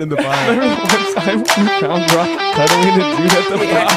in 0.00 0.08
the 0.08 0.16
pod. 0.16 0.48
Remember 0.48 0.82
one 0.82 1.14
time 1.14 1.38
we 1.40 1.44
found 1.78 2.10
Rock 2.12 2.28
cuddling 2.54 2.96
a 2.96 2.98
dude 3.16 3.34
at 3.36 3.46
the 3.50 3.56
bar? 3.68 3.88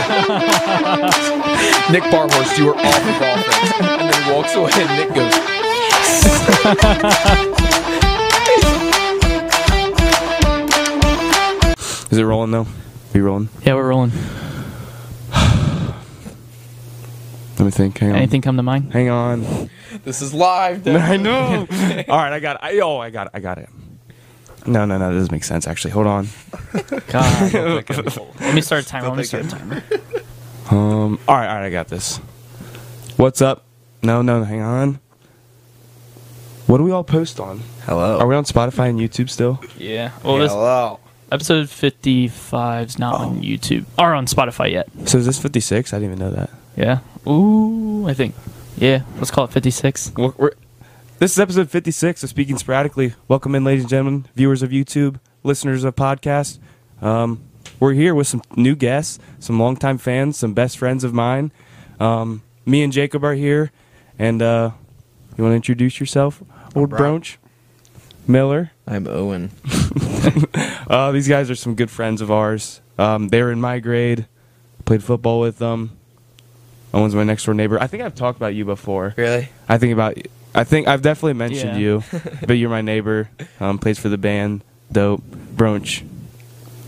Nick 1.92 2.04
Barhorst, 2.12 2.58
you 2.58 2.66
were 2.66 2.76
off 2.76 2.86
of 2.86 3.22
offense. 3.22 3.72
And 3.80 4.10
then 4.12 4.24
he 4.24 4.32
walks 4.32 4.54
away 4.56 4.72
and 4.74 4.90
Nick 5.00 5.14
goes, 5.16 5.34
Is 12.12 12.18
it 12.18 12.24
rolling 12.24 12.52
though? 12.52 12.68
Be 13.14 13.22
rolling. 13.22 13.48
Yeah, 13.66 13.76
we're 13.76 13.88
rolling. 13.88 14.12
Let 17.58 17.66
me 17.66 17.72
think. 17.72 17.98
Hang 17.98 18.10
on. 18.12 18.18
Anything 18.18 18.42
come 18.42 18.58
to 18.58 18.64
mind? 18.64 18.92
Hang 18.92 19.10
on. 19.10 19.70
This 20.04 20.22
is 20.22 20.34
live. 20.34 20.86
I 20.96 21.16
know. 21.18 21.66
All 22.10 22.18
right, 22.18 22.34
I 22.34 22.40
got. 22.40 22.58
It. 22.58 22.62
I 22.62 22.80
oh, 22.82 22.98
I 23.00 23.10
got. 23.10 23.28
It. 23.28 23.32
I 23.36 23.40
got 23.40 23.58
it. 23.58 23.70
No, 24.66 24.86
no, 24.86 24.98
no. 24.98 25.10
That 25.10 25.16
doesn't 25.16 25.32
make 25.32 25.44
sense. 25.44 25.68
Actually, 25.68 25.92
hold 25.92 26.08
on. 26.08 26.28
God. 27.08 27.54
Let 28.40 28.56
me 28.56 28.62
start 28.62 28.84
a 28.84 28.88
timer. 28.88 29.10
Let 29.10 29.18
me 29.18 29.24
start 29.24 29.46
a 29.46 29.50
timer. 29.50 29.84
Um. 30.72 31.20
All 31.28 31.36
right, 31.36 31.48
all 31.48 31.56
right. 31.56 31.66
I 31.66 31.70
got 31.70 31.88
this. 31.90 32.18
What's 33.18 33.42
up? 33.42 33.66
No, 34.02 34.22
no. 34.22 34.44
Hang 34.44 34.62
on. 34.62 35.00
What 36.68 36.78
do 36.78 36.84
we 36.84 36.92
all 36.92 37.04
post 37.04 37.40
on? 37.40 37.62
Hello. 37.86 38.20
Are 38.20 38.26
we 38.28 38.36
on 38.36 38.46
Spotify 38.46 38.90
and 38.90 39.00
YouTube 39.00 39.30
still? 39.30 39.62
Yeah. 39.78 40.12
Well, 40.24 40.38
this 40.38 40.52
Hello. 40.52 41.00
episode 41.32 41.70
55 41.70 42.88
is 42.88 42.98
not 43.00 43.16
on 43.16 43.42
YouTube 43.42 43.86
or 44.00 44.14
on 44.14 44.26
Spotify 44.28 44.72
yet. 44.72 44.88
So 45.06 45.18
is 45.18 45.26
this 45.26 45.38
56? 45.40 45.94
I 45.94 45.98
didn't 46.00 46.14
even 46.16 46.20
know 46.20 46.32
that. 46.32 46.50
Yeah. 46.78 47.00
Ooh, 47.30 48.08
I 48.08 48.14
think. 48.14 48.34
Yeah. 48.78 49.04
Let's 49.18 49.30
call 49.30 49.44
it 49.46 49.52
56. 49.52 50.14
We're, 50.16 50.30
we're- 50.38 50.56
this 51.24 51.32
is 51.32 51.40
episode 51.40 51.70
56 51.70 52.22
of 52.22 52.30
Speaking 52.30 52.58
Sporadically. 52.58 53.14
Welcome 53.30 53.56
in, 53.56 53.64
ladies 53.64 53.84
and 53.84 53.90
gentlemen, 53.90 54.26
viewers 54.36 54.62
of 54.62 54.72
YouTube, 54.72 55.22
listeners 55.42 55.86
of 55.86 55.96
podcast. 55.96 56.60
Um, 57.02 57.42
we're 57.80 57.94
here 57.94 58.14
with 58.14 58.28
some 58.28 58.42
new 58.58 58.76
guests, 58.76 59.20
some 59.40 59.58
longtime 59.58 60.00
fans, 60.00 60.36
some 60.36 60.54
best 60.54 60.78
friends 60.78 61.06
of 61.06 61.14
mine. 61.14 61.54
Um, 61.98 62.44
me 62.66 62.84
and 62.84 62.92
Jacob 62.92 63.24
are 63.24 63.36
here, 63.36 63.72
and 64.20 64.42
uh, 64.42 64.72
you 65.38 65.46
want 65.46 65.54
to 65.54 65.56
introduce 65.56 65.98
yourself, 66.02 66.44
old 66.76 66.90
Brian. 66.90 67.02
Broach? 67.02 67.40
Miller. 68.28 68.72
I'm 68.86 69.08
Owen. 69.08 69.52
Uh, 70.90 71.12
these 71.14 71.28
guys 71.30 71.50
are 71.50 71.56
some 71.56 71.76
good 71.76 71.90
friends 71.90 72.20
of 72.22 72.30
ours. 72.32 72.82
Um, 73.00 73.30
they 73.30 73.42
were 73.42 73.52
in 73.52 73.62
my 73.62 73.80
grade. 73.80 74.28
Played 74.84 75.04
football 75.04 75.40
with 75.40 75.58
them. 75.58 75.98
Owen's 76.94 77.16
my 77.16 77.24
next 77.24 77.46
door 77.46 77.56
neighbor. 77.56 77.82
I 77.82 77.88
think 77.88 78.04
I've 78.04 78.14
talked 78.14 78.38
about 78.38 78.54
you 78.54 78.66
before. 78.66 79.14
Really? 79.18 79.50
I 79.70 79.78
think 79.78 79.94
about. 79.94 80.18
I 80.56 80.64
think 80.64 80.88
I've 80.88 81.02
definitely 81.02 81.34
mentioned 81.34 81.74
Yeah. 81.74 81.78
you, 81.78 82.04
but 82.48 82.54
you're 82.54 82.70
my 82.70 82.82
neighbor. 82.82 83.30
Um, 83.60 83.80
plays 83.80 83.98
for 84.00 84.10
the 84.10 84.18
band. 84.18 84.64
Dope. 84.92 85.24
Bronch. 85.56 86.04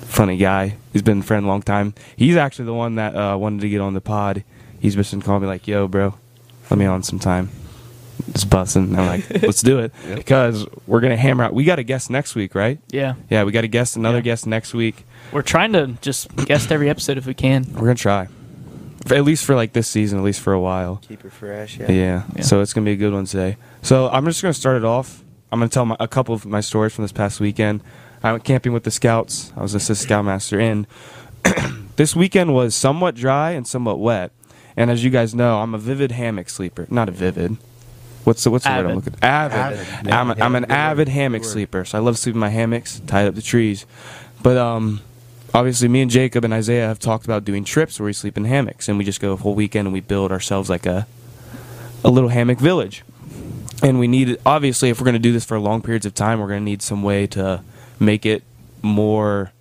Funny 0.02 0.38
guy. 0.38 0.76
He's 0.94 1.02
been 1.02 1.20
a 1.20 1.24
friend 1.24 1.46
a 1.46 1.48
long 1.48 1.62
time. 1.62 1.94
He's 2.16 2.36
actually 2.38 2.66
the 2.66 2.74
one 2.74 2.96
that 2.96 3.16
uh, 3.16 3.38
wanted 3.38 3.62
to 3.62 3.70
get 3.70 3.82
on 3.82 3.94
the 3.94 4.02
pod. 4.02 4.44
He's 4.80 4.96
just 4.96 5.12
been 5.12 5.22
calling 5.22 5.42
me 5.42 5.48
like, 5.48 5.68
"Yo, 5.68 5.88
bro, 5.88 6.14
let 6.70 6.78
me 6.78 6.86
on 6.86 7.04
sometime." 7.04 7.50
Just 8.32 8.50
busting. 8.50 8.84
And 8.84 8.98
I'm 8.98 9.08
like, 9.08 9.30
"Let's 9.44 9.62
do 9.62 9.80
it," 9.80 9.92
because 10.16 10.66
we're 10.88 11.02
gonna 11.02 11.18
hammer 11.18 11.44
out. 11.44 11.54
We 11.54 11.64
got 11.66 11.80
a 11.80 11.84
guest 11.84 12.10
next 12.10 12.34
week, 12.36 12.56
right? 12.56 12.80
Yeah. 12.90 13.16
Yeah, 13.30 13.44
we 13.44 13.52
got 13.52 13.64
a 13.64 13.68
guest, 13.68 13.96
another 13.98 14.20
Yeah. 14.20 14.24
guest 14.24 14.48
next 14.48 14.74
week. 14.74 15.06
We're 15.34 15.42
trying 15.42 15.74
to 15.74 15.88
just 16.02 16.34
guest 16.36 16.72
every 16.72 16.90
episode 16.90 17.18
if 17.18 17.26
we 17.26 17.34
can. 17.34 17.66
We're 17.74 17.82
gonna 17.82 17.96
try, 17.96 18.28
For- 18.28 18.32
at 19.12 19.24
least 19.24 19.46
for 19.46 19.56
like 19.56 19.74
this 19.74 19.88
season, 19.88 20.18
at 20.20 20.24
least 20.26 20.42
for 20.42 20.54
a 20.54 20.60
while. 20.60 20.98
Keep 21.08 21.26
it 21.26 21.32
fresh. 21.32 21.78
Yeah. 21.78 21.92
Yeah. 21.92 22.42
So 22.42 22.62
it's 22.62 22.74
gonna 22.74 22.86
be 22.86 22.92
a 22.94 22.96
good 22.98 23.14
one 23.14 23.26
today. 23.26 23.58
So 23.82 24.10
I'm 24.10 24.26
just 24.26 24.42
gonna 24.42 24.54
start 24.54 24.78
it 24.78 24.86
off. 24.86 25.24
I'm 25.52 25.60
gonna 25.60 25.70
tell 25.70 25.86
my, 25.86 25.96
a 26.00 26.08
couple 26.08 26.34
of 26.36 26.46
my 26.46 26.62
stories 26.62 26.94
from 26.94 27.04
this 27.04 27.12
past 27.12 27.40
weekend. 27.40 27.82
I 28.24 28.32
went 28.32 28.44
camping 28.44 28.74
with 28.74 28.84
the 28.84 28.92
scouts. 28.92 29.54
I 29.56 29.62
was 29.62 29.76
assistant 29.76 30.00
scoutmaster, 30.08 30.60
and 30.60 30.88
this 31.96 32.16
weekend 32.16 32.54
was 32.54 32.74
somewhat 32.76 33.16
dry 33.16 33.52
and 33.52 33.68
somewhat 33.68 34.00
wet. 34.00 34.32
And 34.78 34.90
as 34.92 35.04
you 35.04 35.10
guys 35.10 35.34
know, 35.36 35.60
I'm 35.60 35.74
a 35.74 35.78
vivid 35.78 36.12
hammock 36.12 36.50
sleeper. 36.50 36.88
Not 36.90 37.08
a 37.08 37.12
vivid. 37.12 37.58
What's 38.24 38.44
the 38.44 38.50
what's 38.50 38.64
the 38.66 38.72
word 38.72 38.78
I'm 38.80 38.86
Avid. 38.86 38.96
looking? 38.96 39.16
Avid. 39.22 39.58
Avid. 39.58 39.88
I'm, 40.12 40.32
a, 40.32 40.36
Yeah, 40.36 40.46
I'm 40.46 40.56
an 40.56 40.64
good 40.64 40.70
word. 40.72 40.76
avid 40.76 41.08
hammock 41.10 41.44
sleeper. 41.44 41.86
So 41.86 41.98
I 41.98 42.02
love 42.02 42.18
sleeping 42.18 42.38
in 42.38 42.42
my 42.42 42.50
hammocks, 42.50 43.00
tied 43.06 43.28
up 43.28 43.36
the 43.36 43.42
trees. 43.44 43.86
But 44.42 44.58
um, 44.58 45.02
obviously, 45.56 45.88
me 45.88 46.02
and 46.02 46.12
Jacob 46.12 46.44
and 46.44 46.54
Isaiah 46.54 46.88
have 46.88 47.00
talked 47.00 47.26
about 47.26 47.46
doing 47.46 47.64
trips 47.64 48.00
where 48.00 48.06
we 48.06 48.14
sleep 48.14 48.38
in 48.38 48.46
hammocks, 48.46 48.88
and 48.88 48.98
we 48.98 49.04
just 49.04 49.20
go 49.20 49.34
a 49.34 49.36
whole 49.38 49.56
weekend 49.56 49.88
and 49.88 49.94
we 49.94 50.02
build 50.02 50.32
ourselves 50.32 50.70
like 50.70 50.86
a 50.86 51.08
a 52.04 52.10
little 52.10 52.30
hammock 52.30 52.60
village. 52.60 53.04
And 53.82 54.00
we 54.00 54.08
need 54.08 54.38
obviously 54.46 54.90
if 54.90 55.00
we're 55.00 55.06
going 55.06 55.14
to 55.14 55.20
do 55.20 55.34
this 55.34 55.44
for 55.46 55.60
long 55.60 55.82
periods 55.82 56.06
of 56.06 56.14
time, 56.14 56.40
we're 56.40 56.48
going 56.48 56.62
to 56.62 56.66
need 56.66 56.82
some 56.82 57.04
way 57.04 57.28
to 57.28 57.62
make 58.00 58.26
it 58.26 58.44
more 58.82 59.52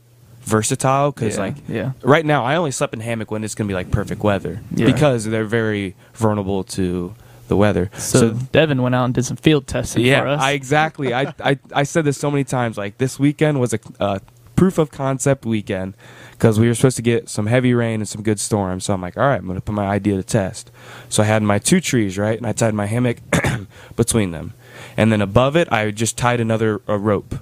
versatile 0.42 1.10
because 1.10 1.36
Yeah, 1.36 1.42
like 1.42 1.54
yeah. 1.68 1.92
right 2.02 2.24
now 2.24 2.44
I 2.44 2.56
only 2.56 2.70
slept 2.70 2.92
in 2.94 3.00
hammock 3.00 3.30
when 3.30 3.42
it's 3.44 3.54
going 3.54 3.66
to 3.66 3.72
be 3.72 3.74
like 3.74 3.90
perfect 3.90 4.22
weather 4.22 4.60
Yeah. 4.74 4.86
because 4.86 5.24
they're 5.24 5.44
very 5.46 5.96
vulnerable 6.14 6.64
to 6.64 7.14
the 7.48 7.56
weather. 7.56 7.90
So, 7.98 8.30
Devin 8.30 8.80
went 8.82 8.94
out 8.94 9.04
and 9.06 9.14
did 9.14 9.24
some 9.24 9.36
field 9.36 9.66
testing 9.66 10.02
for 10.02 10.06
yeah, 10.08 10.22
us. 10.32 10.40
I 10.40 10.52
exactly. 10.52 11.12
I, 11.12 11.34
I 11.40 11.58
I 11.74 11.82
said 11.82 12.04
this 12.04 12.16
so 12.18 12.30
many 12.30 12.44
times. 12.44 12.78
Like 12.78 12.98
this 12.98 13.18
weekend 13.18 13.58
was 13.60 13.74
a 13.74 13.78
uh, 14.00 14.18
proof 14.64 14.78
of 14.78 14.90
concept 14.90 15.44
weekend 15.44 15.92
because 16.30 16.58
we 16.58 16.66
were 16.66 16.74
supposed 16.74 16.96
to 16.96 17.02
get 17.02 17.28
some 17.28 17.44
heavy 17.44 17.74
rain 17.74 18.00
and 18.00 18.08
some 18.08 18.22
good 18.22 18.40
storms. 18.40 18.86
So 18.86 18.94
I'm 18.94 19.02
like, 19.02 19.14
all 19.18 19.24
right, 19.24 19.38
I'm 19.38 19.46
gonna 19.46 19.60
put 19.60 19.74
my 19.74 19.86
idea 19.86 20.16
to 20.16 20.22
test. 20.22 20.70
So 21.10 21.22
I 21.22 21.26
had 21.26 21.42
my 21.42 21.58
two 21.58 21.82
trees 21.82 22.16
right, 22.16 22.38
and 22.38 22.46
I 22.46 22.52
tied 22.52 22.72
my 22.72 22.86
hammock 22.86 23.18
between 23.96 24.30
them, 24.30 24.54
and 24.96 25.12
then 25.12 25.20
above 25.20 25.54
it 25.54 25.70
I 25.70 25.90
just 25.90 26.16
tied 26.16 26.40
another 26.40 26.80
a 26.88 26.96
rope, 26.96 27.34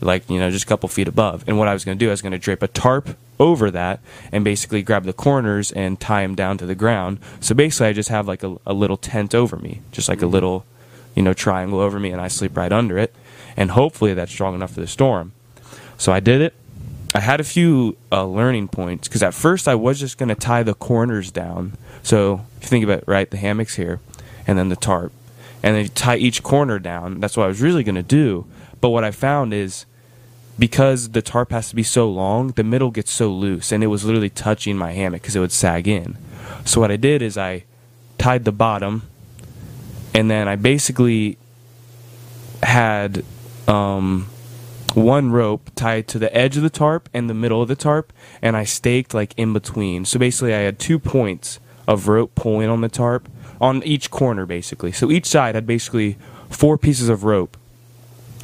like 0.00 0.28
you 0.28 0.40
know 0.40 0.50
just 0.50 0.64
a 0.64 0.66
couple 0.66 0.88
feet 0.88 1.06
above. 1.06 1.44
And 1.46 1.60
what 1.60 1.68
I 1.68 1.74
was 1.74 1.84
gonna 1.84 1.94
do, 1.94 2.08
I 2.08 2.10
was 2.10 2.22
gonna 2.22 2.40
drape 2.40 2.64
a 2.64 2.66
tarp 2.66 3.16
over 3.38 3.70
that 3.70 4.00
and 4.32 4.42
basically 4.42 4.82
grab 4.82 5.04
the 5.04 5.12
corners 5.12 5.70
and 5.70 6.00
tie 6.00 6.22
them 6.22 6.34
down 6.34 6.58
to 6.58 6.66
the 6.66 6.74
ground. 6.74 7.20
So 7.38 7.54
basically, 7.54 7.86
I 7.86 7.92
just 7.92 8.08
have 8.08 8.26
like 8.26 8.42
a, 8.42 8.56
a 8.66 8.74
little 8.74 8.96
tent 8.96 9.32
over 9.32 9.54
me, 9.58 9.80
just 9.92 10.08
like 10.08 10.18
a 10.18 10.22
mm-hmm. 10.22 10.32
little 10.32 10.66
you 11.14 11.22
know, 11.22 11.32
triangle 11.32 11.78
over 11.78 12.00
me 12.00 12.10
and 12.10 12.20
I 12.20 12.26
sleep 12.26 12.56
right 12.56 12.72
under 12.72 12.98
it. 12.98 13.14
And 13.56 13.70
hopefully 13.70 14.14
that's 14.14 14.32
strong 14.32 14.56
enough 14.56 14.72
for 14.72 14.80
the 14.80 14.88
storm. 14.88 15.30
So 15.96 16.12
I 16.12 16.20
did 16.20 16.40
it. 16.40 16.54
I 17.14 17.20
had 17.20 17.40
a 17.40 17.44
few 17.44 17.96
uh, 18.10 18.26
learning 18.26 18.68
points 18.68 19.06
because 19.06 19.22
at 19.22 19.34
first 19.34 19.68
I 19.68 19.76
was 19.76 20.00
just 20.00 20.18
going 20.18 20.30
to 20.30 20.34
tie 20.34 20.64
the 20.64 20.74
corners 20.74 21.30
down. 21.30 21.74
So 22.02 22.44
if 22.56 22.64
you 22.64 22.68
think 22.68 22.84
about 22.84 22.98
it, 22.98 23.04
right, 23.06 23.30
the 23.30 23.36
hammocks 23.36 23.76
here 23.76 24.00
and 24.46 24.58
then 24.58 24.68
the 24.68 24.76
tarp. 24.76 25.12
And 25.62 25.76
then 25.76 25.84
you 25.84 25.88
tie 25.88 26.16
each 26.16 26.42
corner 26.42 26.80
down. 26.80 27.20
That's 27.20 27.36
what 27.36 27.44
I 27.44 27.46
was 27.46 27.60
really 27.60 27.84
going 27.84 27.94
to 27.94 28.02
do. 28.02 28.46
But 28.80 28.90
what 28.90 29.04
I 29.04 29.12
found 29.12 29.54
is 29.54 29.86
because 30.58 31.10
the 31.10 31.22
tarp 31.22 31.52
has 31.52 31.68
to 31.70 31.76
be 31.76 31.84
so 31.84 32.10
long, 32.10 32.48
the 32.48 32.64
middle 32.64 32.90
gets 32.90 33.12
so 33.12 33.30
loose 33.30 33.70
and 33.70 33.82
it 33.82 33.88
was 33.88 34.04
literally 34.04 34.30
touching 34.30 34.76
my 34.76 34.92
hammock 34.92 35.22
because 35.22 35.36
it 35.36 35.40
would 35.40 35.52
sag 35.52 35.86
in. 35.86 36.18
So 36.64 36.80
what 36.80 36.90
I 36.90 36.96
did 36.96 37.22
is 37.22 37.38
I 37.38 37.64
tied 38.18 38.44
the 38.44 38.52
bottom 38.52 39.02
and 40.12 40.30
then 40.30 40.48
I 40.48 40.56
basically 40.56 41.38
had 42.62 43.24
um, 43.68 44.28
one 44.94 45.32
rope 45.32 45.70
tied 45.74 46.08
to 46.08 46.18
the 46.18 46.34
edge 46.36 46.56
of 46.56 46.62
the 46.62 46.70
tarp 46.70 47.08
and 47.12 47.28
the 47.28 47.34
middle 47.34 47.60
of 47.60 47.68
the 47.68 47.76
tarp, 47.76 48.12
and 48.40 48.56
I 48.56 48.64
staked 48.64 49.14
like 49.14 49.34
in 49.36 49.52
between. 49.52 50.04
So 50.04 50.18
basically, 50.18 50.54
I 50.54 50.60
had 50.60 50.78
two 50.78 50.98
points 50.98 51.58
of 51.86 52.08
rope 52.08 52.34
pulling 52.34 52.68
on 52.68 52.80
the 52.80 52.88
tarp 52.88 53.28
on 53.60 53.82
each 53.82 54.10
corner, 54.10 54.46
basically. 54.46 54.92
So 54.92 55.10
each 55.10 55.26
side 55.26 55.54
had 55.54 55.66
basically 55.66 56.16
four 56.50 56.78
pieces 56.78 57.08
of 57.08 57.24
rope 57.24 57.56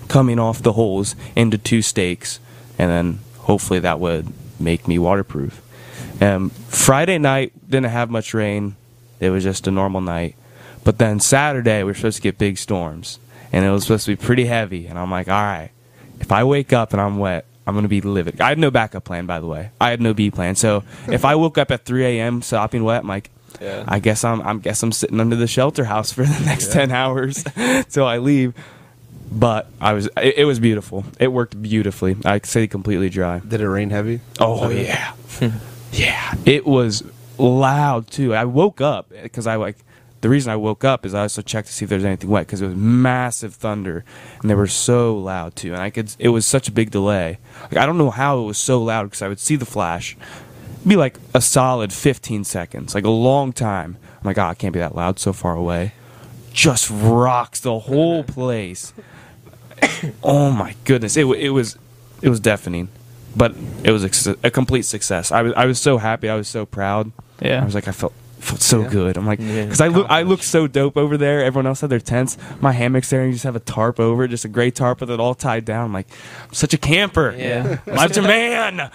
coming 0.08 0.38
off 0.38 0.62
the 0.62 0.72
holes 0.72 1.14
into 1.36 1.56
two 1.56 1.82
stakes, 1.82 2.40
and 2.78 2.90
then 2.90 3.20
hopefully 3.38 3.80
that 3.80 4.00
would 4.00 4.32
make 4.58 4.88
me 4.88 4.98
waterproof. 4.98 5.62
Um, 6.20 6.50
Friday 6.50 7.18
night 7.18 7.52
didn't 7.68 7.90
have 7.90 8.10
much 8.10 8.34
rain; 8.34 8.76
it 9.20 9.30
was 9.30 9.44
just 9.44 9.66
a 9.66 9.70
normal 9.70 10.00
night. 10.00 10.34
But 10.82 10.98
then 10.98 11.20
Saturday 11.20 11.78
we 11.82 11.90
were 11.90 11.94
supposed 11.94 12.16
to 12.16 12.22
get 12.22 12.38
big 12.38 12.58
storms, 12.58 13.18
and 13.52 13.64
it 13.64 13.70
was 13.70 13.84
supposed 13.84 14.06
to 14.06 14.16
be 14.16 14.16
pretty 14.16 14.46
heavy. 14.46 14.86
And 14.86 14.98
I'm 14.98 15.10
like, 15.10 15.28
all 15.28 15.42
right, 15.42 15.70
if 16.20 16.30
I 16.32 16.44
wake 16.44 16.72
up 16.72 16.92
and 16.92 17.00
I'm 17.00 17.18
wet, 17.18 17.46
I'm 17.66 17.74
gonna 17.74 17.88
be 17.88 18.00
livid. 18.00 18.40
I 18.40 18.48
had 18.48 18.58
no 18.58 18.70
backup 18.70 19.04
plan, 19.04 19.26
by 19.26 19.40
the 19.40 19.46
way. 19.46 19.70
I 19.80 19.90
had 19.90 20.00
no 20.00 20.14
B 20.14 20.30
plan. 20.30 20.54
So 20.56 20.84
if 21.08 21.24
I 21.24 21.34
woke 21.34 21.58
up 21.58 21.70
at 21.70 21.84
3 21.84 22.04
a.m. 22.04 22.42
sopping 22.42 22.84
wet, 22.84 23.02
I'm 23.02 23.08
like, 23.08 23.30
Yeah. 23.60 23.84
I 23.86 23.98
guess 24.00 24.24
I'm, 24.24 24.40
I'm 24.42 24.60
guess 24.60 24.82
I'm 24.82 24.92
sitting 24.92 25.20
under 25.20 25.36
the 25.36 25.46
shelter 25.46 25.84
house 25.84 26.12
for 26.12 26.24
the 26.24 26.40
next 26.44 26.72
10 26.72 26.90
hours 26.90 27.44
till 27.90 28.06
I 28.06 28.18
leave. 28.18 28.54
But 29.32 29.68
I 29.80 29.92
was, 29.92 30.06
it, 30.16 30.38
it 30.38 30.44
was 30.44 30.58
beautiful. 30.58 31.04
It 31.20 31.28
worked 31.28 31.60
beautifully. 31.62 32.16
I 32.24 32.40
say 32.42 32.66
completely 32.66 33.08
dry. 33.10 33.38
Did 33.38 33.60
it 33.60 33.68
rain 33.68 33.90
heavy? 33.90 34.20
Oh 34.40 34.68
yeah, 34.70 35.12
yeah. 35.92 36.34
It 36.44 36.66
was 36.66 37.04
loud 37.38 38.08
too. 38.08 38.34
I 38.34 38.44
woke 38.44 38.80
up 38.80 39.10
because 39.22 39.46
I 39.46 39.54
like 39.54 39.76
the 40.20 40.28
reason 40.28 40.52
I 40.52 40.56
woke 40.56 40.84
up 40.84 41.06
is 41.06 41.14
I 41.14 41.22
also 41.22 41.42
checked 41.42 41.68
to 41.68 41.74
see 41.74 41.84
if 41.84 41.88
there's 41.88 42.04
anything 42.04 42.28
wet 42.28 42.46
because 42.46 42.60
it 42.60 42.66
was 42.66 42.76
massive 42.76 43.54
thunder 43.54 44.04
and 44.40 44.50
they 44.50 44.54
were 44.54 44.66
so 44.66 45.16
loud 45.16 45.56
too. 45.56 45.72
And 45.72 45.82
I 45.82 45.90
could 45.90 46.14
it 46.18 46.28
was 46.28 46.46
such 46.46 46.68
a 46.68 46.72
big 46.72 46.90
delay. 46.90 47.38
Like 47.62 47.78
I 47.78 47.86
don't 47.86 47.98
know 47.98 48.10
how 48.10 48.40
it 48.40 48.44
was 48.44 48.58
so 48.58 48.82
loud 48.82 49.04
because 49.04 49.22
I 49.22 49.28
would 49.28 49.40
see 49.40 49.56
the 49.56 49.66
flash, 49.66 50.16
It'd 50.80 50.88
be 50.88 50.96
like 50.96 51.18
a 51.34 51.42
solid 51.42 51.92
15 51.92 52.44
seconds, 52.44 52.94
like 52.94 53.04
a 53.04 53.10
long 53.10 53.52
time. 53.52 53.98
I'm 54.02 54.24
like, 54.24 54.38
oh, 54.38 54.48
it 54.48 54.58
can't 54.58 54.72
be 54.72 54.78
that 54.78 54.94
loud 54.94 55.18
so 55.18 55.34
far 55.34 55.54
away. 55.54 55.92
Just 56.54 56.88
rocks 56.90 57.60
the 57.60 57.80
whole 57.80 58.24
place. 58.24 58.94
oh 60.22 60.50
my 60.50 60.74
goodness, 60.84 61.18
it 61.18 61.26
it 61.26 61.50
was 61.50 61.76
it 62.22 62.30
was 62.30 62.40
deafening. 62.40 62.88
but 63.36 63.54
it 63.84 63.92
was 63.92 64.26
a, 64.26 64.36
a 64.42 64.50
complete 64.50 64.82
success. 64.82 65.30
I 65.30 65.42
was 65.42 65.52
I 65.54 65.66
was 65.66 65.78
so 65.78 65.98
happy. 65.98 66.30
I 66.30 66.34
was 66.34 66.48
so 66.48 66.64
proud. 66.64 67.12
Yeah. 67.42 67.60
I 67.60 67.64
was 67.64 67.74
like 67.74 67.86
I 67.86 67.92
felt 67.92 68.14
felt 68.40 68.60
so 68.60 68.82
Yeah. 68.82 68.88
good. 68.88 69.16
I'm 69.16 69.26
like 69.26 69.38
Yeah. 69.40 69.64
because 69.64 69.80
I 69.80 69.88
look 69.88 70.06
I 70.10 70.22
look 70.22 70.42
so 70.42 70.66
dope 70.66 70.96
over 70.96 71.16
there. 71.16 71.42
Everyone 71.44 71.66
else 71.66 71.80
had 71.80 71.90
their 71.90 72.00
tents. 72.00 72.36
My 72.60 72.72
hammock's 72.72 73.10
there, 73.10 73.20
and 73.20 73.28
you 73.28 73.34
just 73.34 73.44
have 73.44 73.56
a 73.56 73.60
tarp 73.60 74.00
over 74.00 74.24
it, 74.24 74.28
just 74.28 74.44
a 74.44 74.48
gray 74.48 74.70
tarp 74.70 75.00
with 75.00 75.10
it 75.10 75.20
all 75.20 75.34
tied 75.34 75.64
down. 75.64 75.86
I'm 75.86 75.92
like 75.92 76.08
I'm 76.48 76.54
such 76.54 76.74
a 76.74 76.78
camper. 76.78 77.34
Yeah. 77.36 77.78
I'm 77.86 77.96
such 78.08 78.16
a 78.16 78.22
man. 78.22 78.90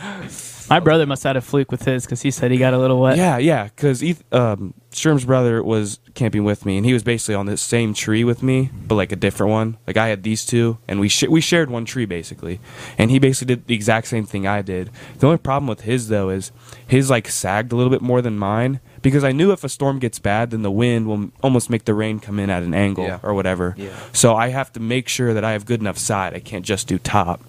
My 0.68 0.80
brother 0.80 1.06
must 1.06 1.22
have 1.22 1.30
had 1.30 1.38
a 1.38 1.42
fluke 1.42 1.70
with 1.72 1.84
his 1.86 2.06
because 2.06 2.24
he 2.24 2.32
said 2.32 2.50
he 2.50 2.58
got 2.58 2.74
a 2.74 2.80
little 2.80 3.00
wet. 3.00 3.18
Yeah, 3.18 3.38
yeah. 3.38 3.66
Because 3.66 4.04
um, 4.32 4.74
Sherm's 4.92 5.24
brother 5.24 5.62
was 5.64 6.00
camping 6.16 6.44
with 6.44 6.66
me, 6.66 6.78
and 6.78 6.86
he 6.88 6.92
was 6.92 7.04
basically 7.04 7.36
on 7.36 7.46
the 7.46 7.56
same 7.56 7.94
tree 7.94 8.24
with 8.24 8.42
me, 8.42 8.72
but 8.88 8.96
like 8.96 9.12
a 9.12 9.16
different 9.16 9.52
one. 9.52 9.78
Like 9.86 9.96
I 9.98 10.08
had 10.08 10.24
these 10.24 10.44
two, 10.44 10.80
and 10.88 11.00
we 11.00 11.08
sh- 11.08 11.28
we 11.30 11.40
shared 11.40 11.70
one 11.70 11.86
tree 11.86 12.06
basically. 12.06 12.60
And 12.98 13.12
he 13.12 13.20
basically 13.20 13.54
did 13.56 13.68
the 13.68 13.76
exact 13.76 14.08
same 14.08 14.26
thing 14.26 14.48
I 14.48 14.64
did. 14.64 14.90
The 15.20 15.28
only 15.28 15.38
problem 15.38 15.68
with 15.68 15.82
his 15.82 16.08
though 16.08 16.30
is 16.30 16.52
his 16.88 17.12
like 17.12 17.28
sagged 17.28 17.72
a 17.72 17.76
little 17.76 17.92
bit 17.92 18.02
more 18.02 18.24
than 18.24 18.36
mine 18.40 18.80
because 19.06 19.24
I 19.24 19.34
knew 19.34 19.52
if 19.52 19.64
a 19.64 19.70
storm 19.70 20.00
gets 20.00 20.18
bad, 20.18 20.50
then 20.50 20.64
the 20.64 20.72
wind 20.72 21.06
will 21.06 21.30
almost 21.44 21.70
make 21.70 21.86
the 21.86 21.94
rain 21.94 22.20
come 22.20 22.40
in 22.40 22.50
at 22.50 22.64
an 22.64 22.74
angle 22.74 23.06
Yeah. 23.06 23.20
or 23.22 23.36
whatever. 23.36 23.76
Yeah. 23.78 23.92
So 24.14 24.36
I 24.36 24.48
have 24.48 24.74
to 24.74 24.80
make 24.80 25.08
sure 25.08 25.32
that 25.36 25.44
I 25.44 25.52
have 25.52 25.68
good 25.68 25.80
enough 25.80 26.00
side. 26.00 26.34
I 26.34 26.40
can't 26.40 26.66
just 26.66 26.88
do 26.88 26.98
top. 26.98 27.40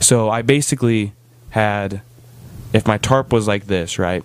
So 0.00 0.28
I 0.28 0.42
basically 0.42 1.12
had, 1.50 2.02
if 2.72 2.84
my 2.88 2.98
tarp 2.98 3.32
was 3.32 3.46
like 3.46 3.68
this, 3.68 3.96
right? 3.96 4.24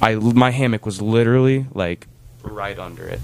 I 0.00 0.14
my 0.14 0.50
hammock 0.50 0.86
was 0.86 1.02
literally 1.02 1.66
like 1.74 2.06
right 2.42 2.78
under 2.78 3.06
it. 3.06 3.20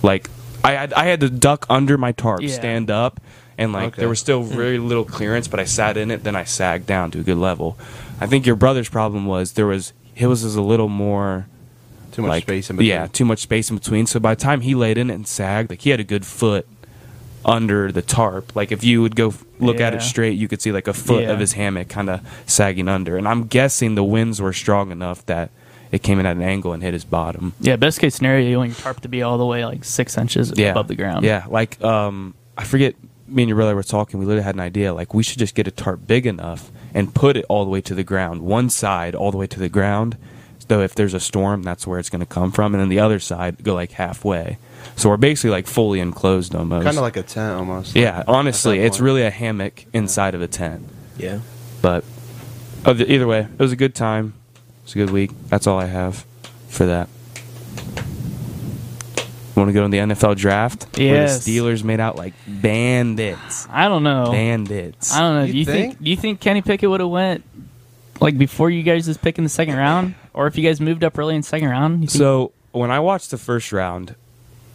Like 0.00 0.30
I 0.62 0.70
had 0.74 0.92
I 0.92 1.06
had 1.06 1.18
to 1.18 1.28
duck 1.28 1.66
under 1.68 1.98
my 1.98 2.12
tarp, 2.12 2.42
Yeah. 2.42 2.54
stand 2.54 2.92
up, 2.92 3.20
and 3.58 3.72
like 3.72 3.88
Okay. 3.88 4.02
there 4.02 4.08
was 4.08 4.20
still 4.20 4.44
mm. 4.44 4.54
very 4.54 4.78
little 4.78 5.04
clearance, 5.04 5.48
but 5.48 5.58
I 5.58 5.64
sat 5.64 5.96
in 5.96 6.12
it. 6.12 6.22
Then 6.22 6.36
I 6.36 6.44
sagged 6.44 6.86
down 6.86 7.10
to 7.10 7.18
a 7.18 7.22
good 7.24 7.38
level. 7.38 7.76
I 8.20 8.26
think 8.28 8.46
your 8.46 8.54
brother's 8.54 8.88
problem 8.88 9.26
was 9.26 9.54
there 9.54 9.66
was 9.66 9.92
his 10.14 10.28
was 10.28 10.54
a 10.54 10.62
little 10.62 10.88
more 10.88 11.46
Too 12.14 12.22
much 12.22 12.28
like 12.28 12.42
space 12.44 12.70
in 12.70 12.76
between. 12.76 12.88
yeah, 12.90 13.06
too 13.06 13.24
much 13.24 13.40
space 13.40 13.70
in 13.70 13.76
between. 13.76 14.06
So 14.06 14.20
by 14.20 14.34
the 14.34 14.40
time 14.40 14.60
he 14.62 14.74
laid 14.74 14.98
in 14.98 15.10
it 15.10 15.14
and 15.14 15.26
sagged, 15.26 15.70
like 15.70 15.82
he 15.82 15.90
had 15.90 16.00
a 16.00 16.04
good 16.04 16.24
foot 16.24 16.66
under 17.44 17.92
the 17.92 18.02
tarp. 18.02 18.54
Like 18.56 18.72
if 18.72 18.82
you 18.84 19.02
would 19.02 19.16
go 19.16 19.28
f- 19.28 19.44
look 19.58 19.80
at 19.80 19.92
it 19.94 20.00
straight, 20.02 20.38
you 20.38 20.48
could 20.48 20.62
see 20.62 20.72
like 20.72 20.88
a 20.88 20.94
foot 20.94 21.24
Yeah. 21.24 21.32
of 21.32 21.40
his 21.40 21.52
hammock 21.52 21.88
kind 21.88 22.08
of 22.08 22.20
sagging 22.46 22.88
under. 22.88 23.16
And 23.16 23.28
I'm 23.28 23.44
guessing 23.46 23.94
the 23.96 24.04
winds 24.04 24.40
were 24.40 24.52
strong 24.52 24.90
enough 24.90 25.24
that 25.26 25.50
it 25.92 26.02
came 26.02 26.18
in 26.18 26.26
at 26.26 26.36
an 26.36 26.42
angle 26.42 26.72
and 26.72 26.82
hit 26.82 26.92
his 26.94 27.04
bottom. 27.04 27.52
Yeah, 27.60 27.76
best 27.76 28.00
case 28.00 28.14
scenario, 28.14 28.48
you 28.48 28.56
want 28.58 28.70
your 28.70 28.76
tarp 28.78 29.00
to 29.00 29.08
be 29.08 29.22
all 29.22 29.36
the 29.38 29.46
way 29.46 29.64
like 29.66 29.84
six 29.84 30.16
inches 30.16 30.52
Yeah, 30.56 30.70
above 30.70 30.88
the 30.88 30.94
ground. 30.96 31.24
Yeah, 31.24 31.44
like 31.48 31.82
um, 31.82 32.34
I 32.56 32.64
forget. 32.64 32.94
Me 33.26 33.42
and 33.42 33.48
your 33.48 33.56
brother 33.56 33.74
were 33.74 33.82
talking. 33.82 34.20
We 34.20 34.26
literally 34.26 34.44
had 34.44 34.54
an 34.54 34.60
idea. 34.60 34.92
Like 34.92 35.14
we 35.14 35.22
should 35.22 35.38
just 35.38 35.54
get 35.54 35.66
a 35.66 35.70
tarp 35.70 36.06
big 36.06 36.26
enough 36.26 36.70
and 36.92 37.14
put 37.14 37.38
it 37.38 37.46
all 37.48 37.64
the 37.64 37.70
way 37.70 37.80
to 37.80 37.94
the 37.94 38.04
ground, 38.04 38.42
one 38.42 38.68
side 38.68 39.14
all 39.14 39.30
the 39.30 39.38
way 39.38 39.46
to 39.46 39.58
the 39.58 39.70
ground. 39.70 40.18
So 40.68 40.80
if 40.80 40.94
there's 40.94 41.14
a 41.14 41.20
storm, 41.20 41.62
that's 41.62 41.86
where 41.86 41.98
it's 41.98 42.08
going 42.08 42.20
to 42.20 42.26
come 42.26 42.50
from, 42.50 42.74
and 42.74 42.80
then 42.80 42.88
the 42.88 43.00
other 43.00 43.18
side 43.18 43.62
go 43.62 43.74
like 43.74 43.92
halfway. 43.92 44.58
So 44.96 45.08
we're 45.08 45.16
basically 45.18 45.50
like 45.50 45.66
fully 45.66 46.00
enclosed 46.00 46.54
almost. 46.54 46.84
Kind 46.84 46.96
of 46.96 47.02
like 47.02 47.16
a 47.16 47.22
tent 47.22 47.58
almost. 47.58 47.94
yeah. 47.96 48.22
Honestly, 48.26 48.80
it's 48.80 49.00
really 49.00 49.22
a 49.22 49.30
hammock 49.30 49.84
inside 49.92 50.34
of 50.34 50.42
a 50.42 50.48
tent. 50.48 50.88
Yeah. 51.18 51.40
But 51.82 52.04
either 52.86 53.26
way, 53.26 53.40
it 53.40 53.58
was 53.58 53.72
a 53.72 53.76
good 53.76 53.94
time. 53.94 54.32
It 54.54 54.84
was 54.84 54.92
a 54.92 54.98
good 54.98 55.10
week. 55.10 55.30
That's 55.48 55.66
all 55.66 55.78
I 55.78 55.86
have 55.86 56.24
for 56.68 56.86
that. 56.86 57.08
Want 59.56 59.68
to 59.68 59.72
go 59.72 59.82
to 59.84 59.88
the 59.88 59.98
NFL 59.98 60.36
draft? 60.36 60.98
Where 60.98 61.28
the 61.28 61.32
Steelers 61.32 61.84
made 61.84 62.00
out 62.00 62.16
like 62.16 62.34
bandits. 62.46 63.68
I 63.70 63.86
don't 63.88 64.02
know. 64.02 64.30
Bandits. 64.32 65.14
I 65.14 65.20
don't 65.20 65.34
know. 65.36 65.44
You 65.44 65.52
Do 65.52 65.58
you 65.58 65.64
think? 65.64 65.92
think? 65.92 66.02
Do 66.02 66.10
you 66.10 66.16
think 66.16 66.40
Kenny 66.40 66.60
Pickett 66.60 66.90
would 66.90 67.00
have 67.00 67.08
went 67.08 67.44
like 68.20 68.36
before 68.36 68.68
you 68.70 68.82
guys 68.82 69.06
just 69.06 69.22
picking 69.22 69.44
the 69.44 69.50
second 69.50 69.76
round, 69.76 70.16
or 70.34 70.46
if 70.46 70.58
you 70.58 70.64
guys 70.68 70.80
moved 70.80 71.02
up 71.04 71.16
early 71.18 71.34
in 71.34 71.40
the 71.40 71.46
second 71.46 71.68
round? 71.68 71.98
think- 72.00 72.10
So 72.10 72.52
when 72.72 72.90
I 72.90 73.00
watched 73.00 73.30
the 73.30 73.38
first 73.38 73.72
round, 73.72 74.14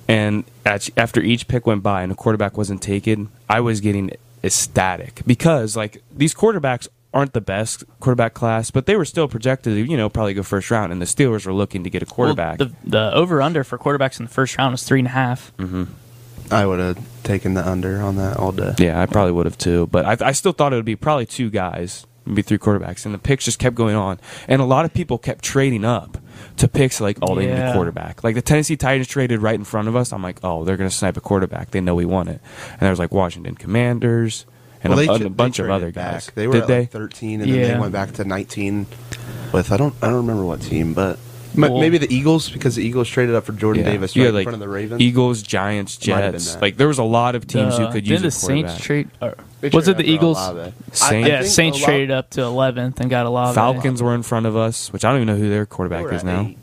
and 0.07 0.43
at, 0.65 0.89
after 0.97 1.21
each 1.21 1.47
pick 1.47 1.67
went 1.67 1.83
by 1.83 2.01
and 2.01 2.11
a 2.11 2.15
quarterback 2.15 2.57
wasn't 2.57 2.81
taken, 2.81 3.29
I 3.49 3.59
was 3.59 3.79
getting 3.81 4.11
ecstatic 4.43 5.21
because 5.27 5.75
like 5.75 6.01
these 6.15 6.33
quarterbacks 6.33 6.87
aren't 7.13 7.33
the 7.33 7.41
best 7.41 7.83
quarterback 7.99 8.33
class, 8.33 8.71
but 8.71 8.85
they 8.85 8.95
were 8.95 9.05
still 9.05 9.27
projected 9.27 9.73
to 9.73 9.91
you 9.91 9.97
know 9.97 10.09
probably 10.09 10.33
go 10.33 10.43
first 10.43 10.69
round, 10.71 10.91
and 10.91 11.01
the 11.01 11.05
Steelers 11.05 11.45
were 11.45 11.53
looking 11.53 11.83
to 11.83 11.89
get 11.89 12.01
a 12.01 12.05
Well, 12.05 12.15
quarterback. 12.15 12.57
the 12.59 12.71
the 12.85 13.13
over 13.13 13.41
under 13.41 13.63
for 13.63 13.77
quarterbacks 13.77 14.19
in 14.19 14.25
the 14.25 14.31
first 14.31 14.57
round 14.57 14.71
was 14.73 14.83
three 14.83 14.99
and 14.99 15.07
a 15.07 15.11
half. 15.11 15.51
Mhm. 15.57 15.87
I 16.51 16.65
would 16.65 16.79
have 16.79 16.97
taken 17.23 17.53
the 17.53 17.67
under 17.67 18.01
on 18.01 18.15
that 18.15 18.37
all 18.37 18.51
day. 18.51 18.73
Yeah, 18.79 18.99
I 18.99 19.05
probably 19.05 19.33
would 19.33 19.45
have 19.45 19.57
too. 19.57 19.87
But 19.91 20.05
I, 20.21 20.29
I 20.29 20.31
still 20.31 20.51
thought 20.51 20.73
it 20.73 20.77
would 20.77 20.85
be 20.85 20.95
probably 20.95 21.27
two 21.27 21.49
guys, 21.51 22.07
maybe 22.29 22.41
three 22.41 22.57
quarterbacks, 22.57 23.05
and 23.05 23.13
the 23.13 23.19
picks 23.19 23.45
just 23.45 23.59
kept 23.59 23.75
going 23.75 23.95
on. 23.95 24.19
And 24.47 24.61
a 24.61 24.65
lot 24.65 24.85
of 24.85 24.93
people 24.93 25.17
kept 25.17 25.43
trading 25.43 25.83
up 25.85 26.17
to 26.57 26.67
picks 26.67 27.01
like, 27.01 27.17
oh, 27.21 27.35
they 27.35 27.47
need 27.47 27.53
a 27.59 27.73
quarterback. 27.73 28.23
Like 28.23 28.35
the 28.35 28.41
Tennessee 28.41 28.77
Titans 28.77 29.07
traded 29.07 29.41
right 29.41 29.55
in 29.55 29.63
front 29.65 29.87
of 29.87 29.95
us. 29.95 30.13
I'm 30.13 30.23
like, 30.23 30.39
oh, 30.43 30.63
they're 30.63 30.77
going 30.77 30.89
to 30.89 30.95
snipe 30.95 31.17
a 31.17 31.21
quarterback. 31.21 31.71
They 31.71 31.81
know 31.81 31.95
we 31.95 32.05
want 32.05 32.29
it. 32.29 32.39
And 32.71 32.79
there 32.81 32.89
was 32.91 32.99
like 32.99 33.11
Washington 33.11 33.55
Commanders 33.55 34.45
and 34.83 34.91
Well, 34.93 34.99
a, 34.99 35.05
they 35.07 35.13
and 35.15 35.25
a 35.25 35.29
bunch 35.29 35.57
they 35.57 35.63
of 35.63 35.67
traded 35.67 35.83
other 35.83 35.91
back. 35.91 36.13
guys. 36.13 36.31
They 36.35 36.47
were 36.47 36.53
Did 36.53 36.61
at 36.63 36.67
they? 36.67 36.79
like 36.81 36.91
13, 36.91 37.41
and 37.41 37.51
then 37.51 37.61
they 37.73 37.79
went 37.79 37.91
back 37.91 38.13
to 38.13 38.23
19 38.23 38.85
with 39.51 39.71
I 39.71 39.77
don't 39.77 39.93
I 40.01 40.07
don't 40.07 40.17
remember 40.17 40.45
what 40.45 40.61
team, 40.61 40.93
but 40.93 41.19
m- 41.63 41.79
maybe 41.79 41.97
the 41.97 42.13
Eagles 42.13 42.49
because 42.49 42.75
the 42.75 42.83
Eagles 42.83 43.07
traded 43.09 43.35
up 43.35 43.45
for 43.45 43.51
Jordan 43.53 43.83
Yeah. 43.83 43.91
Davis 43.91 44.15
You 44.15 44.23
right 44.23 44.25
had, 44.27 44.29
in 44.29 44.35
like, 44.35 44.43
front 44.45 44.53
of 44.55 44.59
the 44.61 44.67
Ravens. 44.69 45.01
Eagles, 45.01 45.41
Giants, 45.41 45.99
Might 46.07 46.15
have 46.15 46.23
been 46.23 46.31
Jets. 46.39 46.53
that. 46.53 46.61
Like 46.61 46.77
there 46.77 46.87
was 46.87 46.97
a 46.99 47.03
lot 47.03 47.35
of 47.35 47.47
teams 47.47 47.77
The- 47.77 47.85
who 47.87 47.91
could 47.93 48.03
didn't 48.05 48.23
use 48.23 48.39
the 48.39 48.45
a 48.45 48.47
quarterback. 48.47 48.71
Saints 48.71 48.85
trade? 48.85 49.07
or- 49.21 49.35
They 49.61 49.69
was 49.69 49.87
it 49.87 49.93
traded 49.93 49.97
the 49.97 50.15
up 50.15 50.19
for 50.19 50.25
Eagles? 50.25 50.37
Olave. 50.37 50.73
Saints- 50.93 51.01
I- 51.03 51.15
I 51.15 51.17
yeah, 51.19 51.25
think 51.41 51.45
Saints 51.51 51.77
Olave- 51.77 51.85
traded 51.91 52.11
up 52.11 52.29
to 52.31 52.41
11th 52.41 52.99
and 52.99 53.09
got 53.09 53.25
a 53.25 53.29
lot. 53.29 53.55
Falcons 53.55 54.01
were 54.01 54.15
in 54.15 54.23
front 54.23 54.45
of 54.45 54.55
us, 54.55 54.91
which 54.93 55.03
I 55.05 55.09
don't 55.11 55.21
even 55.23 55.27
know 55.35 55.41
who 55.41 55.49
their 55.49 55.65
quarterback 55.65 56.03
were 56.05 56.13
is 56.13 56.21
at 56.21 56.25
now. 56.25 56.41
eight. 56.49 56.57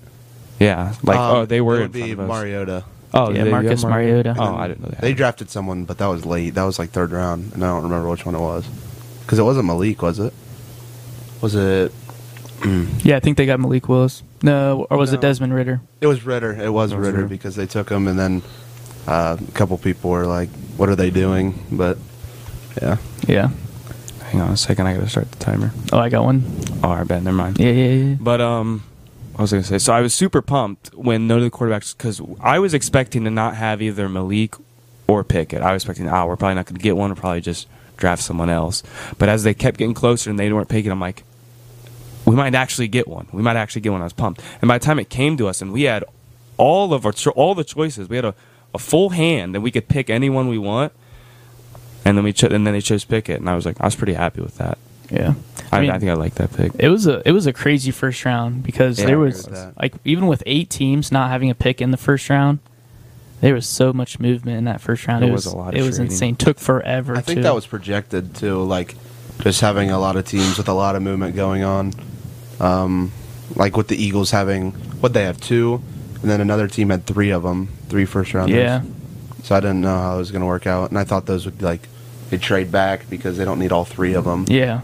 Yeah, 0.58 0.94
like 1.02 1.18
Um, 1.18 1.36
oh, 1.36 1.44
they 1.46 1.60
were 1.60 1.74
it 1.74 1.76
in 1.76 1.82
would 1.82 1.92
front 1.92 2.06
be 2.06 2.12
of 2.12 2.20
us. 2.20 2.28
Mariota. 2.28 2.84
Oh, 3.14 3.20
Yeah, 3.20 3.26
did 3.28 3.34
they 3.34 3.38
have 3.50 3.62
Marcus 3.62 3.84
Mariota. 3.84 4.34
Oh, 4.38 4.56
I 4.56 4.68
didn't 4.68 4.82
know 4.82 4.88
that. 4.90 5.00
They 5.00 5.12
drafted 5.14 5.48
someone, 5.50 5.84
but 5.84 5.98
that 5.98 6.06
was 6.06 6.26
late. 6.26 6.54
That 6.54 6.64
was 6.64 6.78
like 6.78 6.90
third 6.90 7.12
round, 7.12 7.52
and 7.54 7.62
I 7.64 7.68
don't 7.68 7.82
remember 7.82 8.08
which 8.10 8.26
one 8.26 8.34
it 8.34 8.40
was. 8.40 8.64
Because 9.22 9.38
it 9.38 9.42
wasn't 9.42 9.66
Malik, 9.66 10.00
was 10.02 10.18
it? 10.18 10.32
Was 11.40 11.54
it? 11.54 11.92
Yeah, 13.04 13.16
I 13.16 13.20
think 13.20 13.36
they 13.36 13.44
got 13.46 13.60
Malik 13.60 13.88
Willis. 13.88 14.22
No, 14.42 14.86
or 14.90 14.96
was 14.98 15.12
it 15.12 15.20
Desmond 15.20 15.54
Ridder? 15.54 15.80
It 16.00 16.06
was 16.06 16.24
Ridder. 16.24 16.52
It 16.52 16.70
was 16.70 16.92
It 16.92 16.96
was 16.96 17.06
Ridder 17.06 17.18
Ridder. 17.18 17.28
because 17.28 17.56
they 17.56 17.66
took 17.66 17.88
him, 17.90 18.06
and 18.06 18.18
then 18.18 18.42
uh, 19.06 19.36
a 19.40 19.52
couple 19.52 19.76
people 19.78 20.10
were 20.10 20.26
like, 20.26 20.48
"What 20.76 20.88
are 20.88 20.96
they 20.96 21.10
doing?" 21.10 21.64
But 21.72 21.98
yeah, 22.80 22.96
Yeah. 23.26 23.50
Hang 24.24 24.40
on 24.40 24.50
a 24.50 24.56
second, 24.56 24.86
I 24.88 24.94
gotta 24.94 25.08
start 25.08 25.30
the 25.30 25.38
timer. 25.38 25.70
Oh, 25.92 25.98
I 25.98 26.08
got 26.08 26.24
one. 26.24 26.42
Oh, 26.82 26.90
I 26.90 27.04
bet. 27.04 27.22
Never 27.22 27.36
mind. 27.36 27.58
Yeah, 27.60 27.70
yeah, 27.70 27.92
yeah. 27.94 28.14
But 28.20 28.40
um, 28.40 28.82
I 29.38 29.42
was 29.42 29.52
gonna 29.52 29.62
say. 29.62 29.78
So 29.78 29.92
I 29.94 30.00
was 30.00 30.12
super 30.14 30.42
pumped 30.42 30.92
when 30.94 31.28
none 31.28 31.38
of 31.38 31.44
the 31.44 31.50
quarterbacks, 31.50 31.96
because 31.96 32.20
I 32.40 32.58
was 32.58 32.74
expecting 32.74 33.22
to 33.24 33.30
not 33.30 33.54
have 33.54 33.80
either 33.80 34.08
Malik 34.08 34.54
or 35.06 35.22
Pickett. 35.22 35.62
I 35.62 35.72
was 35.72 35.84
expecting, 35.84 36.08
oh, 36.08 36.26
we're 36.26 36.36
probably 36.36 36.56
not 36.56 36.66
gonna 36.66 36.80
get 36.80 36.96
one. 36.96 37.10
We're 37.10 37.14
probably 37.16 37.40
just 37.40 37.68
draft 37.96 38.20
someone 38.20 38.50
else. 38.50 38.82
But 39.16 39.28
as 39.28 39.44
they 39.44 39.54
kept 39.54 39.78
getting 39.78 39.94
closer 39.94 40.28
and 40.28 40.38
they 40.38 40.52
weren't 40.52 40.68
picking, 40.68 40.90
I'm 40.90 41.00
like, 41.00 41.22
we 42.26 42.34
might 42.34 42.54
actually 42.54 42.88
get 42.88 43.08
one. 43.08 43.26
We 43.32 43.42
might 43.42 43.56
actually 43.56 43.80
get 43.82 43.92
one. 43.92 44.00
I 44.02 44.04
was 44.04 44.12
pumped. 44.12 44.42
And 44.60 44.68
by 44.68 44.78
the 44.78 44.84
time 44.84 44.98
it 44.98 45.08
came 45.08 45.36
to 45.38 45.46
us, 45.48 45.62
and 45.62 45.72
we 45.72 45.82
had 45.84 46.04
all 46.58 46.92
of 46.92 47.06
our 47.06 47.12
cho- 47.12 47.30
all 47.30 47.54
the 47.54 47.64
choices, 47.64 48.08
we 48.08 48.16
had 48.16 48.24
a, 48.24 48.34
a 48.74 48.78
full 48.78 49.10
hand, 49.10 49.54
and 49.54 49.62
we 49.64 49.70
could 49.70 49.88
pick 49.88 50.10
anyone 50.10 50.48
we 50.48 50.58
want. 50.58 50.92
And 52.04 52.16
then 52.16 52.24
we 52.24 52.32
cho- 52.32 52.48
and 52.48 52.66
then 52.66 52.72
they 52.74 52.80
chose 52.80 53.04
Pickett, 53.04 53.40
and 53.40 53.48
I 53.48 53.54
was 53.54 53.64
like, 53.66 53.80
I 53.80 53.86
was 53.86 53.94
pretty 53.96 54.14
happy 54.14 54.40
with 54.40 54.58
that. 54.58 54.78
Yeah. 55.10 55.34
I, 55.72 55.78
I 55.78 55.80
mean, 55.80 55.90
I 55.90 55.98
think 55.98 56.10
I 56.10 56.14
like 56.14 56.34
that 56.36 56.52
pick. 56.52 56.72
It 56.78 56.88
was 56.88 57.06
a 57.06 57.22
it 57.26 57.32
was 57.32 57.46
a 57.46 57.52
crazy 57.52 57.90
first 57.90 58.24
round 58.24 58.62
because 58.62 58.98
Yeah, 58.98 59.06
there 59.06 59.18
was 59.18 59.40
agree 59.46 59.52
with 59.52 59.60
that. 59.74 59.80
like 59.82 59.94
even 60.04 60.26
with 60.26 60.42
eight 60.46 60.68
teams 60.70 61.10
not 61.12 61.30
having 61.30 61.50
a 61.50 61.54
pick 61.54 61.80
in 61.80 61.90
the 61.92 61.96
first 61.96 62.28
round, 62.30 62.58
there 63.40 63.54
was 63.54 63.66
so 63.68 63.92
much 63.92 64.18
movement 64.20 64.58
in 64.58 64.64
that 64.64 64.80
first 64.80 65.06
round. 65.06 65.22
There 65.22 65.28
it 65.30 65.32
was 65.32 65.44
was, 65.46 65.54
a 65.54 65.56
lot 65.56 65.74
of 65.74 65.80
It 65.80 65.82
was 65.84 65.96
trading. 65.96 66.12
insane. 66.12 66.36
Took 66.36 66.58
forever. 66.58 67.16
I 67.16 67.20
think 67.20 67.38
too. 67.38 67.42
that 67.42 67.54
was 67.54 67.66
projected 67.66 68.34
too. 68.34 68.62
Like 68.64 68.94
just 69.40 69.60
having 69.60 69.90
a 69.90 69.98
lot 69.98 70.16
of 70.16 70.24
teams 70.26 70.56
with 70.58 70.68
a 70.68 70.72
lot 70.72 70.96
of 70.96 71.02
movement 71.02 71.34
going 71.36 71.62
on. 71.64 71.92
Um, 72.60 73.12
like 73.54 73.76
with 73.76 73.88
the 73.88 73.96
Eagles 73.96 74.30
having 74.30 74.72
what 75.00 75.12
they 75.12 75.24
have 75.24 75.40
two, 75.40 75.82
and 76.22 76.30
then 76.30 76.40
another 76.40 76.68
team 76.68 76.90
had 76.90 77.06
three 77.06 77.30
of 77.30 77.42
them, 77.42 77.68
three 77.88 78.04
first 78.04 78.34
rounders. 78.34 78.56
yeah. 78.56 78.82
So 79.42 79.54
I 79.54 79.60
didn't 79.60 79.80
know 79.80 79.96
how 79.96 80.16
it 80.16 80.18
was 80.18 80.32
going 80.32 80.40
to 80.40 80.46
work 80.46 80.66
out, 80.66 80.90
and 80.90 80.98
I 80.98 81.04
thought 81.04 81.26
those 81.26 81.44
would 81.44 81.58
be 81.58 81.64
like 81.64 81.88
they 82.30 82.38
trade 82.38 82.72
back 82.72 83.08
because 83.08 83.36
they 83.36 83.44
don't 83.44 83.60
need 83.60 83.70
all 83.70 83.84
three 83.84 84.14
of 84.14 84.24
them. 84.24 84.44
Yeah. 84.48 84.80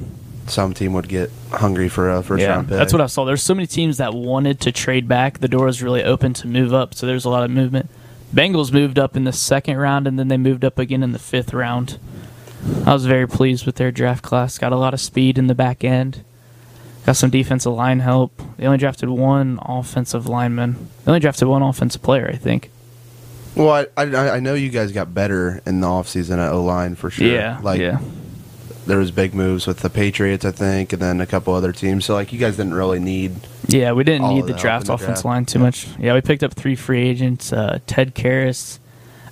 Some 0.47 0.75
team 0.75 0.93
would 0.93 1.09
get 1.09 1.31
hungry 1.51 1.89
for 1.89 2.11
a 2.11 2.23
first 2.23 2.43
yeah. 2.43 2.51
round 2.51 2.69
pick. 2.69 2.77
That's 2.77 2.93
what 2.93 3.03
I 3.03 3.07
saw. 3.07 3.25
There's 3.25 3.43
so 3.43 3.55
many 3.55 3.67
teams 3.67 3.97
that 3.97 4.15
wanted 4.15 4.61
to 4.61 4.73
trade 4.73 5.09
back. 5.09 5.39
The 5.39 5.49
door 5.49 5.67
is 5.69 5.83
really 5.83 6.05
open 6.05 6.33
to 6.35 6.47
move 6.47 6.73
up, 6.73 6.95
so 6.95 7.07
there's 7.07 7.25
a 7.25 7.31
lot 7.31 7.43
of 7.43 7.51
movement. 7.51 7.91
Bengals 8.33 8.73
moved 8.73 8.99
up 8.99 9.17
in 9.17 9.25
the 9.25 9.33
second 9.33 9.77
round, 9.77 10.07
and 10.07 10.19
then 10.19 10.29
they 10.29 10.37
moved 10.37 10.65
up 10.65 10.79
again 10.79 11.03
in 11.03 11.13
the 11.13 11.19
fifth 11.19 11.53
round. 11.53 11.99
I 12.87 12.93
was 12.93 13.07
very 13.07 13.27
pleased 13.27 13.67
with 13.67 13.77
their 13.77 13.91
draft 13.91 14.23
class. 14.23 14.59
Got 14.59 14.73
a 14.73 14.77
lot 14.77 14.95
of 14.95 15.01
speed 15.01 15.39
in 15.39 15.49
the 15.49 15.55
back 15.55 15.83
end. 15.83 16.25
Got 17.07 17.17
some 17.17 17.31
defensive 17.31 17.73
line 17.73 18.01
help. 18.01 18.41
They 18.57 18.67
only 18.67 18.79
drafted 18.79 19.09
one 19.09 19.59
offensive 19.63 20.27
lineman. 20.29 20.89
They 21.05 21.11
only 21.11 21.21
drafted 21.21 21.49
one 21.49 21.63
offensive 21.63 22.01
player, 22.03 22.29
I 22.33 22.37
think. 22.37 22.71
Well, 23.57 23.87
I, 23.97 24.03
I 24.05 24.37
I 24.37 24.41
know 24.41 24.55
you 24.55 24.71
guys 24.71 24.93
got 24.93 25.13
better 25.13 25.61
in 25.67 25.81
the 25.81 25.87
offseason 25.87 26.39
at 26.39 26.53
O 26.53 26.63
line 26.63 26.95
for 26.95 27.11
sure. 27.11 27.27
Yeah, 27.27 27.59
like 27.63 27.81
yeah, 27.81 27.99
there 28.87 28.97
was 28.99 29.11
big 29.11 29.35
moves 29.35 29.67
with 29.67 29.81
the 29.81 29.91
Patriots, 29.91 30.45
I 30.45 30.53
think, 30.53 30.93
and 30.95 31.03
then 31.03 31.21
a 31.21 31.27
couple 31.27 31.53
other 31.55 31.73
teams. 31.73 32.05
So 32.07 32.15
like 32.15 32.33
you 32.33 32.39
guys 32.39 32.57
didn't 32.57 32.75
really 32.75 32.99
need. 33.01 33.35
Yeah, 33.69 33.93
we 33.93 34.05
didn't 34.05 34.29
need 34.29 34.45
the 34.47 34.53
the 34.55 34.59
draft 34.59 34.87
the 34.87 34.95
offense 34.95 35.23
draft. 35.23 35.25
line 35.27 35.45
too 35.45 35.59
much. 35.59 35.87
Yeah, 35.99 36.15
we 36.15 36.21
picked 36.23 36.43
up 36.43 36.55
three 36.55 36.77
free 36.77 37.07
agents: 37.07 37.53
uh, 37.53 37.81
Ted 37.87 38.15
Karras, 38.15 38.79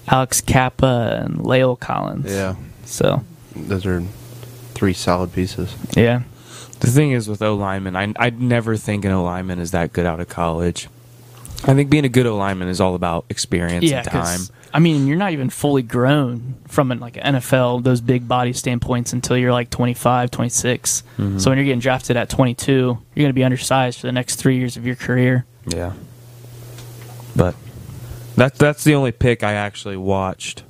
Alex 0.08 0.40
Cappa, 0.42 1.20
and 1.24 1.36
La'el 1.38 1.78
Collins. 1.80 2.26
Yeah, 2.30 2.56
So 2.84 3.24
those 3.56 3.86
are 3.86 4.02
three 4.74 4.92
solid 4.92 5.32
pieces. 5.32 5.74
yeah, 5.96 6.22
The 6.80 6.88
thing 6.88 7.12
is 7.12 7.28
with 7.28 7.42
O 7.42 7.54
lineman, 7.54 7.96
I 7.96 8.12
I 8.18 8.30
never 8.30 8.76
think 8.76 9.04
an 9.04 9.12
O 9.12 9.22
lineman 9.22 9.58
is 9.58 9.70
that 9.72 9.92
good 9.92 10.06
out 10.06 10.20
of 10.20 10.28
college. 10.28 10.88
I 11.64 11.75
think 11.75 11.90
being 11.90 12.06
a 12.06 12.08
good 12.08 12.26
O 12.26 12.37
lineman 12.37 12.68
is 12.68 12.80
all 12.80 12.94
about 12.94 13.26
experience 13.28 13.84
yeah. 13.84 13.99
and 13.99 14.08
time. 14.08 14.40
I 14.72 14.78
mean, 14.78 15.06
you're 15.06 15.16
not 15.16 15.32
even 15.32 15.50
fully 15.50 15.82
grown 15.82 16.54
from 16.68 16.90
an, 16.92 17.00
like 17.00 17.14
NFL 17.14 17.82
those 17.82 18.00
big 18.00 18.26
body 18.26 18.52
standpoints 18.52 19.12
until 19.12 19.37
you're 19.37 19.52
like 19.52 19.68
25, 19.68 20.30
26. 20.30 21.02
Mm-hmm. 21.02 21.38
So 21.38 21.50
when 21.50 21.58
you're 21.58 21.64
getting 21.64 21.80
drafted 21.80 22.16
at 22.16 22.30
22, 22.30 22.72
you're 22.72 22.99
going 23.14 23.28
to 23.28 23.32
be 23.32 23.44
undersized 23.44 24.00
for 24.00 24.06
the 24.06 24.12
next 24.12 24.37
three 24.37 24.56
years 24.58 24.76
of 24.76 24.87
your 24.87 24.96
career. 24.96 25.44
Yeah. 25.66 25.92
But 27.37 27.54
that's 28.37 28.58
that's 28.58 28.84
the 28.84 28.94
only 28.94 29.12
pick 29.12 29.42
I 29.42 29.52
actually 29.52 29.96
watched 29.96 30.62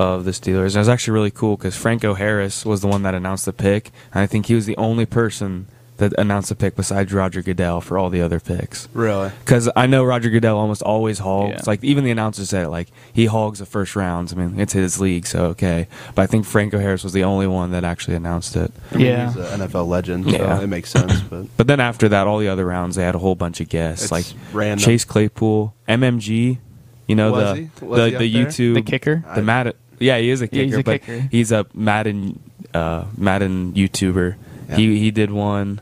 of 0.00 0.24
the 0.24 0.30
Steelers. 0.32 0.66
And 0.68 0.76
it 0.76 0.78
was 0.78 0.88
actually 0.88 1.14
really 1.14 1.30
cool 1.30 1.56
because 1.56 1.76
Franco 1.76 2.14
Harris 2.14 2.64
was 2.64 2.80
the 2.80 2.88
one 2.88 3.02
that 3.02 3.14
announced 3.14 3.44
the 3.44 3.52
pick, 3.52 3.90
and 4.12 4.20
I 4.22 4.26
think 4.26 4.46
he 4.46 4.54
was 4.54 4.66
the 4.66 4.76
only 4.76 5.06
person 5.06 5.66
that 5.98 6.14
announced 6.18 6.48
the 6.48 6.54
pick 6.54 6.74
besides 6.76 7.12
Roger 7.12 7.42
Goodell 7.42 7.82
for 7.82 7.98
all 7.98 8.08
the 8.08 8.22
other 8.22 8.40
picks. 8.40 8.88
Really? 8.94 9.30
Because 9.44 9.68
I 9.76 9.86
know 9.86 10.02
Roger 10.02 10.30
Goodell 10.30 10.56
almost 10.56 10.80
always 10.80 11.18
hogs. 11.18 11.52
Yeah. 11.56 11.60
Like 11.66 11.84
even 11.84 12.04
the 12.04 12.10
announcers 12.10 12.48
said 12.48 12.64
it. 12.64 12.68
Like 12.70 12.88
he 13.12 13.26
hogs 13.26 13.58
the 13.58 13.66
first 13.66 13.94
rounds. 13.94 14.32
I 14.32 14.36
mean, 14.36 14.58
it's 14.58 14.72
his 14.72 14.98
league, 14.98 15.26
so 15.26 15.44
okay. 15.48 15.88
But 16.14 16.22
I 16.22 16.26
think 16.26 16.46
Franco 16.46 16.78
Harris 16.78 17.04
was 17.04 17.12
the 17.12 17.24
only 17.24 17.46
one 17.46 17.72
that 17.72 17.84
actually 17.84 18.16
announced 18.16 18.56
it. 18.56 18.72
I 18.92 18.96
mean, 18.96 19.06
Yeah. 19.08 19.26
he's 19.26 19.36
an 19.36 19.60
NFL 19.60 19.86
legend, 19.88 20.24
so 20.24 20.30
Yeah. 20.30 20.62
it 20.62 20.68
makes 20.68 20.88
sense. 20.88 21.20
But 21.28 21.54
But 21.58 21.66
then 21.66 21.80
after 21.80 22.08
that, 22.08 22.26
all 22.26 22.38
the 22.38 22.48
other 22.48 22.64
rounds, 22.64 22.96
they 22.96 23.02
had 23.04 23.14
a 23.14 23.18
whole 23.18 23.34
bunch 23.34 23.60
of 23.60 23.68
guests, 23.68 24.04
It's 24.04 24.12
like 24.12 24.24
random. 24.54 24.82
Chase 24.82 25.04
Claypool, 25.04 25.74
MMG. 25.86 26.60
You 27.08 27.14
know 27.16 27.32
Was 27.32 27.44
the 27.44 27.54
he? 27.56 27.84
Was 27.84 27.98
the, 27.98 28.04
he 28.04 28.10
the 28.10 28.16
up 28.16 28.20
there? 28.20 28.28
YouTube 28.70 28.74
The 28.74 28.82
kicker? 28.82 29.24
the 29.34 29.42
Madden. 29.42 29.72
Yeah, 30.00 30.18
he 30.18 30.30
is 30.30 30.40
a 30.42 30.46
Yeah, 30.46 30.50
kicker, 30.50 30.64
he's 30.64 30.74
a 30.74 30.82
but 30.82 31.02
kicker. 31.02 31.28
he's 31.30 31.52
a 31.52 31.66
Madden 31.74 32.40
uh, 32.74 33.04
Madden 33.16 33.72
YouTuber. 33.74 34.34
Yeah. 34.70 34.76
He 34.76 34.98
he 34.98 35.10
did 35.10 35.30
one. 35.30 35.80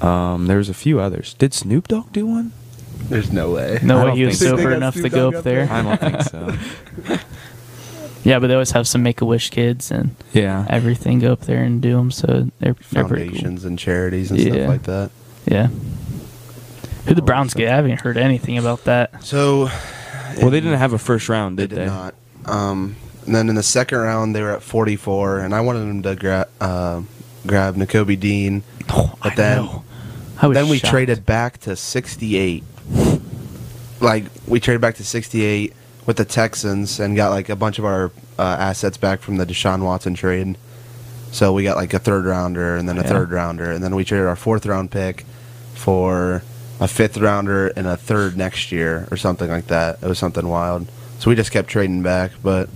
Um, 0.00 0.46
there 0.46 0.56
was 0.58 0.68
a 0.68 0.74
few 0.74 0.98
others. 1.00 1.34
Did 1.34 1.52
Snoop 1.54 1.86
Dogg 1.88 2.12
do 2.12 2.26
one? 2.26 2.52
there's 3.08 3.32
no 3.32 3.50
way. 3.52 3.78
No 3.82 3.96
I 3.98 4.00
way 4.02 4.06
don't 4.08 4.16
he 4.18 4.24
was 4.26 4.38
so. 4.38 4.56
sober 4.56 4.72
enough 4.72 4.94
to 4.94 5.00
Snoop 5.00 5.12
go 5.12 5.30
Dogg 5.30 5.34
up 5.34 5.38
up 5.38 5.44
there. 5.44 5.66
there? 5.66 5.74
I 5.74 5.82
don't 5.82 6.00
think 6.00 6.22
so. 6.22 7.18
Yeah, 8.22 8.38
but 8.38 8.48
they 8.48 8.52
always 8.54 8.72
have 8.72 8.86
some 8.86 9.02
Make 9.02 9.22
a 9.22 9.24
Wish 9.24 9.48
kids 9.48 9.90
and 9.90 10.14
Yeah, 10.34 10.66
everything 10.68 11.20
go 11.20 11.32
up 11.32 11.40
there 11.40 11.62
and 11.62 11.80
do 11.80 11.96
them. 11.96 12.10
So 12.10 12.50
they're, 12.58 12.76
they're 12.90 13.04
pretty 13.08 13.24
cool. 13.28 13.32
Foundations 13.32 13.64
and 13.64 13.78
charities 13.78 14.30
and 14.30 14.38
Yeah. 14.40 14.52
stuff 14.52 14.68
like 14.68 14.82
that. 14.82 15.10
Yeah. 15.46 15.66
Who 17.06 17.14
the 17.14 17.22
Browns 17.22 17.54
get? 17.54 17.72
I 17.72 17.76
haven't 17.76 17.98
heard 18.02 18.18
anything 18.18 18.58
about 18.58 18.84
that. 18.84 19.24
So, 19.24 19.70
well, 20.36 20.50
they 20.50 20.60
didn't 20.60 20.78
have 20.78 20.92
a 20.92 20.98
first 20.98 21.30
round, 21.30 21.58
they 21.58 21.62
did 21.62 21.70
did 21.76 21.78
they? 21.78 21.86
not. 21.86 22.14
Um, 22.44 22.96
and 23.26 23.34
then 23.34 23.48
in 23.48 23.54
the 23.54 23.62
second 23.62 23.98
round, 23.98 24.34
they 24.34 24.42
were 24.42 24.52
at 24.52 24.62
44, 24.62 25.40
and 25.40 25.54
I 25.54 25.60
wanted 25.60 25.80
them 25.80 26.02
to 26.02 26.16
gra- 26.16 26.48
uh, 26.60 27.02
grab 27.46 27.76
Nakobe 27.76 28.18
Dean, 28.18 28.62
Oh, 28.88 29.14
but 29.22 29.32
I 29.32 29.34
then 29.36 29.64
know. 29.64 29.84
I 30.42 30.46
was 30.46 30.54
then 30.54 30.68
we 30.68 30.78
shocked. 30.78 30.90
traded 30.90 31.26
back 31.26 31.58
to 31.60 31.76
68. 31.76 32.64
Like 34.00 34.24
we 34.46 34.58
traded 34.60 34.80
back 34.80 34.94
to 34.96 35.04
68 35.04 35.74
with 36.06 36.16
the 36.16 36.24
Texans 36.24 36.98
and 36.98 37.14
got 37.14 37.30
like 37.30 37.48
a 37.50 37.56
bunch 37.56 37.78
of 37.78 37.84
our 37.84 38.10
uh, 38.38 38.42
assets 38.58 38.96
back 38.96 39.20
from 39.20 39.36
the 39.36 39.44
Deshaun 39.44 39.82
Watson 39.84 40.14
trade. 40.14 40.56
So 41.32 41.52
we 41.52 41.62
got 41.62 41.76
like 41.76 41.92
a 41.92 41.98
third 41.98 42.24
rounder 42.24 42.76
and 42.76 42.88
then 42.88 42.96
a 42.98 43.02
Yeah. 43.02 43.08
third 43.08 43.30
rounder 43.30 43.70
and 43.70 43.84
then 43.84 43.94
we 43.94 44.04
traded 44.04 44.26
our 44.26 44.36
fourth 44.36 44.64
round 44.64 44.90
pick 44.90 45.26
for 45.74 46.42
a 46.80 46.88
fifth 46.88 47.18
rounder 47.18 47.68
and 47.68 47.86
a 47.86 47.96
third 47.96 48.36
next 48.38 48.72
year 48.72 49.06
or 49.10 49.18
something 49.18 49.50
like 49.50 49.66
that. 49.66 49.98
It 50.02 50.06
was 50.06 50.18
something 50.18 50.48
wild. 50.48 50.88
So 51.18 51.28
we 51.28 51.36
just 51.36 51.52
kept 51.52 51.68
trading 51.68 52.02
back, 52.02 52.30
but 52.42 52.70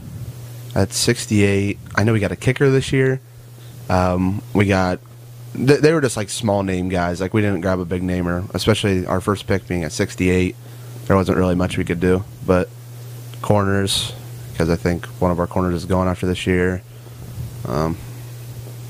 at 0.75 0.93
68, 0.93 1.79
I 1.95 2.05
know 2.05 2.13
we 2.13 2.21
got 2.21 2.33
a 2.33 2.37
kicker 2.37 2.71
this 2.71 2.93
year. 2.93 3.21
Um, 3.89 4.43
we 4.55 4.67
got 4.67 4.99
th- 5.55 5.81
they 5.81 5.93
were 5.93 6.01
just 6.01 6.17
like 6.17 6.31
small 6.31 6.63
name 6.63 6.89
guys. 6.89 7.21
Like 7.21 7.35
we 7.35 7.43
didn't 7.43 7.61
grab 7.61 7.79
a 7.79 7.85
big 7.85 8.03
namer, 8.03 8.45
especially 8.55 9.07
our 9.07 9.21
first 9.21 9.47
pick 9.47 9.67
being 9.69 9.85
at 9.85 9.93
68. 9.93 10.57
There 11.07 11.17
wasn't 11.17 11.37
really 11.39 11.55
much 11.55 11.77
we 11.77 11.85
could 11.85 12.01
do, 12.01 12.25
but 12.47 12.69
corners 13.43 14.13
because 14.53 14.71
I 14.71 14.77
think 14.77 15.05
one 15.21 15.31
of 15.31 15.39
our 15.39 15.47
corners 15.47 15.75
is 15.75 15.85
going 15.85 16.09
after 16.09 16.27
this 16.27 16.47
year. 16.47 16.83
Um, 17.67 17.97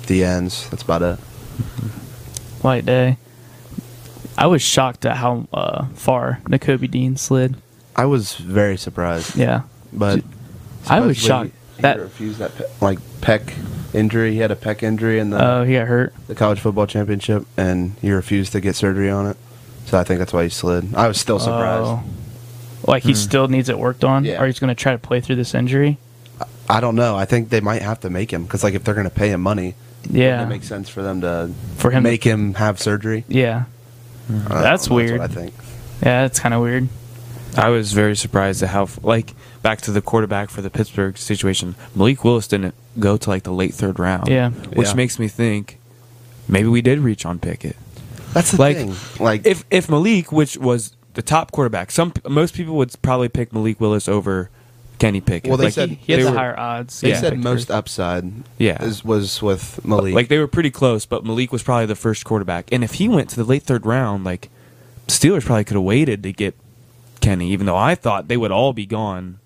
the 0.07 0.25
ends. 0.25 0.69
That's 0.71 0.83
about 0.83 1.03
it. 1.03 1.17
White 2.63 2.85
Day. 2.87 3.19
I 4.37 4.47
was 4.47 4.63
shocked 4.63 5.05
at 5.07 5.17
how 5.17 5.47
uh, 5.53 5.87
far 5.95 6.41
Nakobe 6.45 6.91
Dean 6.91 7.17
slid. 7.17 7.57
I 7.97 8.05
was 8.07 8.35
very 8.35 8.77
surprised, 8.77 9.37
Yeah. 9.37 9.63
but 9.93 10.23
I 10.89 11.01
was 11.01 11.17
shocked 11.17 11.53
that- 11.79 11.99
refused 12.01 12.39
that 12.39 12.57
pe- 12.57 12.65
like 12.81 12.99
pec 13.21 13.53
injury. 13.95 14.33
He 14.33 14.39
had 14.39 14.51
a 14.51 14.57
pec 14.57 14.83
injury 14.83 15.19
in 15.19 15.31
the 15.31 15.45
Oh, 15.45 15.65
he 15.65 15.75
got 15.75 15.87
hurt. 15.89 16.15
the 16.27 16.35
college 16.35 16.61
football 16.61 16.87
championship, 16.87 17.47
and 17.57 17.95
he 18.01 18.11
refused 18.11 18.53
to 18.53 18.61
get 18.61 18.75
surgery 18.77 19.11
on 19.11 19.27
it. 19.27 19.37
So 19.87 19.99
I 19.99 20.05
think 20.05 20.19
that's 20.19 20.33
why 20.33 20.45
he 20.45 20.49
slid. 20.49 20.95
I 20.95 21.09
was 21.09 21.21
still 21.21 21.39
surprised. 21.39 21.85
Oh. 21.87 22.03
Like 22.87 23.03
he 23.03 23.13
hmm. 23.13 23.17
still 23.17 23.49
needs 23.49 23.69
it 23.69 23.79
worked 23.79 24.05
on, 24.05 24.25
Yeah. 24.25 24.43
or 24.43 24.47
he's 24.47 24.59
going 24.59 24.69
to 24.69 24.75
try 24.75 24.93
to 24.93 24.99
play 24.99 25.21
through 25.21 25.37
this 25.37 25.55
injury. 25.55 25.99
I 26.69 26.81
don't 26.81 26.97
know. 26.97 27.17
I 27.17 27.25
think 27.27 27.51
they 27.51 27.61
might 27.61 27.83
have 27.83 28.01
to 28.01 28.11
make 28.11 28.31
him 28.33 28.45
because, 28.45 28.65
like, 28.65 28.75
if 28.75 28.85
they're 28.85 28.95
going 28.95 29.09
to 29.09 29.15
pay 29.15 29.29
him 29.29 29.43
money, 29.43 29.75
Yeah, 30.11 30.43
it 30.43 30.47
makes 30.47 30.67
sense 30.67 30.89
for 30.89 31.03
them 31.03 31.21
to 31.21 31.51
for 31.77 31.91
him. 31.91 32.03
make 32.03 32.25
him 32.25 32.55
have 32.55 32.81
surgery. 32.81 33.25
yeah, 33.29 33.65
I 34.49 34.63
That's 34.63 34.87
don't 34.87 34.91
know. 34.99 35.05
weird. 35.05 35.21
what 35.21 35.31
I 35.31 35.35
think. 35.35 35.55
yeah, 36.03 36.23
that's 36.23 36.41
kind 36.41 36.55
of 36.55 36.63
weird. 36.63 36.89
I 37.57 37.69
was 37.69 37.93
very 37.93 38.17
surprised 38.17 38.63
at 38.63 38.71
how, 38.71 38.89
like, 39.03 39.35
back 39.65 39.81
to 39.81 39.91
the 39.91 40.01
quarterback 40.03 40.51
for 40.51 40.63
the 40.63 40.71
Pittsburgh 40.71 41.17
situation. 41.19 41.75
Malik 41.97 42.23
Willis 42.23 42.47
didn't 42.47 42.75
go 43.01 43.17
to 43.17 43.29
like 43.31 43.43
the 43.43 43.53
late 43.53 43.75
third 43.75 43.99
round. 43.99 44.29
Yeah. 44.29 44.51
which 44.51 44.89
Yeah. 44.89 44.95
makes 44.95 45.19
me 45.19 45.27
think 45.27 45.79
maybe 46.47 46.69
we 46.69 46.83
did 46.83 47.01
reach 47.01 47.25
on 47.27 47.39
Pickett. 47.41 47.75
That's 48.35 48.51
the 48.53 48.59
Like, 48.61 48.77
thing. 48.77 48.95
Like, 49.19 49.47
If 49.47 49.65
if 49.71 49.89
Malik, 49.89 50.31
which 50.31 50.57
was 50.59 50.93
the 51.15 51.23
top 51.23 51.51
quarterback, 51.51 51.91
some 51.91 52.13
most 52.29 52.55
people 52.55 52.77
would 52.77 52.93
probably 53.03 53.29
pick 53.29 53.53
Malik 53.53 53.81
Willis 53.81 54.07
over 54.09 54.51
Kenny 54.99 55.21
Pickett. 55.21 55.49
Well, 55.49 55.57
they 55.57 55.65
like, 55.65 55.73
said- 55.73 55.89
He, 55.89 55.95
he 55.97 56.13
had 56.13 56.21
they 56.21 56.25
the 56.25 56.31
were- 56.33 56.37
higher 56.37 56.59
odds. 56.59 57.01
they 57.01 57.11
yeah. 57.11 57.21
said 57.21 57.39
most 57.39 57.71
upside, 57.71 58.31
Yeah. 58.59 58.83
is, 58.85 59.05
was 59.05 59.41
with 59.43 59.85
Malik. 59.85 60.15
Like 60.15 60.29
they 60.29 60.39
were 60.39 60.47
pretty 60.47 60.71
close, 60.71 61.07
but 61.07 61.25
Malik 61.25 61.53
was 61.53 61.63
probably 61.63 61.87
the 61.87 61.97
first 61.97 62.25
quarterback. 62.25 62.69
And 62.71 62.85
if 62.85 62.95
he 62.95 63.09
went 63.09 63.31
to 63.31 63.37
the 63.37 63.45
late 63.45 63.63
third 63.63 63.87
round, 63.87 64.25
like 64.25 64.51
Steelers 65.09 65.45
probably 65.45 65.65
could 65.65 65.75
have 65.77 65.83
waited 65.85 66.23
to 66.23 66.33
get 66.33 66.55
Kenny, 67.21 67.51
even 67.53 67.65
though 67.67 67.77
I 67.77 67.95
thought 67.95 68.29
they 68.29 68.37
would 68.37 68.51
all 68.53 68.73
be 68.73 68.85
gone 68.87 69.39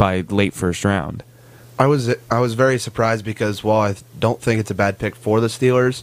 by 0.00 0.22
late 0.30 0.54
first 0.54 0.82
round. 0.82 1.22
I 1.78 1.86
was 1.86 2.14
I 2.30 2.40
was 2.40 2.54
very 2.54 2.78
surprised 2.78 3.22
because 3.22 3.62
while 3.62 3.80
I 3.82 3.94
don't 4.18 4.40
think 4.40 4.58
it's 4.60 4.70
a 4.70 4.74
bad 4.74 4.98
pick 4.98 5.14
for 5.14 5.40
the 5.40 5.46
Steelers, 5.48 6.02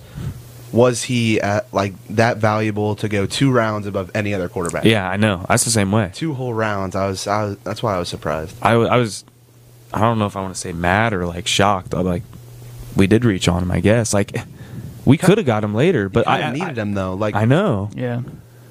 was 0.71 1.03
he 1.03 1.41
at 1.41 1.71
like 1.73 1.93
that 2.09 2.37
valuable 2.37 2.95
to 2.97 3.09
go 3.09 3.25
two 3.25 3.51
rounds 3.51 3.87
above 3.87 4.11
any 4.13 4.33
other 4.35 4.49
quarterback? 4.49 4.85
Yeah, 4.85 5.09
I 5.09 5.17
know. 5.17 5.45
That's 5.49 5.65
the 5.65 5.71
same 5.71 5.91
way. 5.91 6.11
two 6.13 6.35
whole 6.35 6.53
rounds. 6.53 6.95
I 6.95 7.07
was, 7.07 7.25
I 7.27 7.43
was 7.43 7.57
that's 7.63 7.81
why 7.81 7.95
I 7.95 7.99
was 7.99 8.07
surprised. 8.07 8.55
I, 8.61 8.77
wa- 8.77 8.85
I 8.85 8.97
was, 8.97 9.25
I 9.91 10.01
don't 10.01 10.19
know 10.19 10.27
if 10.27 10.35
I 10.35 10.41
want 10.41 10.53
to 10.53 10.59
say 10.59 10.73
mad 10.73 11.13
or 11.13 11.25
like 11.25 11.47
shocked. 11.47 11.95
I'm 11.95 12.05
like, 12.05 12.23
we 12.95 13.07
did 13.07 13.25
reach 13.25 13.47
on 13.47 13.63
him, 13.63 13.71
I 13.71 13.79
guess. 13.79 14.13
Like, 14.13 14.35
we 15.05 15.17
could 15.17 15.37
have 15.39 15.47
got 15.47 15.63
him 15.63 15.73
later, 15.73 16.07
but 16.07 16.25
But 16.25 16.31
I, 16.31 16.41
I, 16.43 16.51
needed 16.51 16.77
I, 16.77 16.81
him 16.83 16.93
though, 16.93 17.15
like 17.15 17.33
I 17.35 17.45
know. 17.45 17.89
Yeah, 17.95 18.21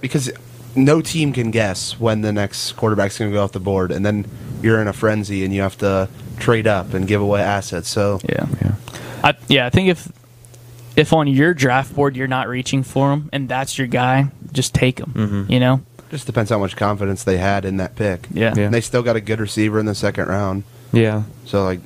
because 0.01 0.31
no 0.77 1.01
team 1.01 1.33
can 1.33 1.51
guess 1.51 1.99
when 1.99 2.21
the 2.23 2.33
next 2.33 2.73
quarterback's 2.73 3.19
going 3.19 3.31
to 3.31 3.35
go 3.37 3.43
off 3.43 3.53
the 3.53 3.61
board, 3.61 3.91
and 3.91 4.05
then 4.05 4.25
you're 4.67 4.81
in 4.83 4.89
a 4.89 4.93
frenzy 4.93 5.45
and 5.45 5.55
you 5.55 5.63
have 5.63 5.79
to 5.79 6.09
trade 6.39 6.67
up 6.67 6.93
and 6.93 7.07
give 7.07 7.21
away 7.23 7.41
assets. 7.41 7.89
So 7.89 8.19
yeah, 8.29 8.47
Yeah. 8.63 8.75
I, 9.23 9.35
yeah. 9.49 9.67
I 9.67 9.71
think 9.71 9.89
if 9.89 10.11
if 10.97 11.13
on 11.13 11.29
your 11.29 11.55
draft 11.55 11.95
board 11.95 12.17
you're 12.17 12.27
not 12.27 12.49
reaching 12.49 12.83
for 12.83 13.13
him 13.13 13.31
and 13.33 13.49
that's 13.49 13.79
your 13.79 13.87
guy, 13.87 14.27
just 14.53 14.75
take 14.75 14.99
him. 14.99 15.13
Mhm. 15.15 15.51
You 15.51 15.61
know? 15.61 15.81
just 16.09 16.25
depends 16.27 16.51
how 16.51 16.59
much 16.59 16.77
confidence 16.77 17.25
they 17.25 17.37
had 17.37 17.65
in 17.65 17.79
that 17.79 17.97
pick. 17.97 18.29
Yeah. 18.33 18.55
Yeah. 18.57 18.65
And 18.67 18.75
they 18.75 18.81
still 18.81 19.03
got 19.03 19.17
a 19.17 19.21
good 19.21 19.41
receiver 19.41 19.79
in 19.81 19.87
the 19.87 19.95
second 19.95 20.29
round, 20.29 20.63
Yeah. 20.93 21.23
so 21.47 21.65
like 21.65 21.81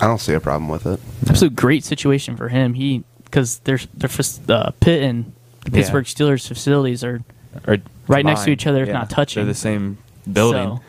I 0.00 0.06
don't 0.06 0.20
see 0.20 0.34
a 0.34 0.40
problem 0.40 0.68
with 0.68 0.84
it. 0.86 1.00
Absolute 1.28 1.54
great 1.56 1.84
situation 1.84 2.36
for 2.36 2.48
him. 2.48 2.74
He 2.74 3.02
because 3.24 3.60
there's 3.64 3.86
their 3.94 4.08
fac- 4.08 4.48
uh, 4.50 4.70
Pitt 4.80 5.02
and 5.02 5.32
the 5.64 5.70
Yeah. 5.70 5.76
Pittsburgh 5.78 6.04
Steelers 6.06 6.46
facilities 6.48 7.02
are 7.04 7.22
Or 7.66 7.78
Right 8.08 8.24
next 8.24 8.44
to 8.44 8.50
each 8.50 8.66
other, 8.66 8.82
if 8.84 8.88
not 8.90 9.08
touching. 9.10 9.42
They're 9.44 9.52
the 9.52 9.58
same 9.58 9.98
building. 10.30 10.76
So, 10.76 10.80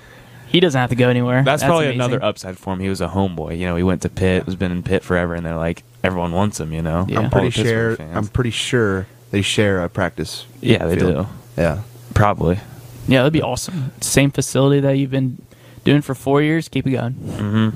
he 0.48 0.60
doesn't 0.60 0.80
have 0.80 0.90
to 0.90 0.96
go 0.96 1.10
anywhere. 1.10 1.44
That's, 1.44 1.64
probably 1.64 1.86
amazing. 1.88 2.02
another 2.02 2.24
upside 2.24 2.58
for 2.58 2.74
him. 2.74 2.80
He 2.80 2.90
was 2.90 3.02
a 3.02 3.08
homeboy. 3.08 3.58
You 3.58 3.68
know, 3.68 3.76
he 3.76 3.84
went 3.84 4.02
to 4.04 4.10
Pitt, 4.10 4.44
has 4.46 4.56
been 4.56 4.72
in 4.72 4.84
Pitt 4.84 5.04
forever, 5.04 5.34
and 5.36 5.46
they're 5.46 5.56
like, 5.56 5.84
everyone 6.04 6.32
wants 6.32 6.60
him, 6.60 6.74
you 6.74 6.82
know? 6.82 7.06
Yeah. 7.08 7.20
I'm 7.20 7.26
All 7.26 7.32
pretty 7.32 7.50
the 7.50 7.54
Pittsburgh 7.64 7.68
sure. 7.68 7.96
fans. 7.98 8.18
I'm 8.18 8.28
pretty 8.28 8.52
sure 8.52 9.08
they 9.32 9.42
share 9.42 9.84
a 9.84 9.90
practice. 9.90 10.46
yeah, 10.62 10.86
they 10.86 10.96
field. 10.98 11.28
do. 11.28 11.62
Yeah. 11.62 11.82
Probably. 12.14 12.60
Yeah, 13.08 13.20
that'd 13.20 13.34
be 13.34 13.42
awesome. 13.42 13.92
Same 14.02 14.32
facility 14.32 14.80
that 14.82 14.98
you've 14.98 15.12
been 15.12 15.42
doing 15.84 16.02
for 16.02 16.14
four 16.16 16.42
years. 16.42 16.68
Keep 16.70 16.88
it 16.88 16.92
going. 16.92 17.14
hmm 17.14 17.70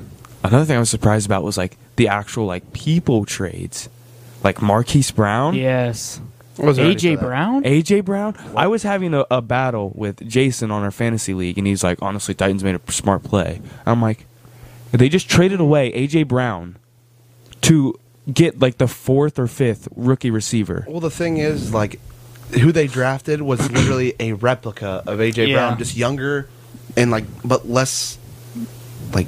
Another 0.44 0.64
thing 0.64 0.76
I 0.76 0.80
was 0.80 0.90
surprised 0.90 1.24
about 1.26 1.42
was 1.44 1.56
like 1.56 1.76
the 1.96 2.08
actual 2.08 2.46
like 2.46 2.72
people 2.72 3.24
trades, 3.24 3.88
like 4.42 4.60
Marquise 4.60 5.10
Brown, 5.12 5.54
Yes. 5.54 6.20
I 6.62 6.66
was 6.66 6.78
ready 6.78 6.94
AJ. 6.94 7.20
Brown? 7.20 7.64
AJ 7.64 8.04
Brown. 8.04 8.36
I 8.56 8.66
was 8.68 8.82
having 8.82 9.14
a, 9.14 9.24
a 9.30 9.42
battle 9.42 9.92
with 9.94 10.26
Jason 10.28 10.70
on 10.70 10.82
our 10.82 10.90
fantasy 10.90 11.34
league, 11.34 11.58
and 11.58 11.66
he's 11.66 11.82
like, 11.82 12.00
honestly, 12.00 12.34
Titans 12.34 12.62
made 12.64 12.76
a 12.76 12.92
smart 12.92 13.22
play. 13.24 13.60
I'm 13.84 14.00
like, 14.00 14.26
they 14.92 15.08
just 15.08 15.28
traded 15.28 15.60
away 15.60 15.90
AJ 15.92 16.28
Brown 16.28 16.76
to 17.62 17.98
get 18.32 18.60
like 18.60 18.78
the 18.78 18.86
fourth 18.88 19.38
or 19.38 19.46
fifth 19.46 19.88
rookie 19.96 20.30
receiver. 20.30 20.84
Well, 20.88 21.00
the 21.00 21.10
thing 21.10 21.38
is, 21.38 21.72
like, 21.74 21.98
who 22.52 22.70
they 22.72 22.86
drafted 22.86 23.42
was 23.42 23.70
literally 23.70 24.14
a 24.20 24.34
replica 24.34 25.02
of 25.06 25.18
AJ 25.18 25.48
Yeah. 25.48 25.54
Brown, 25.68 25.78
just 25.78 25.96
younger 25.96 26.48
and 26.96 27.10
like, 27.10 27.24
but 27.44 27.68
less 27.68 28.18
like 29.14 29.26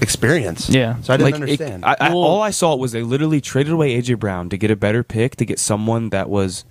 experience. 0.00 0.68
Yeah. 0.68 1.00
So 1.02 1.12
I 1.12 1.16
didn't 1.16 1.24
Like, 1.24 1.34
it- 1.34 1.42
understand. 1.42 1.84
I, 1.84 1.96
I, 2.00 2.08
Well- 2.10 2.18
all 2.22 2.42
I 2.42 2.50
saw 2.50 2.74
was 2.76 2.92
they 2.92 3.02
literally 3.02 3.40
traded 3.40 3.72
away 3.72 4.00
AJ 4.00 4.18
Brown 4.18 4.48
to 4.50 4.56
get 4.56 4.70
a 4.70 4.76
better 4.76 5.02
pick 5.02 5.36
to 5.36 5.44
get 5.44 5.58
someone 5.58 6.10
that 6.10 6.28
was 6.28 6.64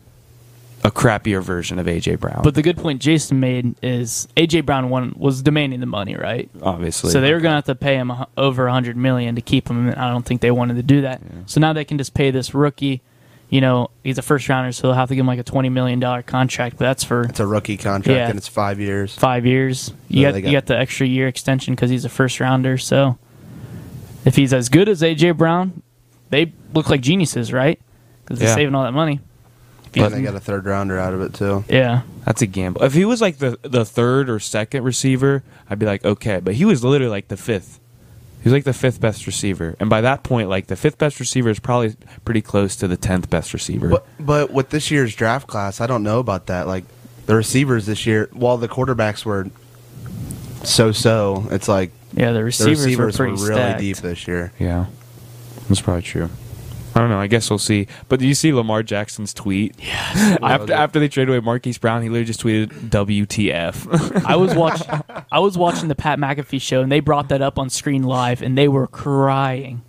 a 0.86 0.92
crappier 0.92 1.42
version 1.42 1.80
of 1.80 1.86
AJ 1.86 2.20
Brown. 2.20 2.42
But 2.44 2.56
the 2.56 2.62
good 2.62 2.76
point 2.78 3.02
Jason 3.02 3.40
made 3.40 3.76
is 3.82 4.28
AJ 4.36 4.66
Brown 4.66 4.90
one 4.90 5.14
was 5.16 5.42
demanding 5.42 5.80
the 5.80 5.86
money, 5.86 6.16
right? 6.16 6.50
obviously, 6.62 7.12
So 7.12 7.22
they 7.22 7.32
were 7.32 7.40
going 7.40 7.52
to 7.54 7.56
have 7.56 7.64
to 7.66 7.76
pay 7.76 7.96
him 7.96 8.12
over 8.38 8.68
hundred 8.68 8.98
million 8.98 9.36
to 9.36 9.42
keep 9.42 9.70
him. 9.70 9.88
And 9.88 9.96
I 9.96 10.10
don't 10.12 10.26
think 10.26 10.42
they 10.42 10.52
wanted 10.52 10.76
to 10.76 10.84
do 10.84 11.02
that. 11.02 11.22
So 11.46 11.62
now 11.62 11.72
they 11.72 11.86
can 11.86 11.98
just 11.98 12.14
pay 12.14 12.32
this 12.32 12.54
rookie. 12.54 13.02
You 13.54 13.62
know, 13.62 13.92
he's 14.04 14.18
a 14.18 14.24
first 14.24 14.50
rounder, 14.50 14.72
so 14.72 14.88
they'll 14.88 14.96
have 14.96 15.10
to 15.10 15.16
give 15.16 15.22
him 15.22 15.28
like 15.28 15.38
a 15.38 15.44
twenty 15.44 15.70
million 15.70 16.00
dollar 16.00 16.24
contract. 16.24 16.78
But 16.80 16.86
that's 16.86 17.04
for 17.04 17.22
it's 17.26 17.40
a 17.40 17.46
rookie 17.46 17.78
contract 17.78 18.18
Yeah. 18.18 18.28
and 18.30 18.36
it's 18.36 18.48
five 18.48 18.80
years. 18.80 19.16
five 19.16 19.46
years. 19.46 19.94
You 20.08 20.22
Yeah, 20.24 20.28
got 20.30 20.32
they 20.34 20.40
you 20.40 20.44
got- 20.46 20.52
got 20.54 20.66
the 20.66 20.80
extra 20.80 21.06
year 21.06 21.28
extension 21.28 21.76
because 21.76 21.92
he's 21.92 22.04
a 22.04 22.10
first 22.10 22.40
rounder. 22.40 22.80
So 22.80 23.20
if 24.26 24.36
he's 24.36 24.54
as 24.54 24.70
good 24.70 24.90
as 24.90 25.04
AJ 25.04 25.34
Brown, 25.38 25.84
they 26.32 26.52
look 26.74 26.90
like 26.90 27.02
geniuses, 27.02 27.54
right? 27.54 27.80
Because 28.26 28.40
they're 28.40 28.50
Yeah. 28.50 28.56
saving 28.56 28.74
all 28.74 28.86
that 28.86 28.92
money. 28.94 29.20
And 29.96 30.12
they 30.12 30.24
got 30.24 30.34
a 30.34 30.40
third 30.40 30.66
rounder 30.66 30.98
out 30.98 31.14
of 31.14 31.22
it 31.22 31.36
too. 31.36 31.64
Yeah, 31.70 32.02
That's 32.26 32.42
a 32.42 32.48
gamble. 32.48 32.82
If 32.84 32.94
he 32.96 33.06
was 33.06 33.22
like 33.22 33.38
the 33.38 33.60
the 33.62 33.86
third 33.86 34.32
or 34.32 34.40
second 34.40 34.84
receiver, 34.84 35.44
I'd 35.70 35.78
be 35.78 35.86
like, 35.86 36.04
okay. 36.04 36.40
But 36.44 36.56
he 36.56 36.66
was 36.66 36.84
literally 36.84 37.12
like 37.12 37.28
the 37.28 37.38
fifth. 37.38 37.80
He 38.44 38.50
was 38.50 38.54
like 38.54 38.66
the 38.66 38.74
fifth 38.74 39.00
best 39.00 39.26
receiver, 39.26 39.78
and 39.80 39.90
by 39.90 40.02
that 40.02 40.24
point, 40.24 40.50
like 40.50 40.68
the 40.68 40.76
fifth 40.76 40.98
best 40.98 41.22
receiver 41.22 41.50
is 41.50 41.60
probably 41.60 41.96
pretty 42.26 42.42
close 42.42 42.76
to 42.76 42.90
the 42.90 42.98
tenth 42.98 43.30
best 43.30 43.54
receiver. 43.54 43.88
But 43.88 44.06
but 44.20 44.52
with 44.52 44.70
this 44.70 44.92
year's 44.92 45.16
draft 45.16 45.48
class, 45.48 45.80
I 45.80 45.88
don't 45.88 46.04
know 46.04 46.20
about 46.20 46.48
that. 46.48 46.68
Like 46.68 46.84
the 47.26 47.36
receivers 47.38 47.86
this 47.86 48.06
year, 48.06 48.28
while 48.34 48.58
the 48.58 48.68
quarterbacks 48.68 49.24
were 49.24 49.48
so 50.62 50.92
so, 50.92 51.48
it's 51.52 51.70
like 51.70 51.92
yeah. 52.14 52.34
The 52.34 52.40
the 52.40 52.44
receivers, 52.44 52.84
receivers 52.84 53.18
were 53.18 53.28
were, 53.28 53.32
really 53.32 53.54
stacked. 53.54 53.80
deep 53.80 53.98
this 53.98 54.28
year. 54.28 54.52
yeah, 54.60 54.88
that's 55.70 55.80
probably 55.80 56.02
true. 56.02 56.30
I 56.96 57.00
don't 57.00 57.10
know. 57.10 57.20
I 57.20 57.28
guess 57.28 57.50
we'll 57.50 57.60
see. 57.60 57.88
But 58.08 58.20
do 58.20 58.28
you 58.28 58.34
see 58.36 58.54
Lamar 58.54 58.84
Jackson's 58.84 59.34
tweet? 59.34 59.76
Yes. 59.80 60.38
after 60.44 60.74
after 60.74 61.00
they 61.00 61.08
traded 61.08 61.30
away 61.36 61.40
Marquise 61.44 61.78
Brown, 61.78 62.02
he 62.04 62.10
literally 62.10 62.26
just 62.26 62.42
tweeted 62.44 62.68
"WTF." 62.90 64.26
I 64.26 64.36
was 64.36 64.54
watching. 64.56 64.88
I 65.32 65.40
was 65.40 65.58
watching 65.58 65.88
the 65.88 65.96
Pat 65.96 66.20
McAfee 66.20 66.62
show, 66.62 66.82
and 66.82 66.92
they 66.92 67.00
brought 67.00 67.30
that 67.30 67.42
up 67.42 67.58
on 67.58 67.70
screen 67.70 68.04
live, 68.04 68.42
and 68.42 68.58
they 68.58 68.68
were 68.68 68.88
crying. 68.88 69.82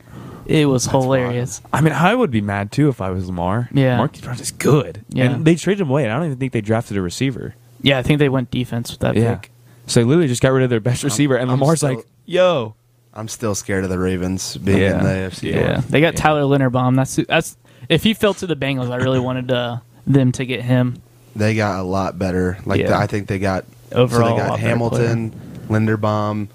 It 0.46 0.66
was 0.68 0.84
hilarious. 0.86 1.62
I 1.72 1.80
mean, 1.80 1.94
I 1.94 2.14
would 2.14 2.30
be 2.30 2.42
mad 2.42 2.70
too 2.70 2.88
if 2.90 3.00
I 3.00 3.10
was 3.10 3.26
Lamar. 3.26 3.68
Yeah. 3.72 3.96
Marquise 3.96 4.20
Brown 4.22 4.38
is 4.40 4.50
good. 4.50 5.02
Yeah. 5.08 5.24
and 5.30 5.44
they 5.46 5.54
traded 5.54 5.80
him 5.82 5.90
away. 5.90 6.04
and 6.04 6.12
I 6.12 6.16
don't 6.16 6.26
even 6.26 6.38
think 6.38 6.52
they 6.52 6.60
drafted 6.60 6.96
a 6.98 7.02
receiver. 7.02 7.54
Yeah, 7.80 7.98
I 7.98 8.02
think 8.02 8.18
they 8.18 8.28
went 8.28 8.50
defense 8.50 8.90
with 8.90 9.00
that 9.00 9.16
Yeah. 9.16 9.36
pick. 9.36 9.50
So 9.86 10.00
they 10.00 10.04
literally 10.04 10.28
just 10.28 10.42
got 10.42 10.50
rid 10.50 10.62
of 10.64 10.68
their 10.70 10.80
best 10.80 11.02
um, 11.02 11.08
receiver, 11.08 11.36
and 11.36 11.50
I'm 11.50 11.58
Lamar's 11.60 11.78
still- 11.80 11.96
like, 11.96 12.06
"Yo, 12.26 12.74
I'm 13.14 13.28
still 13.28 13.54
scared 13.54 13.84
of 13.84 13.90
the 13.90 13.98
Ravens 13.98 14.56
being 14.56 14.78
Yeah. 14.78 14.98
in 14.98 15.04
the 15.04 15.10
AFC. 15.10 15.52
Yeah, 15.52 15.72
North. 15.74 15.88
they 15.88 16.00
got 16.00 16.14
Yeah. 16.14 16.20
Tyler 16.20 16.42
Linderbaum. 16.42 16.96
That's 16.96 17.16
that's 17.28 17.56
if 17.88 18.02
he 18.02 18.12
fell 18.14 18.34
to 18.34 18.46
the 18.46 18.56
Bengals, 18.56 18.90
I 18.90 18.96
really 18.96 19.20
wanted 19.20 19.50
uh, 19.52 19.78
them 20.06 20.32
to 20.32 20.44
get 20.44 20.62
him. 20.62 21.00
They 21.36 21.54
got 21.54 21.78
a 21.80 21.82
lot 21.82 22.18
better. 22.18 22.58
Like 22.64 22.80
Yeah. 22.80 22.88
the, 22.88 22.96
I 22.96 23.06
think 23.06 23.28
they 23.28 23.38
got 23.38 23.64
Overall, 23.92 24.28
So 24.30 24.34
they 24.34 24.40
got 24.40 24.50
lot 24.50 24.60
Hamilton, 24.60 25.32
Linderbaum, 25.68 26.48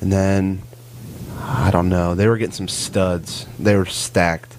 and 0.00 0.12
then 0.12 0.62
I 1.40 1.70
don't 1.70 1.88
know. 1.88 2.14
They 2.14 2.28
were 2.28 2.36
getting 2.36 2.52
some 2.52 2.68
studs. 2.68 3.46
They 3.58 3.74
were 3.76 3.86
stacked. 3.86 4.54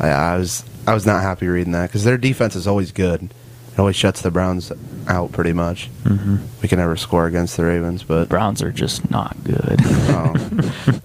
I, 0.00 0.08
I 0.08 0.36
was 0.36 0.64
I 0.86 0.92
was 0.94 1.06
not 1.06 1.22
happy 1.22 1.46
reading 1.48 1.72
that 1.72 1.88
because 1.88 2.04
their 2.04 2.18
defense 2.18 2.54
is 2.54 2.66
always 2.66 2.92
good. 2.92 3.30
It 3.76 3.80
always 3.80 3.94
shuts 3.94 4.22
the 4.22 4.30
Browns 4.30 4.72
out 5.06 5.32
pretty 5.32 5.52
much. 5.52 5.90
mm-hmm. 6.04 6.36
We 6.62 6.68
can 6.68 6.78
never 6.78 6.96
score 6.96 7.26
against 7.26 7.58
the 7.58 7.64
Ravens, 7.66 8.02
but 8.04 8.26
Browns 8.26 8.62
are 8.62 8.72
just 8.72 9.10
not 9.10 9.36
good. 9.44 9.84
um, 10.14 10.32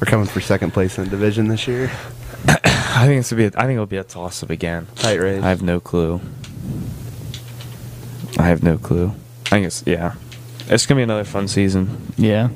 we're 0.00 0.06
coming 0.06 0.26
for 0.28 0.40
second 0.40 0.70
place 0.70 0.98
in 0.98 1.04
the 1.04 1.10
division 1.10 1.48
this 1.48 1.66
year. 1.66 1.90
I 2.48 3.06
think 3.06 3.18
it's 3.18 3.30
gonna 3.30 3.50
be. 3.50 3.56
A, 3.56 3.60
I 3.60 3.66
think 3.66 3.72
it'll 3.72 3.86
be 3.86 3.96
a 3.96 4.04
toss 4.04 4.40
up 4.44 4.50
again. 4.50 4.86
Tight 4.94 5.18
race. 5.18 5.42
I 5.42 5.48
have 5.48 5.62
no 5.62 5.80
clue. 5.80 6.20
I 8.38 8.44
have 8.44 8.62
no 8.62 8.78
clue. 8.78 9.12
I 9.46 9.48
think 9.48 9.66
it's 9.66 9.82
yeah. 9.84 10.14
It's 10.68 10.86
gonna 10.86 11.00
be 11.00 11.02
another 11.02 11.24
fun 11.24 11.48
season, 11.48 12.12
yeah, 12.16 12.50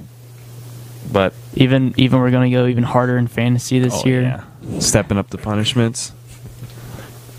but 1.13 1.35
even 1.55 1.93
even 1.97 2.21
we're 2.21 2.31
gonna 2.31 2.51
go 2.51 2.67
even 2.67 2.85
harder 2.85 3.19
in 3.19 3.27
fantasy 3.27 3.81
this 3.81 4.03
oh, 4.05 4.07
year. 4.07 4.23
yeah. 4.63 4.79
stepping 4.79 5.19
up 5.19 5.31
the 5.31 5.39
punishments. 5.39 6.13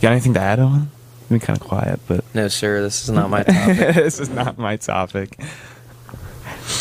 Got 0.02 0.12
anything 0.12 0.34
to 0.34 0.42
add 0.42 0.60
on? 0.60 0.90
Been 1.32 1.40
kind 1.40 1.58
of 1.62 1.66
quiet, 1.66 2.02
but 2.10 2.26
No, 2.36 2.50
sir, 2.50 2.82
this 2.82 3.04
is 3.06 3.10
not 3.10 3.30
my 3.30 3.44
topic. 3.44 3.78
this 3.96 4.20
is 4.20 4.28
not 4.28 4.58
my 4.58 4.76
topic. 4.76 5.40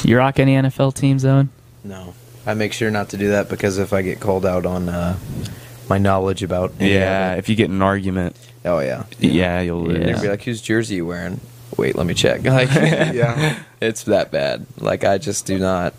You 0.03 0.19
rock 0.19 0.41
any 0.41 0.55
NFL 0.57 0.95
teams, 0.95 1.25
Owen? 1.25 1.51
no, 1.85 2.15
I 2.45 2.55
make 2.55 2.73
sure 2.73 2.91
not 2.91 3.11
to 3.11 3.17
do 3.17 3.29
that 3.31 3.49
because 3.49 3.79
if 3.79 3.93
I 3.93 4.03
get 4.03 4.19
called 4.19 4.45
out 4.45 4.67
on 4.67 4.89
uh, 4.89 5.17
my 5.89 5.99
knowledge 5.99 6.43
about 6.43 6.73
Yeah, 6.81 7.33
of 7.35 7.39
if 7.39 7.49
you 7.49 7.55
get 7.55 7.67
in 7.67 7.77
an 7.77 7.83
argument, 7.83 8.35
oh 8.65 8.81
yeah, 8.81 9.05
yeah, 9.21 9.61
you'll 9.61 9.83
lose. 9.83 9.99
Yeah. 10.05 10.13
they'd 10.15 10.23
be 10.23 10.29
like, 10.29 10.43
"Whose 10.43 10.61
jersey 10.61 10.97
you 10.97 11.07
wearing?" 11.07 11.41
Wait, 11.77 11.95
let 11.95 12.07
me 12.07 12.15
check. 12.15 12.43
Like, 12.45 12.71
Yeah. 12.75 13.57
it's 13.81 14.03
that 14.05 14.33
bad. 14.33 14.67
Like, 14.79 15.05
I 15.05 15.19
just 15.19 15.47
do 15.47 15.61
not 15.61 15.95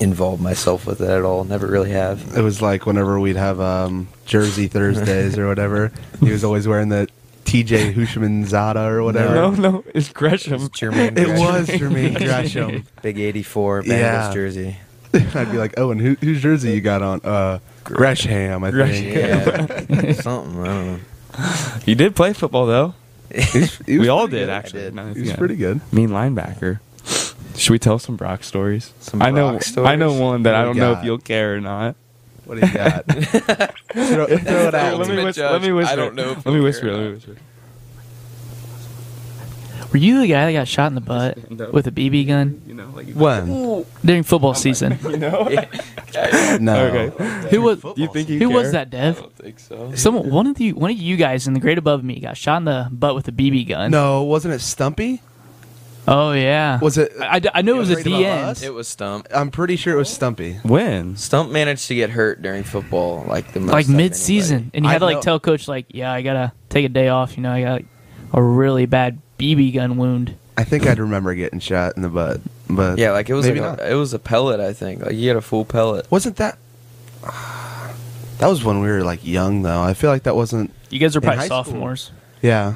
involve 0.00 0.40
myself 0.40 0.86
with 0.86 1.00
it 1.02 1.10
at 1.10 1.22
all. 1.24 1.44
Never 1.44 1.66
really 1.66 1.90
have. 1.90 2.36
It 2.36 2.40
was 2.42 2.62
like 2.62 2.86
whenever 2.86 3.18
we'd 3.20 3.36
have 3.36 3.60
um, 3.60 4.08
Jersey 4.24 4.66
Thursdays 4.68 5.36
or 5.36 5.46
whatever. 5.48 5.92
He 6.20 6.30
was 6.30 6.42
always 6.44 6.66
wearing 6.68 6.88
the 6.88 7.08
TJ 7.48 7.94
Houshmandzadeh 7.94 8.76
or 8.90 9.02
whatever. 9.02 9.34
No, 9.34 9.50
no, 9.52 9.84
it's 9.94 10.10
Gresham. 10.10 10.54
It's 10.54 10.68
Jermaine 10.68 11.16
It 11.18 11.24
Gresham. 11.26 11.38
was 11.40 11.68
Jermaine 11.68 12.16
Gresham. 12.24 12.84
Big 13.02 13.18
'84 13.18 13.82
Bengals 13.82 13.86
Yeah. 13.88 14.32
jersey. 14.34 14.76
I'd 15.14 15.50
be 15.50 15.56
like, 15.56 15.74
oh, 15.78 15.90
and 15.90 16.00
who, 16.00 16.14
whose 16.20 16.42
jersey 16.42 16.72
you 16.72 16.80
got 16.82 17.00
on? 17.02 17.20
Uh, 17.24 17.58
Gresham, 17.84 18.62
I 18.64 18.70
think. 18.70 19.14
Yeah, 19.14 20.12
something. 20.12 20.60
I 20.60 20.66
don't 20.66 20.86
know. 20.86 20.98
He 21.86 21.94
did 21.94 22.14
play 22.14 22.32
football 22.34 22.66
though. 22.66 22.94
He 23.34 23.60
was 23.60 23.78
we 23.86 24.08
all 24.08 24.26
pretty 24.28 24.36
did 24.38 24.46
good. 24.46 24.50
actually. 24.50 24.80
did. 24.82 24.94
Now 24.94 25.04
that 25.04 25.10
I 25.10 25.14
He 25.14 25.20
was 25.20 25.28
think 25.30 25.38
pretty 25.38 25.56
good. 25.56 25.80
Mean 25.92 26.10
linebacker. 26.10 26.80
Should 27.56 27.72
we 27.72 27.78
tell 27.78 27.98
some 27.98 28.16
Brock 28.16 28.44
stories? 28.44 28.92
Some 29.00 29.20
I 29.22 29.30
know. 29.30 29.50
Brock 29.52 29.62
I 29.78 29.96
know 29.96 30.08
stories? 30.10 30.20
one 30.20 30.42
that 30.44 30.54
I 30.54 30.60
What 30.60 30.64
don't 30.66 30.74
do 30.74 30.80
know 30.80 30.90
if 30.92 30.98
got? 30.98 31.04
you'll 31.06 31.18
care 31.18 31.54
or 31.56 31.60
not. 31.60 31.96
What 32.48 32.58
do 32.58 32.66
you 32.66 32.72
got? 32.72 33.04
throw, 33.92 34.26
throw 34.26 34.68
it 34.68 34.74
out. 34.74 34.98
let, 34.98 35.08
me 35.08 35.18
ultimate 35.18 35.24
whisper, 35.24 35.50
let 35.50 35.60
me 35.60 35.70
whisper. 35.70 35.92
I 35.92 35.96
don't 35.96 36.14
know 36.14 36.34
Let 36.46 36.46
me 36.46 36.60
whisper. 36.60 36.90
Let 36.90 37.00
me 37.02 37.12
whisper. 37.12 37.36
Were 39.92 39.98
you 39.98 40.22
the 40.22 40.28
guy 40.28 40.46
that 40.46 40.52
got 40.52 40.66
shot 40.66 40.86
in 40.86 40.94
the 40.94 41.02
butt 41.02 41.36
with 41.74 41.86
a 41.86 41.90
BB 41.90 42.26
gun 42.26 42.62
You 42.66 42.72
know, 42.72 42.90
like 42.94 43.12
When? 43.12 43.84
during 44.02 44.22
football 44.22 44.54
season? 44.54 44.98
you 45.02 45.18
know. 45.18 45.46
No. 46.58 46.86
Okay. 46.86 47.48
Who 47.50 47.60
was 47.60 47.84
You 47.96 48.08
think 48.10 48.30
you 48.30 48.38
who 48.38 48.48
was 48.48 48.72
that, 48.72 48.88
Dev? 48.88 49.18
I 49.18 49.20
don't 49.20 49.36
think 49.36 49.58
so. 49.58 49.94
Someone, 49.94 50.30
one 50.30 50.46
of 50.46 50.58
you, 50.58 50.74
one 50.74 50.90
of 50.90 50.96
you 50.96 51.18
guys 51.18 51.46
in 51.46 51.52
the 51.52 51.60
grade 51.60 51.76
above 51.76 52.02
me 52.02 52.18
got 52.18 52.38
shot 52.38 52.56
in 52.56 52.64
the 52.64 52.88
butt 52.90 53.14
with 53.14 53.28
a 53.28 53.32
BB 53.32 53.68
gun. 53.68 53.90
No, 53.90 54.22
wasn't 54.22 54.54
it 54.54 54.60
Stumpy? 54.60 55.20
Oh 56.10 56.32
yeah. 56.32 56.78
Was 56.80 56.96
it? 56.96 57.12
I, 57.20 57.42
I 57.52 57.60
know 57.62 57.74
it 57.76 57.78
was 57.80 57.90
a 57.90 57.94
Grade 57.94 58.06
above 58.06 58.20
us? 58.22 58.62
end. 58.62 58.66
It 58.66 58.72
was 58.74 58.88
Stump. 58.88 59.26
I'm 59.34 59.50
pretty 59.50 59.76
sure 59.76 59.92
it 59.94 59.98
was 59.98 60.08
Stumpy. 60.08 60.54
When? 60.62 61.16
Stump 61.16 61.50
managed 61.52 61.86
to 61.88 61.94
get 61.94 62.08
hurt 62.10 62.40
during 62.40 62.62
football, 62.64 63.24
like 63.28 63.52
the 63.52 63.60
most 63.60 63.72
Like 63.72 63.84
of 63.88 63.94
mid 63.94 64.16
season, 64.16 64.70
anybody. 64.72 64.76
and 64.78 64.84
he 64.86 64.88
I 64.88 64.92
had 64.92 64.98
to 65.00 65.04
like 65.04 65.20
tell 65.20 65.38
coach 65.38 65.68
like, 65.68 65.86
yeah, 65.90 66.10
I 66.10 66.22
gotta 66.22 66.52
take 66.70 66.86
a 66.86 66.88
day 66.88 67.08
off. 67.08 67.36
You 67.36 67.42
know, 67.42 67.52
I 67.52 67.60
got 67.62 67.82
a 68.32 68.42
really 68.42 68.86
bad 68.86 69.18
BB 69.38 69.74
gun 69.74 69.96
wound. 69.98 70.34
I 70.56 70.64
think 70.64 70.86
I'd 70.86 70.98
remember 70.98 71.34
getting 71.34 71.60
shot 71.60 71.94
in 71.96 72.02
the 72.02 72.08
butt, 72.08 72.40
but 72.70 72.98
Yeah, 72.98 73.12
like 73.12 73.28
it 73.28 73.34
was 73.34 73.46
Maybe 73.46 73.60
like 73.60 73.78
not. 73.78 73.80
a, 73.86 73.92
it 73.92 73.94
was 73.94 74.14
a 74.14 74.18
pellet. 74.18 74.60
I 74.60 74.72
think 74.72 75.02
like 75.02 75.12
he 75.12 75.26
had 75.26 75.36
a 75.36 75.40
full 75.42 75.64
pellet. 75.64 76.10
wasn't 76.10 76.36
that? 76.36 76.58
That 78.38 78.46
was 78.46 78.62
when 78.62 78.80
we 78.80 78.86
were 78.88 79.02
like 79.02 79.26
young, 79.26 79.62
though. 79.62 79.82
I 79.82 79.94
feel 79.94 80.10
like 80.10 80.22
that 80.22 80.36
wasn't. 80.36 80.72
You 80.90 81.00
guys 81.00 81.16
are 81.16 81.18
In 81.18 81.22
probably 81.24 81.38
high 81.40 81.46
school. 81.46 81.64
sophomores. 81.64 82.12
Yeah, 82.42 82.74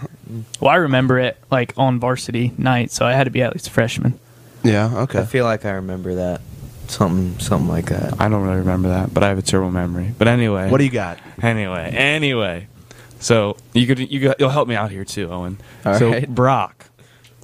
Well, 0.60 0.70
I 0.70 0.76
remember 0.76 1.18
it 1.18 1.36
like 1.50 1.72
on 1.76 2.00
varsity 2.00 2.52
night, 2.58 2.90
so 2.90 3.04
I 3.06 3.12
had 3.12 3.24
to 3.24 3.30
be 3.30 3.42
at 3.42 3.52
least 3.52 3.68
a 3.68 3.70
freshman. 3.70 4.18
yeah, 4.62 5.02
Okay. 5.02 5.20
I 5.20 5.24
feel 5.24 5.44
like 5.44 5.64
I 5.64 5.72
remember 5.72 6.14
that. 6.16 6.40
Something, 6.88 7.38
something 7.38 7.68
like 7.68 7.86
that. 7.86 8.20
I 8.20 8.28
don't 8.28 8.42
really 8.42 8.58
remember 8.58 8.88
that, 8.88 9.14
but 9.14 9.22
I 9.22 9.28
have 9.28 9.38
a 9.38 9.42
terrible 9.42 9.70
memory. 9.70 10.12
But 10.18 10.28
anyway. 10.28 10.68
What 10.68 10.78
do 10.78 10.84
you 10.84 10.90
got? 10.90 11.18
Anyway, 11.40 11.90
anyway. 11.94 12.66
So 13.20 13.56
you 13.72 13.86
could 13.86 13.98
you 14.00 14.20
got, 14.20 14.40
you'll 14.40 14.50
help 14.50 14.66
me 14.68 14.74
out 14.74 14.90
here 14.90 15.04
too, 15.04 15.30
Owen. 15.30 15.58
All 15.86 15.98
so 15.98 16.10
right. 16.10 16.28
Brock, 16.28 16.86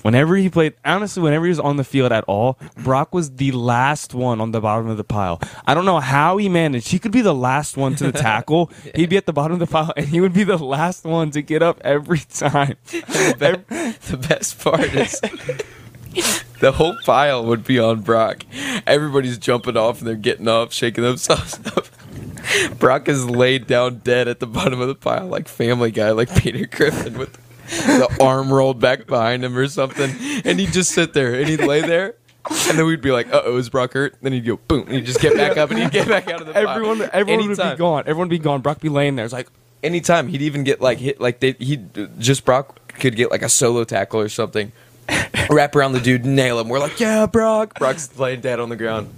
whenever 0.03 0.37
he 0.37 0.49
played, 0.49 0.75
honestly, 0.85 1.23
whenever 1.23 1.45
he 1.45 1.51
was 1.51 1.61
on 1.61 1.77
the 1.77 1.85
field 1.85 2.13
at 2.13 2.25
all, 2.25 2.59
Brock 2.79 3.15
was 3.15 3.33
the 3.37 3.53
last 3.53 4.15
one 4.15 4.41
on 4.41 4.53
the 4.53 4.61
bottom 4.61 4.89
of 4.89 4.97
the 4.97 5.05
pile. 5.05 5.41
I 5.67 5.75
don't 5.75 5.85
know 5.85 6.01
how 6.01 6.37
he 6.37 6.49
managed. 6.49 6.89
He 6.89 6.99
could 6.99 7.13
be 7.13 7.21
the 7.21 7.35
last 7.35 7.77
one 7.77 7.95
to 7.97 8.11
the 8.11 8.19
tackle. 8.19 8.71
He'd 8.95 9.11
be 9.11 9.17
at 9.17 9.27
the 9.27 9.33
bottom 9.33 9.55
of 9.55 9.59
the 9.61 9.67
pile, 9.67 9.93
and 9.97 10.07
he 10.07 10.21
would 10.21 10.33
be 10.33 10.45
the 10.45 10.59
last 10.59 11.05
one 11.05 11.31
to 11.33 11.43
get 11.43 11.63
up 11.63 11.81
every 11.83 12.21
time. 12.21 12.77
the, 12.91 13.63
be- 13.69 14.09
the 14.11 14.17
best 14.17 14.61
part 14.61 14.81
is 14.81 15.21
the 16.61 16.73
whole 16.73 16.97
pile 17.05 17.45
would 17.45 17.65
be 17.65 17.79
on 17.79 18.01
Brock. 18.01 18.45
Everybody's 18.87 19.39
jumping 19.39 19.77
off 19.77 19.99
and 19.99 20.09
they're 20.09 20.15
getting 20.15 20.49
up, 20.49 20.73
shaking 20.73 21.05
themselves 21.05 21.61
up. 21.67 21.87
Brock 22.79 23.09
is 23.09 23.29
laid 23.29 23.67
down 23.67 23.99
dead 23.99 24.27
at 24.27 24.41
the 24.41 24.47
bottom 24.47 24.81
of 24.81 24.89
the 24.89 24.95
pile, 24.95 25.27
like 25.27 25.49
Family 25.49 25.91
Guy, 25.91 26.13
like 26.13 26.35
Peter 26.35 26.67
Griffin 26.67 27.19
with 27.19 27.39
the 27.69 28.17
arm 28.21 28.53
rolled 28.53 28.81
back 28.81 29.07
behind 29.07 29.45
him 29.45 29.57
or 29.57 29.69
something. 29.69 30.11
And 30.45 30.59
he'd 30.61 30.73
just 30.73 30.93
sit 30.93 31.13
there 31.15 31.35
and 31.35 31.49
he'd 31.49 31.61
lay 31.65 31.81
there. 31.81 32.15
And 32.69 32.79
then 32.79 32.87
we'd 32.87 33.03
be 33.03 33.11
like, 33.11 33.31
"Uh 33.33 33.43
oh, 33.45 33.59
is 33.59 33.69
Brock 33.69 33.93
hurt?" 33.93 34.17
Then 34.23 34.33
he'd 34.33 34.47
go 34.47 34.57
boom, 34.57 34.85
and 34.87 34.93
he'd 34.93 35.05
just 35.05 35.21
get 35.21 35.37
back 35.37 35.59
up 35.59 35.71
and 35.71 35.79
he'd 35.79 35.91
get 35.91 36.09
back 36.09 36.29
out 36.31 36.41
of 36.41 36.47
the 36.47 36.55
pile. 36.55 36.69
Everyone, 36.69 37.03
everyone 37.13 37.41
would 37.41 37.45
Anytime. 37.51 37.77
be 37.77 37.79
gone. 37.79 38.01
Everyone 38.07 38.29
would 38.29 38.31
be 38.31 38.39
gone. 38.39 38.61
Brock 38.63 38.79
would 38.79 38.83
be 38.83 38.89
laying 38.89 39.17
there. 39.17 39.25
It's 39.27 39.35
like, 39.35 39.49
anytime 39.83 40.29
he'd 40.29 40.41
even 40.43 40.65
get 40.65 40.81
like 40.81 40.99
hit 40.99 41.21
like 41.21 41.41
they 41.41 41.53
he'd 41.59 42.19
just 42.19 42.45
Brock 42.47 42.79
could 42.95 43.17
get 43.17 43.31
like 43.31 43.43
a 43.43 43.49
solo 43.49 43.85
tackle 43.85 44.21
or 44.21 44.29
something 44.29 44.73
wrap 45.51 45.77
around 45.77 45.93
the 45.93 46.01
dude 46.01 46.25
nail 46.27 46.59
him 46.59 46.69
we're 46.69 46.79
like 46.81 46.99
yeah 46.99 47.27
Brock 47.27 47.79
Brock's 47.79 48.19
laying 48.19 48.41
dead 48.41 48.59
on 48.61 48.71
the 48.71 48.77
ground 48.77 49.09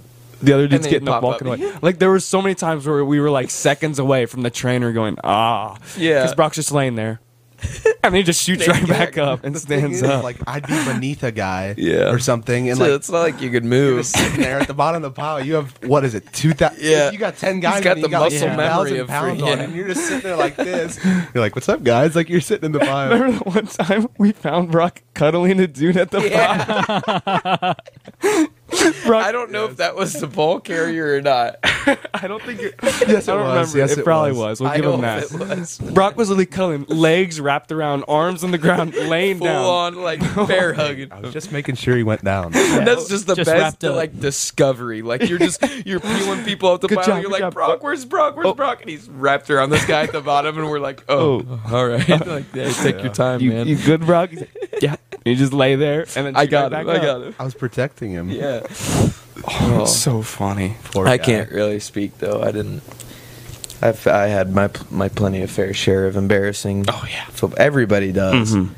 the 0.41 0.53
other 0.53 0.67
dude's 0.67 0.85
getting 0.87 1.07
up, 1.07 1.15
pop 1.15 1.23
walking 1.23 1.47
up. 1.49 1.59
away. 1.59 1.73
Like 1.81 1.99
there 1.99 2.09
were 2.09 2.19
so 2.19 2.41
many 2.41 2.55
times 2.55 2.85
where 2.87 3.03
we 3.05 3.19
were 3.19 3.29
like 3.31 3.49
seconds 3.49 3.97
away 3.99 4.25
from 4.25 4.41
the 4.41 4.49
trainer 4.49 4.91
going, 4.91 5.17
ah, 5.23 5.77
Yeah. 5.97 6.21
because 6.21 6.33
Brock's 6.35 6.55
just 6.55 6.71
laying 6.71 6.95
there, 6.95 7.19
and 8.03 8.15
he 8.15 8.23
just 8.23 8.41
shoots 8.41 8.67
right 8.67 8.87
back 8.87 9.17
up 9.17 9.43
and 9.43 9.57
stands 9.59 9.97
is, 10.01 10.03
up. 10.03 10.23
Like 10.23 10.37
I'd 10.47 10.65
be 10.67 10.83
beneath 10.85 11.23
a 11.23 11.31
guy, 11.31 11.75
Yeah. 11.77 12.09
or 12.11 12.19
something, 12.19 12.69
and 12.69 12.77
so 12.77 12.83
like 12.85 12.93
it's 12.93 13.09
not 13.09 13.19
like 13.19 13.41
you 13.41 13.49
could 13.49 13.63
you're 13.63 13.69
move 13.69 14.05
sitting 14.05 14.41
there 14.41 14.59
at 14.59 14.67
the 14.67 14.73
bottom 14.73 15.03
of 15.03 15.13
the 15.13 15.15
pile. 15.21 15.43
You 15.43 15.55
have 15.55 15.77
what 15.83 16.03
is 16.03 16.15
it, 16.15 16.31
two 16.33 16.53
thousand? 16.53 16.79
Yeah. 16.83 17.11
you 17.11 17.17
got 17.17 17.37
ten 17.37 17.59
guys. 17.59 17.83
got 17.83 17.91
and 17.91 17.99
you 18.01 18.07
the 18.07 18.09
got 18.11 18.29
the 18.29 18.35
muscle 18.35 18.47
like 18.47 18.57
memory 18.57 18.89
2,000 18.91 18.99
of 18.99 19.07
pounds 19.07 19.39
free- 19.39 19.41
on, 19.41 19.47
yeah. 19.47 19.53
it, 19.53 19.65
and 19.65 19.75
you're 19.75 19.87
just 19.87 20.05
sitting 20.07 20.21
there 20.21 20.35
like 20.35 20.55
this. 20.55 20.99
You're 21.03 21.43
like, 21.43 21.55
"What's 21.55 21.69
up, 21.69 21.83
guys?" 21.83 22.15
Like 22.15 22.29
you're 22.29 22.41
sitting 22.41 22.65
in 22.65 22.71
the 22.71 22.79
pile. 22.79 23.11
Remember 23.11 23.37
the 23.43 23.49
one 23.49 23.67
time 23.67 24.07
we 24.17 24.31
found 24.31 24.71
Brock 24.71 25.01
cuddling 25.13 25.59
a 25.59 25.67
dude 25.67 25.97
at 25.97 26.11
the 26.11 26.21
yeah. 26.29 27.73
Brock, 29.05 29.25
I 29.25 29.31
don't 29.31 29.51
know 29.51 29.65
if 29.65 29.77
that 29.77 29.95
was 29.95 30.13
the 30.13 30.27
ball 30.27 30.59
carrier 30.59 31.15
or 31.15 31.21
not 31.21 31.57
I 32.13 32.27
don't 32.27 32.41
think. 32.43 32.59
It, 32.61 32.75
Yes, 33.07 33.27
I 33.27 33.33
don't 33.35 33.45
was. 33.45 33.49
remember. 33.73 33.77
Yes, 33.79 33.91
it, 33.93 33.99
it 33.99 34.03
probably 34.03 34.31
was. 34.31 34.39
was. 34.39 34.61
We'll 34.61 34.69
I 34.69 34.77
give 34.77 34.85
him 34.85 35.01
that. 35.01 35.23
it 35.23 35.31
was 35.31 35.77
Brock 35.79 36.15
was 36.15 36.29
literally 36.29 36.45
cuddling, 36.45 36.83
legs 36.85 37.39
wrapped 37.41 37.71
around, 37.71 38.03
arms 38.07 38.43
on 38.43 38.51
the 38.51 38.57
ground, 38.57 38.93
laying 38.95 39.37
full 39.39 39.47
down. 39.47 39.65
on 39.65 39.95
like 39.95 40.19
bear 40.47 40.73
hugging 40.75 41.11
I 41.11 41.19
was 41.21 41.33
just 41.33 41.51
making 41.51 41.75
sure 41.75 41.95
he 41.97 42.03
went 42.03 42.23
down. 42.23 42.51
That's 42.51 43.07
just 43.09 43.25
the 43.27 43.35
Just 43.35 43.49
best 43.49 43.81
like 43.83 44.19
discovery. 44.19 45.01
Like 45.01 45.27
you're 45.27 45.39
just 45.39 45.61
you're 45.85 45.99
peeling 45.99 46.43
people 46.43 46.69
off 46.69 46.81
the 46.81 46.87
Good 46.87 46.97
pile. 46.99 47.05
job, 47.07 47.21
you're 47.21 47.31
like 47.31 47.39
job. 47.39 47.53
Brock, 47.53 47.83
where's 47.83 48.05
Brock? 48.05 48.35
Where's 48.35 48.47
Oh. 48.47 48.53
Brock? 48.53 48.81
And 48.81 48.89
he's 48.89 49.09
wrapped 49.09 49.49
around 49.49 49.69
this 49.71 49.85
guy 49.85 50.03
at 50.03 50.11
the 50.11 50.21
bottom, 50.21 50.57
and 50.57 50.69
we're 50.69 50.79
like, 50.79 51.03
oh, 51.09 51.45
oh. 51.49 51.61
all 51.75 51.87
right, 51.87 52.07
like 52.27 52.45
yeah, 52.53 52.71
take 52.71 53.01
your 53.03 53.13
time, 53.13 53.39
You, 53.41 53.49
man. 53.51 53.67
you 53.67 53.75
good, 53.77 54.01
Brock? 54.05 54.31
Like, 54.33 54.49
yeah. 54.81 54.95
You 55.25 55.35
just 55.35 55.53
lay 55.53 55.75
there 55.75 56.01
and 56.15 56.25
then 56.25 56.35
I 56.35 56.45
got 56.47 56.71
right 56.71 56.81
him. 56.81 56.87
back 56.87 56.97
I 57.01 57.05
got 57.05 57.21
him. 57.21 57.35
I 57.39 57.43
was 57.43 57.53
protecting 57.53 58.11
him. 58.11 58.29
Yeah. 58.29 58.65
Oh, 59.43 59.81
it's 59.83 59.95
so 59.95 60.21
funny. 60.21 60.75
Poor 60.91 61.07
I 61.07 61.17
guy. 61.17 61.23
can't 61.23 61.51
really 61.51 61.79
speak 61.79 62.19
though. 62.19 62.43
I 62.43 62.51
didn't. 62.51 62.83
I've 63.81 64.05
I 64.05 64.27
had 64.27 64.53
my 64.53 64.69
my 64.91 65.09
plenty 65.09 65.41
of 65.41 65.49
fair 65.49 65.73
share 65.73 66.05
of 66.05 66.15
embarrassing. 66.15 66.85
Oh, 66.87 67.05
yeah. 67.09 67.25
football. 67.25 67.59
Everybody 67.59 68.11
does. 68.11 68.53
Mhm. 68.53 68.69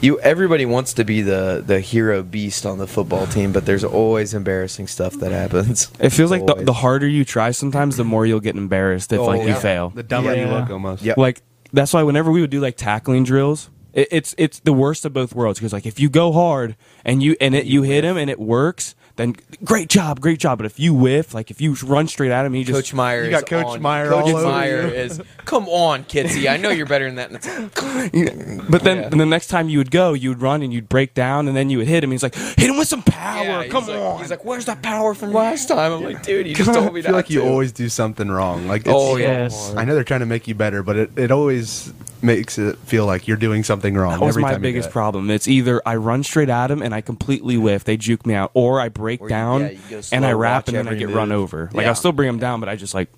You 0.00 0.18
everybody 0.18 0.66
wants 0.66 0.94
to 0.94 1.04
be 1.04 1.22
the 1.22 1.62
the 1.64 1.78
hero 1.78 2.24
beast 2.24 2.66
on 2.66 2.78
the 2.78 2.88
football 2.88 3.28
team, 3.28 3.52
but 3.52 3.64
there's 3.64 3.84
always 3.84 4.34
embarrassing 4.34 4.88
stuff 4.88 5.14
that 5.20 5.30
happens. 5.30 5.88
It 6.00 6.10
feels 6.10 6.32
like 6.32 6.46
the, 6.46 6.54
the 6.54 6.72
harder 6.72 7.06
you 7.06 7.24
try, 7.24 7.52
sometimes 7.52 7.96
the 7.96 8.04
more 8.04 8.26
you'll 8.26 8.40
get 8.40 8.56
embarrassed 8.56 9.12
if 9.12 9.20
Oh, 9.20 9.26
like 9.26 9.46
you 9.46 9.54
fail. 9.54 9.90
The 9.90 10.02
dumber 10.02 10.34
you 10.34 10.46
look, 10.46 10.68
almost. 10.70 11.04
Yeah. 11.04 11.14
Like 11.16 11.42
that's 11.72 11.92
why 11.92 12.02
whenever 12.02 12.32
we 12.32 12.40
would 12.40 12.50
do 12.50 12.58
like 12.60 12.76
tackling 12.76 13.22
drills, 13.22 13.70
it, 13.92 14.08
it's 14.10 14.34
it's 14.38 14.60
the 14.60 14.72
worst 14.72 15.04
of 15.04 15.12
both 15.12 15.34
worlds 15.34 15.58
because 15.58 15.72
like 15.72 15.86
if 15.86 15.98
you 16.00 16.08
go 16.10 16.32
hard 16.32 16.76
and 17.04 17.22
you 17.22 17.36
and 17.40 17.54
it 17.54 17.66
you 17.66 17.82
hit 17.82 18.04
him 18.04 18.16
and 18.16 18.30
it 18.30 18.38
works, 18.40 18.94
then 19.16 19.36
great 19.62 19.88
job, 19.88 20.20
great 20.20 20.38
job. 20.38 20.58
But 20.58 20.64
if 20.66 20.80
you 20.80 20.94
whiff, 20.94 21.34
like 21.34 21.50
if 21.50 21.60
you 21.60 21.74
run 21.84 22.08
straight 22.08 22.30
at 22.30 22.46
him, 22.46 22.54
he 22.54 22.64
just 22.64 22.76
Coach 22.78 22.94
Meyer 22.94 23.20
You 23.24 23.26
is 23.36 23.40
got 23.40 23.46
Coach 23.46 23.66
on- 23.66 23.82
Meyer 23.82 24.08
Coach 24.08 24.24
all 24.24 24.36
over 24.36 24.46
Meyer 24.48 24.82
you. 24.88 24.94
is 24.94 25.20
come 25.44 25.68
on, 25.68 26.04
Kitsy. 26.04 26.50
I 26.50 26.56
know 26.56 26.70
you're 26.70 26.86
better 26.86 27.04
than 27.10 27.16
that. 27.16 27.30
And 27.30 27.70
it's 27.74 28.68
But 28.70 28.84
then 28.84 28.98
Yeah. 29.02 29.08
the 29.10 29.26
next 29.26 29.48
time 29.48 29.68
you 29.68 29.78
would 29.78 29.90
go, 29.90 30.12
you 30.14 30.30
would 30.30 30.40
run 30.40 30.62
and 30.62 30.72
you'd 30.72 30.88
break 30.88 31.14
down, 31.14 31.46
and 31.48 31.56
then 31.56 31.68
you 31.70 31.78
would 31.78 31.86
hit 31.88 32.02
him. 32.02 32.10
He's 32.10 32.22
like, 32.22 32.34
hit 32.34 32.70
him 32.70 32.78
with 32.78 32.88
some 32.88 33.02
power. 33.02 33.44
yeah, 33.44 33.66
Come 33.68 33.84
he's 33.84 33.88
like, 33.94 34.00
on. 34.00 34.20
He's 34.20 34.30
like, 34.30 34.44
where's 34.44 34.64
that 34.66 34.82
power 34.82 35.14
from 35.14 35.32
last 35.32 35.68
time? 35.68 35.92
I'm 35.92 36.02
like, 36.04 36.22
dude, 36.22 36.46
you 36.46 36.54
just 36.54 36.72
told 36.72 36.92
me 36.94 37.00
I 37.00 37.02
feel 37.02 37.12
not 37.12 37.16
like 37.18 37.30
you 37.30 37.42
always 37.42 37.72
do 37.72 37.88
something 37.88 38.28
wrong. 38.30 38.66
Like, 38.68 38.82
it's, 38.82 38.90
Oh 38.90 39.16
Yes. 39.16 39.74
I 39.76 39.84
know 39.84 39.94
they're 39.94 40.04
trying 40.04 40.20
to 40.20 40.26
make 40.26 40.48
you 40.48 40.54
better, 40.54 40.82
but 40.82 40.96
it, 40.96 41.10
it 41.18 41.30
always 41.30 41.92
makes 42.22 42.58
it 42.58 42.78
feel 42.78 43.04
like 43.06 43.26
you're 43.28 43.36
doing 43.36 43.64
something 43.64 43.94
wrong. 43.94 44.12
that 44.12 44.20
was 44.20 44.34
every 44.36 44.42
my 44.42 44.52
time 44.52 44.62
biggest 44.62 44.88
it. 44.88 44.92
problem. 44.92 45.30
It's 45.30 45.48
either 45.48 45.82
I 45.86 45.96
run 45.96 46.22
straight 46.22 46.48
at 46.48 46.70
him 46.70 46.80
and 46.82 46.94
I 46.94 47.00
completely 47.00 47.56
whiff, 47.56 47.84
they 47.84 47.96
juke 47.96 48.24
me 48.26 48.34
out, 48.34 48.50
or 48.54 48.80
I 48.80 48.88
break 48.88 49.20
Or 49.20 49.24
you- 49.24 49.28
down 49.28 49.60
yeah, 49.62 49.68
you 49.70 49.78
go 49.90 50.00
and 50.12 50.24
I 50.24 50.30
slow, 50.30 50.38
wrap 50.38 50.62
watch 50.62 50.68
and 50.68 50.76
then 50.78 50.86
I 50.86 50.90
every 50.90 50.98
get 51.00 51.08
move. 51.08 51.16
run 51.16 51.32
over. 51.32 51.70
Like 51.72 51.82
Yeah. 51.84 51.88
I'll 51.90 51.94
still 51.94 52.12
bring 52.12 52.28
him 52.28 52.38
down, 52.38 52.60
but 52.60 52.68
I 52.68 52.76
just 52.76 52.94
like 52.94 53.08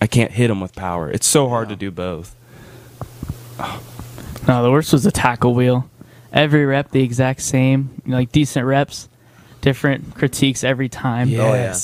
I 0.00 0.06
can't 0.06 0.30
hit 0.32 0.50
him 0.50 0.60
with 0.60 0.74
power. 0.74 1.10
It's 1.10 1.26
so 1.26 1.48
hard 1.48 1.68
Yeah. 1.68 1.74
to 1.74 1.80
do 1.80 1.90
both. 1.90 2.34
No, 4.46 4.62
the 4.62 4.70
worst 4.70 4.92
was 4.92 5.04
the 5.04 5.10
tackle 5.10 5.54
wheel. 5.54 5.88
Every 6.30 6.66
rep 6.66 6.90
the 6.90 7.02
exact 7.02 7.40
same, 7.40 7.90
you 8.04 8.10
know, 8.10 8.18
like 8.18 8.30
decent 8.30 8.66
reps, 8.66 9.08
different 9.62 10.14
critiques 10.14 10.62
every 10.64 10.88
time. 10.90 11.28
Oh, 11.30 11.54
yeah. 11.54 11.74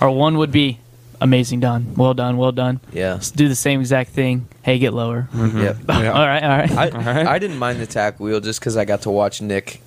Or 0.00 0.10
one 0.10 0.36
would 0.36 0.52
be 0.52 0.80
amazing 1.22 1.60
done, 1.60 1.94
well 1.96 2.14
done, 2.14 2.36
well 2.36 2.52
done. 2.52 2.80
Yeah. 2.92 3.14
Let's 3.14 3.30
do 3.30 3.48
the 3.48 3.54
same 3.54 3.80
exact 3.80 4.10
thing. 4.10 4.46
Hey, 4.62 4.78
get 4.78 4.92
lower. 4.92 5.28
Mm-hmm. 5.32 5.58
Yep. 5.58 5.76
Yeah. 5.88 5.94
all 6.12 6.26
right, 6.26 6.42
all 6.42 6.48
right. 6.58 6.70
I, 6.72 6.88
All 6.90 7.00
right. 7.02 7.26
I 7.26 7.38
didn't 7.38 7.58
mind 7.58 7.80
the 7.80 7.86
tack 7.86 8.20
wheel 8.20 8.40
just 8.40 8.60
because 8.60 8.76
I 8.76 8.84
got 8.84 9.02
to 9.02 9.10
watch 9.10 9.40
Nick 9.42 9.80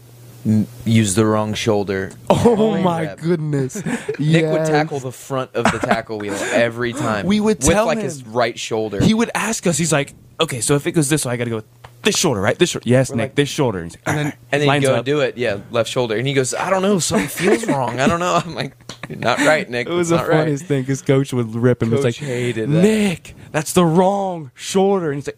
m- 0.46 0.68
use 0.86 1.16
the 1.16 1.26
wrong 1.26 1.54
shoulder. 1.54 2.12
Oh 2.30 2.72
Every 2.72 2.84
my 2.84 3.02
rep. 3.04 3.20
goodness! 3.20 3.76
Nick 4.20 4.46
would 4.46 4.66
tackle 4.66 5.00
the 5.00 5.12
front 5.12 5.54
of 5.56 5.64
the 5.72 5.80
tackle 5.80 6.18
wheel 6.20 6.34
every 6.34 6.94
time. 7.06 7.26
We 7.26 7.40
would 7.40 7.58
with 7.58 7.68
tell 7.68 7.86
like 7.86 7.98
him. 8.00 8.04
his 8.06 8.24
right 8.26 8.58
shoulder. 8.60 9.02
He 9.04 9.14
would 9.14 9.32
ask 9.34 9.66
us. 9.68 9.78
He's 9.78 9.92
like, 9.94 10.14
okay, 10.40 10.62
so 10.62 10.76
if 10.76 10.86
it 10.88 10.92
goes 10.92 11.10
this 11.10 11.26
way, 11.26 11.34
I 11.34 11.38
got 11.38 11.46
to 11.46 11.50
go 11.52 11.56
with 11.58 11.66
this 12.06 12.18
shoulder, 12.18 12.40
right? 12.42 12.58
This 12.58 12.70
shoulder. 12.70 12.88
Yes, 12.88 13.10
We're 13.10 13.18
Nick, 13.18 13.24
like- 13.32 13.36
this 13.36 13.50
shoulder. 13.50 13.80
And, 13.80 13.92
he's 13.92 13.98
like, 14.06 14.08
and 14.08 14.18
then, 14.18 14.26
"Alright." 14.26 14.38
and 14.52 14.62
then 14.62 14.68
Lines 14.68 14.82
you 14.84 14.88
go 14.88 14.94
up. 14.94 14.98
and 15.00 15.06
do 15.06 15.20
it, 15.22 15.38
yeah, 15.38 15.58
left 15.72 15.90
shoulder. 15.90 16.16
And 16.16 16.26
he 16.28 16.34
goes, 16.34 16.54
I 16.54 16.70
don't 16.70 16.82
know, 16.82 17.00
something 17.00 17.28
feels 17.28 17.66
wrong. 17.68 18.00
I 18.00 18.08
don't 18.08 18.20
know. 18.20 18.36
I'm 18.44 18.56
like, 18.56 18.74
"You're 19.10 19.18
not 19.20 19.40
right, 19.40 19.70
Nick. 19.70 19.88
It 19.88 19.92
was 19.92 20.12
It's 20.12 20.20
the 20.22 20.24
not 20.26 20.30
right." 20.30 20.38
funniest 20.40 20.66
thing 20.66 20.82
because 20.84 21.02
Coach 21.02 21.34
would 21.34 21.54
rip 21.56 21.82
him. 21.84 21.92
It's 21.94 22.04
Coach 22.04 22.22
like, 22.22 22.28
hated 22.30 22.70
that. 22.72 22.82
Nick, 22.82 23.36
that's 23.52 23.74
the 23.74 23.86
wrong 23.86 24.52
shoulder. 24.56 25.12
And 25.12 25.18
he's 25.18 25.28
like, 25.28 25.38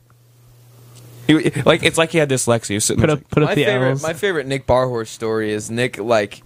he, 1.28 1.62
like 1.64 1.84
it's 1.84 1.98
like 1.98 2.12
he 2.12 2.18
had 2.20 2.30
dyslexia. 2.30 2.68
He 2.70 2.74
was 2.76 2.86
sitting 2.86 3.02
Put 3.02 3.08
there 3.08 3.18
up, 3.18 3.30
put 3.30 3.44
up 3.44 3.50
my 3.50 3.56
the 3.56 3.66
favorite, 3.66 3.90
L's. 3.90 4.04
my 4.04 4.14
favorite 4.14 4.48
Nick 4.48 4.66
Barhorst 4.66 5.08
story 5.08 5.52
is 5.52 5.70
Nick 5.70 5.98
like 5.98 6.42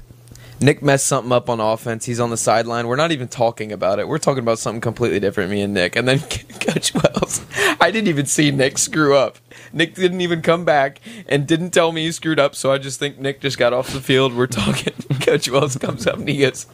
Nick 0.62 0.84
messed 0.84 1.08
something 1.08 1.32
up 1.32 1.50
on 1.50 1.60
offense. 1.60 2.06
He's 2.06 2.20
on 2.20 2.30
the 2.30 2.38
sideline. 2.38 2.88
We're 2.88 2.96
not 2.96 3.12
even 3.12 3.28
talking 3.28 3.72
about 3.72 3.98
it. 3.98 4.08
We're 4.08 4.20
talking 4.20 4.44
about 4.44 4.60
something 4.60 4.80
completely 4.80 5.20
different. 5.20 5.50
Me 5.50 5.62
and 5.62 5.74
Nick, 5.74 5.96
and 5.96 6.08
then 6.08 6.20
Coach 6.60 6.94
Wells. 6.94 7.44
I 7.80 7.90
didn't 7.90 8.10
even 8.10 8.28
see 8.28 8.52
Nick 8.52 8.78
screw 8.78 9.18
up. 9.18 9.40
Nick 9.74 9.96
didn't 9.96 10.22
even 10.22 10.44
come 10.44 10.64
back 10.64 11.02
and 11.28 11.48
didn't 11.48 11.72
tell 11.72 11.92
me 11.92 12.06
he 12.06 12.12
screwed 12.12 12.40
up. 12.40 12.54
So 12.54 12.72
I 12.72 12.78
just 12.78 13.00
think 13.00 13.18
Nick 13.18 13.42
just 13.42 13.58
got 13.58 13.74
off 13.74 13.92
the 13.92 14.02
field. 14.02 14.36
We're 14.36 14.46
talking. 14.46 14.94
Coach 15.22 15.50
Wells 15.50 15.78
comes 15.78 16.06
up 16.06 16.18
and 16.18 16.30
he 16.30 16.38
goes, 16.38 16.68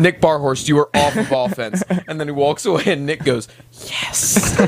"Nick 0.00 0.20
Barhorst, 0.20 0.68
you 0.68 0.78
are 0.78 0.90
off 0.94 1.16
of 1.16 1.30
offense." 1.30 1.82
And 2.08 2.18
then 2.18 2.26
he 2.26 2.32
walks 2.32 2.66
away, 2.66 2.82
and 2.86 3.06
Nick 3.06 3.22
goes, 3.22 3.46
"Yes." 3.86 4.58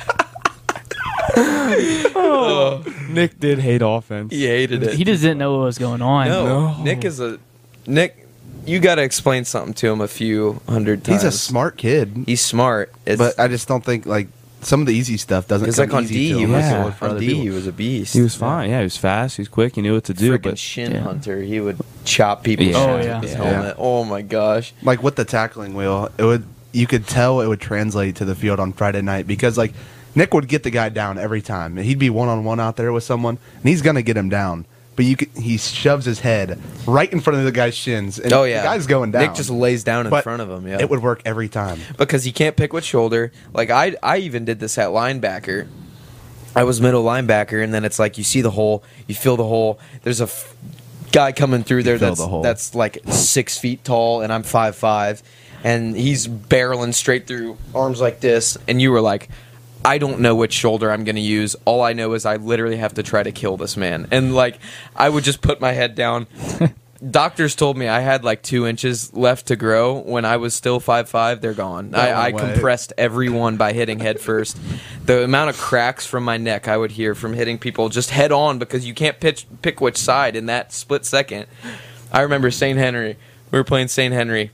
oh, 1.37 2.85
Nick 3.09 3.39
did 3.41 3.59
hate 3.59 3.83
offense. 3.83 4.33
he 4.33 4.47
hated 4.47 4.83
it. 4.83 4.95
he 4.95 5.05
just 5.05 5.23
didn't 5.23 5.39
know 5.39 5.57
what 5.59 5.65
was 5.65 5.79
going 5.79 6.03
on. 6.03 6.29
No, 6.29 6.45
No. 6.73 6.83
Nick 6.83 7.05
is 7.05 7.21
a 7.21 7.39
Nick. 7.87 8.27
You 8.67 8.81
got 8.81 8.97
to 8.97 9.03
explain 9.03 9.45
something 9.47 9.73
to 9.75 9.89
him 9.91 10.01
a 10.03 10.09
few 10.09 10.61
hundred 10.69 11.03
times. 11.05 11.23
He's 11.23 11.33
a 11.35 11.37
smart 11.37 11.79
kid, 11.79 12.25
He's 12.27 12.41
smart. 12.43 12.93
It's, 13.07 13.19
but 13.19 13.39
I 13.39 13.49
just 13.49 13.67
don't 13.67 13.83
think 13.85 14.05
like 14.05 14.29
some 14.61 14.81
of 14.81 14.87
the 14.87 14.93
easy 14.95 15.17
stuff 15.17 15.47
doesn't 15.49 15.69
it's 15.69 15.79
come 15.79 15.89
like 15.89 15.95
on 15.97 16.05
easy 16.05 16.15
D. 16.15 16.29
to 16.33 16.37
He 16.39 16.43
him. 16.45 16.53
was, 16.53 16.61
Yeah. 16.65 16.85
look 16.85 17.03
on 17.03 17.19
D. 17.19 17.27
people. 17.29 17.43
He 17.45 17.51
was 17.51 17.67
a 17.67 17.73
beast. 17.73 18.13
He 18.15 18.21
was 18.21 18.35
fine. 18.35 18.69
Yeah, 18.71 18.79
he 18.79 18.85
was 18.85 18.97
fast. 18.97 19.37
He 19.37 19.41
was 19.41 19.49
quick. 19.49 19.77
He 19.77 19.81
knew 19.83 19.95
what 19.95 20.05
to 20.05 20.15
do. 20.15 20.37
Freaking 20.37 20.43
But 20.43 20.59
shin 20.59 20.93
Yeah. 20.93 21.01
hunter. 21.01 21.41
He 21.41 21.61
would 21.61 21.79
chop 22.05 22.43
people's 22.45 22.71
Yeah. 22.71 22.77
Oh, 22.79 22.97
yeah. 23.01 23.21
with 23.21 23.31
his 23.31 23.39
Yeah. 23.39 23.45
helmet. 23.45 23.77
Oh 23.79 24.05
my 24.05 24.21
gosh. 24.23 24.75
like 24.83 25.03
with 25.03 25.17
the 25.17 25.25
tackling 25.25 25.75
wheel, 25.75 26.11
it 26.19 26.25
would 26.25 26.45
you 26.73 26.87
could 26.87 27.07
tell 27.07 27.41
it 27.41 27.47
would 27.47 27.61
translate 27.61 28.17
to 28.17 28.27
the 28.27 28.35
field 28.35 28.61
on 28.61 28.73
Friday 28.75 29.01
night 29.01 29.27
because 29.27 29.57
like 29.57 29.73
Nick 30.19 30.35
would 30.35 30.49
get 30.49 30.65
the 30.65 30.71
guy 30.71 30.89
down 30.89 31.17
every 31.17 31.41
time. 31.41 31.77
He'd 31.77 31.99
be 31.99 32.11
one 32.11 32.29
on 32.29 32.43
one 32.45 32.59
out 32.59 32.77
there 32.77 32.93
with 32.93 33.05
someone, 33.05 33.39
and 33.55 33.65
he's 33.65 33.83
gonna 33.83 34.03
get 34.03 34.17
him 34.17 34.29
down. 34.29 34.67
But 34.97 35.05
you 35.05 35.15
could, 35.15 35.29
he 35.37 35.59
shoves 35.59 36.05
his 36.05 36.19
head 36.19 36.59
right 36.85 37.11
in 37.13 37.21
front 37.21 37.39
of 37.39 37.45
the 37.45 37.53
guy's 37.53 37.77
shins, 37.77 38.19
and 38.19 38.33
Oh 38.33 38.43
yeah. 38.43 38.63
the 38.63 38.67
guy's 38.67 38.89
going 38.89 39.13
down. 39.13 39.23
Nick 39.23 39.35
just 39.35 39.49
lays 39.49 39.85
down 39.85 40.07
in 40.07 40.11
But 40.11 40.25
front 40.25 40.43
of 40.43 40.51
him. 40.51 40.67
Yeah. 40.67 40.79
It 40.81 40.91
would 40.91 41.01
work 41.03 41.23
every 41.25 41.49
time. 41.49 41.79
because 41.97 42.25
he 42.25 42.33
can't 42.33 42.57
pick 42.57 42.73
what 42.73 42.83
shoulder. 42.83 43.31
Like 43.55 43.71
I, 43.71 43.95
I 44.03 44.17
even 44.19 44.45
did 44.45 44.59
this 44.59 44.77
at 44.77 44.89
linebacker. 44.89 45.69
I 46.57 46.65
was 46.65 46.81
middle 46.81 47.05
linebacker, 47.05 47.63
and 47.63 47.73
then 47.73 47.85
it's 47.85 48.01
like 48.01 48.19
you 48.19 48.25
see 48.25 48.41
the 48.41 48.51
hole, 48.51 48.83
you 49.07 49.15
feel 49.15 49.37
the 49.37 49.45
hole. 49.45 49.79
There's 50.03 50.21
a 50.21 50.25
f- 50.25 50.53
guy 51.13 51.31
coming 51.31 51.63
through 51.63 51.85
there 51.85 51.97
feel 51.97 52.09
that's 52.09 52.19
the 52.21 52.27
hole. 52.27 52.43
that's 52.43 52.75
like 52.75 52.99
six 53.07 53.57
feet 53.57 53.85
tall, 53.85 54.23
and 54.23 54.33
I'm 54.33 54.43
five 54.43 54.75
five, 54.75 55.23
and 55.63 55.97
he's 55.97 56.27
barreling 56.27 56.93
straight 56.93 57.29
through, 57.29 57.57
arms 57.73 58.01
like 58.01 58.19
this, 58.19 58.59
and 58.67 58.83
you 58.83 58.91
were 58.91 59.01
like. 59.01 59.29
I 59.89 59.97
don't 59.97 60.21
know 60.21 60.35
which 60.35 60.53
shoulder 60.53 60.93
I'm 60.93 61.05
going 61.05 61.17
to 61.17 61.23
use. 61.23 61.57
All 61.65 61.81
I 61.81 61.95
know 61.95 62.13
is 62.13 62.27
I 62.27 62.37
literally 62.37 62.77
have 62.77 62.93
to 62.95 63.03
try 63.03 63.23
to 63.23 63.33
kill 63.33 63.57
this 63.57 63.75
man. 63.75 64.07
And 64.11 64.35
like, 64.35 64.59
I 64.95 65.09
would 65.09 65.25
just 65.25 65.41
put 65.41 65.63
my 65.63 65.73
head 65.73 65.95
down. 65.95 66.27
Doctors 67.11 67.55
told 67.55 67.79
me 67.79 67.89
I 67.89 68.01
had 68.01 68.23
like 68.23 68.43
two 68.43 68.67
inches 68.67 69.15
left 69.15 69.47
to 69.47 69.57
grow. 69.57 69.99
When 70.01 70.27
I 70.27 70.37
was 70.37 70.53
still 70.53 70.79
five 70.79 71.09
five, 71.09 71.41
they're 71.41 71.55
gone. 71.55 71.95
I, 71.95 72.11
I 72.11 72.31
went 72.33 72.53
compressed 72.53 72.93
every 72.99 73.31
one 73.31 73.57
by 73.57 73.73
hitting 73.73 73.99
head 73.99 74.21
first. 74.21 74.59
The 75.07 75.25
amount 75.25 75.49
of 75.49 75.57
cracks 75.57 76.05
from 76.05 76.23
my 76.23 76.37
neck 76.37 76.69
I 76.69 76.77
would 76.77 76.91
hear 76.91 77.15
from 77.15 77.33
hitting 77.33 77.57
people 77.57 77.89
just 77.89 78.11
head 78.11 78.31
on 78.31 78.59
because 78.59 78.85
you 78.85 78.93
can't 78.93 79.19
pitch 79.19 79.47
pick 79.63 79.81
which 79.81 79.97
side 79.97 80.37
in 80.37 80.47
that 80.47 80.71
split 80.71 81.07
second. 81.07 81.47
I 82.13 82.21
remember 82.23 82.51
St. 82.51 82.77
Henry. 82.77 83.17
We 83.51 83.59
were 83.59 83.65
playing 83.65 83.89
St. 83.89 84.13
Henry, 84.13 84.51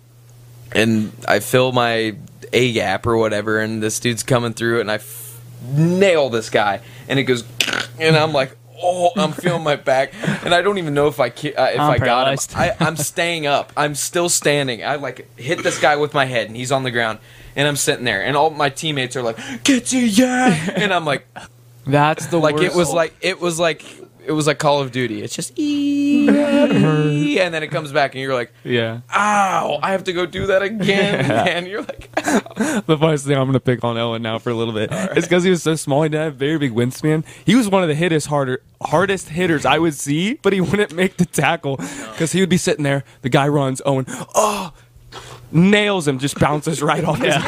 and 0.70 1.12
I 1.27 1.40
fill 1.40 1.73
my 1.73 2.14
A 2.53 2.73
gap 2.73 3.05
or 3.05 3.16
whatever, 3.16 3.59
and 3.59 3.83
this 3.83 3.99
dude's 3.99 4.23
coming 4.23 4.53
through, 4.53 4.79
it 4.79 4.83
and 4.83 4.90
I 4.92 4.99
nail 5.72 6.31
this 6.31 6.50
guy, 6.50 6.81
and 7.09 7.18
it 7.18 7.24
goes, 7.24 7.44
and 7.98 8.16
I'm 8.16 8.33
like, 8.33 8.57
oh, 8.83 9.11
I'm 9.16 9.33
feeling 9.33 9.62
my 9.62 9.77
back, 9.92 10.12
and 10.44 10.55
I 10.55 10.62
don't 10.62 10.79
even 10.79 10.94
know 10.94 11.09
if 11.09 11.20
I 11.20 11.31
ki- 11.31 11.55
uh, 11.55 11.66
if 11.66 11.81
I'm 11.81 11.90
I 11.92 11.98
got 11.98 12.29
him. 12.29 12.38
paralyzed. 12.38 12.53
I, 12.57 12.77
I'm 12.81 12.96
staying 13.12 13.46
up. 13.46 13.72
I'm 13.77 13.94
still 13.94 14.29
standing. 14.29 14.85
I 14.85 14.96
like 14.96 15.29
hit 15.38 15.62
this 15.62 15.79
guy 15.81 15.96
with 15.96 16.14
my 16.14 16.24
head, 16.27 16.46
and 16.48 16.57
he's 16.57 16.72
on 16.72 16.83
the 16.83 16.90
ground, 16.90 17.18
and 17.57 17.66
I'm 17.68 17.77
sitting 17.77 18.05
there, 18.05 18.22
and 18.24 18.37
all 18.37 18.50
my 18.50 18.68
teammates 18.70 19.16
are 19.16 19.22
like, 19.22 19.38
"Get 19.64 19.92
you, 19.92 20.00
yeah!" 20.00 20.70
and 20.77 20.92
I'm 20.92 21.05
like, 21.05 21.27
That's 21.87 22.27
the 22.27 22.38
like 22.38 22.57
worst. 22.57 22.66
it 22.66 22.74
was 22.77 22.92
like 22.92 23.14
it 23.20 23.40
was 23.40 23.59
like 23.59 23.85
it 24.26 24.32
was 24.32 24.46
like 24.46 24.58
Call 24.58 24.80
of 24.80 24.90
Duty. 24.92 25.22
It's 25.22 25.34
just 25.34 25.52
e, 25.58 26.28
and 27.38 27.52
then 27.54 27.62
it 27.62 27.68
comes 27.68 27.92
back, 27.92 28.14
and 28.14 28.22
you're 28.22 28.34
like, 28.34 28.52
Yeah. 28.64 29.00
"Ow! 29.14 29.78
I 29.82 29.92
have 29.92 30.04
to 30.04 30.12
go 30.12 30.26
do 30.26 30.46
that 30.46 30.62
again." 30.62 31.30
And 31.54 31.66
you're 31.66 31.82
like, 31.82 32.10
the 32.87 32.96
funniest 32.98 33.26
thing 33.26 33.37
I'm 33.37 33.44
going 33.44 33.52
to 33.54 33.60
pick 33.60 33.84
on 33.84 33.96
Owen 33.98 34.22
now 34.22 34.38
for 34.38 34.50
a 34.50 34.54
little 34.54 34.72
bit 34.74 34.90
is 35.16 35.24
because 35.24 35.44
he 35.44 35.50
was 35.50 35.62
so 35.62 35.74
small. 35.76 36.02
He 36.02 36.08
didn't 36.08 36.24
have 36.24 36.32
a 36.34 36.37
very 36.37 36.58
big 36.58 36.72
wingspan. 36.72 37.24
He 37.44 37.54
was 37.54 37.68
one 37.68 37.82
of 37.82 37.88
the 37.88 37.94
hittest 37.94 38.26
harder, 38.28 38.60
hardest 38.82 39.28
hitters 39.28 39.64
I 39.66 39.78
would 39.78 39.94
see, 39.94 40.34
but 40.34 40.52
he 40.52 40.60
wouldn't 40.60 40.92
make 40.94 41.16
the 41.18 41.26
tackle 41.26 41.76
because 41.76 42.32
he 42.32 42.40
would 42.40 42.48
be 42.48 42.56
sitting 42.56 42.82
there. 42.82 43.04
The 43.22 43.28
guy 43.28 43.46
runs. 43.48 43.80
Owen, 43.87 44.06
oh, 44.08 44.72
nails 45.52 46.08
him, 46.08 46.18
just 46.18 46.38
bounces 46.40 46.82
right 46.82 47.04
off 47.04 47.18
his 47.18 47.34
Yeah. 47.34 47.46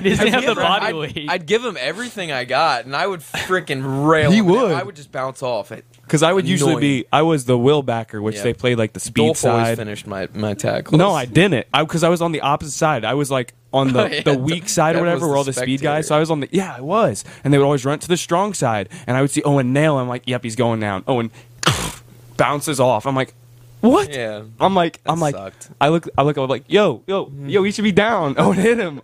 doesn't. 0.00 0.04
He 0.04 0.10
doesn't 0.10 0.26
I'd 0.26 0.32
have 0.34 0.42
the 0.42 0.48
give 0.48 0.58
him- 0.58 0.62
body 0.64 0.86
I'd, 0.86 0.94
weight. 0.94 1.26
I'd 1.30 1.46
give 1.46 1.64
him 1.64 1.76
everything 1.80 2.32
I 2.32 2.44
got, 2.44 2.84
and 2.84 2.94
I 2.94 3.06
would 3.06 3.20
freaking 3.20 4.06
rail. 4.08 4.30
He 4.30 4.38
him. 4.38 4.46
would. 4.46 4.72
I 4.72 4.82
would 4.82 4.96
just 4.96 5.10
bounce 5.12 5.42
off. 5.42 5.72
It, 5.72 5.84
Because 6.08 6.22
I 6.22 6.32
would 6.32 6.48
usually 6.48 6.80
be, 6.80 7.04
I 7.12 7.20
was 7.20 7.44
the 7.44 7.58
will 7.58 7.82
backer, 7.82 8.22
which 8.22 8.36
Yeah. 8.36 8.44
they 8.44 8.54
played 8.54 8.78
like 8.78 8.94
the 8.94 9.00
speed 9.00 9.26
Dolph 9.26 9.44
always 9.44 9.66
side. 9.66 9.76
finished 9.76 10.06
my 10.06 10.26
my 10.32 10.54
tackles. 10.54 10.98
No, 10.98 11.10
I 11.12 11.26
didn't. 11.26 11.66
I 11.72 11.82
because 11.82 12.02
I 12.02 12.08
was 12.08 12.22
on 12.22 12.32
the 12.32 12.40
opposite 12.40 12.72
side. 12.72 13.04
I 13.04 13.12
was 13.12 13.30
like 13.30 13.52
on 13.74 13.92
the, 13.92 14.04
Oh, 14.04 14.06
yeah, 14.06 14.22
the 14.22 14.38
weak 14.38 14.70
side 14.70 14.96
or 14.96 15.00
that 15.00 15.00
whatever, 15.00 15.14
was 15.16 15.20
where 15.22 15.32
the 15.32 15.36
all 15.36 15.44
the 15.44 15.52
speed 15.52 15.82
guys. 15.82 16.06
So 16.06 16.16
I 16.16 16.18
was 16.18 16.30
on 16.30 16.40
the 16.40 16.48
yeah, 16.50 16.74
I 16.74 16.80
was, 16.80 17.26
and 17.44 17.52
they 17.52 17.58
would 17.58 17.64
always 17.64 17.84
run 17.84 17.98
to 17.98 18.08
the 18.08 18.16
strong 18.16 18.54
side, 18.54 18.88
and 19.06 19.18
I 19.18 19.20
would 19.20 19.30
see 19.30 19.42
Owen 19.42 19.74
nail. 19.74 19.98
I'm 19.98 20.08
like, 20.08 20.22
yep, 20.26 20.42
he's 20.44 20.56
going 20.56 20.80
down. 20.80 21.04
Owen 21.06 21.30
bounces 22.38 22.80
off. 22.80 23.06
I'm 23.06 23.14
like, 23.14 23.34
what? 23.82 24.10
Yeah. 24.10 24.44
I'm 24.58 24.74
like, 24.74 25.00
I'm 25.04 25.20
like, 25.20 25.34
sucked. 25.34 25.68
I 25.78 25.88
look, 25.88 26.08
I 26.16 26.22
look, 26.22 26.38
I'm 26.38 26.48
like, 26.48 26.64
yo, 26.68 27.02
yo, 27.06 27.26
mm. 27.26 27.50
yo, 27.50 27.62
he 27.62 27.70
should 27.70 27.84
be 27.84 27.92
down. 27.92 28.34
Owen 28.38 28.56
hit 28.56 28.78
him. 28.78 29.02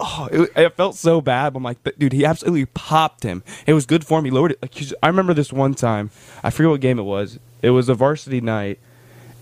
Oh, 0.00 0.28
it, 0.32 0.50
it 0.56 0.74
felt 0.74 0.96
so 0.96 1.20
bad. 1.20 1.54
I'm 1.54 1.62
like, 1.62 1.78
dude, 1.98 2.12
he 2.12 2.24
absolutely 2.24 2.66
popped 2.66 3.22
him. 3.22 3.42
It 3.66 3.74
was 3.74 3.86
good 3.86 4.04
for 4.04 4.18
him. 4.18 4.24
He 4.24 4.30
lowered 4.30 4.52
it. 4.52 4.58
Like, 4.60 4.74
he's- 4.74 4.92
I 5.02 5.06
remember 5.06 5.34
this 5.34 5.52
one 5.52 5.74
time. 5.74 6.10
I 6.42 6.50
forget 6.50 6.70
what 6.70 6.80
game 6.80 6.98
it 6.98 7.02
was. 7.04 7.38
It 7.62 7.70
was 7.70 7.88
a 7.88 7.94
varsity 7.94 8.40
night, 8.40 8.78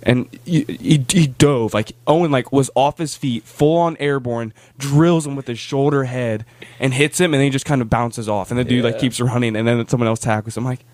and 0.03 0.29
he, 0.45 0.65
he, 0.65 1.05
he 1.09 1.27
dove 1.27 1.75
like 1.75 1.93
Owen 2.07 2.31
like 2.31 2.53
was 2.53 2.71
off 2.75 2.99
his 2.99 3.17
feet, 3.17 3.45
full 3.45 3.77
on 3.79 3.97
airborne, 3.99 4.53
drills 4.79 5.27
him 5.27 5.35
with 5.37 5.47
his 5.47 5.59
shoulder 5.59 6.05
head, 6.05 6.45
and 6.79 6.93
hits 6.95 7.19
him, 7.19 7.33
and 7.33 7.41
then 7.41 7.45
he 7.47 7.51
just 7.51 7.65
kind 7.65 7.81
of 7.83 7.89
bounces 7.91 8.29
off, 8.29 8.51
and 8.51 8.61
the 8.61 8.65
dude 8.65 8.85
like 8.85 8.99
keeps 8.99 9.21
running, 9.21 9.57
and 9.57 9.67
then 9.67 9.89
someone 9.89 10.07
else 10.07 10.21
tackles. 10.21 10.57
him. 10.57 10.65
I'm 10.65 10.71
like, 10.71 10.85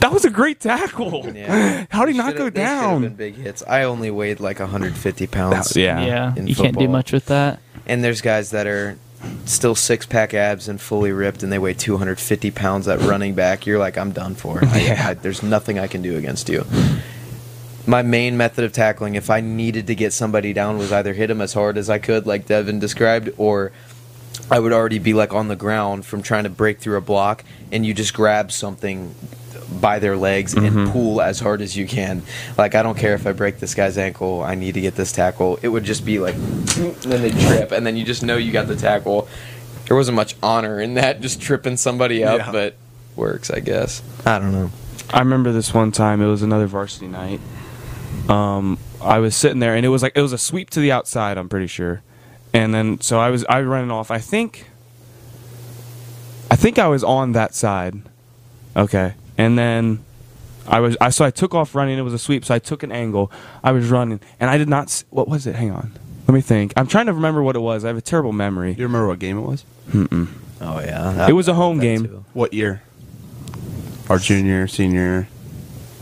that 0.00 0.12
was 0.12 0.24
a 0.24 0.30
great 0.30 0.60
tackle. 0.60 1.28
Yeah. 1.34 1.86
How 1.90 2.04
did 2.04 2.12
he 2.12 2.18
not 2.18 2.34
go 2.36 2.48
they 2.50 2.64
should've 2.64 3.00
Been 3.00 3.02
down? 3.02 3.14
big 3.14 3.34
hits. 3.34 3.62
I 3.68 3.82
only 3.84 4.10
weighed 4.10 4.40
like 4.40 4.58
150 4.60 5.26
pounds. 5.26 5.76
Yeah. 5.76 6.00
yeah, 6.04 6.34
in 6.36 6.46
you 6.46 6.54
can't 6.54 6.78
do 6.78 6.88
much 6.88 7.12
with 7.12 7.26
that. 7.26 7.60
And 7.88 8.04
there's 8.04 8.20
guys 8.20 8.50
that 8.50 8.66
are 8.66 8.98
still 9.46 9.74
six 9.74 10.06
pack 10.06 10.34
abs 10.34 10.68
and 10.68 10.80
fully 10.80 11.10
ripped, 11.10 11.42
and 11.42 11.50
they 11.50 11.58
weigh 11.58 11.74
250 11.74 12.50
pounds 12.52 12.86
at 12.86 13.00
running 13.00 13.34
back. 13.34 13.66
You're 13.66 13.78
like, 13.78 13.96
I'm 13.98 14.12
done 14.12 14.34
for. 14.34 14.60
I- 14.64 14.96
I, 15.10 15.14
there's 15.14 15.42
nothing 15.42 15.78
I 15.78 15.86
can 15.86 16.02
do 16.02 16.16
against 16.16 16.48
you. 16.48 16.64
My 17.86 18.02
main 18.02 18.36
method 18.36 18.64
of 18.64 18.72
tackling, 18.72 19.14
if 19.14 19.30
I 19.30 19.40
needed 19.40 19.86
to 19.86 19.94
get 19.94 20.12
somebody 20.12 20.52
down, 20.52 20.76
was 20.76 20.92
either 20.92 21.14
hit 21.14 21.30
him 21.30 21.40
as 21.40 21.54
hard 21.54 21.78
as 21.78 21.88
I 21.88 21.98
could, 21.98 22.26
like 22.26 22.46
Devin 22.46 22.78
described, 22.78 23.30
or 23.38 23.72
I 24.50 24.60
would 24.60 24.72
already 24.72 24.98
be 24.98 25.14
like 25.14 25.32
on 25.32 25.48
the 25.48 25.56
ground 25.56 26.04
from 26.04 26.20
trying 26.22 26.44
to 26.44 26.50
break 26.50 26.80
through 26.80 26.98
a 26.98 27.00
block, 27.00 27.44
and 27.72 27.86
you 27.86 27.94
just 27.94 28.12
grab 28.12 28.52
something 28.52 29.14
by 29.80 29.98
their 29.98 30.16
legs 30.16 30.54
and 30.54 30.90
pull 30.90 31.20
as 31.20 31.38
hard 31.40 31.60
as 31.60 31.76
you 31.76 31.86
can. 31.86 32.22
Like 32.56 32.74
I 32.74 32.82
don't 32.82 32.96
care 32.96 33.14
if 33.14 33.26
I 33.26 33.32
break 33.32 33.58
this 33.60 33.74
guy's 33.74 33.98
ankle, 33.98 34.42
I 34.42 34.54
need 34.54 34.74
to 34.74 34.80
get 34.80 34.94
this 34.94 35.12
tackle. 35.12 35.58
It 35.62 35.68
would 35.68 35.84
just 35.84 36.04
be 36.06 36.18
like, 36.18 36.34
and 36.34 36.94
then 37.02 37.22
they 37.22 37.30
trip, 37.30 37.70
and 37.72 37.86
then 37.86 37.96
you 37.96 38.04
just 38.04 38.22
know 38.22 38.36
you 38.36 38.50
got 38.52 38.66
the 38.68 38.76
tackle. 38.76 39.28
There 39.86 39.96
wasn't 39.96 40.16
much 40.16 40.36
honor 40.42 40.80
in 40.80 40.94
that, 40.94 41.20
just 41.20 41.40
tripping 41.40 41.76
somebody 41.76 42.22
up, 42.24 42.38
Yeah. 42.38 42.52
but 42.52 42.74
works, 43.16 43.50
I 43.50 43.60
guess. 43.60 44.02
I 44.26 44.38
don't 44.38 44.52
know. 44.52 44.70
I 45.10 45.20
remember 45.20 45.52
this 45.52 45.72
one 45.72 45.92
time. 45.92 46.20
It 46.20 46.26
was 46.26 46.42
another 46.42 46.66
varsity 46.66 47.08
night. 47.08 47.40
Um, 48.28 48.78
I 49.00 49.18
was 49.20 49.34
sitting 49.36 49.58
there, 49.60 49.74
and 49.74 49.84
it 49.86 49.88
was 49.88 50.02
like 50.02 50.12
it 50.16 50.20
was 50.22 50.32
a 50.32 50.38
sweep 50.38 50.70
to 50.70 50.80
the 50.80 50.92
outside. 50.92 51.38
I'm 51.38 51.48
pretty 51.48 51.66
sure, 51.68 52.02
and 52.52 52.74
then 52.74 53.00
so 53.00 53.18
I 53.18 53.30
was 53.30 53.44
I 53.48 53.58
was 53.60 53.66
running 53.66 53.90
off. 53.90 54.10
I 54.10 54.18
think, 54.18 54.66
I 56.50 56.56
think 56.56 56.78
I 56.78 56.88
was 56.88 57.02
on 57.04 57.32
that 57.32 57.54
side. 57.54 58.02
Okay, 58.76 59.14
and 59.38 59.56
then 59.58 60.04
I 60.66 60.80
was 60.80 60.96
I 61.00 61.08
so 61.08 61.24
I 61.24 61.30
took 61.30 61.54
off 61.54 61.74
running. 61.74 61.98
It 61.98 62.02
was 62.02 62.12
a 62.12 62.18
sweep, 62.18 62.44
so 62.44 62.54
I 62.54 62.58
took 62.58 62.82
an 62.82 62.92
angle. 62.92 63.32
I 63.64 63.72
was 63.72 63.88
running, 63.88 64.20
and 64.38 64.50
I 64.50 64.58
did 64.58 64.68
not. 64.68 64.84
s- 64.88 65.04
What 65.08 65.28
was 65.28 65.46
it? 65.46 65.54
Hang 65.54 65.70
on, 65.70 65.92
let 66.26 66.34
me 66.34 66.42
think. 66.42 66.74
I'm 66.76 66.86
trying 66.86 67.06
to 67.06 67.12
remember 67.14 67.42
what 67.42 67.56
it 67.56 67.60
was. 67.60 67.84
I 67.84 67.88
have 67.88 67.96
a 67.96 68.02
terrible 68.02 68.32
memory. 68.32 68.72
You 68.74 68.82
remember 68.84 69.06
what 69.08 69.18
game 69.18 69.38
it 69.38 69.42
was? 69.42 69.64
Oh 70.60 70.80
yeah, 70.80 71.28
It 71.28 71.32
was 71.32 71.48
a 71.48 71.54
home 71.54 71.78
game. 71.80 72.24
What 72.34 72.52
year? 72.52 72.82
Our 74.10 74.18
junior, 74.18 74.66
senior, 74.66 75.28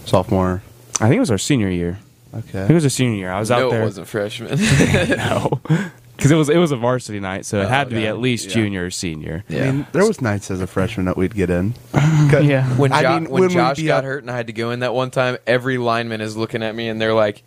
sophomore. 0.05 0.63
I 1.01 1.09
think 1.09 1.17
it 1.17 1.21
was 1.21 1.31
our 1.31 1.39
senior 1.39 1.69
year. 1.69 1.99
Okay. 2.33 2.41
I 2.59 2.67
think 2.67 2.71
it 2.71 2.75
was 2.75 2.85
a 2.85 2.91
senior 2.91 3.17
year. 3.17 3.31
I 3.33 3.39
was 3.41 3.51
out 3.51 3.59
there. 3.59 3.65
no, 3.67 3.71
there. 3.71 3.83
it 3.83 3.85
wasn't 3.85 4.09
freshman. 4.09 4.59
No, 5.17 5.61
because 6.29 6.31
it 6.33 6.37
was 6.37 6.49
it 6.49 6.59
was 6.59 6.73
a 6.73 6.77
varsity 6.77 7.21
night, 7.21 7.45
so 7.47 7.61
it 7.61 7.65
Oh, 7.65 7.69
had 7.69 7.91
to 7.91 7.95
be 7.97 8.07
at 8.07 8.19
least 8.19 8.49
Yeah. 8.49 8.55
junior 8.55 8.87
or 8.87 8.91
senior. 8.91 9.45
yeah. 9.49 9.63
I 9.65 9.71
mean, 9.73 9.87
there 9.93 10.07
was 10.07 10.21
nights 10.21 10.51
as 10.51 10.61
a 10.61 10.67
freshman 10.67 11.07
that 11.07 11.17
we'd 11.17 11.35
get 11.35 11.51
in. 11.51 11.75
Yeah. 12.31 12.67
when, 12.77 12.93
I 12.93 13.03
mean, 13.03 13.25
when, 13.25 13.31
when 13.33 13.43
we'd 13.43 13.51
Josh 13.55 13.77
be 13.77 13.85
got 13.85 13.99
up- 13.99 14.05
hurt 14.05 14.23
and 14.25 14.31
I 14.31 14.37
had 14.37 14.47
to 14.49 14.53
go 14.53 14.71
in 14.73 14.81
that 14.81 14.93
one 14.95 15.11
time, 15.11 15.37
every 15.47 15.79
lineman 15.79 16.21
is 16.21 16.37
looking 16.37 16.63
at 16.63 16.75
me 16.75 16.89
and 16.89 17.01
they're 17.01 17.15
like, 17.15 17.43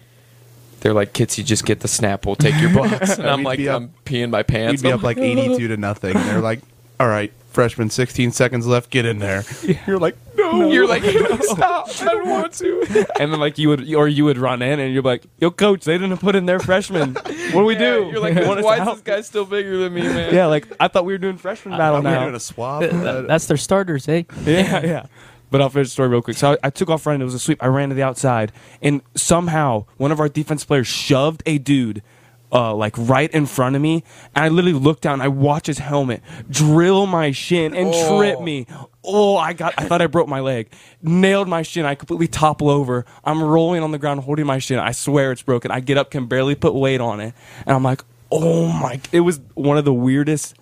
they're 0.82 0.94
like, 0.94 1.12
Kitsy, 1.14 1.44
just 1.44 1.66
get 1.66 1.82
the 1.82 1.88
snap. 1.90 2.26
We'll 2.26 2.36
take 2.38 2.56
your 2.62 2.74
box. 2.74 3.18
And 3.18 3.28
I'm 3.30 3.40
We'd 3.40 3.46
like, 3.46 3.58
be 3.58 3.68
up- 3.70 3.82
I'm 3.82 3.94
peeing 4.06 4.30
my 4.30 4.44
pants. 4.44 4.82
We'd 4.82 4.88
be 4.90 4.94
I'm 4.94 5.00
up 5.00 5.04
like 5.04 5.18
82 5.18 5.68
to 5.68 5.78
nothing. 5.78 6.14
They're 6.14 6.40
like, 6.40 6.62
all 7.00 7.08
right, 7.10 7.34
freshman, 7.52 7.90
16 7.90 8.32
seconds 8.32 8.66
left, 8.66 8.90
get 8.90 9.06
in 9.06 9.20
there. 9.20 9.44
You're 9.86 10.00
like, 10.00 10.16
no. 10.52 10.72
You're 10.72 10.88
like, 10.88 11.04
stop. 11.42 11.90
I 12.02 12.06
don't 12.06 12.30
want 12.30 12.54
to. 12.54 13.06
and 13.20 13.32
then 13.32 13.40
like 13.40 13.58
you 13.58 13.70
would 13.70 13.94
or 13.94 14.08
you 14.08 14.26
would 14.26 14.38
run 14.38 14.62
in 14.62 14.80
and 14.80 14.94
you're 14.94 15.04
like, 15.04 15.24
"Yo, 15.40 15.52
coach, 15.52 15.84
they 15.86 15.98
didn't 15.98 16.18
put 16.18 16.36
in 16.36 16.46
their 16.46 16.60
freshmen. 16.60 17.14
What 17.14 17.52
do 17.52 17.64
we 17.66 17.76
do? 17.76 18.10
You're 18.12 18.20
like, 18.20 18.36
You 18.36 18.46
want 18.48 18.60
us 18.60 18.66
why 18.66 18.80
is 18.82 18.88
this 18.88 19.02
guy 19.02 19.22
still 19.22 19.46
bigger 19.46 19.78
than 19.78 19.94
me, 19.94 20.02
man? 20.04 20.34
Yeah, 20.34 20.48
like 20.48 20.68
I 20.80 20.88
thought 20.88 21.06
we 21.06 21.14
were 21.14 21.18
doing 21.20 21.38
freshman 21.38 21.78
battle 21.78 22.02
now. 22.02 22.10
We're 22.10 22.16
now. 22.16 22.24
doing 22.26 22.36
a 22.36 22.40
swap. 22.40 22.82
Th- 22.82 22.92
th- 22.92 23.28
That's 23.28 23.48
their 23.48 23.58
starters, 23.58 24.08
eh? 24.08 24.24
yeah, 24.46 24.84
yeah. 24.86 25.06
But 25.52 25.62
I'll 25.62 25.70
finish 25.70 25.88
the 25.88 25.92
story 25.94 26.10
real 26.10 26.22
quick. 26.22 26.38
So 26.38 26.54
I, 26.54 26.68
I 26.68 26.70
took 26.70 26.90
off 26.90 27.06
running. 27.06 27.22
It 27.22 27.26
was 27.26 27.34
a 27.34 27.40
sweep. 27.40 27.62
I 27.64 27.68
ran 27.68 27.90
to 27.90 27.96
the 27.96 28.04
outside, 28.04 28.52
and 28.82 29.02
somehow 29.16 29.86
one 29.98 30.12
of 30.12 30.20
our 30.20 30.30
defense 30.30 30.64
players 30.64 30.88
shoved 30.88 31.42
a 31.46 31.58
dude. 31.58 32.04
Uh, 32.52 32.74
like 32.74 32.96
right 32.98 33.30
in 33.32 33.46
front 33.46 33.76
of 33.76 33.82
me, 33.82 34.04
and 34.36 34.44
I 34.46 34.48
literally 34.48 34.78
looked 34.78 35.04
down. 35.04 35.22
I 35.22 35.28
watched 35.28 35.68
his 35.68 35.78
helmet 35.78 36.24
drill 36.50 37.06
my 37.06 37.30
shin 37.32 37.76
and 37.76 37.94
trip 37.94 38.38
Oh. 38.40 38.42
me. 38.44 38.66
Oh, 39.04 39.38
I 39.38 39.54
got! 39.54 39.76
I 39.78 39.86
thought 39.88 40.02
I 40.02 40.08
broke 40.08 40.28
my 40.28 40.40
leg. 40.40 40.68
Nailed 41.04 41.48
my 41.48 41.62
shin. 41.62 41.86
I 41.86 41.94
completely 41.94 42.28
topple 42.28 42.70
over. 42.72 43.06
I'm 43.24 43.44
rolling 43.44 43.84
on 43.84 43.92
the 43.92 44.00
ground, 44.00 44.22
holding 44.22 44.48
my 44.48 44.58
shin. 44.58 44.80
I 44.80 44.94
swear 44.94 45.32
it's 45.32 45.44
broken. 45.44 45.70
I 45.70 45.80
get 45.80 45.98
up, 46.00 46.10
can 46.10 46.26
barely 46.26 46.56
put 46.56 46.74
weight 46.74 47.00
on 47.02 47.20
it, 47.20 47.36
and 47.68 47.76
I'm 47.76 47.84
like, 47.84 48.04
oh 48.32 48.68
my! 48.72 49.00
It 49.12 49.20
was 49.20 49.40
one 49.54 49.78
of 49.78 49.86
the 49.86 49.94
weirdest, 49.94 50.56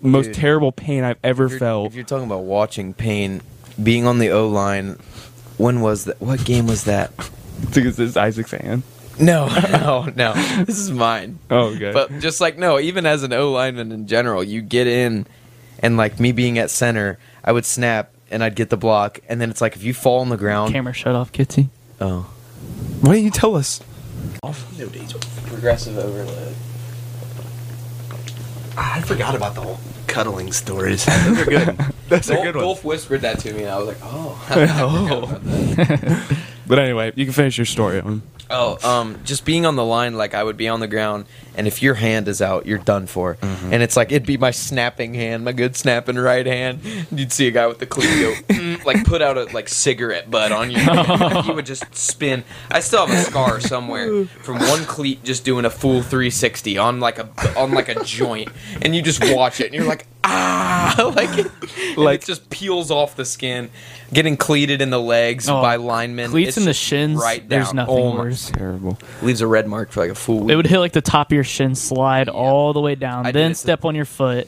most 0.00 0.26
Dude. 0.26 0.34
terrible 0.36 0.70
pain 0.70 1.02
I've 1.02 1.18
ever 1.24 1.48
felt. 1.48 1.88
if 1.88 1.94
you're 1.96 2.04
talking 2.04 2.26
about 2.26 2.44
watching 2.44 2.94
pain, 2.94 3.42
being 3.82 4.06
on 4.06 4.20
the 4.20 4.30
O 4.30 4.46
line, 4.48 4.98
when 5.58 5.80
was 5.80 6.04
that? 6.04 6.20
What 6.20 6.44
game 6.44 6.68
was 6.68 6.84
that? 6.84 7.10
Because 7.72 7.96
this 7.96 8.10
is 8.10 8.16
Isaac's 8.16 8.50
hand. 8.50 8.82
No, 9.18 9.46
no, 9.46 9.54
oh, 10.06 10.12
no. 10.16 10.32
This 10.64 10.78
is 10.78 10.90
mine. 10.90 11.38
Oh, 11.50 11.74
okay. 11.74 11.92
But 11.92 12.18
just 12.18 12.40
like 12.40 12.58
no, 12.58 12.80
even 12.80 13.06
as 13.06 13.22
an 13.22 13.32
O 13.32 13.52
lineman 13.52 13.92
in 13.92 14.06
general, 14.06 14.42
you 14.42 14.60
get 14.60 14.86
in 14.86 15.26
and 15.80 15.96
like 15.96 16.18
me 16.18 16.32
being 16.32 16.58
at 16.58 16.70
center, 16.70 17.18
I 17.44 17.52
would 17.52 17.64
snap 17.64 18.10
and 18.30 18.42
I'd 18.42 18.56
get 18.56 18.70
the 18.70 18.76
block, 18.76 19.20
and 19.28 19.40
then 19.40 19.50
it's 19.50 19.60
like 19.60 19.76
if 19.76 19.84
you 19.84 19.94
fall 19.94 20.20
on 20.20 20.28
the 20.30 20.36
ground, 20.36 20.72
Camera 20.72 20.92
shut 20.92 21.14
off, 21.14 21.30
Kitsy. 21.32 21.68
oh, 22.00 22.28
Why 23.02 23.12
didn't 23.14 23.24
you 23.26 23.30
tell 23.30 23.54
us? 23.54 23.80
Off 24.42 24.76
no 24.78 24.86
diesel. 24.88 25.20
Progressive 25.46 25.96
overload. 25.98 26.54
I 28.76 29.00
forgot 29.02 29.36
about 29.36 29.54
the 29.54 29.60
whole 29.60 29.78
cuddling 30.08 30.50
stories. 30.52 31.04
Those 31.06 31.38
are 31.38 31.44
good. 31.44 31.76
Those 32.08 32.30
are 32.30 32.34
Dolph, 32.34 32.44
good 32.44 32.56
ones. 32.56 32.64
Dolph 32.66 32.84
whispered 32.84 33.20
that 33.20 33.38
to 33.40 33.52
me, 33.52 33.62
and 33.62 33.70
I 33.70 33.78
was 33.78 33.88
like, 33.88 33.98
oh. 34.02 35.40
But 36.66 36.78
anyway, 36.78 37.12
you 37.14 37.24
can 37.24 37.34
finish 37.34 37.58
your 37.58 37.66
story. 37.66 38.00
Owen. 38.00 38.22
Oh, 38.50 38.78
um, 38.88 39.18
just 39.24 39.44
being 39.46 39.64
on 39.64 39.74
the 39.74 39.84
line, 39.84 40.16
like 40.16 40.34
I 40.34 40.44
would 40.44 40.56
be 40.58 40.68
on 40.68 40.80
the 40.80 40.86
ground, 40.86 41.24
and 41.56 41.66
if 41.66 41.82
your 41.82 41.94
hand 41.94 42.28
is 42.28 42.42
out, 42.42 42.66
you're 42.66 42.78
done 42.78 43.06
for. 43.06 43.38
And 43.40 43.82
it's 43.82 43.96
like 43.96 44.12
it'd 44.12 44.26
be 44.26 44.36
my 44.36 44.50
snapping 44.50 45.14
hand, 45.14 45.44
my 45.44 45.52
good 45.52 45.76
snapping 45.76 46.16
right 46.16 46.44
hand. 46.44 46.80
You'd 47.10 47.32
see 47.32 47.48
a 47.48 47.50
guy 47.50 47.66
with 47.66 47.78
the 47.78 47.86
cleat 47.86 48.20
go, 48.20 48.34
mm, 48.54 48.84
like 48.84 49.04
put 49.06 49.22
out 49.22 49.38
a 49.38 49.44
like 49.44 49.68
cigarette 49.68 50.30
butt 50.30 50.52
on 50.52 50.70
you. 50.70 50.76
hand. 50.76 51.08
Like, 51.08 51.44
he 51.46 51.52
would 51.52 51.66
just 51.66 51.94
spin. 51.94 52.44
I 52.70 52.80
still 52.80 53.06
have 53.06 53.16
a 53.16 53.22
scar 53.22 53.60
somewhere 53.60 54.26
from 54.26 54.58
one 54.58 54.84
cleat 54.84 55.24
just 55.24 55.44
doing 55.44 55.64
a 55.64 55.70
full 55.70 56.02
360 56.02 56.76
on 56.76 57.00
like 57.00 57.18
a 57.18 57.28
on 57.58 57.72
like 57.72 57.88
a 57.88 58.04
joint, 58.04 58.50
and 58.82 58.94
you 58.94 59.00
just 59.00 59.22
watch 59.34 59.60
it, 59.60 59.66
and 59.66 59.74
you're 59.74 59.86
like, 59.86 60.06
ah, 60.24 61.12
like 61.16 61.38
it, 61.38 61.96
Like- 61.98 62.22
it 62.22 62.26
just 62.26 62.50
peels 62.50 62.90
off 62.90 63.16
the 63.16 63.24
skin. 63.24 63.70
Getting 64.12 64.36
cleated 64.36 64.80
in 64.80 64.90
the 64.90 65.00
legs 65.00 65.48
Oh, 65.48 65.60
by 65.60 65.76
linemen. 65.76 66.30
Cleats 66.30 66.48
it's 66.50 66.56
in 66.58 66.64
the 66.64 66.74
shins. 66.74 67.20
Right 67.20 67.46
There's 67.48 67.66
down. 67.68 67.76
nothing 67.76 67.94
Oh 67.96 68.14
worse. 68.16 68.50
Terrible. 68.50 68.98
leaves 69.22 69.40
a 69.40 69.46
red 69.46 69.66
mark 69.66 69.90
for 69.90 70.00
like 70.00 70.10
a 70.10 70.14
full 70.14 70.40
week. 70.40 70.52
It 70.52 70.56
would 70.56 70.66
hit 70.66 70.78
like 70.78 70.92
the 70.92 71.00
top 71.00 71.28
of 71.28 71.34
your 71.34 71.44
shin, 71.44 71.74
slide 71.74 72.28
Yeah. 72.28 72.34
all 72.34 72.72
the 72.72 72.80
way 72.80 72.94
down, 72.94 73.26
I 73.26 73.32
then 73.32 73.54
step 73.54 73.84
on 73.84 73.94
your 73.94 74.04
foot. 74.04 74.46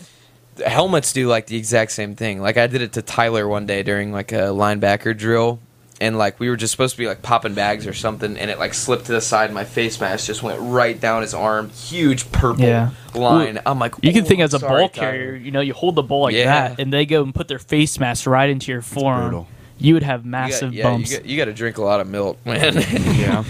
helmets 0.64 1.12
do 1.12 1.26
like 1.28 1.46
the 1.46 1.56
exact 1.56 1.90
same 1.92 2.14
thing. 2.14 2.40
Like 2.40 2.56
I 2.56 2.66
did 2.68 2.80
it 2.82 2.92
to 2.94 3.02
Tyler 3.02 3.46
one 3.48 3.66
day 3.66 3.82
during 3.82 4.12
like 4.12 4.32
a 4.32 4.48
linebacker 4.54 5.16
drill, 5.16 5.58
and 6.00 6.18
like 6.18 6.38
we 6.40 6.48
were 6.50 6.56
just 6.56 6.70
supposed 6.72 6.94
to 6.94 6.98
be 6.98 7.06
like 7.06 7.22
popping 7.22 7.54
bags 7.54 7.86
or 7.86 7.94
something, 7.94 8.36
and 8.36 8.50
it 8.50 8.58
like 8.58 8.74
slipped 8.74 9.06
to 9.06 9.12
the 9.12 9.20
side. 9.20 9.52
My 9.52 9.64
face 9.64 10.00
mask 10.00 10.26
just 10.26 10.42
went 10.42 10.58
right 10.60 10.98
down 11.00 11.22
his 11.22 11.34
arm, 11.34 11.70
huge 11.70 12.30
purple 12.32 12.64
Yeah. 12.64 12.90
line. 13.14 13.58
I'm 13.66 13.78
like, 13.78 13.94
You 14.02 14.12
can 14.12 14.24
"Oh, 14.24 14.26
think 14.26 14.40
as 14.40 14.54
a 14.54 14.58
sorry, 14.58 14.80
ball 14.80 14.88
Tyler." 14.88 15.10
carrier, 15.12 15.34
you 15.34 15.50
know, 15.50 15.60
you 15.60 15.72
hold 15.74 15.94
the 15.94 16.02
ball 16.02 16.22
like 16.24 16.34
Yeah. 16.34 16.68
that, 16.68 16.80
and 16.80 16.92
they 16.92 17.06
go 17.06 17.22
and 17.22 17.34
put 17.34 17.48
their 17.48 17.58
face 17.58 17.98
mask 17.98 18.26
right 18.26 18.48
into 18.50 18.70
your 18.72 18.82
forearm. 18.82 19.30
brutal. 19.30 19.48
You 19.78 19.94
would 19.94 20.02
have 20.04 20.20
You 20.24 20.30
got, 20.30 20.38
massive 20.38 20.72
yeah, 20.74 20.82
bumps. 20.84 21.10
You 21.12 21.16
got, 21.18 21.26
you 21.26 21.36
got 21.36 21.44
to 21.46 21.52
drink 21.52 21.76
a 21.78 21.82
lot 21.82 22.00
of 22.00 22.08
milk, 22.08 22.38
man. 22.46 22.74
Yeah. 23.18 23.44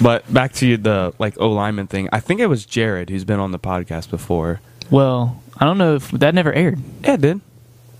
but 0.00 0.30
back 0.32 0.52
to 0.54 0.76
the 0.76 1.12
like 1.18 1.34
O 1.40 1.48
lineman 1.50 1.86
thing. 1.86 2.08
I 2.12 2.20
think 2.20 2.40
it 2.40 2.46
was 2.46 2.64
Jared 2.66 3.10
who's 3.10 3.24
been 3.24 3.40
on 3.40 3.50
the 3.52 3.58
podcast 3.58 4.10
before. 4.10 4.60
well, 4.90 5.42
I 5.58 5.64
don't 5.64 5.78
know 5.78 5.96
if 5.96 6.10
that 6.12 6.34
never 6.34 6.52
aired. 6.52 6.80
Yeah, 7.04 7.14
it 7.14 7.20
did. 7.20 7.40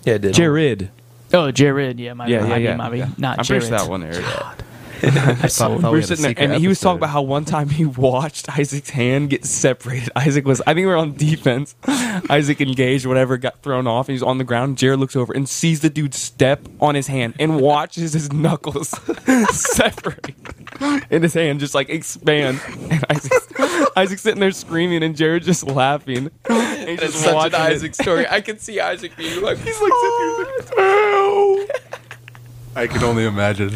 yeah, 0.05 0.15
it 0.15 0.23
did 0.23 0.35
Jared. 0.35 0.91
Oh, 1.33 1.51
Jared. 1.51 1.99
Yeah, 1.99 2.14
my 2.14 2.27
Yeah, 2.27 2.47
yeah, 2.47 2.57
yeah. 2.57 2.77
my 2.77 2.88
bad. 2.90 2.99
yeah. 2.99 3.09
Not 3.18 3.38
I'm 3.38 3.45
Jared. 3.45 3.64
that 3.64 3.88
one 3.88 4.03
aired. 4.03 4.25
I 5.05 5.49
thought 5.49 5.71
we 5.73 5.77
we 5.79 5.90
were 5.90 6.03
sitting 6.03 6.23
there, 6.23 6.35
and 6.37 6.55
he 6.55 6.68
was 6.68 6.79
talking 6.79 6.99
about 6.99 7.11
how 7.11 7.23
one 7.23 7.45
time 7.45 7.68
he 7.68 7.85
watched 8.07 8.49
Isaac's 8.57 8.90
hand 8.90 9.31
get 9.31 9.45
separated. 9.45 10.11
Isaac 10.16 10.45
was, 10.47 10.61
I 10.61 10.75
think 10.75 10.85
we 10.85 10.87
were 10.87 10.97
on 10.97 11.14
defense. 11.16 11.75
Isaac 12.31 12.61
engaged, 12.61 13.05
whatever, 13.05 13.37
got 13.37 13.62
thrown 13.62 13.88
off, 13.88 14.09
and 14.09 14.12
he's 14.14 14.23
on 14.23 14.38
the 14.38 14.45
ground. 14.45 14.79
Jared 14.79 15.01
looks 15.01 15.16
over 15.16 15.33
and 15.33 15.49
sees 15.49 15.81
the 15.81 15.90
dude 15.90 16.14
step 16.14 16.68
on 16.81 16.95
his 16.95 17.09
hand 17.09 17.35
and 17.40 17.61
watches 17.61 18.12
his 18.12 18.33
knuckles 18.33 18.90
separate 19.51 20.37
in 21.11 21.23
his 21.23 21.35
hand, 21.35 21.59
just 21.59 21.75
like 21.75 21.88
expand. 21.88 22.61
And 22.88 23.05
Isaac's, 23.11 23.49
Isaac's 23.97 24.23
sitting 24.23 24.38
there 24.40 24.53
screaming, 24.53 25.03
and 25.03 25.16
Jared 25.16 25.42
just 25.42 25.64
laughing. 25.66 26.31
And 26.83 26.90
he's 26.90 27.01
It's 27.03 27.12
just 27.12 27.25
such 27.25 27.31
an 27.31 27.35
watching 27.37 27.55
it. 27.61 27.61
Isaac 27.61 27.95
story. 27.95 28.27
I 28.29 28.40
can 28.40 28.59
see 28.59 28.81
Isaac 28.81 29.16
being 29.16 29.40
like, 29.42 29.59
He's 29.59 29.81
like, 29.81 29.92
sitting 29.92 30.35
there, 30.37 30.61
he's 30.61 31.68
like, 31.71 31.83
I 32.75 32.87
can 32.87 33.05
only 33.05 33.27
imagine. 33.27 33.71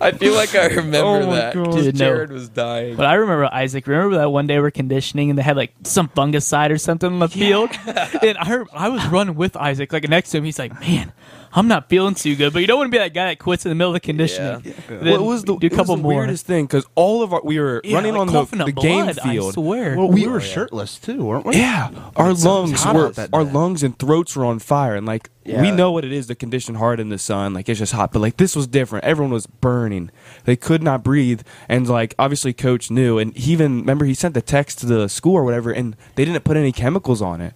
I 0.00 0.10
feel 0.10 0.34
like 0.34 0.54
I 0.56 0.66
remember 0.66 0.98
Oh 0.98 1.26
my 1.28 1.36
that. 1.36 1.54
God. 1.54 1.66
'cause 1.66 1.84
Dude, 1.84 1.94
no. 1.98 2.06
Jared 2.06 2.32
was 2.32 2.48
dying. 2.48 2.96
But 2.96 3.06
I 3.06 3.14
remember 3.14 3.44
Isaac. 3.52 3.86
Remember 3.86 4.16
that 4.16 4.30
one 4.32 4.48
day 4.48 4.58
we're 4.58 4.72
conditioning 4.72 5.30
and 5.30 5.38
they 5.38 5.42
had 5.44 5.56
like 5.56 5.72
some 5.84 6.08
fungicide 6.08 6.70
or 6.70 6.78
something 6.78 7.12
in 7.12 7.18
the 7.20 7.28
field, 7.28 7.70
and 7.86 8.36
I 8.36 8.44
heard, 8.44 8.66
I 8.72 8.88
was 8.88 9.06
running 9.06 9.36
with 9.36 9.56
Isaac 9.56 9.92
like 9.92 10.08
next 10.08 10.30
to 10.30 10.38
him. 10.38 10.44
He's 10.44 10.58
like, 10.58 10.72
"Man, 10.80 11.12
I'm 11.54 11.68
not 11.68 11.88
feeling 11.88 12.14
too 12.14 12.34
good." 12.36 12.52
But 12.52 12.60
you 12.60 12.66
don't 12.66 12.78
want 12.78 12.88
to 12.90 12.92
be 12.92 12.98
that 12.98 13.14
guy 13.14 13.26
that 13.26 13.38
quits 13.38 13.64
in 13.64 13.68
the 13.70 13.74
middle 13.74 13.90
of 13.90 13.94
the 13.94 14.00
conditioning. 14.00 14.62
Yeah. 14.64 14.72
Then 14.88 15.04
Well, 15.04 15.14
it 15.14 15.22
was 15.22 15.42
the, 15.44 15.56
do 15.56 15.66
a 15.66 15.66
it 15.66 15.72
was 15.72 15.76
couple 15.76 15.96
the 15.96 16.02
more. 16.02 16.14
weirdest 16.18 16.46
thing 16.46 16.64
because 16.66 16.86
all 16.94 17.22
of 17.22 17.32
our 17.32 17.40
we 17.44 17.58
were 17.58 17.80
Yeah, 17.84 17.96
running 17.96 18.12
like 18.12 18.20
on 18.20 18.26
the, 18.28 18.44
the 18.56 18.64
up 18.64 18.74
game 18.82 19.04
blood, 19.04 19.18
I 19.18 19.32
field. 19.32 19.54
swear. 19.54 19.96
Well, 19.96 20.08
we 20.08 20.22
We- 20.22 20.28
were 20.28 20.40
shirtless 20.40 20.98
too, 20.98 21.24
weren't 21.24 21.44
we? 21.46 21.56
Yeah, 21.56 21.90
our 22.16 22.30
It 22.30 22.38
lungs 22.38 22.84
were 22.86 23.10
that 23.10 23.30
our 23.32 23.44
lungs 23.44 23.82
and 23.82 23.98
throats 23.98 24.34
were 24.36 24.44
on 24.44 24.58
fire, 24.58 24.94
and 24.96 25.06
like 25.06 25.30
we 25.44 25.70
know 25.72 25.90
what 25.90 26.04
it 26.04 26.12
is 26.12 26.28
to 26.28 26.34
condition 26.36 26.76
hard 26.76 27.00
in 27.00 27.08
the 27.08 27.18
sun. 27.18 27.52
Like 27.52 27.68
it's 27.68 27.78
just 27.80 27.92
hot, 27.92 28.12
but 28.12 28.20
like 28.20 28.36
this 28.36 28.54
was 28.56 28.66
different. 28.66 29.04
Everyone 29.04 29.32
was 29.32 29.46
burning; 29.46 30.10
they 30.44 30.56
could 30.56 30.82
not 30.82 31.02
breathe, 31.02 31.42
and 31.68 31.88
like 31.88 32.14
obviously, 32.18 32.52
coach 32.52 32.90
knew, 32.90 33.18
and 33.18 33.36
he 33.36 33.52
even 33.52 33.80
remember 33.80 34.04
he 34.04 34.14
sent 34.14 34.34
the 34.34 34.42
text 34.42 34.78
to 34.80 34.86
the 34.86 35.08
school 35.08 35.34
or 35.34 35.44
whatever, 35.44 35.70
and 35.72 35.96
they 36.14 36.24
didn't 36.24 36.44
put 36.44 36.56
any 36.56 36.72
chemicals 36.72 37.20
on 37.20 37.40
it. 37.40 37.54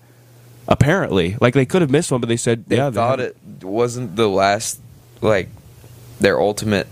Apparently, 0.68 1.36
like 1.40 1.54
they 1.54 1.66
could 1.66 1.82
have 1.82 1.90
missed 1.90 2.10
one, 2.10 2.20
but 2.20 2.28
they 2.28 2.36
said 2.36 2.60
yeah 2.60 2.64
they 2.68 2.76
yeah, 2.76 2.90
thought 2.90 3.18
had- 3.20 3.28
it 3.60 3.64
wasn't 3.64 4.16
the 4.16 4.28
last 4.28 4.80
like 5.20 5.48
their 6.20 6.40
ultimate 6.40 6.86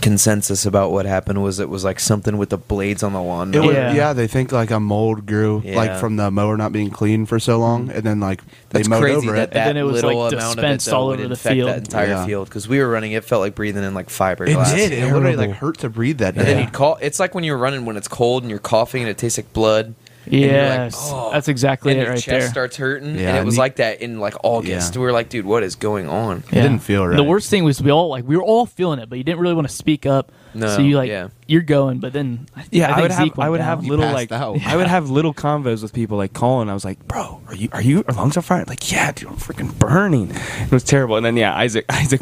consensus 0.00 0.66
about 0.66 0.90
what 0.90 1.06
happened 1.06 1.42
was 1.42 1.60
it 1.60 1.68
was 1.68 1.84
like 1.84 2.00
something 2.00 2.36
with 2.36 2.50
the 2.50 2.58
blades 2.58 3.02
on 3.02 3.12
the 3.12 3.22
lawn. 3.22 3.52
Yeah. 3.52 3.92
yeah. 3.94 4.12
they 4.12 4.26
think 4.26 4.52
like 4.52 4.70
a 4.70 4.80
mold 4.80 5.24
grew 5.24 5.60
like 5.64 5.98
from 5.98 6.16
the 6.16 6.30
mower 6.30 6.56
not 6.56 6.72
being 6.72 6.90
clean 6.90 7.26
for 7.26 7.38
so 7.38 7.58
long, 7.58 7.86
mm-hmm. 7.88 7.96
and 7.98 8.02
then 8.02 8.20
like 8.20 8.42
they 8.70 8.80
That's 8.80 8.88
mowed 8.88 9.00
crazy 9.02 9.16
over 9.28 9.32
that 9.36 9.42
it. 9.44 9.50
that 9.52 9.68
And 9.68 9.68
then 9.68 9.76
it 9.78 9.86
was, 9.86 10.02
little 10.02 10.20
like, 10.20 10.32
amount 10.32 10.58
of 10.58 10.58
it 10.58 10.62
dispensed 10.62 10.86
though 10.86 10.96
all 10.98 11.08
over 11.10 11.28
the 11.28 11.36
field. 11.36 11.68
that 11.68 11.78
entire 11.78 12.08
Yeah. 12.08 12.26
field 12.26 12.48
because 12.48 12.68
we 12.68 12.80
were 12.80 12.88
running. 12.88 13.12
It 13.12 13.24
felt 13.24 13.40
like 13.40 13.54
breathing 13.54 13.84
in 13.84 13.94
like 13.94 14.08
fiberglass. 14.08 14.74
It 14.74 14.76
did. 14.90 14.92
It 14.92 15.12
literally 15.12 15.36
like 15.36 15.50
hurt 15.52 15.78
to 15.78 15.88
breathe 15.88 16.18
that 16.18 16.34
And 16.36 16.44
day. 16.44 16.54
then 16.54 16.64
you'd 16.64 16.72
call. 16.72 16.98
It's 17.00 17.20
like 17.20 17.34
when 17.34 17.44
you're 17.44 17.56
running 17.58 17.84
when 17.86 17.96
it's 17.96 18.08
cold 18.08 18.42
and 18.42 18.50
you're 18.50 18.58
coughing 18.58 19.02
and 19.02 19.10
it 19.10 19.16
tastes 19.16 19.38
like 19.38 19.52
blood. 19.52 19.94
And 20.26 20.34
you're 20.34 20.50
like, 20.50 20.52
Yes, 20.78 20.96
"Oh," 21.12 21.30
that's 21.32 21.48
exactly 21.48 21.92
and 21.92 22.00
it 22.00 22.04
your 22.04 22.12
right 22.12 22.22
chest 22.22 22.26
there. 22.26 22.48
starts 22.50 22.76
hurting, 22.76 23.16
Yeah, 23.18 23.30
and 23.30 23.38
it 23.38 23.44
was 23.44 23.54
you- 23.56 23.60
like 23.60 23.76
that 23.76 24.00
in 24.02 24.20
like 24.20 24.34
August. 24.42 24.94
Yeah. 24.94 25.00
We 25.00 25.06
were 25.06 25.12
like, 25.12 25.28
dude, 25.28 25.44
what 25.46 25.62
is 25.62 25.76
going 25.76 26.08
on? 26.08 26.38
It 26.50 26.54
didn't 26.54 26.78
feel 26.80 27.06
right. 27.06 27.16
The 27.16 27.22
worst 27.24 27.50
thing 27.50 27.64
was 27.64 27.82
we 27.82 27.90
all 27.90 28.08
like 28.08 28.26
we 28.26 28.36
were 28.36 28.42
all 28.42 28.66
feeling 28.66 28.98
it, 28.98 29.08
but 29.08 29.18
you 29.18 29.24
didn't 29.24 29.40
really 29.40 29.54
want 29.54 29.68
to 29.68 29.74
speak 29.74 30.06
up. 30.06 30.32
No, 30.56 30.68
so 30.68 30.82
you 30.82 30.96
like 30.96 31.08
yeah. 31.08 31.28
you're 31.48 31.62
going, 31.62 31.98
but 31.98 32.12
then 32.12 32.46
Yeah, 32.70 32.84
I, 32.84 32.94
think 32.94 33.02
would 33.02 33.10
have. 33.10 33.24
Zeke 33.24 33.36
went 33.36 33.46
I 33.46 33.50
would 33.50 33.58
down. 33.58 33.66
have 33.66 33.84
little 33.84 34.12
like. 34.12 34.30
out. 34.30 34.64
I 34.64 34.76
would 34.76 34.86
have 34.86 35.10
little 35.10 35.34
convos 35.34 35.82
with 35.82 35.92
people 35.92 36.16
like 36.16 36.32
calling. 36.32 36.68
I 36.70 36.74
was 36.74 36.84
like, 36.84 37.04
"Bro, 37.08 37.40
are 37.48 37.54
you? 37.56 37.68
Are 37.72 37.82
you? 37.82 38.04
Are 38.06 38.14
lungs 38.14 38.36
on 38.36 38.44
fire?" 38.44 38.64
Like, 38.68 38.92
yeah, 38.92 39.10
dude, 39.10 39.30
I'm 39.30 39.34
freaking 39.36 39.76
burning. 39.80 40.30
It 40.60 40.70
was 40.70 40.84
terrible. 40.84 41.16
And 41.16 41.26
then 41.26 41.36
yeah, 41.36 41.56
Isaac, 41.56 41.84
Isaac, 41.90 42.20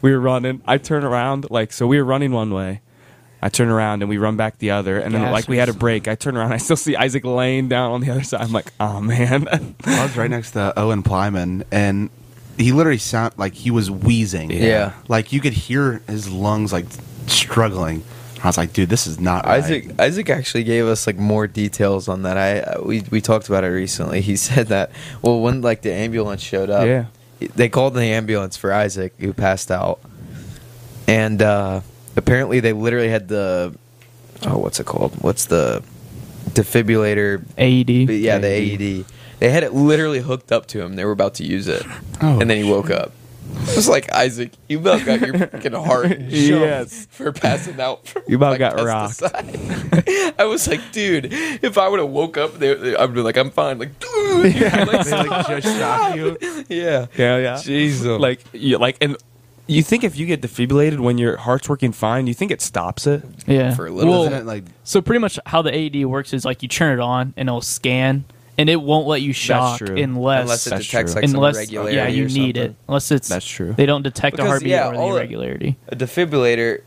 we 0.00 0.10
were 0.12 0.18
running. 0.20 0.62
I 0.66 0.78
turn 0.78 1.04
around 1.04 1.50
like 1.50 1.72
so. 1.74 1.86
We 1.86 1.98
were 1.98 2.04
running 2.04 2.32
one 2.32 2.54
way. 2.54 2.80
I 3.40 3.48
turn 3.50 3.68
around 3.68 4.02
and 4.02 4.08
we 4.08 4.18
run 4.18 4.36
back 4.36 4.58
the 4.58 4.72
other, 4.72 4.98
and 4.98 5.14
then 5.14 5.22
Gas 5.22 5.32
like 5.32 5.48
we 5.48 5.58
had 5.58 5.68
a 5.68 5.72
break. 5.72 6.08
I 6.08 6.14
turn 6.16 6.36
around, 6.36 6.52
I 6.58 6.58
still 6.58 6.76
see 6.76 6.96
Isaac 6.96 7.24
laying 7.24 7.68
down 7.68 7.92
on 7.92 8.00
the 8.00 8.10
other 8.10 8.22
side. 8.22 8.40
I'm 8.40 8.52
like, 8.52 8.72
oh 8.80 9.00
man. 9.00 9.46
I 9.84 10.02
was 10.02 10.16
right 10.16 10.30
next 10.30 10.52
to 10.52 10.72
Owen 10.78 11.02
Plyman, 11.02 11.64
and 11.70 12.10
he 12.58 12.72
literally 12.72 12.98
sound 12.98 13.34
like 13.36 13.54
he 13.54 13.70
was 13.70 13.90
wheezing. 13.90 14.50
Yeah. 14.50 14.92
like 15.08 15.32
you 15.32 15.40
could 15.40 15.52
hear 15.52 16.02
his 16.08 16.28
lungs 16.30 16.72
like 16.72 16.86
struggling. 17.26 18.02
I 18.42 18.46
was 18.46 18.56
like, 18.56 18.72
dude, 18.72 18.88
this 18.88 19.06
is 19.08 19.18
not 19.18 19.44
right. 19.46 19.62
Isaac 19.62 20.00
Isaac 20.00 20.30
actually 20.30 20.62
gave 20.64 20.86
us 20.86 21.06
like 21.08 21.16
more 21.16 21.46
details 21.48 22.06
on 22.08 22.22
that. 22.22 22.36
I 22.38 22.60
uh, 22.60 22.82
we 22.84 23.02
we 23.10 23.20
talked 23.20 23.48
about 23.48 23.64
it 23.64 23.68
recently. 23.68 24.20
He 24.20 24.36
said 24.48 24.68
that 24.68 24.90
well 25.22 25.40
when 25.40 25.60
like 25.60 25.82
the 25.82 25.92
ambulance 25.92 26.40
showed 26.42 26.70
up, 26.70 26.86
Yeah. 26.86 27.06
they 27.56 27.68
called 27.68 27.94
the 27.94 28.02
ambulance 28.02 28.56
for 28.56 28.72
Isaac 28.72 29.12
who 29.18 29.32
passed 29.32 29.70
out, 29.72 29.98
and 31.06 31.42
uh, 31.42 31.80
apparently 32.18 32.60
they 32.60 32.72
literally 32.72 33.08
had 33.08 33.28
the 33.28 33.74
oh 34.46 34.58
what's 34.58 34.78
it 34.80 34.86
called? 34.86 35.14
What's 35.22 35.46
the 35.46 35.82
defibrillator? 36.50 37.42
AED. 37.56 38.10
Yeah, 38.10 38.38
the 38.38 38.48
AED. 38.48 39.04
They 39.38 39.50
had 39.50 39.62
it 39.62 39.72
literally 39.72 40.18
hooked 40.20 40.50
up 40.52 40.66
to 40.68 40.82
him. 40.82 40.96
They 40.96 41.04
were 41.04 41.12
about 41.12 41.34
to 41.34 41.44
use 41.44 41.68
it, 41.68 41.84
Oh. 42.20 42.40
and 42.40 42.50
then 42.50 42.62
he 42.62 42.68
woke 42.70 42.90
up. 42.90 43.12
It 43.50 43.76
was 43.76 43.88
like 43.88 44.12
Isaac, 44.12 44.52
you 44.68 44.78
about 44.78 45.06
got 45.06 45.20
your 45.20 45.32
freaking 45.34 45.84
heart 45.84 46.18
Yes. 46.28 47.06
for 47.10 47.32
passing 47.32 47.80
out. 47.80 48.06
From, 48.06 48.22
You 48.26 48.36
about 48.36 48.58
got 48.58 48.78
rocked. 48.80 49.22
I 50.38 50.44
was 50.44 50.68
like, 50.68 50.92
dude, 50.92 51.28
if 51.32 51.78
I 51.78 51.88
would 51.88 51.98
have 51.98 52.10
woke 52.10 52.36
up, 52.36 52.58
they, 52.58 52.74
they, 52.74 52.94
I'd 52.96 53.14
be 53.14 53.20
like, 53.22 53.36
I'm 53.38 53.50
fine. 53.50 53.78
Like, 53.78 53.98
dude, 54.00 54.54
Yeah. 54.54 54.84
like, 54.84 55.06
They, 55.06 55.12
like, 55.16 55.46
just 55.62 55.78
shocked 55.78 56.16
you. 56.16 56.36
yeah, 56.68 57.06
yeah, 57.16 57.38
yeah. 57.38 57.54
Jeez, 57.56 58.18
Like, 58.20 58.44
you, 58.52 58.76
like, 58.78 58.96
and 59.00 59.16
you 59.68 59.82
think 59.82 60.02
if 60.04 60.16
you 60.16 60.26
get 60.26 60.40
defibrillated 60.42 60.98
when 60.98 61.18
your 61.18 61.36
heart's 61.36 61.68
working 61.68 61.92
fine, 61.92 62.26
you 62.26 62.34
think 62.34 62.50
it 62.50 62.60
stops 62.62 63.06
it? 63.06 63.22
yeah. 63.46 63.74
for 63.74 63.86
a 63.86 63.90
little 63.90 64.10
Well, 64.12 64.24
Isn't 64.24 64.46
like 64.46 64.64
so 64.84 65.00
pretty 65.02 65.20
much 65.20 65.38
how 65.46 65.62
the 65.62 65.72
AED 65.74 66.06
works 66.06 66.32
is 66.32 66.44
like 66.44 66.62
you 66.62 66.68
turn 66.68 66.98
it 66.98 67.02
on 67.02 67.34
and 67.36 67.48
it'll 67.48 67.60
scan, 67.60 68.24
and 68.56 68.68
it 68.70 68.80
won't 68.80 69.06
let 69.06 69.20
you 69.22 69.32
shock 69.32 69.78
true. 69.78 69.96
unless 69.96 70.42
unless 70.42 70.66
it 70.66 70.70
That's 70.70 70.86
detects 70.86 71.12
true. 71.12 71.20
like 71.22 71.28
some 71.30 71.36
unless 71.36 71.56
irregularity. 71.56 71.96
yeah 71.96 72.08
you 72.08 72.24
or 72.24 72.28
need 72.28 72.56
something. 72.56 72.70
it 72.72 72.76
unless 72.88 73.10
it's 73.10 73.28
That's 73.28 73.46
true. 73.46 73.72
They 73.74 73.86
don't 73.86 74.02
detect 74.02 74.36
Because, 74.36 74.46
a 74.46 74.50
heartbeat 74.50 74.70
yeah, 74.70 74.88
or 74.88 74.92
the 74.94 74.98
all 74.98 75.16
irregularity. 75.16 75.76
A 75.88 75.96
defibrillator, 75.96 76.80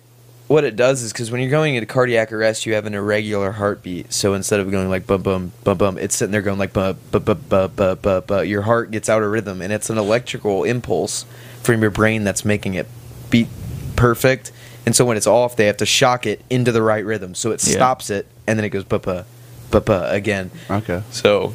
what 0.48 0.64
it 0.66 0.76
does 0.76 1.02
is 1.02 1.14
because 1.14 1.32
when 1.32 1.40
you're 1.40 1.50
going 1.52 1.76
into 1.76 1.86
cardiac 1.86 2.34
arrest, 2.34 2.66
you 2.66 2.74
have 2.74 2.86
an 2.86 2.94
irregular 2.94 3.52
heartbeat. 3.54 4.12
So 4.12 4.34
instead 4.34 4.60
of 4.60 4.70
going 4.70 4.90
like 4.90 5.08
bum 5.08 5.22
bum 5.22 5.52
bum 5.64 5.78
bum, 5.78 5.98
it's 5.98 6.16
sitting 6.16 6.32
there 6.34 6.42
going 6.42 6.60
like 6.60 6.74
bum 6.74 6.98
bum 7.12 7.24
bum 7.24 7.40
bum 7.48 7.72
bum 7.76 7.98
bum. 8.02 8.24
bum. 8.28 8.46
Your 8.46 8.64
heart 8.64 8.92
gets 8.92 9.08
out 9.08 9.22
of 9.24 9.32
rhythm, 9.32 9.62
and 9.62 9.72
it's 9.72 9.90
an 9.90 9.98
electrical 9.98 10.64
impulse 10.66 11.26
from 11.64 11.82
your 11.82 11.92
brain 11.92 12.24
that's 12.24 12.44
making 12.46 12.74
it 12.76 12.88
beat 13.30 13.48
perfect. 13.96 14.52
And 14.86 14.96
so 14.96 15.06
when 15.06 15.16
it's 15.18 15.28
off, 15.28 15.56
they 15.56 15.68
have 15.68 15.78
to 15.78 15.86
shock 15.86 16.26
it 16.26 16.42
into 16.50 16.72
the 16.72 16.82
right 16.82 17.06
rhythm. 17.06 17.36
So 17.36 17.52
it 17.52 17.64
Yeah. 17.66 17.74
stops 17.76 18.10
it, 18.10 18.26
and 18.48 18.58
then 18.58 18.66
it 18.66 18.70
goes 18.70 18.84
ba 18.84 19.00
ba 19.00 19.26
ba 19.70 19.82
ba 19.82 20.08
again. 20.12 20.50
Okay. 20.70 21.04
So 21.12 21.54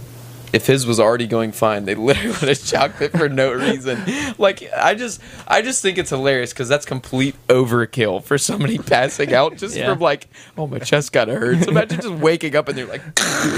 if 0.53 0.67
his 0.67 0.87
was 0.87 0.99
already 1.01 1.27
going 1.27 1.53
fine, 1.53 1.85
they 1.85 1.95
literally 1.95 2.29
would 2.41 2.49
have 2.49 2.59
shocked 2.59 3.01
it 3.03 3.13
for 3.13 3.29
no 3.29 3.53
reason. 3.67 4.03
Like 4.39 4.63
I 4.73 4.95
just 4.95 5.21
I 5.47 5.63
just 5.63 5.83
think 5.83 5.99
it's 5.99 6.11
hilarious 6.11 6.53
because 6.53 6.69
that's 6.69 6.87
complete 6.87 7.35
overkill 7.49 8.23
for 8.23 8.39
somebody 8.39 8.79
passing 8.95 9.35
out 9.35 9.57
just 9.57 9.77
Yeah. 9.77 9.93
from 9.93 10.01
like, 10.01 10.29
oh 10.57 10.67
my 10.67 10.79
chest 10.79 11.13
kind 11.13 11.31
of 11.31 11.39
hurts. 11.39 11.67
Imagine 11.67 12.01
just 12.01 12.15
waking 12.15 12.57
up 12.57 12.69
and 12.69 12.79
they're 12.79 12.87
like, 12.87 13.03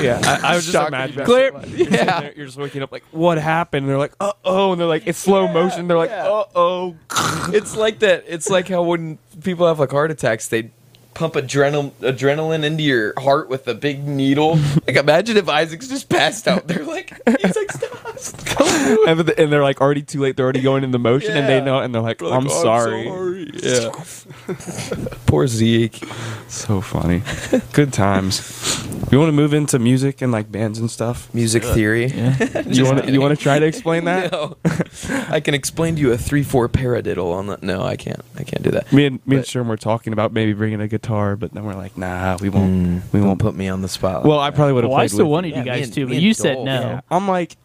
Yeah, 0.00 0.20
I, 0.24 0.52
I 0.52 0.56
was 0.56 0.70
just 0.70 0.88
imagining. 0.88 1.24
Clear. 1.24 1.52
You're, 1.66 1.88
Yeah. 1.88 2.20
there, 2.20 2.32
you're 2.34 2.46
just 2.46 2.58
waking 2.58 2.82
up 2.82 2.92
like, 2.92 3.04
what 3.10 3.38
happened? 3.38 3.84
And 3.84 3.90
they're 3.90 3.98
like, 3.98 4.14
uh 4.20 4.32
oh, 4.44 4.72
and 4.72 4.80
they're 4.80 4.88
like, 4.88 5.06
it's 5.06 5.18
slow 5.18 5.48
motion. 5.48 5.88
They're 5.88 5.98
like, 5.98 6.10
yeah. 6.10 6.26
uh 6.28 6.44
oh. 6.54 6.96
it's 7.52 7.76
like 7.76 8.00
that. 8.00 8.24
It's 8.26 8.48
like 8.48 8.68
how 8.68 8.82
when 8.82 9.18
people 9.42 9.66
have 9.66 9.78
like 9.78 9.90
heart 9.90 10.10
attacks, 10.10 10.48
they 10.48 10.70
pump 11.18 11.34
adrenal 11.34 11.90
adrenaline 12.00 12.62
into 12.62 12.84
your 12.84 13.12
heart 13.18 13.48
with 13.48 13.66
a 13.66 13.74
big 13.74 14.06
needle. 14.06 14.56
Like 14.86 14.94
imagine 14.94 15.36
if 15.36 15.48
Isaac's 15.48 15.88
just 15.88 16.08
passed 16.08 16.46
out. 16.46 16.68
They're 16.68 16.84
like, 16.84 17.10
he's 17.40 17.56
like, 17.56 17.72
stop. 17.72 18.57
and, 19.08 19.20
the- 19.20 19.34
and 19.40 19.52
they're 19.52 19.62
like 19.62 19.80
already 19.80 20.02
too 20.02 20.20
late. 20.20 20.36
They're 20.36 20.44
already 20.44 20.60
going 20.62 20.84
into 20.84 20.98
motion, 20.98 21.36
and 21.36 21.48
they 21.48 21.60
know, 21.60 21.78
and 21.80 21.94
they're 21.94 22.02
like, 22.02 22.20
Like, 22.22 22.32
I'm, 22.32 22.46
"Oh, 22.48 22.62
sorry. 22.62 23.46
Yeah. 23.62 23.90
Poor 25.26 25.46
Zeke. 25.46 26.00
So 26.48 26.80
funny. 26.80 27.22
Good 27.72 27.92
times. 27.92 28.40
You 29.10 29.18
want 29.18 29.28
to 29.28 29.32
move 29.32 29.52
into 29.54 29.78
music 29.78 30.22
and 30.22 30.30
like 30.32 30.50
bands 30.52 30.78
and 30.78 30.90
stuff? 30.90 31.32
Music 31.34 31.62
theory. 31.62 32.06
Yeah. 32.06 32.62
you 32.66 32.84
want 32.84 33.04
to 33.04 33.10
you 33.12 33.20
want 33.20 33.36
to 33.36 33.42
try 33.42 33.58
to 33.58 33.66
explain 33.66 34.04
that? 34.04 34.30
No. 34.32 34.56
I 35.28 35.40
can 35.40 35.54
explain 35.54 35.96
to 35.96 36.00
you 36.00 36.12
a 36.12 36.18
three 36.18 36.42
four 36.42 36.68
paradiddle 36.68 37.32
on 37.32 37.46
that. 37.48 37.62
No, 37.62 37.82
I 37.82 37.96
can't. 37.96 38.20
I 38.36 38.44
can't 38.44 38.62
do 38.62 38.70
that. 38.72 38.92
Me 38.92 39.06
and 39.06 39.14
me 39.26 39.36
and 39.36 39.44
But- 39.44 39.48
Sherm 39.48 39.66
were 39.66 39.76
talking 39.76 40.12
about 40.12 40.32
maybe 40.32 40.52
bringing 40.52 40.80
a 40.80 40.88
guitar, 40.88 41.36
but 41.36 41.52
then 41.52 41.64
we're 41.64 41.74
like, 41.74 41.96
nah, 41.98 42.36
we 42.40 42.48
won't. 42.50 42.72
Mm, 42.72 43.12
we 43.12 43.20
won't. 43.20 43.38
put 43.40 43.54
me 43.54 43.68
on 43.68 43.82
the 43.82 43.88
spot. 43.88 44.24
Well, 44.24 44.38
I 44.40 44.50
probably 44.50 44.74
would 44.74 44.84
have 44.84 44.90
Well, 44.90 45.00
I 45.00 45.06
still 45.06 45.26
with 45.26 45.32
wanted 45.32 45.48
Yeah, 45.50 45.56
you 45.58 45.62
me 45.64 45.70
guys 45.70 45.84
and- 45.86 45.94
to, 45.94 46.06
but 46.06 46.16
you 46.16 46.34
said 46.34 46.58
no. 46.58 46.64
Yeah. 46.80 47.00
I'm 47.10 47.26
like, 47.28 47.56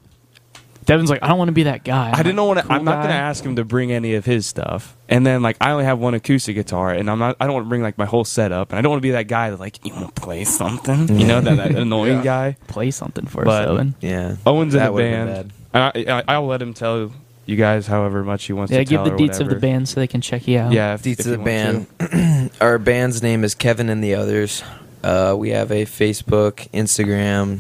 Devin's 0.86 1.10
like, 1.10 1.24
I 1.24 1.28
don't 1.28 1.38
want 1.38 1.50
to 1.50 1.54
be 1.54 1.64
that 1.64 1.84
guy. 1.84 2.12
I 2.14 2.24
didn't 2.24 2.38
want 2.44 2.58
what. 2.58 2.66
Cool 2.66 2.76
I'm 2.76 2.84
not 2.84 2.96
guy. 2.98 3.04
gonna 3.04 3.14
ask 3.14 3.44
him 3.44 3.56
to 3.58 3.64
bring 3.66 3.92
any 3.92 4.16
of 4.16 4.26
his 4.26 4.46
stuff. 4.46 4.96
And 5.10 5.26
then 5.26 5.42
like 5.42 5.58
I 5.62 5.72
only 5.72 5.86
have 5.86 6.00
one 6.00 6.14
acoustic 6.14 6.56
guitar, 6.56 6.92
and 6.92 7.10
I'm 7.10 7.20
not. 7.20 7.38
I 7.40 7.46
don't 7.46 7.54
want 7.56 7.66
to 7.66 7.70
bring 7.70 7.82
like 7.82 7.98
my 7.98 8.06
whole 8.06 8.24
setup, 8.26 8.72
and 8.72 8.80
I 8.80 8.82
don't 8.82 8.90
want 8.92 9.00
to 9.02 9.08
be 9.08 9.12
that 9.12 9.28
guy 9.28 9.50
that 9.50 9.60
like 9.60 9.84
you 9.86 9.94
want 9.94 10.16
to 10.16 10.22
play 10.22 10.44
something. 10.44 11.20
You 11.20 11.28
know 11.28 11.42
that, 11.42 11.56
that 11.58 11.72
annoying 11.76 12.22
guy. 12.22 12.58
play 12.68 12.92
something 12.92 13.26
for 13.26 13.44
But- 13.46 13.64
us, 13.64 13.70
Owen. 13.70 13.96
yeah. 14.02 14.36
Owen's 14.46 14.74
in 14.74 14.80
That 14.80 14.88
the 14.88 14.92
would've 14.94 15.12
been 15.12 15.28
band. 15.28 15.54
And 15.74 16.10
I, 16.10 16.20
I, 16.20 16.24
I'll 16.36 16.46
let 16.48 16.62
him 16.62 16.74
tell 16.74 17.12
you 17.46 17.56
guys 17.58 17.88
however 17.88 18.24
much 18.24 18.46
he 18.46 18.54
wants 18.54 18.72
Yeah, 18.72 18.80
to 18.80 18.86
give 18.86 18.98
tell 18.98 19.06
the 19.06 19.12
or 19.14 19.18
deets 19.18 19.32
of 19.34 19.38
the 19.40 19.44
whatever. 19.56 19.60
band 19.60 19.90
so 19.90 20.00
they 20.00 20.08
can 20.08 20.22
check 20.22 20.48
you 20.48 20.60
out. 20.60 20.72
Yeah, 20.72 20.94
if, 20.94 21.02
Deets 21.04 21.20
if 21.22 21.26
of 21.26 21.32
the 21.32 21.38
want 21.40 21.98
band. 22.00 22.52
Our 22.62 22.78
band's 22.78 23.22
name 23.24 23.44
is 23.44 23.54
Kevin 23.56 23.90
and 23.90 24.04
the 24.04 24.16
Others. 24.16 24.64
Uh, 25.04 25.36
we 25.38 25.50
have 25.50 25.70
a 25.72 25.84
Facebook, 25.86 26.70
Instagram. 26.72 27.60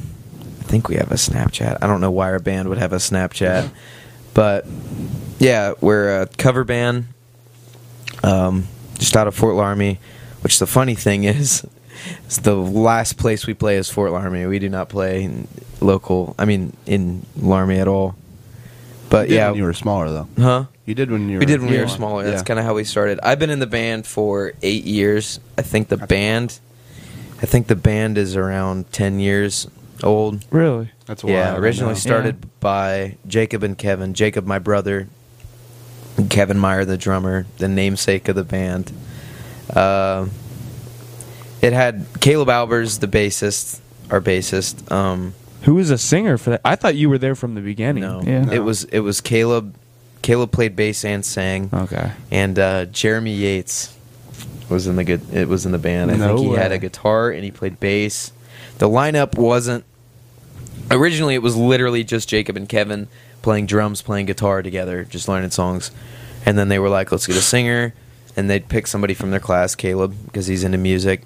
I 0.73 0.75
think 0.75 0.89
we 0.89 0.95
have 0.95 1.11
a 1.11 1.17
Snapchat. 1.17 1.77
I 1.83 1.85
don't 1.85 2.01
know 2.01 2.09
why 2.09 2.31
our 2.31 2.39
band 2.39 2.67
would 2.67 2.79
have 2.79 2.93
a 2.93 2.95
Snapchat, 2.95 3.69
but 4.33 4.65
yeah, 5.37 5.73
we're 5.81 6.23
a 6.23 6.25
cover 6.25 6.63
band. 6.63 7.05
Um, 8.23 8.67
just 8.97 9.15
out 9.15 9.27
of 9.27 9.35
Fort 9.35 9.53
Laramie. 9.53 9.99
Which 10.41 10.57
the 10.57 10.65
funny 10.65 10.95
thing 10.95 11.23
is, 11.25 11.63
is 12.27 12.39
the 12.39 12.55
last 12.55 13.17
place 13.19 13.45
we 13.45 13.53
play 13.53 13.75
is 13.77 13.87
Fort 13.91 14.11
Laramie. 14.13 14.47
We 14.47 14.57
do 14.57 14.67
not 14.67 14.89
play 14.89 15.21
in 15.25 15.47
local. 15.79 16.33
I 16.39 16.45
mean, 16.45 16.75
in 16.87 17.23
Laramie 17.37 17.77
at 17.77 17.87
all. 17.87 18.15
But 19.11 19.27
You 19.27 19.29
did 19.29 19.35
yeah, 19.35 19.49
when 19.51 19.57
you 19.59 19.63
were 19.65 19.73
smaller 19.73 20.09
though. 20.09 20.27
huh? 20.39 20.65
You 20.87 20.95
did 20.95 21.11
when 21.11 21.29
you 21.29 21.35
were. 21.35 21.41
We 21.41 21.45
did 21.45 21.61
when 21.61 21.69
we 21.69 21.77
were 21.77 21.87
smaller. 21.87 22.23
That's 22.23 22.41
Yeah. 22.41 22.45
kind 22.45 22.59
of 22.59 22.65
how 22.65 22.73
we 22.73 22.83
started. 22.83 23.19
I've 23.21 23.37
been 23.37 23.51
in 23.51 23.59
the 23.59 23.67
band 23.67 24.07
for 24.07 24.53
eight 24.63 24.85
years. 24.85 25.39
I 25.55 25.61
think 25.61 25.89
the 25.89 25.97
band, 25.97 26.57
I 27.43 27.45
think 27.45 27.67
the 27.67 27.75
band 27.75 28.17
is 28.17 28.35
around 28.35 28.91
ten 28.91 29.19
years 29.19 29.67
old. 30.03 30.45
Really? 30.51 30.91
That's 31.05 31.23
yeah, 31.23 31.45
wild, 31.51 31.55
I 31.55 31.59
originally 31.59 31.93
know. 31.93 31.99
started 31.99 32.59
by 32.59 33.17
Jacob 33.27 33.63
and 33.63 33.77
Kevin. 33.77 34.13
Jacob, 34.13 34.45
my 34.45 34.59
brother, 34.59 35.07
and 36.17 36.29
Kevin 36.29 36.57
Meyer, 36.59 36.85
the 36.85 36.97
drummer, 36.97 37.45
the 37.57 37.67
namesake 37.67 38.27
of 38.27 38.35
the 38.35 38.43
band. 38.43 38.91
Uh, 39.69 40.27
it 41.61 41.73
had 41.73 42.05
Caleb 42.19 42.49
Albers, 42.49 42.99
the 42.99 43.07
bassist, 43.07 43.79
our 44.11 44.21
bassist. 44.21 44.91
Um, 44.91 45.33
Who 45.63 45.75
was 45.75 45.89
a 45.89 45.97
singer 45.97 46.37
for 46.37 46.51
that? 46.51 46.61
I 46.65 46.75
thought 46.75 46.95
you 46.95 47.09
were 47.09 47.17
there 47.17 47.35
from 47.35 47.55
the 47.55 47.61
beginning. 47.61 48.01
no, 48.03 48.21
Yeah. 48.21 48.49
it 48.51 48.59
was 48.59 48.83
it 48.85 48.99
was 48.99 49.21
Caleb. 49.21 49.75
Caleb 50.21 50.51
played 50.51 50.75
bass 50.75 51.03
and 51.03 51.25
sang. 51.25 51.69
Okay. 51.73 52.11
and 52.31 52.57
uh, 52.59 52.85
Jeremy 52.85 53.33
Yates 53.33 53.93
was 54.69 54.87
in 54.87 54.95
the 54.95 55.03
good. 55.03 55.21
It 55.33 55.47
was 55.47 55.65
in 55.65 55.71
the 55.71 55.77
band. 55.77 56.11
I 56.11 56.15
No 56.15 56.37
think 56.37 56.49
he 56.51 56.55
had 56.55 56.71
a 56.71 56.77
guitar 56.77 57.29
and 57.29 57.43
he 57.43 57.51
played 57.51 57.79
bass. 57.79 58.31
The 58.77 58.87
lineup 58.89 59.37
wasn't 59.37 59.83
originally. 60.91 61.35
It 61.35 61.41
was 61.41 61.55
literally 61.55 62.03
just 62.03 62.29
Jacob 62.29 62.57
and 62.57 62.67
Kevin 62.67 63.07
playing 63.41 63.65
drums, 63.65 64.01
playing 64.01 64.25
guitar 64.25 64.61
together, 64.61 65.03
just 65.03 65.27
learning 65.27 65.51
songs. 65.51 65.91
And 66.45 66.57
then 66.57 66.69
they 66.69 66.79
were 66.79 66.89
like, 66.89 67.11
"Let's 67.11 67.27
get 67.27 67.35
a 67.35 67.41
singer," 67.41 67.93
and 68.35 68.49
they'd 68.49 68.67
pick 68.67 68.87
somebody 68.87 69.13
from 69.13 69.31
their 69.31 69.39
class, 69.39 69.75
Caleb, 69.75 70.15
because 70.25 70.47
he's 70.47 70.63
into 70.63 70.77
music. 70.77 71.23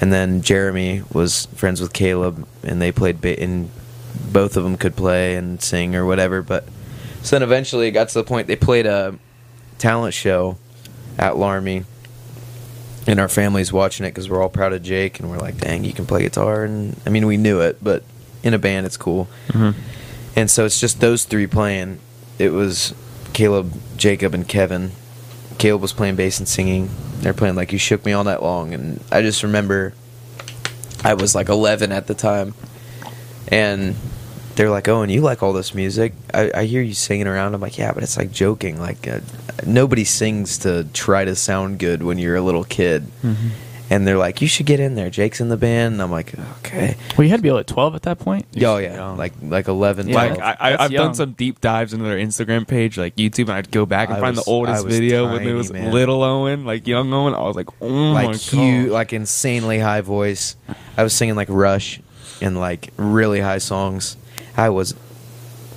And 0.00 0.12
then 0.12 0.42
Jeremy 0.42 1.02
was 1.12 1.46
friends 1.54 1.80
with 1.80 1.92
Caleb, 1.92 2.46
and 2.62 2.80
they 2.80 2.92
played. 2.92 3.20
Ba- 3.20 3.40
and 3.40 3.70
both 4.32 4.56
of 4.56 4.64
them 4.64 4.76
could 4.76 4.96
play 4.96 5.36
and 5.36 5.62
sing 5.62 5.94
or 5.94 6.04
whatever. 6.04 6.42
But 6.42 6.64
so 7.22 7.36
then 7.36 7.42
eventually 7.42 7.88
it 7.88 7.92
got 7.92 8.08
to 8.08 8.14
the 8.14 8.24
point 8.24 8.46
they 8.46 8.56
played 8.56 8.86
a 8.86 9.16
talent 9.78 10.14
show 10.14 10.56
at 11.18 11.36
Laramie, 11.36 11.84
and 13.06 13.18
our 13.18 13.28
family's 13.28 13.72
watching 13.72 14.06
it 14.06 14.10
because 14.10 14.28
we're 14.28 14.42
all 14.42 14.48
proud 14.48 14.72
of 14.72 14.82
Jake, 14.82 15.20
and 15.20 15.30
we're 15.30 15.38
like, 15.38 15.58
"Dang, 15.58 15.84
you 15.84 15.92
can 15.92 16.06
play 16.06 16.22
guitar!" 16.22 16.64
And 16.64 17.00
I 17.06 17.10
mean, 17.10 17.26
we 17.26 17.36
knew 17.36 17.60
it, 17.60 17.78
but 17.82 18.02
in 18.42 18.54
a 18.54 18.58
band, 18.58 18.86
it's 18.86 18.96
cool. 18.96 19.28
Mhm. 19.48 19.74
And 20.36 20.50
so 20.50 20.64
it's 20.64 20.80
just 20.80 21.00
those 21.00 21.24
three 21.24 21.46
playing. 21.46 21.98
It 22.38 22.52
was 22.52 22.94
Caleb, 23.32 23.72
Jacob, 23.96 24.34
and 24.34 24.46
Kevin. 24.46 24.92
Caleb 25.58 25.82
was 25.82 25.92
playing 25.92 26.14
bass 26.16 26.38
and 26.38 26.46
singing. 26.48 26.90
They're 27.20 27.34
playing 27.34 27.56
like 27.56 27.72
"You 27.72 27.78
Shook 27.78 28.04
Me 28.04 28.12
All 28.12 28.22
Night 28.24 28.42
Long," 28.42 28.72
and 28.74 29.00
I 29.10 29.22
just 29.22 29.42
remember 29.42 29.92
I 31.04 31.14
was 31.14 31.34
like 31.34 31.48
11 31.48 31.90
at 31.92 32.06
the 32.06 32.14
time, 32.14 32.54
and 33.48 33.96
they're 34.54 34.70
like, 34.70 34.88
"Oh, 34.88 35.02
and 35.02 35.10
you 35.10 35.20
like 35.20 35.42
all 35.42 35.52
this 35.52 35.74
music? 35.74 36.12
I, 36.32 36.50
I 36.54 36.64
hear 36.64 36.82
you 36.82 36.94
singing 36.94 37.26
around." 37.26 37.54
I'm 37.54 37.60
like, 37.60 37.78
"Yeah, 37.78 37.92
but 37.92 38.02
it's 38.04 38.16
like 38.16 38.30
joking. 38.30 38.78
Like 38.80 39.08
uh, 39.08 39.20
nobody 39.66 40.04
sings 40.04 40.58
to 40.58 40.84
try 40.92 41.24
to 41.24 41.34
sound 41.34 41.78
good 41.78 42.02
when 42.02 42.18
you're 42.18 42.36
a 42.36 42.40
little 42.42 42.64
kid." 42.64 43.06
Mm-hmm. 43.24 43.48
And 43.90 44.06
they're 44.06 44.18
like, 44.18 44.42
"You 44.42 44.48
should 44.48 44.66
get 44.66 44.80
in 44.80 44.96
there. 44.96 45.08
Jake's 45.08 45.40
in 45.40 45.48
the 45.48 45.56
band." 45.56 45.94
And 45.94 46.02
I'm 46.02 46.10
like, 46.10 46.34
"Okay." 46.58 46.94
Well, 47.16 47.24
you 47.24 47.30
had 47.30 47.38
to 47.38 47.42
be 47.42 47.48
able 47.48 47.58
at 47.58 47.66
12 47.66 47.94
at 47.94 48.02
that 48.02 48.18
point. 48.18 48.44
Oh 48.62 48.76
yeah, 48.76 48.94
young. 48.96 49.16
like 49.16 49.32
like 49.42 49.66
11, 49.66 50.08
Yeah. 50.08 50.14
Like 50.14 50.34
12. 50.34 50.42
I, 50.42 50.56
I, 50.60 50.70
That's 50.70 50.82
I've 50.82 50.92
young. 50.92 51.06
done 51.06 51.14
some 51.14 51.32
deep 51.32 51.60
dives 51.62 51.92
into 51.94 52.04
their 52.04 52.18
Instagram 52.18 52.68
page, 52.68 52.98
like 52.98 53.16
YouTube, 53.16 53.44
and 53.48 53.52
I'd 53.52 53.70
go 53.70 53.86
back 53.86 54.10
and 54.10 54.18
I 54.18 54.20
find 54.20 54.36
was- 54.36 54.44
the 54.44 54.50
oldest 54.50 54.82
I 54.82 54.84
was 54.84 54.94
video 54.94 55.24
when 55.28 55.38
tiny, 55.38 55.50
it 55.50 55.54
was 55.54 55.72
man. 55.72 55.90
little 55.90 56.22
Owen, 56.22 56.66
like 56.66 56.86
young 56.86 57.10
Owen. 57.14 57.32
I 57.34 57.40
was 57.44 57.56
like, 57.56 57.68
oh 57.80 58.12
my 58.12 58.26
like 58.26 58.36
huge, 58.36 58.88
god, 58.88 58.92
like 58.92 59.12
insanely 59.14 59.78
high 59.78 60.02
voice. 60.02 60.56
I 60.98 61.02
was 61.02 61.14
singing 61.14 61.34
like 61.36 61.48
Rush 61.48 62.00
and 62.42 62.58
like 62.60 62.90
really 62.98 63.40
high 63.40 63.56
songs. 63.58 64.18
I 64.54 64.68
was, 64.68 64.94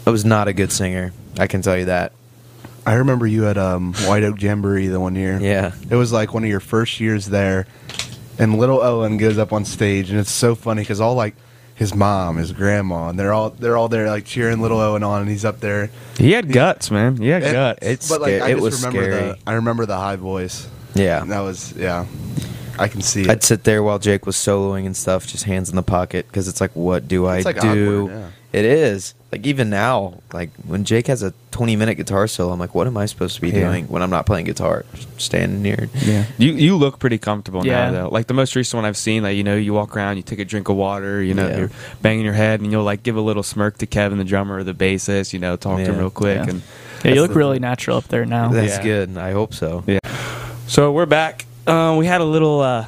I 0.06 0.10
was 0.10 0.26
not 0.26 0.50
a 0.50 0.54
good 0.54 0.74
singer. 0.74 1.14
I 1.40 1.48
can 1.48 1.62
tell 1.62 1.78
you 1.78 1.86
that. 1.86 2.12
I 2.86 2.94
remember 2.96 3.28
you 3.28 3.48
at 3.48 3.58
um, 3.58 3.94
White 4.06 4.24
Oak 4.24 4.42
Jamboree 4.42 4.88
the 4.88 5.00
one 5.00 5.16
year. 5.16 5.40
Yeah. 5.40 5.74
It 5.90 5.96
was 5.96 6.12
like 6.12 6.34
one 6.34 6.44
of 6.44 6.50
your 6.50 6.60
first 6.60 7.00
years 7.00 7.28
there, 7.28 7.68
and 8.40 8.58
little 8.58 8.82
Owen 8.82 9.18
goes 9.18 9.38
up 9.38 9.54
on 9.54 9.66
stage, 9.66 10.10
and 10.10 10.20
it's 10.20 10.32
so 10.32 10.56
funny 10.56 10.82
because 10.82 11.00
all 11.00 11.14
like 11.16 11.36
his 11.76 11.94
mom, 11.94 12.38
his 12.38 12.52
grandma, 12.52 13.10
and 13.10 13.20
they're 13.20 13.34
all 13.34 13.52
they're 13.52 13.78
all 13.78 13.88
there 13.90 14.08
like 14.08 14.26
cheering 14.26 14.62
little 14.62 14.80
Owen 14.80 15.04
on, 15.04 15.22
and 15.22 15.30
he's 15.30 15.46
up 15.46 15.60
there. 15.60 15.90
he 16.18 16.32
had 16.32 16.52
guts, 16.52 16.90
man. 16.92 17.18
He 17.18 17.28
had 17.30 17.44
It- 17.44 17.52
guts. 17.54 17.80
it's- 17.86 18.10
but 18.10 18.22
like 18.22 18.36
sca- 18.38 18.46
I 18.46 18.50
it 18.50 18.52
just 18.54 18.62
was 18.64 18.84
remember 18.86 19.12
scary. 19.12 19.30
the 19.30 19.38
I 19.48 19.54
remember 19.54 19.86
the 19.86 19.98
high 19.98 20.16
voice. 20.16 20.68
Yeah. 20.96 21.24
That 21.26 21.40
was 21.42 21.74
yeah. 21.78 22.06
I 22.80 22.88
can 22.88 23.02
see 23.02 23.22
it. 23.24 23.30
I'd 23.30 23.44
sit 23.44 23.64
there 23.64 23.84
while 23.84 24.00
Jake 24.00 24.26
was 24.26 24.36
soloing 24.36 24.86
and 24.88 24.98
stuff, 24.98 25.28
just 25.28 25.44
hands 25.44 25.70
in 25.70 25.76
the 25.76 25.84
pocket, 25.84 26.26
because 26.28 26.48
it's 26.48 26.60
like, 26.62 26.72
what 26.76 27.08
do 27.08 27.26
I 27.28 27.42
like, 27.42 27.60
do? 27.62 28.06
awkward, 28.08 28.16
yeah. 28.54 28.60
It 28.60 28.66
is. 28.66 29.14
Like 29.32 29.46
even 29.48 29.70
now, 29.70 30.16
like 30.34 30.50
when 30.68 30.84
Jake 30.84 31.08
has 31.08 31.24
a 31.24 31.34
20 31.52 31.78
minute 31.78 31.96
guitar 31.96 32.28
solo, 32.28 32.52
I'm 32.52 32.60
like, 32.60 32.76
what 32.76 32.86
am 32.86 32.98
I 32.98 33.06
supposed 33.06 33.36
to 33.36 33.42
be 33.42 33.48
Yeah. 33.50 33.62
doing 33.68 33.86
when 33.88 34.02
I'm 34.02 34.10
not 34.10 34.26
playing 34.26 34.46
guitar? 34.46 34.84
Just 34.94 35.08
standing 35.22 35.64
here. 35.64 35.90
yeah, 36.04 36.26
you 36.38 36.52
you 36.52 36.76
look 36.76 37.00
pretty 37.00 37.18
comfortable 37.18 37.66
Yeah. 37.66 37.86
now 37.86 37.92
though. 37.92 38.10
Like 38.10 38.28
the 38.28 38.34
most 38.34 38.56
recent 38.58 38.78
one 38.80 38.86
I've 38.86 38.98
seen, 38.98 39.24
like 39.24 39.38
you 39.38 39.44
know, 39.44 39.56
you 39.56 39.74
walk 39.74 39.96
around, 39.96 40.18
you 40.18 40.24
take 40.24 40.40
a 40.40 40.46
drink 40.46 40.68
of 40.68 40.76
water, 40.76 41.24
you 41.24 41.34
know, 41.34 41.48
Yeah. 41.48 41.58
you're 41.58 41.72
banging 42.02 42.26
your 42.26 42.34
head, 42.34 42.60
and 42.60 42.72
you'll 42.74 42.84
like 42.84 43.04
give 43.04 43.16
a 43.16 43.22
little 43.22 43.44
smirk 43.44 43.78
to 43.78 43.86
Kevin, 43.86 44.18
the 44.18 44.26
drummer 44.26 44.58
or 44.58 44.64
the 44.66 44.74
bassist, 44.74 45.32
you 45.32 45.40
know, 45.40 45.56
talk 45.56 45.78
to 45.78 45.86
him 45.86 45.98
real 45.98 46.10
quick, 46.10 46.38
Yeah. 46.44 46.50
and 46.50 46.62
Yeah, 47.06 47.14
you 47.14 47.22
look 47.22 47.32
the- 47.32 47.38
really 47.40 47.60
natural 47.60 47.98
up 47.98 48.10
there 48.10 48.26
now. 48.26 48.50
That's 48.50 48.78
Yeah. 48.78 48.84
good. 48.84 49.18
I 49.18 49.32
hope 49.32 49.54
so. 49.54 49.84
Yeah. 49.88 50.00
So 50.68 50.92
we're 50.92 51.06
back. 51.06 51.46
Uh, 51.66 51.96
we 51.98 52.06
had 52.06 52.20
a 52.22 52.26
little 52.26 52.60
uh, 52.60 52.86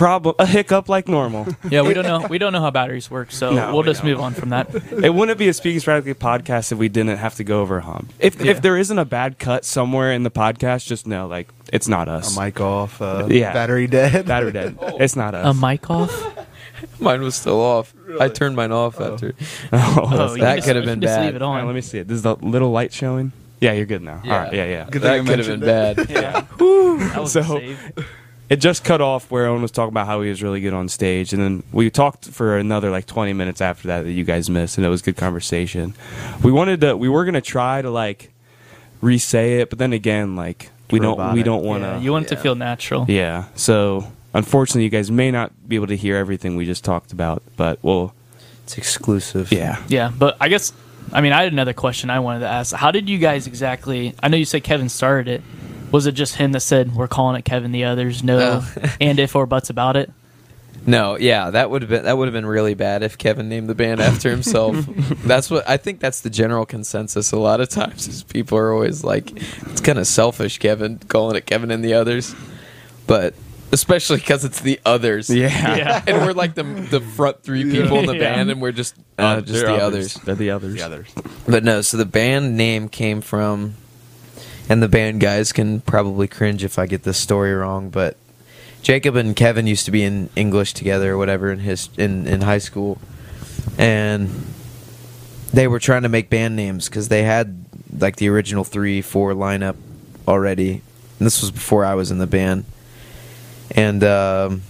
problem, 0.00 0.34
a 0.38 0.46
hiccup 0.46 0.88
like 0.88 1.06
normal. 1.08 1.46
Yeah, 1.70 1.82
we 1.82 1.94
don't 1.94 2.04
know. 2.04 2.26
We 2.28 2.38
don't 2.38 2.52
know 2.52 2.60
how 2.60 2.70
batteries 2.70 3.10
work, 3.10 3.30
so 3.30 3.52
No, 3.52 3.72
we'll 3.72 3.82
we 3.82 3.88
just 3.90 4.00
don't. 4.02 4.10
move 4.10 4.20
on 4.20 4.32
from 4.34 4.48
that. 4.50 4.66
it 5.04 5.12
wouldn't 5.14 5.38
be 5.38 5.48
a 5.48 5.52
Speaking 5.54 5.78
Strategically 5.80 6.14
podcast 6.14 6.72
if 6.72 6.78
we 6.78 6.88
didn't 6.88 7.18
have 7.18 7.34
to 7.36 7.44
go 7.44 7.60
over 7.60 7.78
a 7.78 7.82
hump. 7.82 8.12
If 8.18 8.40
Yeah. 8.40 8.50
if 8.52 8.62
there 8.62 8.76
isn't 8.76 8.98
a 8.98 9.04
bad 9.04 9.38
cut 9.38 9.64
somewhere 9.64 10.10
in 10.12 10.22
the 10.24 10.30
podcast, 10.30 10.86
just 10.86 11.06
know 11.06 11.26
like 11.26 11.48
it's 11.72 11.86
not 11.86 12.08
us. 12.08 12.36
A 12.36 12.40
mic 12.40 12.60
off. 12.60 13.00
Uh, 13.02 13.26
Yeah. 13.28 13.52
Battery 13.52 13.86
dead. 13.86 14.26
Battery 14.26 14.52
dead. 14.52 14.76
It's 15.00 15.14
not 15.16 15.34
us. 15.34 15.44
A 15.46 15.54
mic 15.54 15.88
off. 15.90 16.10
Mine 16.98 17.20
was 17.22 17.34
still 17.34 17.60
off. 17.60 17.92
I 18.18 18.28
turned 18.28 18.56
mine 18.56 18.72
off 18.72 19.00
after. 19.00 19.34
Oh, 19.72 20.08
Oh, 20.12 20.36
That 20.36 20.38
can 20.38 20.56
just- 20.56 20.66
could 20.66 20.76
have 20.76 20.84
been 20.86 20.94
can 21.00 21.02
just 21.02 21.16
bad. 21.16 21.26
Leave 21.26 21.36
it 21.36 21.42
All 21.42 21.52
right, 21.52 21.60
on. 21.60 21.66
let 21.66 21.74
me 21.74 21.82
see 21.82 21.98
it. 21.98 22.08
This 22.08 22.16
is 22.16 22.22
the 22.22 22.36
little 22.36 22.70
light 22.72 22.92
showing. 22.92 23.32
Yeah, 23.60 23.72
you're 23.72 23.84
good 23.86 24.00
now. 24.02 24.22
Yeah. 24.24 24.32
All 24.34 24.44
right. 24.44 24.52
Yeah, 24.54 24.64
yeah. 24.64 24.84
Good 24.90 25.02
That 25.02 25.26
could 25.26 25.38
have 25.38 25.46
been 25.60 25.62
it. 25.62 25.96
bad. 25.96 26.10
Yeah. 26.10 26.40
That 26.56 27.16
was 27.20 27.32
So- 27.32 27.40
a 27.40 27.44
save. 27.44 28.06
It 28.50 28.56
just 28.56 28.84
cut 28.84 29.00
off 29.00 29.30
where 29.30 29.46
Owen 29.46 29.62
was 29.62 29.70
talking 29.70 29.92
about 29.92 30.06
how 30.06 30.20
he 30.20 30.28
was 30.28 30.42
really 30.42 30.60
good 30.60 30.74
on 30.74 30.88
stage, 30.88 31.32
and 31.32 31.40
then 31.42 31.62
we 31.72 31.88
talked 31.88 32.26
for 32.28 32.58
another 32.58 32.90
like 32.90 33.06
20 33.06 33.32
minutes 33.32 33.60
after 33.62 33.88
that 33.88 34.02
that 34.02 34.12
you 34.12 34.24
guys 34.24 34.50
missed, 34.50 34.76
and 34.76 34.84
it 34.84 34.90
was 34.90 35.00
good 35.00 35.16
conversation. 35.16 35.94
We 36.42 36.52
wanted 36.52 36.80
to, 36.82 36.96
we 36.96 37.08
were 37.08 37.24
gonna 37.24 37.40
try 37.40 37.80
to 37.80 37.90
like 37.90 38.32
re-say 39.00 39.60
it, 39.60 39.70
but 39.70 39.78
then 39.78 39.92
again, 39.92 40.36
like 40.36 40.70
we 40.90 40.98
don't, 40.98 41.32
we 41.32 41.42
don't 41.42 41.62
want 41.64 41.82
Yeah, 41.82 41.94
to. 41.94 42.00
you 42.00 42.12
want 42.12 42.26
it 42.26 42.28
to 42.30 42.36
feel 42.36 42.54
natural. 42.56 43.06
Yeah. 43.08 43.44
So 43.54 44.10
unfortunately, 44.34 44.82
you 44.84 44.90
guys 44.90 45.10
may 45.10 45.30
not 45.30 45.52
be 45.68 45.76
able 45.76 45.86
to 45.86 45.96
hear 45.96 46.16
everything 46.16 46.56
we 46.56 46.66
just 46.66 46.84
talked 46.84 47.12
about, 47.12 47.42
but 47.56 47.78
we'll. 47.82 48.12
It's 48.64 48.76
exclusive. 48.78 49.50
Yeah. 49.52 49.82
Yeah, 49.88 50.12
but 50.16 50.36
I 50.40 50.48
guess 50.48 50.72
I 51.12 51.20
mean 51.22 51.32
I 51.32 51.42
had 51.44 51.52
another 51.52 51.72
question 51.72 52.08
I 52.10 52.20
wanted 52.20 52.40
to 52.40 52.48
ask. 52.48 52.74
How 52.74 52.90
did 52.90 53.08
you 53.08 53.18
guys 53.18 53.46
exactly? 53.46 54.14
I 54.22 54.28
know 54.28 54.36
you 54.36 54.44
said 54.44 54.62
Kevin 54.64 54.88
started 54.88 55.28
it. 55.28 55.42
Was 55.90 56.06
it 56.06 56.12
just 56.12 56.36
him 56.36 56.52
that 56.52 56.60
said 56.60 56.94
we're 56.94 57.08
calling 57.08 57.36
it 57.36 57.44
Kevin 57.44 57.72
the 57.72 57.84
others? 57.84 58.22
No, 58.22 58.62
Oh. 58.62 58.84
and 59.00 59.18
if 59.18 59.34
or 59.34 59.46
buts 59.46 59.70
about 59.70 59.96
it. 59.96 60.10
No, 60.86 61.18
yeah, 61.18 61.50
that 61.50 61.70
would 61.70 61.82
have 61.82 61.90
been 61.90 62.04
that 62.04 62.16
would 62.16 62.26
have 62.26 62.32
been 62.32 62.46
really 62.46 62.72
bad 62.74 63.02
if 63.02 63.18
Kevin 63.18 63.50
named 63.50 63.68
the 63.68 63.74
band 63.74 64.00
after 64.00 64.30
himself. 64.30 64.76
that's 65.24 65.50
what 65.50 65.68
I 65.68 65.76
think. 65.76 66.00
That's 66.00 66.22
the 66.22 66.30
general 66.30 66.64
consensus. 66.64 67.32
A 67.32 67.38
lot 67.38 67.60
of 67.60 67.68
times, 67.68 68.08
is 68.08 68.22
people 68.22 68.56
are 68.56 68.72
always 68.72 69.04
like, 69.04 69.30
"It's 69.66 69.82
kind 69.82 69.98
of 69.98 70.06
selfish, 70.06 70.56
Kevin, 70.58 70.98
calling 71.08 71.36
it 71.36 71.44
Kevin 71.44 71.70
and 71.70 71.84
the 71.84 71.92
others," 71.94 72.34
but 73.06 73.34
especially 73.72 74.16
because 74.20 74.44
it's 74.46 74.60
the 74.62 74.80
others. 74.86 75.28
Yeah. 75.28 75.76
Yeah. 75.76 76.02
and 76.06 76.16
we're 76.24 76.32
like 76.32 76.54
the 76.54 76.62
the 76.62 77.00
front 77.02 77.42
three 77.42 77.64
people 77.70 77.98
in 77.98 78.06
the 78.06 78.14
Yeah. 78.14 78.34
band, 78.36 78.50
and 78.50 78.62
we're 78.62 78.72
just 78.72 78.94
uh, 79.18 79.42
just 79.42 79.52
they're 79.52 79.76
the 79.76 79.82
others. 79.82 80.14
They're 80.14 80.34
the 80.34 80.50
others. 80.50 80.74
The 80.76 80.82
others. 80.82 81.08
But 81.46 81.62
no, 81.62 81.82
so 81.82 81.98
the 81.98 82.06
band 82.06 82.56
name 82.56 82.88
came 82.88 83.20
from, 83.20 83.74
and 84.70 84.80
the 84.80 84.88
band 84.88 85.20
guys 85.20 85.52
can 85.52 85.80
probably 85.80 86.28
cringe 86.28 86.62
if 86.62 86.78
I 86.78 86.86
get 86.86 87.02
this 87.02 87.18
story 87.18 87.52
wrong, 87.52 87.90
but 87.90 88.16
Jacob 88.82 89.16
and 89.16 89.34
Kevin 89.34 89.66
used 89.66 89.84
to 89.86 89.90
be 89.90 90.04
in 90.04 90.30
English 90.36 90.74
together 90.74 91.12
or 91.12 91.18
whatever 91.18 91.50
in 91.50 91.58
his 91.58 91.90
in 91.98 92.28
in 92.28 92.42
high 92.42 92.58
school, 92.58 92.98
and 93.76 94.30
they 95.52 95.66
were 95.66 95.80
trying 95.80 96.02
to 96.02 96.08
make 96.08 96.30
band 96.30 96.54
names 96.54 96.88
because 96.88 97.08
they 97.08 97.24
had 97.24 97.64
like 97.98 98.16
the 98.16 98.28
original 98.28 98.62
three 98.62 99.02
four 99.02 99.34
lineup 99.34 99.74
already. 100.28 100.82
And 101.18 101.26
this 101.26 101.42
was 101.42 101.50
before 101.50 101.84
I 101.84 101.94
was 101.94 102.12
in 102.12 102.18
the 102.18 102.28
band, 102.28 102.64
and 103.72 104.04
um, 104.04 104.62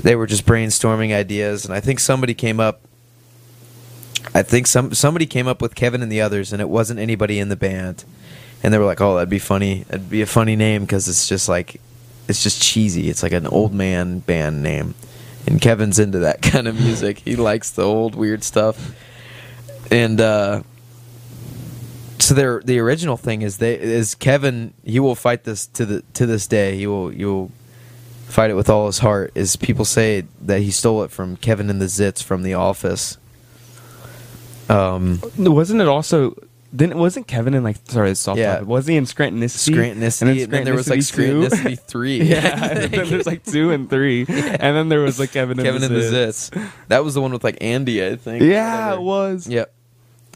they 0.00 0.14
were 0.14 0.28
just 0.28 0.46
brainstorming 0.46 1.12
ideas, 1.12 1.64
and 1.64 1.74
I 1.74 1.80
think 1.80 1.98
somebody 1.98 2.32
came 2.32 2.60
up 2.60 2.80
I 4.32 4.42
think 4.42 4.66
some 4.68 4.94
somebody 4.94 5.26
came 5.26 5.48
up 5.48 5.60
with 5.60 5.74
Kevin 5.74 6.00
and 6.00 6.10
the 6.10 6.20
others, 6.20 6.52
and 6.52 6.62
it 6.62 6.68
wasn't 6.68 7.00
anybody 7.00 7.40
in 7.40 7.48
the 7.48 7.56
band. 7.56 8.04
And 8.64 8.74
they 8.74 8.78
were 8.78 8.86
like, 8.86 9.00
"Oh, 9.00 9.14
that'd 9.14 9.28
be 9.28 9.38
funny. 9.38 9.84
That'd 9.88 10.10
be 10.10 10.22
a 10.22 10.26
funny 10.26 10.56
name 10.56 10.82
because 10.82 11.06
it's 11.06 11.28
just 11.28 11.48
like, 11.48 11.80
it's 12.26 12.42
just 12.42 12.60
cheesy. 12.60 13.08
It's 13.10 13.22
like 13.22 13.32
an 13.32 13.46
old 13.46 13.72
man 13.72 14.18
band 14.20 14.62
name." 14.62 14.94
And 15.46 15.60
Kevin's 15.60 15.98
into 15.98 16.20
that 16.20 16.42
kind 16.42 16.66
of 16.66 16.74
music. 16.80 17.18
He 17.18 17.36
likes 17.36 17.70
the 17.70 17.82
old 17.82 18.14
weird 18.14 18.42
stuff. 18.42 18.96
And 19.90 20.20
uh, 20.20 20.62
so 22.18 22.34
their 22.34 22.62
the 22.64 22.78
original 22.78 23.18
thing 23.18 23.42
is 23.42 23.58
they 23.58 23.78
is 23.78 24.14
Kevin. 24.14 24.72
He 24.82 24.98
will 24.98 25.14
fight 25.14 25.44
this 25.44 25.66
to 25.68 25.84
the 25.84 26.02
to 26.14 26.24
this 26.26 26.46
day. 26.46 26.76
He 26.76 26.86
will 26.86 27.12
you 27.12 27.26
will 27.26 27.52
fight 28.28 28.50
it 28.50 28.54
with 28.54 28.70
all 28.70 28.86
his 28.86 29.00
heart. 29.00 29.32
Is 29.34 29.56
people 29.56 29.84
say 29.84 30.24
that 30.40 30.60
he 30.60 30.70
stole 30.70 31.02
it 31.02 31.10
from 31.10 31.36
Kevin 31.36 31.68
and 31.68 31.80
the 31.82 31.86
Zits 31.86 32.22
from 32.22 32.42
The 32.42 32.54
Office. 32.54 33.18
Um, 34.70 35.20
Wasn't 35.36 35.80
it 35.82 35.86
also? 35.86 36.34
Then 36.76 36.98
wasn't 36.98 37.28
Kevin 37.28 37.54
in 37.54 37.62
like 37.62 37.76
sorry, 37.86 38.10
it's 38.10 38.18
soft 38.20 38.36
Yeah. 38.40 38.54
topic. 38.54 38.68
Was 38.68 38.88
he 38.88 38.96
in 38.96 39.04
Scrantonicity? 39.04 39.74
Scrantonicity, 39.76 40.42
and 40.42 40.52
then 40.52 40.64
there 40.64 40.74
was 40.74 40.90
like 40.90 40.98
Scrantonicity 40.98 41.78
three. 41.78 42.20
yeah, 42.22 42.68
and 42.68 42.92
then 42.92 43.08
there's 43.08 43.26
like 43.26 43.44
two 43.44 43.70
and 43.70 43.88
three, 43.88 44.22
and 44.28 44.76
then 44.76 44.88
there 44.88 44.98
was 44.98 45.20
like 45.20 45.30
Kevin, 45.30 45.56
Kevin 45.56 45.84
and 45.84 45.94
and 45.94 46.02
the. 46.02 46.08
Zits. 46.10 46.72
That 46.88 47.04
was 47.04 47.14
the 47.14 47.20
one 47.20 47.32
with 47.32 47.44
like 47.44 47.58
Andy, 47.60 48.04
I 48.04 48.16
think. 48.16 48.42
Yeah, 48.42 48.92
it 48.94 49.00
was. 49.00 49.46
Yep. 49.46 49.72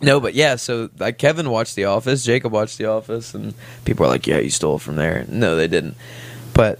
No, 0.01 0.21
but 0.21 0.35
yeah, 0.35 0.55
so 0.55 0.91
like 1.01 1.19
Kevin 1.19 1.51
watched 1.51 1.75
The 1.75 1.87
Office, 1.87 2.23
Jacob 2.25 2.53
watched 2.53 2.79
The 2.79 2.85
Office, 2.85 3.35
and 3.35 3.53
people 3.85 4.07
are 4.07 4.09
like, 4.09 4.29
"Yeah, 4.29 4.39
you 4.39 4.51
stole 4.51 4.77
it 4.77 4.83
from 4.83 4.95
there." 4.95 5.25
No, 5.29 5.57
they 5.57 5.67
didn't. 5.67 5.97
But 6.55 6.79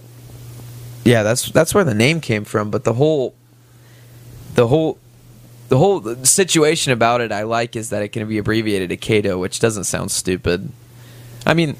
yeah, 1.03 1.23
that's 1.23 1.51
that's 1.51 1.73
where 1.75 1.83
the 1.83 1.93
name 1.93 2.21
came 2.21 2.45
from. 2.45 2.71
But 2.71 2.85
the 2.85 2.93
whole, 2.93 3.35
the 4.55 4.67
whole, 4.69 4.97
the 5.69 5.77
whole 5.77 6.01
situation 6.25 6.91
about 6.91 7.21
it, 7.21 7.31
I 7.31 7.43
like, 7.43 7.75
is 7.75 7.89
that 7.91 8.01
it 8.03 8.09
can 8.09 8.27
be 8.27 8.37
abbreviated 8.37 8.89
to 8.89 8.97
Cato, 8.97 9.37
which 9.39 9.59
doesn't 9.59 9.85
sound 9.85 10.11
stupid. 10.11 10.69
I 11.45 11.53
mean, 11.53 11.77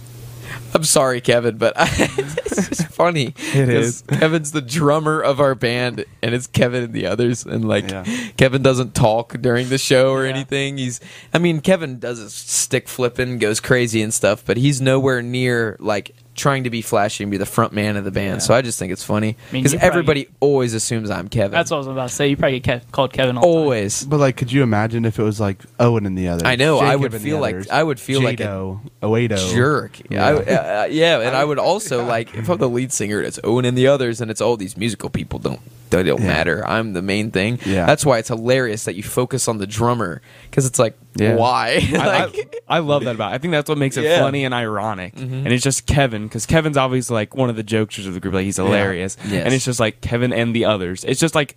I'm 0.73 0.83
sorry, 0.83 1.21
Kevin, 1.21 1.57
but 1.57 1.73
it's 1.77 2.69
just 2.69 2.87
funny. 2.93 3.33
It 3.53 3.65
'cause 3.67 3.67
is. 3.67 4.01
Kevin's 4.07 4.51
the 4.51 4.61
drummer 4.61 5.19
of 5.21 5.39
our 5.39 5.55
band, 5.55 6.05
and 6.21 6.33
it's 6.33 6.47
Kevin 6.47 6.83
and 6.83 6.93
the 6.93 7.05
others, 7.07 7.45
and 7.45 7.67
like 7.67 7.89
Yeah. 7.89 8.05
Kevin 8.37 8.61
doesn't 8.61 8.93
talk 8.95 9.41
during 9.41 9.69
the 9.69 9.77
show 9.77 10.11
or 10.13 10.25
Yeah. 10.25 10.33
anything. 10.33 10.77
He's, 10.77 10.99
I 11.33 11.37
mean, 11.39 11.61
Kevin 11.61 11.99
does 11.99 12.19
his 12.19 12.33
stick 12.33 12.87
flipping, 12.87 13.37
goes 13.39 13.59
crazy 13.59 14.01
and 14.01 14.13
stuff, 14.13 14.43
but 14.45 14.57
he's 14.57 14.79
nowhere 14.81 15.21
near 15.21 15.77
like 15.79 16.13
trying 16.39 16.63
to 16.63 16.69
be 16.71 16.81
flashy 16.81 17.23
and 17.23 17.29
be 17.29 17.37
the 17.37 17.45
front 17.45 17.73
man 17.73 17.97
of 17.97 18.03
the 18.05 18.11
band. 18.11 18.35
Yeah. 18.35 18.37
So 18.39 18.53
I 18.55 18.61
just 18.63 18.79
think 18.79 18.91
it's 18.91 19.03
funny 19.03 19.37
I 19.49 19.53
mean, 19.53 19.61
because 19.63 19.73
you 19.73 19.79
probably- 19.79 19.87
everybody 19.89 20.27
always 20.39 20.73
assumes 20.73 21.09
I'm 21.11 21.27
Kevin. 21.27 21.51
That's 21.51 21.69
what 21.69 21.75
I 21.77 21.79
was 21.79 21.87
about 21.87 22.09
to 22.09 22.15
say. 22.15 22.29
You 22.29 22.37
probably 22.37 22.59
get 22.59 22.81
Kev- 22.87 22.91
called 22.91 23.13
Kevin 23.13 23.37
all 23.37 23.41
the 23.41 23.47
time. 23.47 23.63
always. 23.63 24.03
But 24.05 24.19
like, 24.19 24.37
could 24.37 24.51
you 24.51 24.63
imagine 24.63 25.05
if 25.05 25.19
it 25.19 25.23
was 25.23 25.39
like 25.39 25.57
Owen 25.79 26.05
and 26.05 26.17
the 26.17 26.29
others? 26.29 26.43
I 26.45 26.55
know, 26.55 26.79
I 26.79 26.95
would 26.95 27.13
feel 27.13 27.39
like- 27.39 27.55
others, 27.55 27.69
I 27.69 27.83
would 27.83 27.99
feel 27.99 28.21
like 28.21 28.39
a 28.39 28.79
Oedo. 29.03 29.53
jerk. 29.53 29.99
Yeah. 30.09 30.25
I, 30.25 30.33
uh, 30.33 30.87
yeah, 30.89 31.19
and 31.19 31.35
I 31.35 31.43
would 31.45 31.59
also 31.59 32.03
like 32.05 32.33
if 32.35 32.49
I'm 32.49 32.57
the 32.57 32.69
lead 32.69 32.91
singer, 32.91 33.21
it's 33.21 33.39
Owen 33.43 33.65
and 33.65 33.77
the 33.77 33.87
others, 33.87 34.21
and 34.21 34.31
it's 34.31 34.41
all 34.41 34.57
these 34.57 34.75
musical 34.77 35.09
people 35.09 35.39
don't 35.39 35.59
they 35.89 36.03
don't 36.03 36.21
Yeah. 36.21 36.27
matter. 36.27 36.67
I'm 36.67 36.93
the 36.93 37.01
main 37.01 37.31
thing. 37.31 37.59
Yeah. 37.65 37.85
that's 37.85 38.05
why 38.05 38.17
it's 38.19 38.27
hilarious 38.29 38.85
that 38.85 38.95
you 38.95 39.03
focus 39.03 39.47
on 39.47 39.57
the 39.57 39.67
drummer 39.67 40.21
because 40.49 40.65
it's 40.65 40.77
like 40.79 40.97
Yeah. 41.15 41.35
why? 41.35 41.79
I, 41.93 41.95
like, 42.25 42.63
I, 42.67 42.75
I 42.77 42.79
love 42.79 43.03
that 43.05 43.15
about. 43.15 43.31
It. 43.31 43.35
I 43.35 43.37
think 43.39 43.51
that's 43.51 43.67
what 43.69 43.77
makes 43.77 43.97
it 43.97 44.03
Yeah. 44.03 44.19
funny 44.19 44.45
and 44.45 44.53
ironic. 44.53 45.15
Mhm. 45.15 45.45
And 45.45 45.47
it's 45.47 45.63
just 45.63 45.85
Kevin 45.87 46.23
because 46.27 46.45
Kevin's 46.45 46.77
obviously 46.77 47.13
like 47.15 47.35
one 47.35 47.49
of 47.49 47.55
the 47.55 47.63
jokesters 47.63 48.07
of 48.07 48.13
the 48.13 48.19
group. 48.19 48.33
Like 48.33 48.45
he's 48.45 48.57
hilarious, 48.57 49.17
Yes. 49.27 49.45
and 49.45 49.53
it's 49.53 49.65
just 49.65 49.79
like 49.79 50.01
Kevin 50.01 50.31
and 50.33 50.55
the 50.55 50.65
others. 50.65 51.03
It's 51.03 51.19
just 51.19 51.35
like 51.35 51.55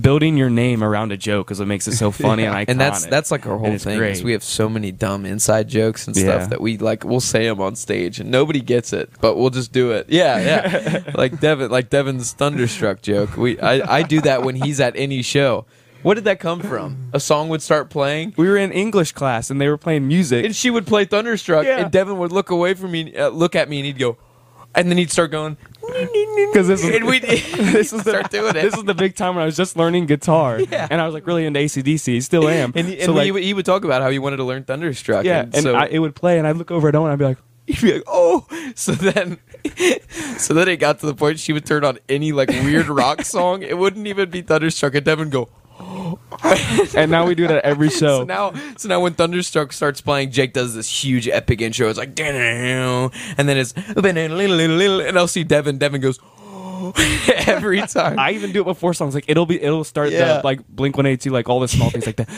building 0.00 0.36
your 0.36 0.48
name 0.50 0.82
around 0.82 1.12
a 1.12 1.16
joke 1.16 1.50
is 1.50 1.58
what 1.58 1.68
makes 1.68 1.86
it 1.86 1.92
so 1.96 2.10
funny 2.10 2.44
and 2.44 2.54
iconic. 2.54 2.64
and 2.68 2.80
that's 2.80 3.06
that's 3.06 3.30
like 3.30 3.46
our 3.46 3.58
whole 3.58 3.76
thing. 3.78 3.98
great. 3.98 4.12
Is 4.12 4.24
we 4.24 4.32
have 4.32 4.44
so 4.44 4.68
many 4.68 4.90
dumb 4.92 5.26
inside 5.26 5.68
jokes 5.68 6.06
and 6.06 6.16
stuff 6.16 6.42
Yeah. 6.42 6.46
that 6.46 6.60
we 6.60 6.78
like. 6.78 7.04
We'll 7.04 7.20
say 7.20 7.46
them 7.46 7.60
on 7.60 7.76
stage, 7.76 8.18
and 8.20 8.30
nobody 8.30 8.60
gets 8.60 8.92
it, 8.92 9.10
but 9.20 9.36
we'll 9.36 9.50
just 9.50 9.72
do 9.72 9.92
it. 9.92 10.06
Yeah, 10.08 10.38
yeah. 10.38 11.02
like 11.14 11.40
Devin, 11.40 11.70
like 11.70 11.90
Devin's 11.90 12.32
thunderstruck 12.32 13.02
joke. 13.02 13.36
We 13.36 13.60
I, 13.60 13.98
I 13.98 14.02
do 14.02 14.20
that 14.22 14.42
when 14.42 14.56
he's 14.56 14.80
at 14.80 14.94
any 14.96 15.22
show. 15.22 15.66
What 16.02 16.14
did 16.14 16.24
that 16.24 16.40
come 16.40 16.58
from? 16.60 17.10
A 17.12 17.20
song 17.20 17.48
would 17.50 17.62
start 17.62 17.88
playing. 17.88 18.34
we 18.36 18.48
were 18.48 18.56
in 18.56 18.72
English 18.72 19.12
class 19.12 19.50
and 19.50 19.60
they 19.60 19.68
were 19.68 19.76
playing 19.78 20.08
music. 20.08 20.44
and 20.44 20.56
she 20.56 20.68
would 20.68 20.84
play 20.84 21.04
Thunderstruck, 21.04 21.64
Yeah. 21.64 21.78
and 21.78 21.92
Devin 21.92 22.18
would 22.18 22.32
look 22.32 22.50
away 22.50 22.74
from 22.74 22.90
me, 22.90 23.14
uh, 23.14 23.28
look 23.28 23.54
at 23.54 23.68
me, 23.68 23.78
and 23.78 23.86
he'd 23.86 23.98
go, 23.98 24.16
and 24.74 24.90
then 24.90 24.98
he'd 24.98 25.12
start 25.12 25.30
going, 25.30 25.56
because 25.82 26.68
this 26.68 26.84
was 26.84 26.94
and 26.94 27.06
we'd 27.06 27.22
this 27.22 27.92
was 27.92 28.04
the, 28.04 28.10
start 28.18 28.30
doing 28.30 28.50
it. 28.50 28.62
This 28.62 28.74
was 28.76 28.84
the 28.84 28.94
big 28.94 29.14
time 29.16 29.34
when 29.34 29.42
I 29.42 29.46
was 29.46 29.56
just 29.56 29.76
learning 29.76 30.06
guitar, 30.06 30.60
Yeah. 30.60 30.86
and 30.90 31.00
I 31.00 31.04
was 31.06 31.14
like 31.14 31.26
really 31.26 31.44
into 31.46 31.60
ACDC. 31.60 32.22
Still 32.22 32.48
am. 32.48 32.72
and, 32.74 32.86
he, 32.88 32.94
and 32.96 33.04
so 33.04 33.18
he, 33.18 33.30
would- 33.32 33.42
he 33.42 33.54
would 33.54 33.66
talk 33.66 33.84
about 33.84 34.02
how 34.02 34.10
he 34.10 34.18
wanted 34.18 34.36
to 34.38 34.44
learn 34.44 34.64
Thunderstruck. 34.64 35.24
yeah, 35.24 35.42
and, 35.42 35.54
and 35.54 35.62
so 35.62 35.74
I, 35.74 35.86
it 35.86 35.98
would 35.98 36.14
play, 36.14 36.38
and 36.38 36.46
I'd 36.46 36.56
look 36.56 36.70
over 36.70 36.88
at 36.88 36.94
Owen, 36.94 37.10
and 37.10 37.12
I'd 37.12 37.18
be 37.18 37.24
like, 37.24 37.38
he'd 37.66 37.80
be 37.80 37.92
like, 37.94 38.04
oh. 38.06 38.46
So 38.74 38.92
then, 38.92 39.38
so 40.38 40.54
then 40.54 40.68
it 40.68 40.76
got 40.76 41.00
to 41.00 41.06
the 41.06 41.14
point 41.14 41.38
she 41.38 41.52
would 41.52 41.66
turn 41.66 41.84
on 41.84 41.98
any 42.08 42.32
like 42.32 42.48
weird 42.48 42.88
rock 42.88 43.22
song. 43.22 43.62
It 43.62 43.76
wouldn't 43.76 44.06
even 44.06 44.30
be 44.30 44.42
Thunderstruck, 44.42 44.94
and 44.94 45.04
Devin 45.04 45.30
go. 45.30 45.48
and 46.96 47.10
now 47.10 47.26
we 47.26 47.34
do 47.34 47.46
that 47.48 47.64
every 47.64 47.90
show. 48.00 48.18
So 48.20 48.24
now, 48.24 48.52
so 48.76 48.88
now 48.88 49.00
when 49.00 49.14
Thunderstruck 49.14 49.72
starts 49.72 50.00
playing, 50.00 50.30
Jake 50.30 50.52
does 50.52 50.74
this 50.74 51.04
huge 51.04 51.28
epic 51.28 51.60
intro. 51.60 51.88
It's 51.88 51.98
like, 51.98 52.18
and 52.18 53.48
then 53.48 53.56
it's 53.56 53.72
and 53.76 55.18
I'll 55.18 55.28
see 55.28 55.44
Devin. 55.44 55.78
Devin 55.78 56.00
goes 56.00 56.18
every 57.46 57.80
time. 57.82 58.18
I 58.18 58.32
even 58.32 58.52
do 58.52 58.60
it 58.62 58.64
before 58.64 58.94
songs. 58.94 59.14
Like 59.14 59.24
it'll 59.28 59.46
be, 59.46 59.60
it'll 59.62 59.84
start 59.84 60.10
Yeah. 60.10 60.38
the, 60.38 60.40
like 60.44 60.66
Blink 60.68 60.96
One 60.96 61.06
Eighty 61.06 61.30
like 61.30 61.48
all 61.48 61.60
the 61.60 61.68
small 61.68 61.90
things 61.90 62.06
like 62.06 62.16
that. 62.16 62.28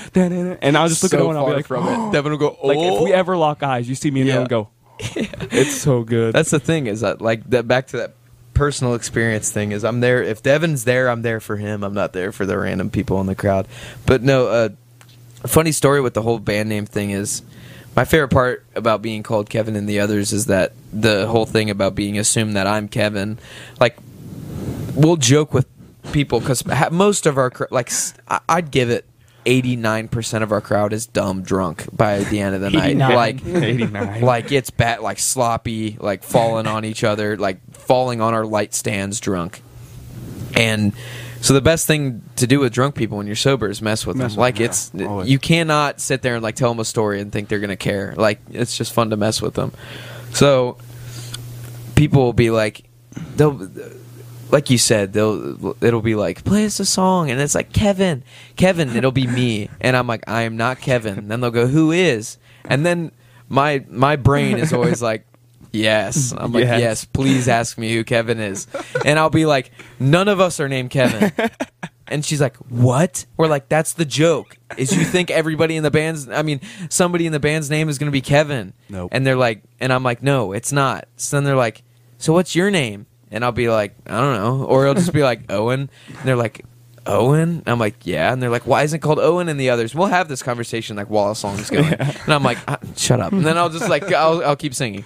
And 0.63 0.77
I'll 0.77 0.89
just 0.89 1.03
look 1.03 1.13
so 1.13 1.19
at 1.19 1.29
and 1.31 1.39
I'll 1.39 1.47
be 1.47 1.53
like, 1.55 1.67
from 1.67 1.87
it. 1.87 2.13
Devin 2.13 2.33
will 2.33 2.39
go, 2.39 2.59
oh. 2.61 2.67
like 2.67 2.79
if 2.79 3.03
we 3.03 3.13
ever 3.13 3.37
lock 3.37 3.63
eyes, 3.63 3.89
you 3.89 3.95
see 3.95 4.11
me 4.11 4.21
and 4.21 4.29
Yeah. 4.29 4.37
Owen 4.39 4.47
go, 4.47 4.69
It's 4.99 5.75
so 5.75 6.03
good. 6.03 6.35
That's 6.35 6.51
the 6.51 6.61
thing 6.61 6.87
is 6.87 7.01
that 7.01 7.21
like 7.21 7.49
that 7.51 7.67
back 7.67 7.89
to 7.89 7.97
that 7.99 8.15
personal 8.55 8.95
experience 8.95 9.51
thing 9.51 9.73
is 9.73 9.85
I'm 9.85 10.01
there 10.01 10.23
if 10.23 10.43
Devin's 10.43 10.85
there 10.85 11.09
I'm 11.09 11.23
there 11.23 11.41
for 11.41 11.57
him. 11.57 11.83
I'm 11.83 11.95
not 11.95 12.13
there 12.13 12.33
for 12.33 12.47
the 12.47 12.59
random 12.59 12.91
people 12.91 13.21
in 13.21 13.27
the 13.27 13.35
crowd. 13.35 13.67
But 14.07 14.23
no 14.23 14.47
uh, 14.49 14.69
a 15.43 15.49
funny 15.49 15.73
story 15.73 16.01
with 16.01 16.15
the 16.15 16.23
whole 16.23 16.39
band 16.39 16.69
name 16.69 16.87
thing 16.87 17.11
is 17.11 17.43
my 17.95 18.05
favorite 18.05 18.29
part 18.31 18.65
about 18.75 19.03
being 19.03 19.23
called 19.23 19.49
Kevin 19.49 19.77
and 19.77 19.89
the 19.89 20.01
others 20.01 20.33
is 20.33 20.47
that 20.47 20.73
the 20.93 21.27
whole 21.29 21.47
thing 21.47 21.71
about 21.71 21.95
being 21.95 22.19
assumed 22.19 22.57
that 22.57 22.67
I'm 22.67 22.89
Kevin 22.89 23.39
like 23.79 23.97
we'll 24.95 25.17
joke 25.17 25.53
with 25.53 25.67
people 26.13 26.41
because 26.41 26.65
most 26.91 27.27
of 27.27 27.39
our 27.39 27.53
like 27.71 27.91
I'd 28.49 28.71
give 28.71 28.91
it 28.91 29.05
89% 29.45 30.43
of 30.43 30.53
our 30.53 30.61
crowd 30.61 30.93
is 30.93 31.07
dumb 31.07 31.43
drunk 31.43 31.87
by 31.95 32.21
the 32.21 32.41
end 32.41 32.55
of 32.55 32.61
the 32.61 32.71
night. 32.71 32.97
Like 32.97 33.45
89. 33.45 34.21
like 34.23 34.53
it's 34.53 34.71
bad 34.71 35.01
like 35.01 35.19
sloppy 35.19 35.97
like 36.01 36.23
falling 36.25 36.67
on 36.67 36.85
each 36.85 37.05
other 37.05 37.37
like 37.37 37.59
falling 37.75 38.21
on 38.21 38.35
our 38.35 38.45
light 38.45 38.75
stands 38.75 39.21
drunk. 39.21 39.63
And 40.57 40.93
so 41.41 41.53
the 41.53 41.61
best 41.61 41.87
thing 41.87 42.23
to 42.37 42.47
do 42.47 42.59
with 42.61 42.73
drunk 42.73 42.95
people 42.95 43.19
when 43.19 43.27
you're 43.27 43.37
sober 43.37 43.69
is 43.69 43.83
mess 43.83 44.07
with 44.07 44.17
Mess 44.17 44.33
them. 44.33 44.39
with 44.39 44.43
like 44.43 44.57
them, 44.57 44.65
it's 44.65 44.91
yeah, 44.95 45.25
you 45.25 45.39
cannot 45.39 46.01
sit 46.01 46.23
there 46.23 46.35
and 46.35 46.43
like 46.43 46.55
tell 46.55 46.71
them 46.71 46.81
a 46.81 46.85
story 46.85 47.21
and 47.21 47.31
think 47.31 47.49
they're 47.49 47.61
gonna 47.61 47.77
care. 47.77 48.15
Like 48.17 48.41
it's 48.51 48.77
just 48.77 48.93
fun 48.95 49.11
to 49.11 49.17
mess 49.17 49.43
with 49.43 49.55
them. 49.55 49.73
So 50.33 50.79
people 51.97 52.23
will 52.23 52.33
be 52.33 52.51
like 52.51 52.85
they'll 53.37 53.69
like 54.55 54.71
you 54.71 54.79
said 54.79 55.13
they'll 55.13 55.77
it'll 55.83 56.01
be 56.01 56.15
like 56.15 56.45
play 56.45 56.65
us 56.65 56.79
a 56.79 56.85
song 56.85 57.29
and 57.29 57.41
it's 57.41 57.57
like 57.57 57.73
kevin 57.73 58.23
kevin 58.55 58.95
it'll 58.97 59.11
be 59.11 59.27
me 59.27 59.69
and 59.81 59.97
i'm 59.97 60.07
like 60.07 60.23
i 60.29 60.43
am 60.43 60.57
not 60.57 60.81
kevin. 60.81 61.27
Then 61.29 61.41
they'll 61.41 61.51
go 61.51 61.67
who 61.67 61.91
is? 61.91 62.39
And 62.65 62.87
then 62.87 63.11
my 63.49 63.85
my 63.89 64.15
brain 64.17 64.57
is 64.59 64.73
always 64.73 65.03
like 65.03 65.27
yes. 65.73 66.33
I'm 66.37 66.53
like 66.53 66.65
Yes. 66.65 66.81
yes. 66.81 67.05
please 67.05 67.49
ask 67.49 67.77
me 67.77 67.93
who 67.95 68.05
kevin 68.05 68.39
is. 68.39 68.69
And 69.05 69.19
i'll 69.19 69.29
be 69.29 69.45
like 69.45 69.73
none 69.99 70.29
of 70.29 70.39
us 70.41 70.61
are 70.61 70.69
named 70.69 70.91
kevin. 70.91 71.33
And 72.07 72.25
she's 72.25 72.41
like 72.41 72.57
what? 72.69 73.25
We're 73.37 73.49
like 73.49 73.69
that's 73.69 73.95
the 73.95 74.05
joke 74.05 74.57
is 74.77 74.95
you 74.97 75.05
think 75.05 75.31
everybody 75.31 75.75
in 75.77 75.83
the 75.83 75.91
band's 75.91 76.29
i 76.29 76.43
mean 76.43 76.61
somebody 76.91 77.27
in 77.27 77.33
the 77.33 77.41
band's 77.41 77.71
name 77.71 77.89
is 77.89 77.99
going 77.99 78.07
to 78.09 78.13
be 78.13 78.21
kevin. 78.21 78.73
Nope. 78.89 79.09
and 79.13 79.27
they're 79.27 79.37
like 79.37 79.63
and 79.81 79.93
i'm 79.93 80.05
like 80.05 80.23
no 80.23 80.53
it's 80.53 80.71
not. 80.71 81.09
So 81.17 81.37
then 81.37 81.45
they're 81.45 81.57
like 81.57 81.83
so 82.19 82.33
what's 82.33 82.55
your 82.55 82.71
name 82.71 83.07
and 83.35 83.45
i'll 83.45 83.53
be 83.53 83.69
like 83.69 83.95
i 84.07 84.21
don't 84.21 84.35
know. 84.35 84.65
Or 84.65 84.85
it'll 84.85 84.95
just 84.95 85.13
be 85.13 85.23
like 85.23 85.43
owen. 85.53 85.91
And 86.09 86.19
they're 86.25 86.37
like 86.37 86.65
owen? 87.07 87.63
I'm 87.67 87.79
like 87.79 87.97
yeah. 88.05 88.33
And 88.33 88.43
they're 88.43 88.49
like 88.51 88.67
why 88.67 88.83
isn't 88.85 88.97
it 88.97 89.03
called 89.03 89.19
owen 89.19 89.49
and 89.49 89.61
the 89.61 89.71
others? 89.71 89.95
We'll 89.95 90.09
have 90.09 90.29
this 90.29 90.43
conversation 90.43 90.97
like 90.97 91.11
while 91.11 91.33
a 91.33 91.37
song's 91.37 91.69
going. 91.69 91.93
And 91.93 92.33
i'm 92.33 92.43
like 92.43 92.59
"Ah, 92.67 92.79
shut 92.97 93.21
up. 93.21 93.33
And 93.33 93.45
then 93.45 93.59
i'll 93.59 93.69
just 93.71 93.89
like 93.91 94.05
I'll, 94.13 94.43
I'll 94.43 94.57
keep 94.57 94.75
singing. 94.75 95.05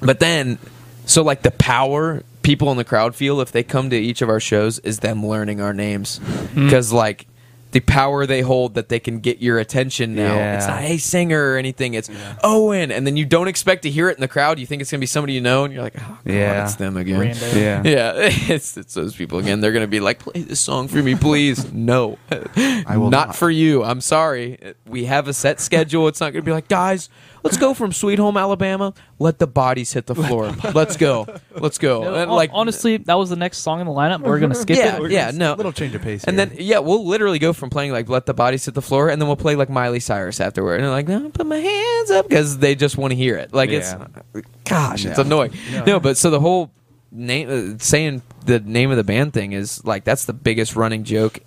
But 0.00 0.20
then, 0.20 0.58
so 1.06 1.22
like 1.22 1.42
the 1.42 1.50
power 1.50 2.22
people 2.42 2.70
in 2.70 2.76
the 2.76 2.84
crowd 2.84 3.14
feel 3.14 3.40
if 3.40 3.50
they 3.50 3.62
come 3.62 3.90
to 3.90 3.96
each 3.96 4.22
of 4.22 4.28
our 4.28 4.40
shows 4.40 4.78
is 4.80 5.00
them 5.00 5.26
learning 5.26 5.60
our 5.60 5.72
names. 5.72 6.20
Because, 6.54 6.92
like, 6.92 7.26
the 7.74 7.80
power 7.80 8.24
they 8.24 8.40
hold 8.40 8.74
that 8.74 8.88
they 8.88 9.00
can 9.00 9.18
get 9.18 9.42
your 9.42 9.58
attention 9.58 10.14
now. 10.14 10.36
Yeah. 10.36 10.56
It's 10.56 10.66
not, 10.68 10.80
hey, 10.80 10.96
singer 10.96 11.50
or 11.52 11.56
anything. 11.56 11.94
It's 11.94 12.08
Owen. 12.44 12.92
And 12.92 13.04
then 13.04 13.16
you 13.16 13.26
don't 13.26 13.48
expect 13.48 13.82
to 13.82 13.90
hear 13.90 14.08
it 14.08 14.16
in 14.16 14.20
the 14.20 14.28
crowd. 14.28 14.60
You 14.60 14.64
think 14.66 14.80
it's 14.80 14.92
going 14.92 15.00
to 15.00 15.02
be 15.02 15.06
somebody 15.08 15.32
you 15.32 15.40
know. 15.40 15.64
And 15.64 15.74
you're 15.74 15.82
like, 15.82 15.96
oh, 15.98 16.18
God, 16.24 16.32
Yeah. 16.32 16.62
it's 16.64 16.76
them 16.76 16.96
again. 16.96 17.20
Rando. 17.20 17.54
yeah. 17.54 17.82
Yeah, 17.84 18.12
it's, 18.16 18.76
it's 18.76 18.94
those 18.94 19.16
people 19.16 19.40
again. 19.40 19.60
They're 19.60 19.72
going 19.72 19.82
to 19.82 19.88
be 19.88 19.98
like, 19.98 20.20
play 20.20 20.42
this 20.42 20.60
song 20.60 20.86
for 20.86 21.02
me, 21.02 21.16
please. 21.16 21.72
no. 21.72 22.16
I 22.30 22.96
will 22.96 23.10
not, 23.10 23.26
not. 23.28 23.36
for 23.36 23.50
you. 23.50 23.82
I'm 23.82 24.00
sorry. 24.00 24.74
We 24.86 25.06
have 25.06 25.26
a 25.26 25.32
set 25.32 25.58
schedule. 25.60 26.06
It's 26.06 26.20
not 26.20 26.32
going 26.32 26.42
to 26.44 26.46
be 26.48 26.52
like, 26.52 26.68
guys, 26.68 27.08
let's 27.44 27.56
go 27.56 27.74
from 27.74 27.92
Sweet 27.92 28.18
Home 28.18 28.36
Alabama. 28.36 28.92
Let 29.20 29.38
the 29.38 29.46
bodies 29.46 29.92
hit 29.92 30.06
the 30.06 30.14
floor. 30.16 30.50
let's 30.74 30.96
go. 30.96 31.26
Let's 31.54 31.78
go. 31.78 32.12
And, 32.14 32.30
like 32.30 32.50
honestly, 32.52 32.96
that 32.96 33.14
was 33.14 33.30
the 33.30 33.36
next 33.36 33.58
song 33.58 33.80
in 33.80 33.86
the 33.86 33.92
lineup. 33.92 34.20
We're 34.22 34.40
gonna 34.40 34.54
skip 34.56 34.76
Yeah, 34.78 35.00
it. 35.02 35.10
yeah, 35.12 35.30
no. 35.32 35.54
little 35.54 35.72
change 35.72 35.94
of 35.94 36.02
pace. 36.02 36.24
And 36.24 36.36
here. 36.36 36.46
then 36.46 36.56
yeah, 36.58 36.78
we'll 36.80 37.06
literally 37.06 37.38
go 37.38 37.52
from 37.52 37.70
playing 37.70 37.92
like 37.92 38.08
"Let 38.08 38.26
the 38.26 38.34
Bodies 38.34 38.64
Hit 38.64 38.74
the 38.74 38.82
Floor" 38.82 39.08
and 39.10 39.20
then 39.22 39.28
we'll 39.28 39.36
play 39.36 39.54
like 39.54 39.70
Miley 39.70 40.00
Cyrus 40.00 40.40
afterward, 40.40 40.76
and 40.76 40.84
they're 40.84 40.90
like, 40.90 41.06
"No, 41.06 41.28
put 41.30 41.46
my 41.46 41.58
hands 41.58 42.10
up" 42.10 42.28
because 42.28 42.58
they 42.58 42.74
just 42.74 42.96
want 42.98 43.12
to 43.12 43.16
hear 43.16 43.36
it. 43.36 43.52
Like 43.54 43.70
Yeah. 43.70 44.06
it's, 44.34 44.48
gosh, 44.64 45.04
it's 45.04 45.18
Yeah. 45.18 45.24
annoying. 45.24 45.52
No. 45.86 46.00
but 46.00 46.16
so 46.16 46.30
the 46.30 46.40
whole 46.40 46.70
name, 47.12 47.74
uh, 47.76 47.78
saying 47.78 48.22
the 48.46 48.58
name 48.58 48.90
of 48.90 48.96
the 48.96 49.04
band 49.04 49.32
thing 49.32 49.52
is 49.52 49.84
like 49.84 50.04
that's 50.04 50.24
the 50.24 50.32
biggest 50.32 50.74
running 50.74 51.04
joke 51.04 51.38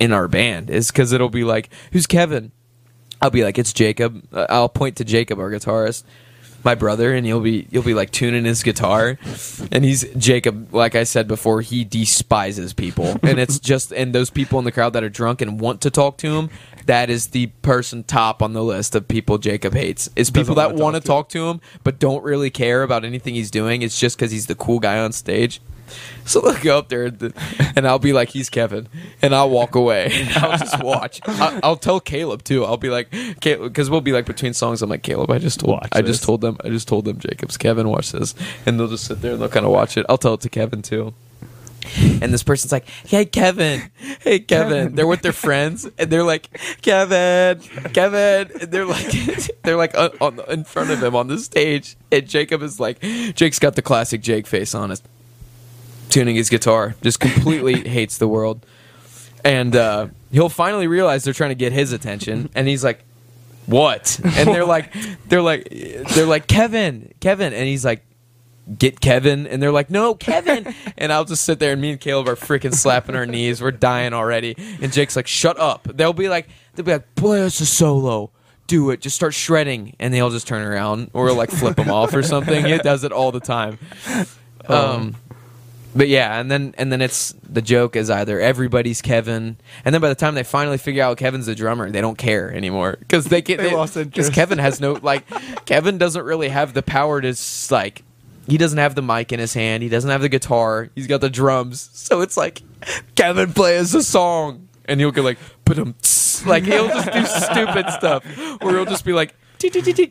in 0.00 0.12
our 0.12 0.28
band 0.28 0.70
is 0.70 0.88
because 0.90 1.12
it'll 1.12 1.28
be 1.28 1.44
like, 1.44 1.70
"Who's 1.92 2.06
Kevin?" 2.06 2.52
I'll 3.20 3.30
be 3.30 3.44
like, 3.44 3.58
"It's 3.58 3.72
Jacob." 3.72 4.22
Uh, 4.32 4.46
I'll 4.48 4.68
point 4.68 4.96
to 4.96 5.04
Jacob, 5.04 5.38
our 5.38 5.50
guitarist, 5.50 6.04
my 6.64 6.74
brother, 6.74 7.12
and 7.12 7.26
you'll 7.26 7.40
be 7.40 7.66
you'll 7.70 7.82
be 7.82 7.94
like 7.94 8.10
tuning 8.10 8.44
his 8.44 8.62
guitar, 8.62 9.18
and 9.70 9.84
he's 9.84 10.04
Jacob. 10.16 10.72
Like 10.72 10.94
I 10.94 11.04
said 11.04 11.28
before, 11.28 11.60
he 11.60 11.84
despises 11.84 12.72
people, 12.72 13.16
and 13.22 13.38
it's 13.38 13.58
just 13.58 13.92
and 13.92 14.14
those 14.14 14.30
people 14.30 14.58
in 14.58 14.64
the 14.64 14.72
crowd 14.72 14.94
that 14.94 15.04
are 15.04 15.08
drunk 15.08 15.40
and 15.40 15.60
want 15.60 15.80
to 15.82 15.90
talk 15.90 16.16
to 16.18 16.38
him. 16.38 16.50
That 16.86 17.10
is 17.10 17.28
the 17.28 17.48
person 17.60 18.02
top 18.02 18.42
on 18.42 18.54
the 18.54 18.64
list 18.64 18.94
of 18.94 19.06
people 19.06 19.36
Jacob 19.36 19.74
hates. 19.74 20.08
Is 20.16 20.30
people 20.30 20.54
that 20.54 20.74
want 20.74 20.96
to 20.96 21.02
talk 21.02 21.18
talk 21.18 21.28
to 21.30 21.48
him 21.48 21.60
but 21.84 21.98
don't 21.98 22.24
really 22.24 22.50
care 22.50 22.82
about 22.82 23.04
anything 23.04 23.34
he's 23.34 23.50
doing. 23.50 23.82
It's 23.82 23.98
just 23.98 24.16
because 24.16 24.30
he's 24.30 24.46
the 24.46 24.54
cool 24.54 24.78
guy 24.78 24.98
on 24.98 25.12
stage. 25.12 25.60
So 26.24 26.40
they'll 26.40 26.62
go 26.62 26.78
up 26.78 26.88
there 26.88 27.04
and, 27.06 27.32
and 27.76 27.86
I'll 27.86 27.98
be 27.98 28.12
like, 28.12 28.28
he's 28.30 28.50
Kevin. 28.50 28.88
And 29.22 29.34
I'll 29.34 29.50
walk 29.50 29.74
away. 29.74 30.10
And 30.12 30.30
I'll 30.44 30.58
just 30.58 30.82
watch. 30.82 31.20
I- 31.26 31.60
I'll 31.62 31.76
tell 31.76 32.00
Caleb 32.00 32.44
too. 32.44 32.64
I'll 32.64 32.76
be 32.76 32.90
like, 32.90 33.10
because 33.40 33.88
we'll 33.90 34.00
be 34.00 34.12
like 34.12 34.26
between 34.26 34.52
songs. 34.54 34.82
I'm 34.82 34.90
like, 34.90 35.02
Caleb, 35.02 35.30
I 35.30 35.38
just 35.38 35.60
told, 35.60 35.72
Watch 35.80 35.88
I 35.92 36.02
just 36.02 36.20
this." 36.20 36.26
told 36.26 36.40
them, 36.40 36.56
I 36.64 36.68
just 36.68 36.88
told 36.88 37.04
them, 37.04 37.18
Jacob's 37.18 37.56
Kevin, 37.56 37.88
watch 37.88 38.12
this. 38.12 38.34
And 38.66 38.78
they'll 38.78 38.88
just 38.88 39.04
sit 39.04 39.20
there 39.22 39.32
and 39.32 39.40
they'll 39.40 39.48
kind 39.48 39.66
of 39.66 39.72
watch 39.72 39.96
it. 39.96 40.04
I'll 40.08 40.18
tell 40.18 40.34
it 40.34 40.40
to 40.42 40.48
Kevin 40.48 40.82
too. 40.82 41.14
And 42.20 42.34
this 42.34 42.42
person's 42.42 42.70
like, 42.70 42.86
"Hey 43.06 43.24
Kevin, 43.24 43.90
hey 44.20 44.40
Kevin." 44.40 44.94
They're 44.94 45.06
with 45.06 45.22
their 45.22 45.32
friends, 45.32 45.88
and 45.96 46.10
they're 46.10 46.24
like, 46.24 46.50
"Kevin, 46.82 47.60
Kevin." 47.94 48.50
And 48.60 48.70
they're 48.70 48.84
like, 48.84 49.06
they're 49.62 49.76
like 49.76 49.96
on, 49.96 50.10
on 50.20 50.40
in 50.50 50.64
front 50.64 50.90
of 50.90 51.02
him 51.02 51.16
on 51.16 51.28
the 51.28 51.38
stage, 51.38 51.96
and 52.12 52.28
Jacob 52.28 52.60
is 52.62 52.78
like, 52.78 53.00
Jake's 53.00 53.58
got 53.58 53.74
the 53.74 53.80
classic 53.80 54.20
Jake 54.20 54.46
face 54.46 54.74
on 54.74 54.90
his 54.90 55.02
tuning 56.08 56.36
his 56.36 56.48
guitar, 56.50 56.94
just 57.02 57.20
completely 57.20 57.88
hates 57.88 58.18
the 58.18 58.28
world, 58.28 58.64
and 59.44 59.74
uh, 59.74 60.08
he'll 60.30 60.48
finally 60.48 60.86
realize 60.86 61.24
they're 61.24 61.34
trying 61.34 61.50
to 61.50 61.56
get 61.56 61.72
his 61.72 61.92
attention, 61.92 62.50
and 62.54 62.68
he's 62.68 62.84
like, 62.84 63.04
"What?" 63.66 64.20
And 64.24 64.48
they're 64.48 64.64
like, 64.66 64.94
they're 65.28 65.42
like, 65.42 65.68
they're 65.70 66.26
like, 66.26 66.46
"Kevin, 66.46 67.12
Kevin," 67.20 67.52
and 67.52 67.66
he's 67.66 67.84
like 67.84 68.04
get 68.76 69.00
Kevin, 69.00 69.46
and 69.46 69.62
they're 69.62 69.72
like, 69.72 69.90
no, 69.90 70.14
Kevin. 70.14 70.74
and 70.98 71.12
I'll 71.12 71.24
just 71.24 71.44
sit 71.44 71.58
there, 71.58 71.72
and 71.72 71.80
me 71.80 71.90
and 71.90 72.00
Caleb 72.00 72.28
are 72.28 72.36
freaking 72.36 72.74
slapping 72.74 73.14
our 73.14 73.26
knees. 73.26 73.62
We're 73.62 73.70
dying 73.70 74.12
already. 74.12 74.54
And 74.82 74.92
Jake's 74.92 75.16
like, 75.16 75.26
shut 75.26 75.58
up. 75.58 75.88
They'll 75.94 76.12
be 76.12 76.28
like, 76.28 76.48
they'll 76.74 76.84
be 76.84 76.92
like, 76.92 77.14
play 77.14 77.42
us 77.42 77.60
a 77.60 77.66
solo. 77.66 78.30
Do 78.66 78.90
it. 78.90 79.00
Just 79.00 79.16
start 79.16 79.32
shredding. 79.32 79.96
And 79.98 80.12
they'll 80.12 80.30
just 80.30 80.46
turn 80.46 80.62
around 80.62 81.10
or 81.14 81.32
like 81.32 81.50
flip 81.50 81.76
them 81.76 81.90
off 81.90 82.12
or 82.14 82.22
something. 82.22 82.66
It 82.66 82.82
does 82.82 83.02
it 83.02 83.12
all 83.12 83.32
the 83.32 83.40
time. 83.40 83.78
Um, 84.66 85.16
but 85.94 86.08
yeah, 86.08 86.38
and 86.38 86.50
then 86.50 86.74
and 86.78 86.92
then 86.92 87.00
it's 87.00 87.34
the 87.42 87.62
joke 87.62 87.96
is 87.96 88.10
either 88.10 88.40
everybody's 88.40 89.00
Kevin, 89.02 89.56
and 89.84 89.94
then 89.94 90.00
by 90.00 90.08
the 90.08 90.14
time 90.14 90.34
they 90.34 90.42
finally 90.42 90.78
figure 90.78 91.02
out 91.02 91.16
Kevin's 91.16 91.46
the 91.46 91.54
drummer, 91.54 91.90
they 91.90 92.00
don't 92.00 92.18
care 92.18 92.52
anymore 92.52 92.96
because 93.00 93.26
they 93.26 93.42
get 93.42 93.58
They 93.58 93.74
lost 93.74 93.94
because. 93.94 94.30
Kevin 94.30 94.58
has 94.58 94.80
no 94.80 94.92
like 94.94 95.24
Kevin 95.64 95.98
doesn't 95.98 96.24
really 96.24 96.48
have 96.48 96.74
the 96.74 96.82
power 96.82 97.20
to 97.20 97.34
like 97.70 98.02
he 98.46 98.58
doesn't 98.58 98.78
have 98.78 98.94
the 98.94 99.02
mic 99.02 99.32
in 99.32 99.40
his 99.40 99.54
hand, 99.54 99.82
he 99.82 99.88
doesn't 99.88 100.10
have 100.10 100.22
the 100.22 100.28
guitar, 100.28 100.90
he's 100.94 101.06
got 101.06 101.20
the 101.20 101.30
drums, 101.30 101.90
so 101.92 102.20
it's 102.20 102.36
like 102.36 102.62
Kevin 103.14 103.52
plays 103.52 103.94
a 103.94 104.02
song, 104.02 104.68
and 104.84 105.00
he'll 105.00 105.10
go 105.10 105.22
like 105.22 105.38
put 105.64 105.76
him 105.76 105.94
like 106.46 106.64
he'll 106.64 106.88
just 106.88 107.12
do 107.12 107.24
stupid 107.26 107.90
stuff, 107.90 108.24
or 108.62 108.72
he'll 108.72 108.84
just 108.84 109.04
be 109.04 109.12
like. 109.12 109.34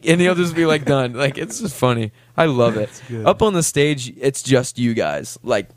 And 0.06 0.22
he'll 0.22 0.36
just 0.36 0.56
be 0.56 0.66
like 0.66 0.86
done. 0.86 1.14
Like 1.14 1.38
it's 1.38 1.60
just 1.60 1.76
funny. 1.76 2.12
I 2.36 2.46
love 2.46 2.78
it. 2.78 3.02
Up 3.26 3.42
on 3.42 3.54
the 3.54 3.64
stage, 3.64 4.14
it's 4.18 4.44
just 4.44 4.78
you 4.78 4.94
guys. 4.94 5.38
Like 5.44 5.70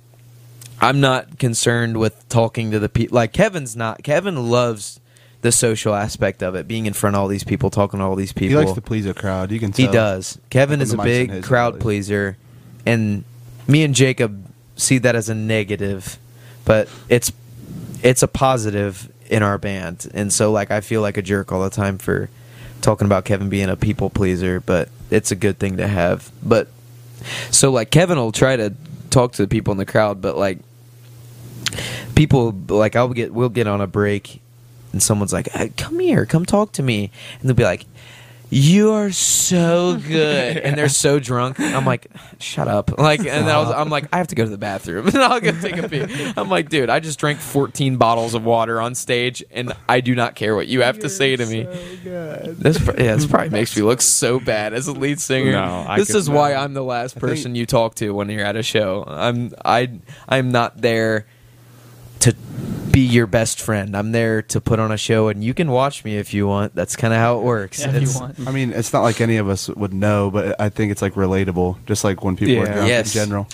I'm 0.81 1.01
not 1.01 1.39
concerned 1.39 1.99
with 1.99 2.29
talking 2.29 2.71
to 2.71 2.79
the 2.79 2.89
people. 2.89 3.17
Like 3.17 3.33
Kevin's 3.33 3.77
not. 3.77 4.03
Kevin 4.03 4.51
loves 4.51 5.01
the 5.43 5.53
social 5.53 5.95
aspect 5.95 6.43
of 6.43 6.55
it, 6.55 6.69
being 6.69 6.87
in 6.87 6.93
front 6.93 7.17
of 7.17 7.23
all 7.23 7.29
these 7.29 7.45
people, 7.45 7.71
talking 7.71 7.99
to 7.99 8.05
all 8.05 8.17
these 8.17 8.33
people. 8.33 8.59
he 8.59 8.65
likes 8.65 8.73
to 8.73 8.83
please 8.83 9.07
a 9.07 9.15
crowd. 9.15 9.51
You 9.51 9.59
can 9.59 9.73
He 9.73 9.87
does. 9.87 10.39
Kevin 10.51 10.81
is 10.81 10.93
a 10.93 10.97
the 10.97 11.03
mic's 11.03 11.19
in 11.19 11.37
big 11.37 11.45
crowd 11.45 11.69
ability. 11.69 11.83
pleaser, 11.83 12.37
and 12.85 13.25
me 13.67 13.83
and 13.85 13.95
Jacob 13.95 14.47
see 14.77 14.99
that 14.99 15.15
as 15.15 15.29
a 15.29 15.35
negative, 15.35 16.19
but 16.65 16.89
it's 17.09 17.33
it's 18.03 18.23
a 18.23 18.29
positive 18.29 19.11
in 19.31 19.43
our 19.43 19.59
band. 19.59 20.11
And 20.13 20.33
so, 20.33 20.51
like, 20.51 20.71
I 20.71 20.81
feel 20.81 21.01
like 21.01 21.17
a 21.17 21.23
jerk 21.23 21.53
all 21.53 21.63
the 21.63 21.71
time 21.71 21.99
for 21.99 22.29
talking 22.81 23.07
about 23.07 23.25
Kevin 23.25 23.49
being 23.49 23.69
a 23.69 23.77
people 23.77 24.11
pleaser, 24.11 24.61
but 24.61 24.89
it's 25.11 25.31
a 25.31 25.37
good 25.37 25.59
thing 25.59 25.77
to 25.79 25.87
have. 25.87 26.31
But 26.43 26.69
so, 27.51 27.71
like, 27.71 27.91
Kevin 27.91 28.19
will 28.19 28.33
try 28.33 28.57
to 28.57 28.75
talk 29.11 29.33
to 29.33 29.43
the 29.43 29.49
people 29.49 29.73
in 29.73 29.79
the 29.79 29.87
crowd, 29.87 30.21
but 30.21 30.37
like, 30.37 30.59
people 32.15 32.53
like 32.69 32.97
I'll 32.97 33.09
get 33.09 33.33
we'll 33.33 33.49
get 33.49 33.67
on 33.67 33.81
a 33.81 33.87
break, 33.87 34.41
and 34.93 35.03
someone's 35.03 35.33
like, 35.33 35.49
"Come 35.77 35.99
here, 35.99 36.27
come 36.27 36.45
talk 36.45 36.73
to 36.73 36.83
me," 36.83 37.11
and 37.41 37.49
they'll 37.49 37.57
be 37.57 37.65
like. 37.65 37.87
You 38.51 38.93
are 38.93 39.13
so 39.13 39.97
good. 39.97 40.57
And 40.59 40.77
they're 40.77 40.89
so 40.89 41.21
drunk. 41.31 41.61
I'm 41.61 41.85
like 41.85 42.09
shut 42.39 42.69
up. 42.69 42.99
Like 42.99 43.21
and 43.21 43.47
then 43.47 43.49
I 43.49 43.59
was, 43.59 43.71
i'm 43.71 43.89
like 43.89 44.09
i 44.13 44.19
have 44.19 44.29
to 44.29 44.35
go 44.35 44.45
to 44.45 44.51
the 44.51 44.59
bathroom. 44.59 45.07
And 45.07 45.17
i'll 45.19 45.41
go 45.41 45.53
take 45.53 45.77
a 45.77 45.89
pee. 45.89 46.33
I'm 46.37 46.49
like 46.49 46.69
dude 46.69 46.91
i 46.91 47.01
just 47.01 47.19
drank 47.19 47.39
14 47.39 47.97
bottles 47.97 48.35
of 48.35 48.45
water 48.45 48.81
on 48.81 48.95
stage 48.95 49.45
and 49.51 49.73
i 49.89 50.01
do 50.01 50.15
not 50.15 50.35
care 50.35 50.55
what 50.55 50.67
you 50.67 50.83
have 50.83 50.99
to 51.01 51.09
say 51.09 51.37
to 51.37 51.47
me. 51.47 51.63
this, 51.63 52.81
yeah, 52.81 53.17
this 53.17 53.27
probably 53.27 53.51
makes 53.51 53.77
me 53.77 53.83
look 53.83 54.01
so 54.01 54.41
bad 54.41 54.73
as 54.73 54.89
a 54.89 54.93
lead 54.93 55.21
singer. 55.21 55.53
No, 55.53 55.85
I 55.87 55.99
this 55.99 56.15
is 56.15 56.29
why 56.29 56.55
i'm 56.55 56.75
the 56.75 56.85
last 56.85 57.19
person 57.19 57.55
you 57.55 57.67
talk 57.67 57.95
to 57.97 58.11
when 58.11 58.29
you're 58.29 58.45
at 58.45 58.57
a 58.57 58.63
show. 58.63 59.05
I'm 59.07 59.53
i 59.65 59.91
i'm 60.29 60.51
not 60.51 60.81
there 60.81 61.27
to 62.21 62.35
be 62.91 63.01
your 63.01 63.27
best 63.27 63.61
friend. 63.61 63.97
I'm 63.97 64.13
there 64.13 64.43
to 64.43 64.61
put 64.61 64.79
on 64.81 64.91
a 64.91 64.97
show, 64.97 65.29
and 65.29 65.45
you 65.45 65.55
can 65.55 65.71
watch 65.71 66.05
me 66.05 66.17
if 66.17 66.35
you 66.35 66.47
want. 66.47 66.75
That's 66.75 66.97
kind 66.97 67.13
of 67.15 67.21
how 67.21 67.39
it 67.39 67.43
works. 67.45 67.81
Yeah, 67.81 67.95
if 67.95 68.03
you 68.03 68.21
want. 68.21 68.49
I 68.49 68.51
mean, 68.51 68.73
it's 68.73 68.93
not 68.93 69.03
like 69.03 69.21
any 69.21 69.37
of 69.37 69.49
us 69.49 69.69
would 69.69 69.93
know, 69.95 70.31
but 70.31 70.61
I 70.61 70.69
think 70.71 70.91
it's 70.93 71.03
like 71.03 71.15
relatable, 71.15 71.77
just 71.87 72.03
like 72.05 72.25
when 72.25 72.37
people 72.37 72.63
are 72.63 72.67
drunk 72.67 72.89
Yes. 72.89 73.15
in 73.15 73.23
general. 73.25 73.49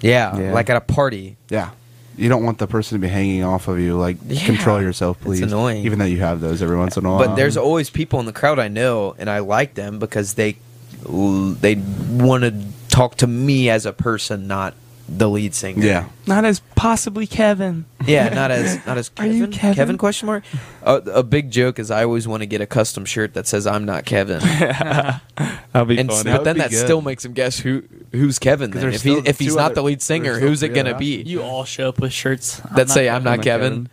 Yeah, 0.00 0.36
Yeah. 0.36 0.52
like 0.52 0.68
at 0.68 0.76
a 0.76 0.80
party. 0.80 1.36
Yeah. 1.48 1.70
You 2.16 2.28
don't 2.28 2.42
want 2.44 2.58
the 2.58 2.66
person 2.66 2.98
to 2.98 3.00
be 3.00 3.08
hanging 3.08 3.42
off 3.44 3.68
of 3.68 3.78
you. 3.80 3.96
Like, 3.96 4.16
Yeah. 4.26 4.44
control 4.44 4.82
yourself, 4.82 5.16
It's 5.18 5.24
please. 5.24 5.40
annoying. 5.42 5.84
Even 5.86 5.98
though 6.00 6.04
you 6.04 6.18
have 6.18 6.40
those 6.40 6.60
every 6.60 6.76
once 6.76 6.96
in 6.96 7.06
a 7.06 7.08
while. 7.10 7.18
But 7.26 7.36
there's 7.36 7.56
always 7.56 7.88
people 7.88 8.20
in 8.20 8.26
the 8.26 8.32
crowd 8.32 8.58
I 8.58 8.68
know, 8.68 9.14
and 9.18 9.30
I 9.30 9.38
like 9.38 9.74
them 9.74 9.98
because 9.98 10.34
they 10.34 10.56
they 11.04 11.76
want 12.10 12.42
to 12.44 12.52
talk 12.88 13.16
to 13.16 13.26
me 13.26 13.68
as 13.70 13.86
a 13.86 13.92
person, 13.92 14.46
not 14.46 14.74
the 15.08 15.28
lead 15.28 15.54
singer. 15.54 15.84
yeah. 15.84 16.08
Not 16.26 16.44
as 16.44 16.60
possibly 16.76 17.26
Kevin. 17.26 17.84
Yeah, 18.06 18.28
not 18.30 18.50
as 18.50 18.84
not 18.86 18.96
as 18.98 19.10
Are 19.18 19.26
you 19.26 19.46
Kevin. 19.48 19.74
Kevin? 19.74 19.98
question 19.98 20.26
mark. 20.26 20.44
Uh, 20.82 21.00
a 21.12 21.22
big 21.22 21.50
joke 21.50 21.78
is 21.78 21.90
I 21.90 22.04
always 22.04 22.26
want 22.28 22.42
to 22.42 22.46
get 22.46 22.60
a 22.60 22.66
custom 22.66 23.04
shirt 23.04 23.34
that 23.34 23.46
says 23.46 23.66
I'm 23.66 23.84
not 23.84 24.04
Kevin, 24.04 24.38
That'll 25.72 25.84
be 25.86 25.98
and 25.98 26.10
funny. 26.10 26.30
but 26.30 26.44
then 26.44 26.58
that 26.58 26.70
good. 26.70 26.84
still 26.84 27.02
makes 27.02 27.24
him 27.24 27.32
guess 27.32 27.58
who 27.58 27.82
who's 28.12 28.38
Kevin. 28.38 28.70
Then 28.70 28.92
if 28.92 29.02
he 29.02 29.14
if 29.24 29.38
he's 29.38 29.54
not 29.56 29.66
other- 29.66 29.74
the 29.76 29.82
lead 29.82 30.02
singer, 30.02 30.38
who's 30.38 30.62
it 30.62 30.70
gonna 30.70 30.96
be? 30.96 31.22
You 31.22 31.42
all 31.42 31.64
show 31.64 31.88
up 31.88 32.00
with 32.00 32.12
shirts 32.12 32.60
I'm 32.64 32.76
that 32.76 32.88
not 32.88 32.94
say 32.94 33.08
I'm 33.08 33.24
not 33.24 33.42
Kevin. 33.42 33.88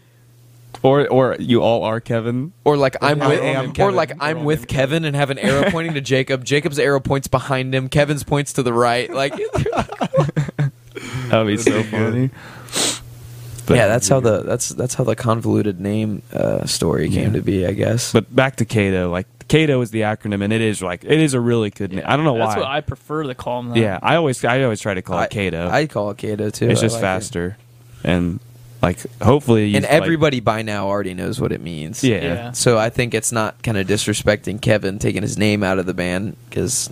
Or 0.81 1.07
or 1.09 1.35
you 1.39 1.61
all 1.61 1.83
are 1.83 1.99
Kevin. 1.99 2.53
Or 2.63 2.77
like 2.77 2.95
I'm 3.01 3.19
with, 3.19 3.41
am 3.41 3.73
or 3.79 3.91
like 3.91 4.11
We're 4.11 4.15
I'm 4.21 4.45
with 4.45 4.67
Kevin 4.67 5.03
and 5.03 5.13
have 5.13 5.29
an 5.29 5.37
arrow 5.37 5.69
pointing 5.71 5.95
to 5.95 6.01
Jacob. 6.15 6.45
Jacob's 6.45 6.79
arrow 6.79 7.01
points 7.01 7.27
behind 7.27 7.75
him. 7.75 7.89
Kevin's 7.89 8.23
points 8.23 8.53
to 8.53 8.63
the 8.63 8.71
right. 8.71 9.11
Like, 9.11 9.33
That'll 11.29 11.45
be 11.45 11.57
so 11.57 11.83
funny. 11.83 12.29
But- 13.65 13.77
yeah, 13.77 13.87
that's 13.87 14.07
how 14.07 14.19
the 14.19 14.41
that's 14.41 14.69
that's 14.69 14.95
how 14.95 15.03
the 15.03 15.15
convoluted 15.15 15.79
name 15.79 16.23
uh, 16.33 16.65
story 16.65 17.07
came 17.09 17.27
Yeah. 17.33 17.37
to 17.37 17.41
be, 17.41 17.65
I 17.67 17.73
guess. 17.73 18.11
But 18.11 18.33
back 18.35 18.55
to 18.57 18.65
Cato. 18.65 19.11
Like 19.11 19.27
Cato 19.47 19.79
is 19.81 19.91
the 19.91 20.01
acronym, 20.01 20.43
and 20.43 20.51
it 20.51 20.61
is 20.61 20.81
like 20.81 21.03
it 21.03 21.19
is 21.19 21.35
a 21.35 21.39
really 21.39 21.69
good 21.69 21.93
name. 21.93 22.03
I 22.05 22.15
don't 22.15 22.25
know 22.25 22.35
That's 22.37 22.55
why. 22.55 22.61
what 22.61 22.67
I 22.69 22.81
prefer 22.81 23.23
to 23.23 23.35
call 23.35 23.61
them. 23.61 23.73
Though. 23.73 23.79
yeah, 23.81 23.99
I 24.01 24.15
always 24.15 24.43
I 24.43 24.63
always 24.63 24.81
try 24.81 24.95
to 24.95 25.03
call 25.03 25.17
I, 25.19 25.25
it 25.25 25.29
Cato. 25.29 25.69
I 25.69 25.85
call 25.85 26.09
it 26.09 26.17
Cato 26.17 26.49
too. 26.49 26.67
it's 26.69 26.81
just 26.81 26.95
like 26.95 26.99
it. 26.99 27.03
faster, 27.03 27.57
and 28.03 28.39
like 28.81 28.99
hopefully, 29.21 29.67
you, 29.67 29.75
and 29.75 29.83
like- 29.85 29.93
everybody 29.93 30.39
by 30.39 30.63
now 30.63 30.87
already 30.87 31.13
knows 31.13 31.39
what 31.39 31.51
it 31.51 31.61
means. 31.61 32.03
yeah. 32.03 32.21
Yeah. 32.23 32.51
So 32.53 32.79
I 32.79 32.89
think 32.89 33.13
it's 33.13 33.31
not 33.31 33.61
kind 33.61 33.77
of 33.77 33.85
disrespecting 33.85 34.59
Kevin 34.61 34.97
taking 34.97 35.21
his 35.21 35.37
name 35.37 35.61
out 35.63 35.77
of 35.77 35.85
the 35.85 35.93
band 35.93 36.37
because, 36.49 36.89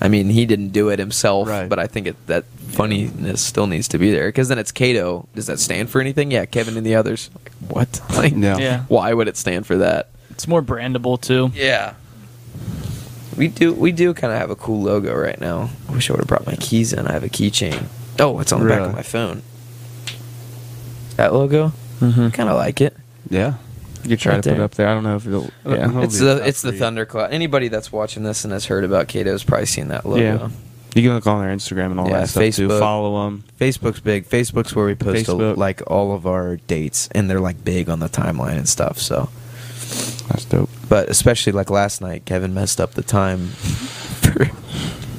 I 0.00 0.08
mean, 0.08 0.28
he 0.30 0.44
didn't 0.46 0.70
do 0.70 0.88
it 0.88 0.98
himself, 0.98 1.46
Right. 1.48 1.68
but 1.68 1.78
I 1.78 1.86
think 1.86 2.06
it, 2.08 2.26
that 2.26 2.44
funniness 2.68 3.40
still 3.40 3.66
needs 3.66 3.88
to 3.88 3.98
be 3.98 4.10
there 4.10 4.28
because 4.28 4.48
then 4.48 4.58
it's 4.58 4.72
Cato. 4.72 5.28
Does 5.34 5.46
that 5.46 5.58
stand 5.58 5.90
for 5.90 6.00
anything? 6.00 6.30
Yeah, 6.30 6.44
Kevin 6.46 6.76
and 6.76 6.86
the 6.86 6.94
others. 6.94 7.30
Like, 7.34 7.52
what? 7.68 8.00
Like, 8.16 8.34
Yeah. 8.36 8.58
Yeah. 8.58 8.84
Why 8.88 9.12
would 9.12 9.28
it 9.28 9.36
stand 9.36 9.66
for 9.66 9.78
that? 9.78 10.10
It's 10.30 10.46
more 10.46 10.62
brandable 10.62 11.20
too. 11.20 11.50
Yeah. 11.54 11.94
We 13.36 13.48
do 13.48 13.72
we 13.72 13.92
do 13.92 14.14
kind 14.14 14.32
of 14.32 14.38
have 14.38 14.50
a 14.50 14.56
cool 14.56 14.82
logo 14.82 15.14
right 15.16 15.40
now. 15.40 15.70
I 15.88 15.92
wish 15.92 16.10
I 16.10 16.12
would 16.12 16.20
have 16.20 16.26
brought 16.28 16.46
my 16.46 16.56
keys 16.56 16.92
in. 16.92 17.06
I 17.06 17.12
have 17.12 17.22
a 17.24 17.28
keychain. 17.28 17.86
Oh, 18.18 18.40
it's 18.40 18.52
on 18.52 18.60
the 18.62 18.68
back 18.68 18.80
of 18.80 18.92
my 18.92 19.02
phone. 19.02 19.42
That 21.16 21.32
logo, 21.32 21.72
Mm-hmm. 22.00 22.28
kind 22.30 22.48
of 22.48 22.56
like 22.56 22.80
it. 22.80 22.96
Yeah. 23.28 23.54
You 24.04 24.10
could 24.10 24.20
try 24.20 24.34
Right 24.34 24.42
to 24.44 24.50
put 24.50 24.58
it 24.58 24.62
up 24.62 24.74
there. 24.76 24.88
I 24.88 24.94
don't 24.94 25.02
know 25.02 25.16
if 25.16 25.26
it'll. 25.26 25.50
Yeah. 25.66 25.88
It'll 25.88 26.02
It's 26.04 26.18
the 26.20 26.36
up 26.42 26.46
it's 26.46 26.62
the 26.62 26.72
thundercloud. 26.72 27.32
Anybody 27.32 27.68
that's 27.68 27.90
watching 27.92 28.22
this 28.22 28.44
and 28.44 28.52
has 28.52 28.66
heard 28.66 28.84
about 28.84 29.08
Cato 29.08 29.30
has 29.32 29.42
probably 29.44 29.66
seen 29.66 29.88
that 29.88 30.06
logo. 30.06 30.22
Yeah. 30.22 30.48
You 30.98 31.08
can 31.08 31.14
look 31.14 31.26
on 31.26 31.40
their 31.44 31.54
Instagram 31.54 31.92
and 31.92 32.00
all 32.00 32.08
Yeah, 32.08 32.20
that 32.20 32.28
stuff 32.28 32.54
too. 32.54 32.68
Facebook. 32.68 32.78
Follow 32.80 33.24
them. 33.24 33.44
Facebook's 33.60 34.00
big. 34.00 34.28
Facebook's 34.28 34.74
where 34.74 34.86
we 34.86 34.94
post 34.94 35.28
a- 35.28 35.32
like 35.34 35.82
all 35.86 36.12
of 36.14 36.26
our 36.26 36.56
dates, 36.56 37.08
and 37.12 37.30
they're 37.30 37.40
like 37.40 37.64
big 37.64 37.88
on 37.88 38.00
the 38.00 38.08
timeline 38.08 38.56
and 38.56 38.68
stuff. 38.68 38.98
So, 38.98 39.28
That's 40.28 40.44
dope. 40.44 40.70
but 40.88 41.08
especially 41.08 41.52
like 41.52 41.70
last 41.70 42.00
night, 42.00 42.24
Kevin 42.24 42.52
messed 42.54 42.80
up 42.80 42.92
the 42.94 43.02
time 43.02 43.46
for 43.48 44.50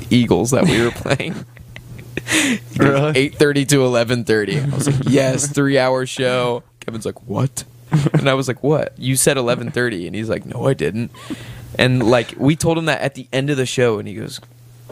Eagles 0.10 0.52
that 0.52 0.66
we 0.66 0.82
were 0.82 0.92
playing. 0.96 1.46
Really? 2.78 3.18
Eight 3.18 3.36
thirty 3.36 3.66
to 3.66 3.84
eleven 3.84 4.24
thirty. 4.24 4.60
I 4.60 4.66
was 4.70 4.88
like, 4.88 5.10
yes, 5.10 5.48
three 5.48 5.78
hour 5.80 6.06
show. 6.06 6.64
Kevin's 6.80 7.06
like, 7.06 7.28
what? 7.28 7.64
And 8.14 8.30
I 8.30 8.36
was 8.36 8.48
like, 8.48 8.62
what? 8.64 8.94
You 9.00 9.16
said 9.16 9.36
eleven 9.38 9.72
thirty, 9.72 10.06
and 10.06 10.16
he's 10.16 10.30
like, 10.30 10.46
no, 10.46 10.68
I 10.68 10.74
didn't. 10.74 11.12
And 11.76 12.08
like 12.10 12.36
we 12.38 12.56
told 12.56 12.78
him 12.78 12.86
that 12.86 13.02
at 13.02 13.16
the 13.16 13.28
end 13.34 13.50
of 13.50 13.58
the 13.58 13.66
show, 13.66 13.98
and 14.00 14.08
he 14.08 14.14
goes, 14.16 14.40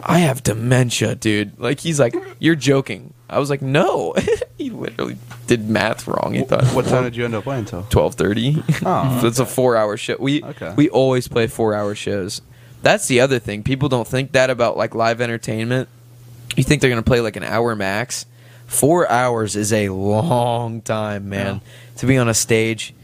I 0.02 0.20
have 0.20 0.42
dementia, 0.42 1.14
dude. 1.14 1.58
Like 1.58 1.80
he's 1.80 1.98
like, 2.00 2.14
you're 2.38 2.54
joking. 2.54 3.12
I 3.28 3.38
was 3.38 3.50
like, 3.50 3.60
no. 3.62 4.14
he 4.58 4.70
literally 4.70 5.16
did 5.46 5.68
math 5.68 6.06
wrong. 6.06 6.34
He 6.34 6.42
thought, 6.44 6.64
What 6.68 6.86
time 6.86 7.04
did 7.04 7.16
you 7.16 7.24
end 7.24 7.34
up 7.34 7.44
playing 7.44 7.66
till? 7.66 7.82
Twelve 7.84 8.14
thirty. 8.14 8.62
Oh, 8.86 9.18
so 9.20 9.26
it's 9.26 9.38
a 9.38 9.46
four 9.46 9.76
hour 9.76 9.96
show. 9.96 10.16
We 10.18 10.42
Okay. 10.42 10.72
we 10.76 10.88
always 10.88 11.28
play 11.28 11.46
four 11.46 11.74
hour 11.74 11.94
shows. 11.94 12.40
That's 12.82 13.08
the 13.08 13.20
other 13.20 13.38
thing. 13.38 13.62
People 13.64 13.88
don't 13.88 14.06
think 14.06 14.32
that 14.32 14.50
about 14.50 14.76
like 14.76 14.94
live 14.94 15.20
entertainment. 15.20 15.88
You 16.56 16.62
think 16.64 16.80
they're 16.80 16.90
gonna 16.90 17.02
play 17.02 17.20
like 17.20 17.36
an 17.36 17.44
hour 17.44 17.74
max. 17.74 18.24
Four 18.66 19.10
hours 19.10 19.56
is 19.56 19.72
a 19.72 19.88
long 19.88 20.80
time, 20.82 21.28
man. 21.28 21.60
To 21.96 22.06
be 22.06 22.16
on 22.18 22.28
a 22.28 22.34
stage. 22.34 22.94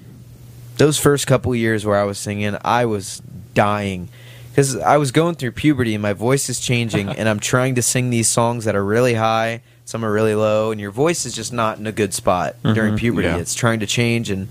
Those 0.77 0.99
first 0.99 1.27
couple 1.27 1.55
years 1.55 1.87
where 1.87 1.99
I 1.99 2.05
was 2.05 2.19
singing, 2.19 2.57
I 2.65 2.85
was 2.87 3.23
dying 3.55 4.09
because 4.55 4.77
I 4.77 4.99
was 4.99 5.11
going 5.11 5.35
through 5.35 5.51
puberty 5.53 5.95
and 5.95 6.03
my 6.03 6.13
voice 6.13 6.49
is 6.49 6.61
changing, 6.61 7.09
and 7.19 7.29
I'm 7.29 7.41
trying 7.41 7.75
to 7.75 7.83
sing 7.83 8.11
these 8.11 8.29
songs 8.29 8.65
that 8.67 8.77
are 8.77 8.85
really 8.85 9.15
high, 9.15 9.63
some 9.85 10.05
are 10.05 10.13
really 10.13 10.35
low, 10.37 10.71
and 10.71 10.81
your 10.81 10.93
voice 10.93 11.27
is 11.27 11.35
just 11.35 11.53
not 11.53 11.79
in 11.79 11.87
a 11.87 11.93
good 11.93 12.15
spot 12.15 12.57
during 12.63 12.95
Mhm, 12.95 12.99
puberty. 12.99 13.27
yeah. 13.29 13.37
It's 13.39 13.55
trying 13.55 13.81
to 13.81 13.87
change, 13.87 14.31
and 14.31 14.49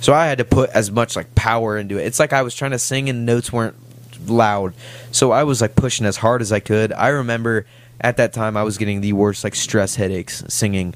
so 0.00 0.12
I 0.12 0.26
had 0.26 0.38
to 0.38 0.44
put 0.44 0.68
as 0.70 0.90
much 0.90 1.16
like 1.16 1.34
power 1.34 1.78
into 1.78 1.98
it. 1.98 2.06
It's 2.06 2.18
like 2.20 2.32
I 2.32 2.42
was 2.42 2.54
trying 2.54 2.72
to 2.72 2.78
sing 2.78 3.08
and 3.08 3.24
notes 3.24 3.52
weren't 3.52 3.74
loud, 4.26 4.74
so 5.10 5.32
I 5.32 5.44
was 5.44 5.60
like 5.62 5.74
pushing 5.76 6.04
as 6.06 6.18
hard 6.18 6.42
as 6.42 6.52
I 6.52 6.60
could. 6.60 6.92
I 6.92 7.08
remember 7.08 7.64
at 8.00 8.16
that 8.18 8.32
time 8.32 8.56
I 8.56 8.62
was 8.64 8.78
getting 8.78 9.00
the 9.00 9.12
worst 9.14 9.44
like 9.44 9.54
stress 9.54 9.96
headaches 9.96 10.44
singing. 10.48 10.94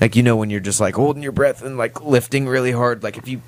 Like 0.00 0.16
you 0.16 0.22
know 0.22 0.36
when 0.36 0.50
you're 0.50 0.60
just 0.60 0.80
like 0.80 0.94
holding 0.94 1.22
your 1.22 1.32
breath 1.32 1.62
and 1.62 1.76
like 1.78 2.02
lifting 2.04 2.46
really 2.46 2.72
hard. 2.72 3.02
Like 3.02 3.16
if 3.18 3.26
you 3.28 3.40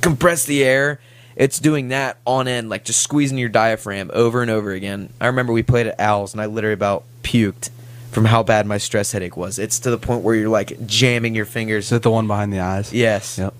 compress 0.00 0.44
the 0.44 0.64
air, 0.64 1.00
it's 1.36 1.58
doing 1.58 1.88
that 1.88 2.18
on 2.26 2.48
end, 2.48 2.68
like 2.68 2.84
just 2.84 3.00
squeezing 3.02 3.38
your 3.38 3.48
diaphragm 3.48 4.10
over 4.12 4.42
and 4.42 4.50
over 4.50 4.72
again. 4.72 5.10
I 5.20 5.26
remember 5.28 5.52
we 5.52 5.62
played 5.62 5.86
at 5.86 5.98
Owls, 6.00 6.32
and 6.34 6.40
I 6.40 6.46
literally 6.46 6.74
about 6.74 7.04
puked 7.22 7.70
from 8.10 8.26
how 8.26 8.42
bad 8.42 8.66
my 8.66 8.78
stress 8.78 9.12
headache 9.12 9.36
was. 9.36 9.58
It's 9.58 9.78
to 9.80 9.90
the 9.90 9.98
point 9.98 10.22
where 10.22 10.34
you're 10.34 10.48
like 10.50 10.86
jamming 10.86 11.34
your 11.34 11.46
fingers. 11.46 11.86
Is 11.86 11.92
it 11.92 12.02
the 12.02 12.10
one 12.10 12.26
behind 12.26 12.52
the 12.52 12.60
eyes? 12.60 12.92
Yes, 12.92 13.38
Yep. 13.38 13.54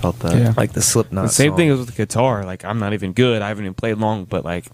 Felt 0.00 0.18
that. 0.20 0.36
Yeah. 0.36 0.54
like 0.56 0.72
the 0.72 0.82
Slipknot. 0.82 1.26
the 1.26 1.28
same 1.32 1.50
song. 1.50 1.56
thing 1.58 1.68
is 1.68 1.78
with 1.78 1.88
the 1.88 1.94
guitar. 1.94 2.44
Like 2.44 2.64
I'm 2.64 2.80
not 2.80 2.92
even 2.92 3.12
good. 3.12 3.40
I 3.40 3.48
haven't 3.48 3.64
even 3.64 3.74
played 3.74 3.98
long, 3.98 4.24
but 4.24 4.44
like 4.44 4.66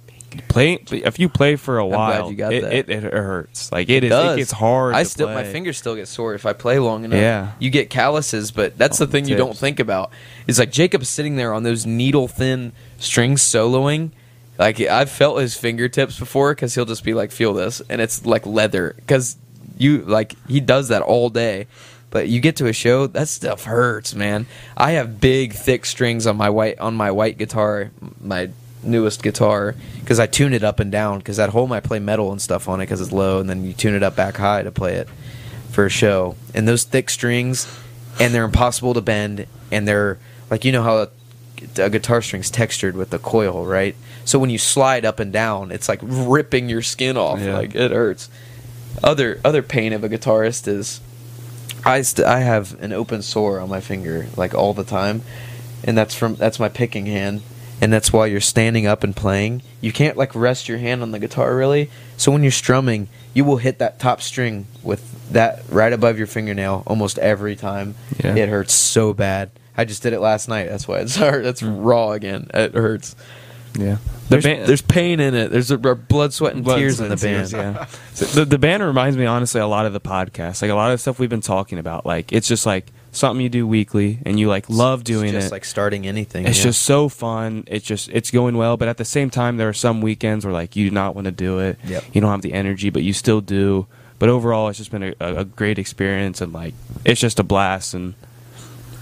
play 0.48 0.78
if 0.90 1.18
you 1.18 1.28
play 1.28 1.56
for 1.56 1.78
a 1.78 1.86
while, 1.86 2.30
you 2.30 2.36
got 2.36 2.52
it, 2.52 2.62
that. 2.62 2.72
it, 2.72 2.90
it 2.90 3.02
hurts. 3.02 3.72
Like 3.72 3.88
it 3.88 4.04
is. 4.04 4.10
does. 4.10 4.34
It 4.34 4.40
gets 4.40 4.52
hard. 4.52 4.94
I 4.94 5.02
still 5.02 5.28
my 5.28 5.44
fingers 5.44 5.78
still 5.78 5.94
get 5.94 6.08
sore 6.08 6.34
if 6.34 6.46
I 6.46 6.52
play 6.52 6.78
long 6.78 7.04
enough. 7.04 7.18
Yeah. 7.18 7.52
you 7.58 7.70
get 7.70 7.90
calluses, 7.90 8.50
but 8.50 8.76
that's 8.76 9.00
oh, 9.00 9.06
the 9.06 9.12
thing 9.12 9.26
you 9.26 9.36
don't 9.36 9.56
think 9.56 9.80
about. 9.80 10.10
It's 10.46 10.58
like 10.58 10.70
Jacob's 10.70 11.08
sitting 11.08 11.36
there 11.36 11.52
on 11.52 11.62
those 11.62 11.86
needle 11.86 12.28
thin 12.28 12.72
strings 12.98 13.42
soloing. 13.42 14.10
Like 14.58 14.80
I've 14.80 15.10
felt 15.10 15.40
his 15.40 15.56
fingertips 15.56 16.18
before 16.18 16.54
because 16.54 16.74
he'll 16.74 16.84
just 16.84 17.04
be 17.04 17.14
like, 17.14 17.30
"Feel 17.30 17.54
this," 17.54 17.80
and 17.88 18.00
it's 18.00 18.26
like 18.26 18.44
leather 18.44 18.94
because 18.96 19.36
you 19.76 19.98
like 19.98 20.34
he 20.48 20.60
does 20.60 20.88
that 20.88 21.02
all 21.02 21.30
day. 21.30 21.66
But 22.10 22.28
you 22.28 22.40
get 22.40 22.56
to 22.56 22.66
a 22.66 22.72
show, 22.72 23.06
that 23.08 23.28
stuff 23.28 23.64
hurts, 23.64 24.14
man. 24.14 24.46
I 24.74 24.92
have 24.92 25.20
big, 25.20 25.52
thick 25.52 25.84
strings 25.84 26.26
on 26.26 26.38
my 26.38 26.48
white 26.48 26.78
on 26.78 26.94
my 26.94 27.10
white 27.10 27.36
guitar, 27.36 27.90
my 28.20 28.50
newest 28.82 29.22
guitar, 29.22 29.74
because 30.00 30.18
I 30.18 30.26
tune 30.26 30.52
it 30.52 30.62
up 30.62 30.80
and 30.80 30.90
down. 30.90 31.18
Because 31.18 31.38
at 31.38 31.50
home 31.50 31.72
I 31.72 31.80
play 31.80 31.98
metal 31.98 32.32
and 32.32 32.40
stuff 32.40 32.68
on 32.68 32.80
it 32.80 32.84
because 32.84 33.00
it's 33.00 33.12
low, 33.12 33.40
and 33.40 33.48
then 33.48 33.64
you 33.64 33.72
tune 33.72 33.94
it 33.94 34.02
up 34.02 34.16
back 34.16 34.36
high 34.36 34.62
to 34.62 34.70
play 34.70 34.94
it 34.94 35.08
for 35.70 35.86
a 35.86 35.90
show. 35.90 36.36
And 36.54 36.66
those 36.66 36.84
thick 36.84 37.10
strings, 37.10 37.66
and 38.20 38.34
they're 38.34 38.44
impossible 38.44 38.94
to 38.94 39.00
bend, 39.00 39.46
and 39.70 39.86
they're 39.86 40.18
like 40.50 40.64
you 40.64 40.72
know 40.72 40.82
how 40.82 40.96
a, 40.98 41.08
a 41.76 41.90
guitar 41.90 42.22
string's 42.22 42.50
textured 42.50 42.96
with 42.96 43.10
the 43.10 43.18
coil, 43.18 43.66
right? 43.66 43.94
So 44.24 44.38
when 44.38 44.50
you 44.50 44.58
slide 44.58 45.04
up 45.04 45.20
and 45.20 45.32
down, 45.32 45.70
it's 45.70 45.88
like 45.88 46.00
ripping 46.02 46.68
your 46.68 46.82
skin 46.82 47.16
off. 47.16 47.40
Yeah. 47.40 47.56
Like 47.56 47.74
it 47.74 47.90
hurts. 47.90 48.28
Other 49.02 49.40
other 49.44 49.62
pain 49.62 49.92
of 49.92 50.04
a 50.04 50.08
guitarist 50.08 50.68
is 50.68 51.00
I 51.84 52.02
st- 52.02 52.26
I 52.26 52.40
have 52.40 52.80
an 52.82 52.92
open 52.92 53.22
sore 53.22 53.60
on 53.60 53.68
my 53.68 53.80
finger 53.80 54.26
like 54.36 54.54
all 54.54 54.74
the 54.74 54.84
time, 54.84 55.22
and 55.84 55.96
that's 55.96 56.14
from 56.14 56.34
that's 56.34 56.58
my 56.58 56.68
picking 56.68 57.06
hand, 57.06 57.42
and 57.80 57.92
that's 57.92 58.12
why 58.12 58.26
you're 58.26 58.40
standing 58.40 58.86
up 58.86 59.04
and 59.04 59.14
playing. 59.14 59.62
You 59.80 59.92
can't 59.92 60.16
like 60.16 60.34
rest 60.34 60.68
your 60.68 60.78
hand 60.78 61.02
on 61.02 61.10
the 61.12 61.18
guitar 61.18 61.54
really. 61.56 61.90
So 62.16 62.32
when 62.32 62.42
you're 62.42 62.50
strumming, 62.50 63.08
you 63.34 63.44
will 63.44 63.58
hit 63.58 63.78
that 63.78 63.98
top 63.98 64.20
string 64.20 64.66
with 64.82 65.30
that 65.32 65.62
right 65.68 65.92
above 65.92 66.18
your 66.18 66.26
fingernail 66.26 66.82
almost 66.86 67.18
every 67.18 67.54
time. 67.56 67.94
Yeah. 68.22 68.34
It 68.34 68.48
hurts 68.48 68.74
so 68.74 69.12
bad. 69.12 69.50
I 69.76 69.84
just 69.84 70.02
did 70.02 70.12
it 70.12 70.20
last 70.20 70.48
night. 70.48 70.68
That's 70.68 70.88
why 70.88 70.98
it's 70.98 71.16
hurt. 71.16 71.42
That's 71.44 71.62
raw 71.62 72.10
again. 72.12 72.50
It 72.52 72.74
hurts. 72.74 73.14
Yeah. 73.78 73.98
The 74.28 74.38
There's, 74.38 74.66
there's 74.66 74.82
pain 74.82 75.20
in 75.20 75.34
it. 75.34 75.50
There's 75.50 75.70
a, 75.70 75.78
blood, 75.78 76.32
sweat, 76.34 76.54
and 76.54 76.64
Blood, 76.64 76.78
tears 76.78 76.96
sweat, 76.96 77.12
in 77.12 77.16
the 77.16 77.22
band. 77.24 77.48
tears, 77.48 77.52
yeah. 77.52 77.86
So 78.12 78.24
the, 78.40 78.44
the 78.44 78.58
band 78.58 78.82
reminds 78.82 79.16
me 79.16 79.24
honestly 79.24 79.60
a 79.60 79.66
lot 79.66 79.86
of 79.86 79.92
the 79.92 80.00
podcast. 80.00 80.60
Like 80.62 80.70
a 80.70 80.74
lot 80.74 80.90
of 80.90 80.94
the 80.94 80.98
stuff 80.98 81.18
we've 81.18 81.30
been 81.30 81.40
talking 81.40 81.78
about. 81.78 82.04
Like 82.04 82.32
it's 82.32 82.48
just 82.48 82.66
like 82.66 82.86
something 83.18 83.42
you 83.42 83.48
do 83.48 83.66
weekly 83.66 84.18
and 84.24 84.38
you 84.38 84.48
like 84.48 84.68
love 84.70 85.04
doing 85.04 85.26
it's 85.26 85.32
just 85.32 85.46
it. 85.48 85.52
like 85.52 85.64
starting 85.64 86.06
anything. 86.06 86.46
it's 86.46 86.58
yeah. 86.58 86.64
just 86.64 86.82
so 86.82 87.08
fun. 87.08 87.64
It's 87.66 87.84
just 87.84 88.08
it's 88.10 88.30
going 88.30 88.56
well, 88.56 88.76
but 88.76 88.88
at 88.88 88.96
the 88.96 89.04
same 89.04 89.30
time 89.30 89.56
there 89.56 89.68
are 89.68 89.74
some 89.74 90.00
weekends 90.00 90.44
where 90.44 90.54
like 90.54 90.76
you 90.76 90.88
do 90.88 90.94
not 90.94 91.14
want 91.14 91.26
to 91.26 91.32
do 91.32 91.58
it. 91.58 91.78
Yep. 91.84 92.04
You 92.12 92.20
don't 92.20 92.30
have 92.30 92.42
the 92.42 92.52
energy, 92.52 92.90
but 92.90 93.02
you 93.02 93.12
still 93.12 93.40
do. 93.40 93.86
But 94.18 94.28
overall 94.28 94.68
it's 94.68 94.78
just 94.78 94.90
been 94.90 95.02
a, 95.02 95.14
a, 95.20 95.44
great 95.44 95.78
experience 95.78 96.40
and 96.40 96.52
like 96.52 96.74
it's 97.04 97.20
just 97.20 97.38
a 97.38 97.44
blast 97.44 97.94
and 97.94 98.14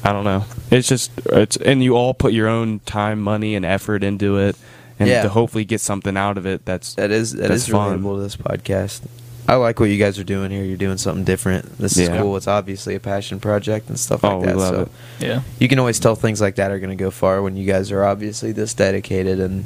I 0.05 0.13
don't 0.13 0.25
know. 0.25 0.45
It's 0.71 0.89
just 0.89 1.11
it's 1.27 1.57
and 1.57 1.83
you 1.83 1.97
all 1.97 2.15
put 2.15 2.33
your 2.33 2.49
own 2.49 2.81
time, 2.81 3.21
money 3.21 3.55
and 3.55 3.65
effort 3.65 4.03
into 4.03 4.37
it 4.39 4.57
and 4.99 5.09
Yeah. 5.09 5.23
to 5.23 5.29
hopefully 5.29 5.65
get 5.65 5.81
something 5.81 6.17
out 6.17 6.39
of 6.39 6.47
it 6.47 6.65
that's 6.65 6.95
That 6.95 7.11
is 7.11 7.33
that 7.33 7.49
That's 7.49 7.63
is 7.63 7.69
fun. 7.69 8.03
relatable 8.03 8.17
to 8.17 8.23
this 8.23 8.37
podcast. 8.37 9.01
I 9.49 9.55
like 9.57 9.79
what 9.79 9.91
you 9.91 9.97
guys 9.99 10.19
are 10.19 10.25
doing 10.25 10.51
here. 10.51 10.65
You're 10.65 10.77
doing 10.77 10.99
something 10.99 11.25
different. 11.25 11.79
This 11.79 11.97
is 11.97 12.09
Yeah. 12.09 12.21
cool. 12.21 12.37
It's 12.37 12.49
obviously 12.49 12.95
a 12.97 13.01
passion 13.01 13.39
project 13.39 13.89
and 13.89 13.99
stuff 13.99 14.25
Oh, 14.25 14.39
like 14.39 14.41
we 14.41 14.47
that. 14.47 14.57
love 14.57 14.75
so 14.75 14.81
it. 14.83 14.89
Yeah. 15.25 15.41
you 15.61 15.69
can 15.69 15.79
always 15.79 16.01
tell 16.01 16.17
things 16.17 16.41
like 16.41 16.57
that 16.57 16.71
are 16.73 16.79
going 16.81 16.91
to 16.97 17.03
go 17.03 17.11
far 17.13 17.41
when 17.43 17.57
you 17.57 17.65
guys 17.65 17.93
are 17.93 18.05
obviously 18.05 18.51
this 18.53 18.75
dedicated 18.75 19.39
and 19.39 19.65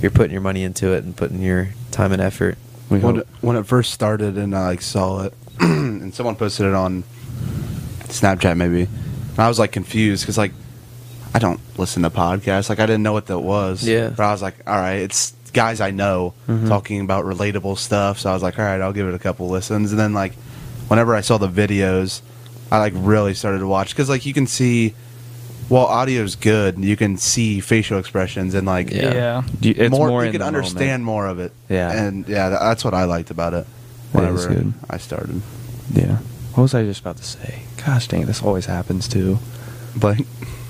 you're 0.00 0.10
putting 0.10 0.32
your 0.32 0.40
money 0.40 0.62
into 0.62 0.92
it 0.94 1.04
and 1.04 1.14
putting 1.16 1.42
your 1.42 1.68
time 1.90 2.12
and 2.12 2.22
effort. 2.22 2.56
we 2.88 2.98
when 3.00 3.18
it, 3.18 3.28
when 3.42 3.56
it 3.56 3.66
first 3.66 3.92
started 3.92 4.38
and 4.38 4.56
I 4.56 4.66
like 4.66 4.82
saw 4.82 5.24
it, 5.24 5.34
and 5.60 6.14
someone 6.14 6.34
posted 6.36 6.64
it 6.66 6.74
on 6.74 7.04
Snapchat 8.04 8.56
maybe, 8.56 8.82
and 8.82 9.38
I 9.38 9.48
was 9.48 9.58
like 9.58 9.72
confused 9.72 10.22
because 10.24 10.38
like 10.38 10.52
I 11.34 11.38
don't 11.38 11.60
listen 11.76 12.02
to 12.04 12.10
podcasts. 12.10 12.70
Like 12.70 12.80
I 12.80 12.86
didn't 12.86 13.02
know 13.02 13.12
what 13.12 13.26
that 13.26 13.40
was. 13.40 13.86
Yeah. 13.86 14.08
But 14.08 14.22
I 14.24 14.32
was 14.32 14.40
like, 14.40 14.54
all 14.66 14.76
right, 14.76 14.94
it's 15.00 15.34
guys 15.52 15.80
I 15.80 15.90
know 15.90 16.34
Mhm. 16.48 16.68
talking 16.68 17.00
about 17.00 17.24
relatable 17.24 17.78
stuff. 17.78 18.18
So 18.20 18.30
I 18.30 18.34
was 18.34 18.42
like, 18.42 18.58
all 18.58 18.64
right, 18.64 18.80
I'll 18.80 18.92
give 18.92 19.08
it 19.08 19.14
a 19.14 19.18
couple 19.18 19.48
listens. 19.48 19.90
And 19.92 19.98
then 20.00 20.12
like, 20.14 20.34
whenever 20.88 21.14
I 21.14 21.20
saw 21.20 21.38
the 21.38 21.48
videos, 21.48 22.20
I 22.70 22.78
like 22.78 22.92
really 22.96 23.34
started 23.34 23.60
to 23.60 23.66
watch 23.66 23.90
because 23.90 24.08
like 24.08 24.26
you 24.26 24.34
can 24.34 24.46
see. 24.46 24.94
While 25.68 25.84
audio's 25.84 26.34
good, 26.34 26.78
you 26.82 26.96
can 26.96 27.18
see 27.18 27.60
facial 27.60 27.98
expressions 27.98 28.54
and 28.54 28.66
like 28.66 28.90
Yeah. 28.90 29.12
Yeah. 29.12 29.42
You- 29.60 29.74
it's 29.76 29.90
more, 29.90 30.08
more 30.08 30.24
you 30.24 30.32
can 30.32 30.40
understand 30.40 31.04
moment. 31.04 31.04
more 31.04 31.26
of 31.26 31.38
it. 31.40 31.52
Yeah. 31.68 31.90
and 31.92 32.26
yeah, 32.26 32.48
that's 32.48 32.84
what 32.86 32.94
I 32.94 33.04
liked 33.04 33.30
about 33.30 33.52
it. 33.52 33.66
That 34.14 34.32
is 34.32 34.46
Whenever 34.46 34.48
good. 34.62 34.72
I 34.88 34.96
started, 34.96 35.42
Yeah. 35.92 36.16
What 36.54 36.62
was 36.62 36.74
I 36.74 36.84
just 36.84 37.00
about 37.02 37.18
to 37.18 37.22
say? 37.24 37.60
Gosh 37.84 38.08
dang, 38.08 38.24
this 38.24 38.42
always 38.42 38.64
happens 38.64 39.06
too. 39.08 39.40
Blake. 39.94 40.26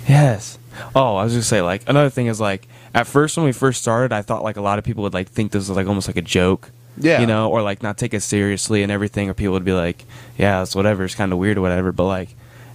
Yes. 0.08 0.58
Oh, 0.94 1.16
I 1.16 1.24
was 1.24 1.32
just 1.34 1.48
say 1.48 1.62
like 1.62 1.82
another 1.88 2.10
thing 2.10 2.26
is 2.26 2.40
like 2.40 2.66
at 2.94 3.06
first 3.06 3.36
when 3.36 3.46
we 3.46 3.52
first 3.52 3.80
started, 3.82 4.12
I 4.12 4.22
thought 4.22 4.42
like 4.42 4.56
a 4.56 4.60
lot 4.62 4.78
of 4.78 4.84
people 4.84 5.02
would 5.04 5.14
like 5.14 5.28
think 5.28 5.52
this 5.52 5.68
was 5.68 5.76
like 5.76 5.86
almost 5.86 6.08
like 6.08 6.16
a 6.16 6.22
joke. 6.22 6.70
Yeah. 7.00 7.20
You 7.20 7.26
know, 7.28 7.48
or 7.50 7.62
like 7.62 7.82
not 7.82 7.96
take 7.96 8.12
it 8.12 8.22
seriously 8.22 8.82
and 8.82 8.90
everything, 8.90 9.28
or 9.30 9.34
people 9.34 9.52
would 9.52 9.64
be 9.64 9.72
like, 9.72 10.04
"Yeah, 10.36 10.62
it's 10.62 10.74
whatever. 10.74 11.04
It's 11.04 11.14
kind 11.14 11.32
of 11.32 11.38
weird 11.38 11.56
or 11.56 11.60
whatever." 11.60 11.92
But 11.92 12.06
like, 12.06 12.30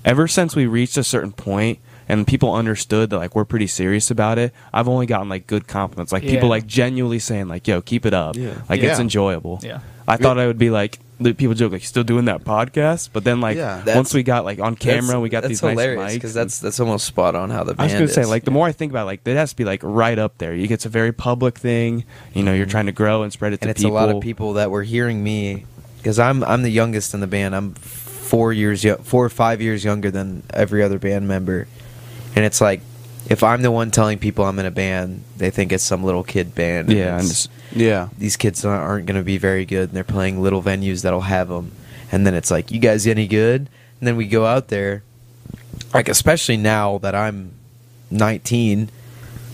ever 0.05 0.27
since 0.29 0.55
we 0.55 0.65
reached 0.65 0.95
a 0.95 1.03
certain 1.03 1.33
point 1.33 1.79
and 2.07 2.25
people 2.25 2.53
understood 2.53 3.09
that 3.09 3.17
like 3.17 3.35
we're 3.35 3.43
pretty 3.43 3.67
serious 3.67 4.09
about 4.11 4.37
it, 4.37 4.53
I've 4.73 4.87
only 4.87 5.07
gotten 5.07 5.27
like 5.27 5.45
good 5.45 5.67
compliments. 5.67 6.13
Like 6.13 6.23
people 6.23 6.47
Yeah. 6.47 6.55
like 6.55 6.67
genuinely 6.67 7.19
saying 7.19 7.49
like, 7.49 7.67
"Yo, 7.67 7.81
keep 7.81 8.05
it 8.05 8.13
up." 8.13 8.37
Yeah. 8.37 8.53
Like 8.69 8.79
it's 8.81 8.97
Yeah. 8.97 9.01
enjoyable. 9.01 9.59
Yeah. 9.61 9.79
I 10.07 10.15
thought 10.15 10.37
I 10.39 10.47
would 10.47 10.57
be 10.57 10.69
like 10.69 10.99
the 11.23 11.33
people 11.33 11.55
joke 11.55 11.71
like 11.71 11.81
"You 11.81 11.87
still 11.87 12.03
doing 12.03 12.25
that 12.25 12.43
podcast, 12.43 13.09
but 13.13 13.23
then 13.23 13.41
like 13.41 13.57
Yeah. 13.57 13.75
once 13.77 13.85
That's- 13.85 14.13
we 14.13 14.23
got 14.23 14.45
like 14.45 14.59
on 14.59 14.75
camera, 14.75 15.01
That's- 15.01 15.21
we 15.21 15.29
got 15.29 15.41
that's 15.41 15.49
these 15.49 15.59
hilarious 15.61 15.99
nice 15.99 16.11
mics. 16.11 16.13
because 16.15 16.33
that's 16.33 16.59
that's 16.59 16.79
almost 16.79 17.05
spot 17.05 17.35
on 17.35 17.49
how 17.49 17.63
the 17.63 17.71
I 17.71 17.75
band 17.75 17.91
was 17.91 17.93
gonna 17.93 18.07
say 18.09 18.21
is. 18.21 18.29
like 18.29 18.43
the 18.45 18.51
more 18.51 18.67
I 18.67 18.71
think 18.71 18.91
about 18.91 19.03
it, 19.03 19.05
like 19.05 19.21
it 19.25 19.35
has 19.35 19.51
to 19.51 19.55
be 19.55 19.63
like 19.65 19.81
right 19.83 20.19
up 20.19 20.37
there. 20.37 20.53
You 20.53 20.67
it's 20.69 20.85
a 20.85 20.89
very 20.89 21.11
public 21.11 21.57
thing. 21.57 22.03
You 22.33 22.43
know, 22.43 22.53
you're 22.53 22.65
mm-hmm. 22.65 22.71
trying 22.71 22.85
to 22.87 22.91
grow 22.91 23.23
and 23.23 23.31
spread 23.33 23.53
it 23.53 23.61
and 23.61 23.67
to 23.67 23.69
it's 23.71 23.81
people. 23.81 23.97
a 23.97 23.99
lot 23.99 24.09
of 24.09 24.21
people 24.21 24.53
that 24.53 24.69
were 24.71 24.83
hearing 24.83 25.23
me 25.23 25.65
because 25.97 26.19
I'm 26.19 26.43
I'm 26.43 26.61
the 26.63 26.69
youngest 26.71 27.13
in 27.13 27.19
the 27.19 27.27
band. 27.27 27.55
I'm 27.55 27.73
four 27.73 28.51
years 28.53 28.83
yo- 28.83 28.97
four 28.97 29.23
or 29.25 29.29
five 29.29 29.61
years 29.61 29.83
younger 29.83 30.09
than 30.11 30.43
every 30.53 30.81
other 30.83 30.99
band 30.99 31.27
member, 31.27 31.67
and 32.35 32.43
it's 32.45 32.59
like 32.61 32.81
if 33.29 33.43
I'm 33.43 33.61
the 33.61 33.71
one 33.71 33.89
telling 33.91 34.17
people 34.19 34.43
I'm 34.45 34.59
in 34.59 34.65
a 34.65 34.71
band, 34.71 35.23
they 35.37 35.49
think 35.49 35.71
it's 35.71 35.83
some 35.83 36.03
little 36.03 36.23
kid 36.23 36.53
band. 36.55 36.89
and 36.89 36.97
Yeah, 36.97 37.05
and 37.15 37.23
it's- 37.23 37.29
just, 37.29 37.49
Yeah, 37.75 38.09
these 38.17 38.37
kids 38.37 38.63
aren't- 38.63 39.05
going 39.07 39.17
to 39.17 39.23
be 39.23 39.37
very 39.37 39.65
good, 39.65 39.89
and 39.89 39.91
they're 39.93 40.03
playing 40.03 40.41
little 40.41 40.61
venues 40.61 41.01
that'll 41.01 41.21
have 41.21 41.49
them. 41.49 41.71
And 42.11 42.25
then 42.27 42.35
it's 42.35 42.51
like, 42.51 42.71
you 42.71 42.79
guys 42.79 43.07
any 43.07 43.27
good? 43.27 43.67
And 43.99 44.07
then 44.07 44.15
we 44.15 44.27
go 44.27 44.45
out 44.45 44.67
there, 44.67 45.01
like 45.93 46.07
especially 46.07 46.57
now 46.57 46.97
that 46.99 47.15
I'm 47.15 47.51
19 48.11 48.89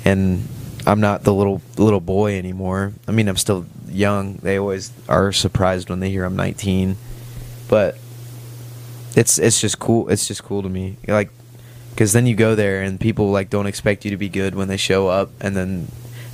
and 0.03 0.47
I'm 0.85 0.99
not 0.99 1.23
the 1.23 1.33
little 1.33 1.61
little 1.77 1.99
boy 1.99 2.37
anymore. 2.37 2.93
I 3.07 3.11
mean, 3.11 3.27
I'm 3.27 3.37
still 3.37 3.65
young. 3.89 4.35
They 4.37 4.57
always 4.57 4.91
are 5.07 5.31
surprised 5.31 5.89
when 5.89 5.99
they 5.99 6.09
hear 6.09 6.25
I'm 6.25 6.35
19, 6.35 6.97
but 7.67 7.97
it's 9.15 9.37
it's 9.37 9.61
just 9.61 9.79
cool. 9.79 10.09
It's 10.09 10.27
just 10.27 10.43
cool 10.43 10.63
to 10.63 10.69
me, 10.69 10.97
like 11.07 11.29
because 11.91 12.13
then 12.13 12.25
you 12.25 12.35
go 12.35 12.55
there 12.55 12.81
and 12.81 12.99
people 12.99 13.29
like 13.31 13.49
don't 13.49 13.67
expect 13.67 14.05
you 14.05 14.11
to 14.11 14.17
be 14.17 14.29
good 14.29 14.55
when 14.55 14.67
they 14.67 14.77
show 14.77 15.07
up, 15.07 15.29
and 15.39 15.55
then 15.55 15.87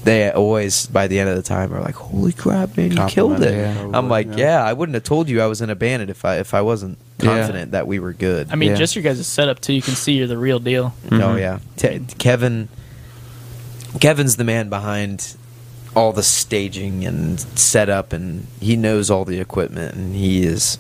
they 0.05 0.31
always 0.31 0.85
by 0.85 1.07
the 1.07 1.19
end 1.19 1.29
of 1.29 1.35
the 1.35 1.41
time 1.41 1.73
are 1.73 1.81
like, 1.81 1.95
"Holy 1.95 2.31
crap, 2.31 2.77
man, 2.77 2.91
you 2.95 3.05
killed 3.07 3.41
it!" 3.43 3.53
Yeah. 3.53 3.91
I'm 3.93 4.07
like, 4.07 4.27
Yeah. 4.27 4.37
"Yeah, 4.37 4.63
I 4.63 4.71
wouldn't 4.71 4.93
have 4.93 5.03
told 5.03 5.27
you 5.27 5.41
I 5.41 5.47
was 5.47 5.59
in 5.61 5.69
a 5.69 5.75
band 5.75 6.09
if 6.09 6.23
I 6.23 6.37
if 6.37 6.53
I 6.53 6.61
wasn't 6.61 6.97
Yeah. 7.19 7.25
confident 7.37 7.71
that 7.71 7.87
we 7.87 7.99
were 7.99 8.13
good." 8.13 8.47
I 8.51 8.55
mean, 8.55 8.69
Yeah. 8.69 8.75
just 8.77 8.95
your 8.95 9.03
guys' 9.03 9.25
setup 9.27 9.59
too. 9.59 9.73
You 9.73 9.81
can 9.81 9.95
see 9.95 10.13
you're 10.13 10.27
the 10.27 10.37
real 10.37 10.59
deal. 10.59 10.93
Oh 11.11 11.15
Mhm. 11.15 11.39
yeah, 11.39 11.59
Te- 11.75 12.01
Kevin. 12.17 12.69
Kevin's 13.99 14.35
the 14.35 14.43
man 14.43 14.69
behind 14.69 15.35
all 15.95 16.11
the 16.11 16.23
staging 16.23 17.05
and 17.05 17.39
setup, 17.55 18.11
and 18.13 18.47
he 18.59 18.75
knows 18.75 19.09
all 19.09 19.23
the 19.25 19.39
equipment, 19.39 19.95
and 19.95 20.15
he 20.15 20.43
is. 20.43 20.77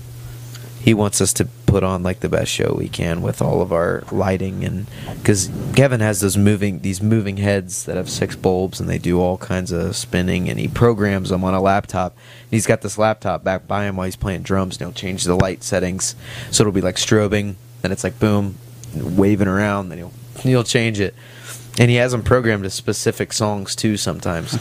He 0.81 0.93
wants 0.93 1.21
us 1.21 1.31
to 1.33 1.45
put 1.75 1.83
on 1.83 2.03
like 2.03 2.21
the 2.21 2.29
best 2.29 2.49
show 2.49 2.73
we 2.77 2.87
can 2.87 3.21
with 3.21 3.41
all 3.41 3.61
of 3.61 3.73
our 3.73 4.01
lighting, 4.09 4.63
and 4.63 4.85
because 5.17 5.49
Kevin 5.75 5.99
has 5.99 6.21
those 6.21 6.37
moving 6.37 6.79
these 6.79 7.01
moving 7.01 7.35
heads 7.35 7.83
that 7.83 7.97
have 7.97 8.09
six 8.09 8.33
bulbs, 8.33 8.79
and 8.79 8.89
they 8.89 8.97
do 8.97 9.19
all 9.19 9.37
kinds 9.37 9.73
of 9.73 9.93
spinning, 9.93 10.47
and 10.47 10.57
he 10.57 10.69
programs 10.69 11.31
them 11.31 11.43
on 11.43 11.53
a 11.53 11.59
laptop. 11.61 12.13
And 12.43 12.51
He's 12.51 12.65
got 12.65 12.81
this 12.81 12.97
laptop 12.97 13.43
back 13.43 13.67
by 13.67 13.83
him 13.83 13.97
while 13.97 14.05
he's 14.05 14.15
playing 14.15 14.43
drums, 14.43 14.77
and 14.77 14.87
he'll 14.87 14.93
change 14.93 15.25
the 15.25 15.35
light 15.35 15.63
settings, 15.63 16.15
so 16.49 16.61
it'll 16.63 16.71
be 16.71 16.79
like 16.79 16.95
strobing, 16.95 17.55
then 17.81 17.91
it's 17.91 18.05
like 18.05 18.19
boom, 18.19 18.55
waving 18.95 19.49
around, 19.49 19.89
then 19.89 19.97
he'll 19.97 20.13
he'll 20.39 20.63
change 20.63 21.01
it. 21.01 21.13
And 21.77 21.89
he 21.89 21.97
has 21.97 22.13
them 22.13 22.23
programmed 22.23 22.63
to 22.63 22.69
specific 22.69 23.33
songs 23.33 23.75
too 23.75 23.97
sometimes. 23.97 24.53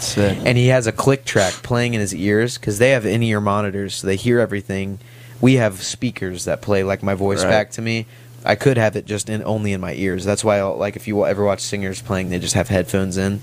And 0.45 0.59
he 0.59 0.67
has 0.67 0.89
a 0.89 0.93
click 0.93 1.25
track 1.25 1.53
playing 1.62 1.95
in 1.95 2.01
his 2.01 2.12
ears 2.12 2.59
because 2.59 2.81
they 2.81 2.91
have 2.91 3.07
in-ear 3.07 3.41
monitors, 3.41 3.95
so 3.95 4.09
they 4.09 4.17
hear 4.17 4.41
everything. 4.41 4.99
We 5.45 5.55
have 5.57 5.83
speakers 5.83 6.47
that 6.47 6.63
play 6.63 6.85
like 6.85 7.03
my 7.03 7.13
voice 7.13 7.43
Right. 7.45 7.51
back 7.51 7.71
to 7.73 7.83
me. 7.83 8.07
I 8.47 8.55
could 8.55 8.79
have 8.79 8.97
it 8.97 9.05
just 9.05 9.29
in 9.29 9.43
only 9.45 9.75
in 9.75 9.81
my 9.81 9.93
ears. 9.93 10.25
That's 10.25 10.43
why, 10.43 10.57
I'll, 10.59 10.75
like, 10.77 10.97
if 10.97 11.07
you 11.07 11.27
ever 11.27 11.45
watch 11.45 11.61
singers 11.61 12.01
playing, 12.01 12.31
they 12.31 12.39
just 12.39 12.55
have 12.55 12.69
headphones 12.69 13.19
in. 13.19 13.43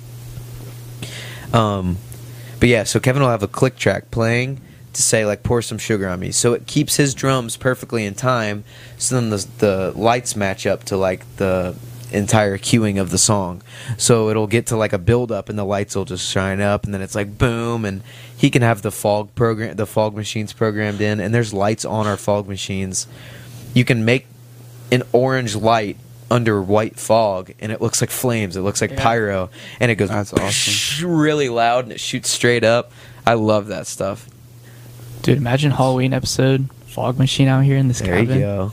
Um, 1.54 1.98
but 2.60 2.70
yeah, 2.70 2.86
so 2.86 3.00
Kevin 3.00 3.22
will 3.22 3.30
have 3.30 3.44
a 3.44 3.48
click 3.48 3.76
track 3.76 4.10
playing 4.10 4.62
to 4.94 5.02
say 5.04 5.26
like 5.26 5.44
pour 5.44 5.62
some 5.62 5.78
sugar 5.78 6.08
on 6.10 6.20
me, 6.20 6.32
so 6.32 6.54
it 6.54 6.66
keeps 6.66 6.96
his 6.98 7.14
drums 7.14 7.56
perfectly 7.56 8.04
in 8.06 8.14
time. 8.16 8.64
So 8.98 9.16
then 9.16 9.30
the 9.30 9.46
the 9.60 9.94
lights 9.96 10.36
match 10.36 10.66
up 10.66 10.84
to 10.86 10.98
like 10.98 11.24
the 11.38 11.76
entire 12.12 12.58
cueing 12.58 13.00
of 13.00 13.10
the 13.10 13.18
song. 13.18 13.62
So 13.98 14.30
it'll 14.30 14.48
get 14.48 14.68
to 14.68 14.76
like 14.78 14.94
a 14.94 14.98
build 15.00 15.32
up, 15.32 15.50
and 15.50 15.58
the 15.58 15.64
lights 15.66 15.96
will 15.96 16.06
just 16.06 16.30
shine 16.30 16.62
up, 16.62 16.86
and 16.86 16.94
then 16.94 17.02
it's 17.02 17.16
like 17.16 17.38
boom, 17.38 17.86
and 17.86 18.02
he 18.36 18.50
can 18.50 18.62
have 18.62 18.82
the 18.82 18.92
fog 18.92 19.34
program, 19.36 19.76
the 19.76 19.86
fog 19.86 20.16
machines 20.16 20.54
programmed 20.54 21.02
in, 21.02 21.20
and 21.20 21.34
there's 21.34 21.54
lights 21.54 21.86
on 21.86 22.08
our 22.08 22.18
fog 22.18 22.48
machines. 22.48 23.08
You 23.74 23.86
can 23.86 24.04
make 24.06 24.28
an 24.92 25.04
orange 25.14 25.56
light 25.56 25.98
under 26.30 26.62
white 26.62 26.98
fog 26.98 27.52
and 27.60 27.74
it 27.74 27.82
looks 27.82 28.00
like 28.00 28.10
flames 28.10 28.56
it 28.56 28.62
looks 28.62 28.80
like 28.80 28.92
Yeah. 28.92 29.04
pyro 29.04 29.50
and 29.82 29.92
it 29.92 29.96
goes 29.96 30.08
That's 30.08 30.32
awesome. 30.32 31.10
really 31.20 31.50
loud 31.50 31.84
and 31.84 31.92
it 31.92 32.00
shoots 32.00 32.30
straight 32.30 32.64
up 32.64 32.94
i 33.28 33.34
love 33.34 33.68
that 33.68 33.86
stuff 33.86 34.30
Dude, 35.24 35.38
imagine 35.38 35.72
Halloween 35.72 36.14
episode 36.14 36.70
fog 36.86 37.18
machine 37.20 37.50
out 37.50 37.66
here 37.66 37.76
in 37.76 37.90
this 37.90 38.00
there 38.00 38.16
cabin. 38.18 38.36
you 38.36 38.42
go 38.46 38.72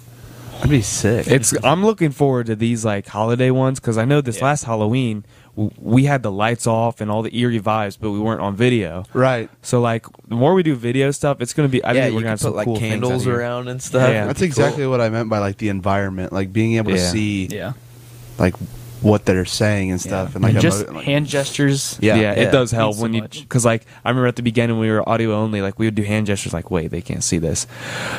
that'd 0.58 0.70
be 0.70 0.82
sick. 0.82 1.26
It's 1.26 1.54
I'm 1.64 1.84
looking 1.84 2.10
forward 2.10 2.46
to 2.46 2.56
these 2.56 2.84
like 2.84 3.06
holiday 3.06 3.50
ones 3.50 3.80
because 3.80 3.98
I 3.98 4.04
know 4.04 4.20
this 4.20 4.38
Yeah. 4.38 4.44
last 4.44 4.64
Halloween 4.64 5.24
w- 5.56 5.70
we 5.80 6.04
had 6.04 6.22
the 6.22 6.30
lights 6.30 6.66
off 6.66 7.00
and 7.00 7.10
all 7.10 7.22
the 7.22 7.36
eerie 7.36 7.60
vibes, 7.60 7.96
but 8.00 8.10
we 8.10 8.18
weren't 8.20 8.40
on 8.40 8.54
video. 8.56 9.04
right. 9.12 9.48
So 9.62 9.80
like 9.80 10.06
the 10.28 10.34
more 10.34 10.54
we 10.54 10.62
do 10.62 10.74
video 10.74 11.10
stuff, 11.10 11.40
it's 11.40 11.52
gonna 11.52 11.68
be. 11.68 11.82
I 11.82 11.92
yeah 11.92 12.02
think 12.04 12.14
we're 12.14 12.20
can 12.20 12.24
gonna 12.24 12.30
have 12.30 12.38
put 12.40 12.44
some 12.44 12.54
like 12.54 12.64
cool 12.66 12.78
candles 12.78 13.26
around 13.26 13.68
and 13.68 13.82
stuff 13.82 14.08
Yeah. 14.10 14.26
That's 14.26 14.42
exactly 14.42 14.86
what 14.86 15.00
I 15.00 15.08
meant 15.08 15.28
by 15.28 15.38
like 15.38 15.58
the 15.58 15.68
environment, 15.68 16.32
like 16.32 16.52
being 16.52 16.74
able 16.76 16.92
to 16.92 16.98
see 16.98 17.46
Yeah. 17.50 17.72
like 18.38 18.54
what 19.02 19.24
they're 19.24 19.44
saying 19.44 19.90
and 19.90 20.00
stuff, 20.00 20.34
and 20.34 20.42
like 20.42 20.54
and 20.54 20.60
just 20.60 20.84
emo- 20.84 20.94
like- 20.96 21.04
hand 21.04 21.26
gestures. 21.26 21.98
Yeah. 22.00 22.16
yeah, 22.16 22.20
Yeah. 22.34 22.48
it 22.48 22.52
does 22.52 22.70
help 22.70 22.88
Means 22.90 22.96
so 22.98 23.02
when 23.02 23.14
you 23.14 23.22
because 23.22 23.64
like 23.64 23.86
I 24.04 24.08
remember 24.10 24.26
at 24.26 24.36
the 24.36 24.42
beginning 24.42 24.76
when 24.78 24.88
we 24.88 24.92
were 24.92 25.08
audio 25.08 25.32
only, 25.34 25.62
like 25.62 25.78
we 25.78 25.86
would 25.86 25.94
do 25.94 26.02
hand 26.02 26.26
gestures, 26.26 26.52
like 26.52 26.70
wait 26.70 26.90
they 26.90 27.00
can't 27.00 27.22
see 27.22 27.38
this. 27.38 27.66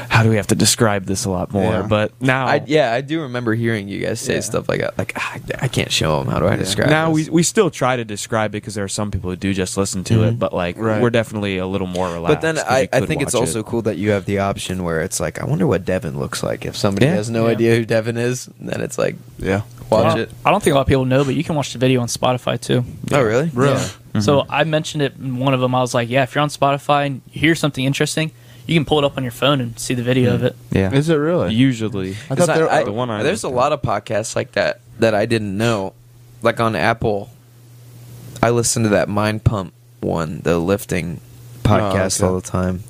How 0.09 0.23
do 0.23 0.29
we 0.29 0.35
have 0.37 0.47
to 0.47 0.55
describe 0.55 1.05
this 1.05 1.25
a 1.25 1.29
lot 1.29 1.51
more? 1.51 1.71
Yeah. 1.73 1.81
But 1.87 2.13
now, 2.21 2.45
I, 2.47 2.63
yeah, 2.65 2.93
I 2.93 3.01
do 3.01 3.21
remember 3.21 3.53
hearing 3.55 3.87
you 3.87 3.99
guys 3.99 4.19
say 4.19 4.35
Yeah. 4.35 4.39
stuff 4.41 4.69
like 4.69 4.79
that. 4.81 4.97
Like, 4.97 5.13
ah, 5.15 5.37
I 5.61 5.67
can't 5.67 5.91
show 5.91 6.19
them. 6.19 6.27
How 6.31 6.39
do 6.39 6.47
I 6.47 6.55
describe 6.55 6.89
now 6.89 7.13
this? 7.13 7.27
we 7.29 7.33
we 7.39 7.43
still 7.43 7.69
try 7.69 7.95
to 7.97 8.05
describe 8.05 8.51
it 8.51 8.57
because 8.63 8.75
there 8.75 8.83
are 8.83 8.87
some 8.87 9.11
people 9.11 9.29
who 9.29 9.35
do 9.35 9.53
just 9.53 9.77
listen 9.77 10.03
to 10.05 10.23
it, 10.23 10.39
but 10.39 10.53
like 10.53 10.77
Right. 10.77 11.01
we're 11.01 11.09
definitely 11.09 11.57
a 11.57 11.67
little 11.67 11.87
more 11.87 12.07
relaxed. 12.11 12.41
But 12.41 12.41
then 12.41 12.57
I, 12.59 12.87
I 12.93 13.01
think 13.05 13.21
it's 13.21 13.35
also 13.35 13.59
it. 13.59 13.65
cool 13.65 13.81
that 13.83 13.97
you 13.97 14.11
have 14.11 14.25
the 14.25 14.39
option 14.39 14.83
where 14.83 15.01
it's 15.01 15.19
like, 15.19 15.41
I 15.41 15.45
wonder 15.45 15.67
what 15.67 15.85
Devin 15.85 16.17
looks 16.17 16.41
like. 16.43 16.65
If 16.65 16.75
somebody 16.77 17.05
Yeah. 17.07 17.15
has 17.15 17.29
no 17.29 17.45
Yeah. 17.45 17.51
idea 17.51 17.75
who 17.75 17.85
Devin 17.85 18.17
is, 18.17 18.49
then 18.59 18.81
it's 18.81 18.97
like, 18.97 19.15
yeah. 19.37 19.61
Watch 19.89 20.03
Well, 20.13 20.17
it. 20.19 20.31
I 20.45 20.51
don't 20.51 20.61
think 20.63 20.73
a 20.73 20.75
lot 20.75 20.81
of 20.81 20.87
people 20.87 21.05
know, 21.05 21.23
but 21.23 21.35
you 21.35 21.43
can 21.43 21.55
watch 21.55 21.73
the 21.73 21.79
video 21.79 22.01
on 22.01 22.07
Spotify 22.07 22.59
too. 22.59 22.83
Oh, 23.11 23.21
really? 23.21 23.49
Really? 23.53 23.81
Yeah. 24.15 24.21
So 24.21 24.45
I 24.49 24.63
mentioned 24.63 25.03
it 25.03 25.15
in 25.17 25.37
one 25.37 25.53
of 25.53 25.59
them. 25.61 25.73
I 25.75 25.81
was 25.81 25.93
like, 25.93 26.09
yeah, 26.09 26.23
if 26.23 26.35
you're 26.35 26.41
on 26.41 26.49
Spotify 26.49 27.05
and 27.07 27.21
you 27.31 27.41
hear 27.41 27.55
something 27.55 27.83
interesting, 27.85 28.31
you 28.65 28.75
can 28.75 28.85
pull 28.85 28.99
it 28.99 29.03
up 29.05 29.17
on 29.17 29.23
your 29.23 29.31
phone 29.31 29.61
and 29.61 29.77
see 29.79 29.93
the 29.93 30.03
video 30.03 30.33
of 30.35 30.43
it. 30.43 30.55
Yeah, 30.71 30.91
Is 30.93 31.09
it 31.09 31.15
really? 31.15 31.53
usually. 31.53 32.11
I 32.29 32.35
'Cause 32.35 32.45
thought 32.47 32.55
there- 32.55 32.69
I- 32.71 32.83
the 32.83 32.91
one 32.91 33.09
I 33.09 33.23
there's 33.23 33.43
a 33.43 33.49
lot 33.49 33.71
of 33.71 33.81
podcasts 33.81 34.35
like 34.35 34.51
that 34.53 34.79
that 34.99 35.13
I 35.15 35.25
didn't 35.25 35.57
know. 35.57 35.93
Like 36.41 36.59
on 36.59 36.75
Apple, 36.75 37.29
I 38.43 38.49
listen 38.51 38.83
to 38.83 38.89
that 38.89 39.09
Mind 39.09 39.43
Pump 39.43 39.73
one, 40.01 40.41
the 40.43 40.57
lifting 40.59 41.19
podcast 41.63 42.19
okay. 42.21 42.27
all 42.27 42.39
the 42.39 42.47
time, 42.47 42.83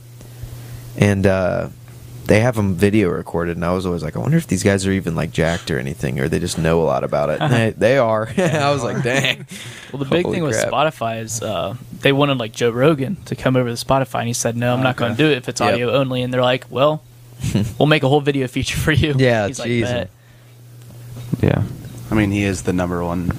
and 0.97 1.25
uh, 1.25 1.69
they 2.29 2.41
have 2.41 2.55
them 2.55 2.75
video 2.75 3.09
recorded. 3.09 3.57
And 3.57 3.65
I 3.65 3.73
was 3.73 3.87
always 3.87 4.03
like, 4.03 4.15
I 4.15 4.19
wonder 4.19 4.37
if 4.37 4.45
these 4.45 4.61
guys 4.61 4.85
are 4.85 4.91
even 4.91 5.15
like 5.15 5.31
jacked 5.31 5.71
or 5.71 5.79
anything, 5.79 6.19
or 6.19 6.29
they 6.29 6.37
just 6.37 6.59
know 6.59 6.79
a 6.79 6.85
lot 6.85 7.03
about 7.03 7.29
it. 7.31 7.41
And 7.41 7.51
they, 7.53 7.71
they 7.71 7.97
are. 7.97 8.29
I 8.37 8.71
was 8.71 8.83
like, 8.83 9.01
dang. 9.01 9.47
Well, 9.91 10.03
the 10.03 10.09
big 10.09 10.25
Holy 10.25 10.35
thing 10.37 10.43
with. 10.43 10.55
Spotify 10.55 11.21
is 11.21 11.41
uh, 11.41 11.75
they 12.01 12.11
wanted 12.11 12.37
like 12.37 12.51
Joe 12.53 12.69
Rogan 12.69 13.15
to 13.25 13.35
come 13.35 13.55
over 13.55 13.67
to 13.67 13.73
Spotify, 13.85 14.19
and 14.19 14.27
he 14.27 14.33
said, 14.33 14.55
no, 14.55 14.73
I'm 14.75 14.83
not 14.83 14.95
going 14.95 15.11
to 15.11 15.17
do 15.17 15.25
it 15.29 15.37
if 15.37 15.49
it's 15.49 15.59
Yep. 15.59 15.73
audio 15.73 15.91
only. 15.91 16.21
And 16.21 16.31
they're 16.31 16.43
like, 16.43 16.65
well, 16.69 17.01
we'll 17.79 17.87
make 17.87 18.03
a 18.03 18.07
whole 18.07 18.21
video 18.21 18.47
feature 18.47 18.77
for 18.77 18.91
you. 18.91 19.15
Yeah, 19.17 19.47
He's 19.47 19.59
like, 19.59 19.81
"Bet." 19.81 20.09
Yeah, 21.41 21.63
I 22.11 22.15
mean, 22.15 22.29
he 22.31 22.43
is 22.43 22.61
the 22.63 22.73
number 22.73 23.03
one. 23.03 23.31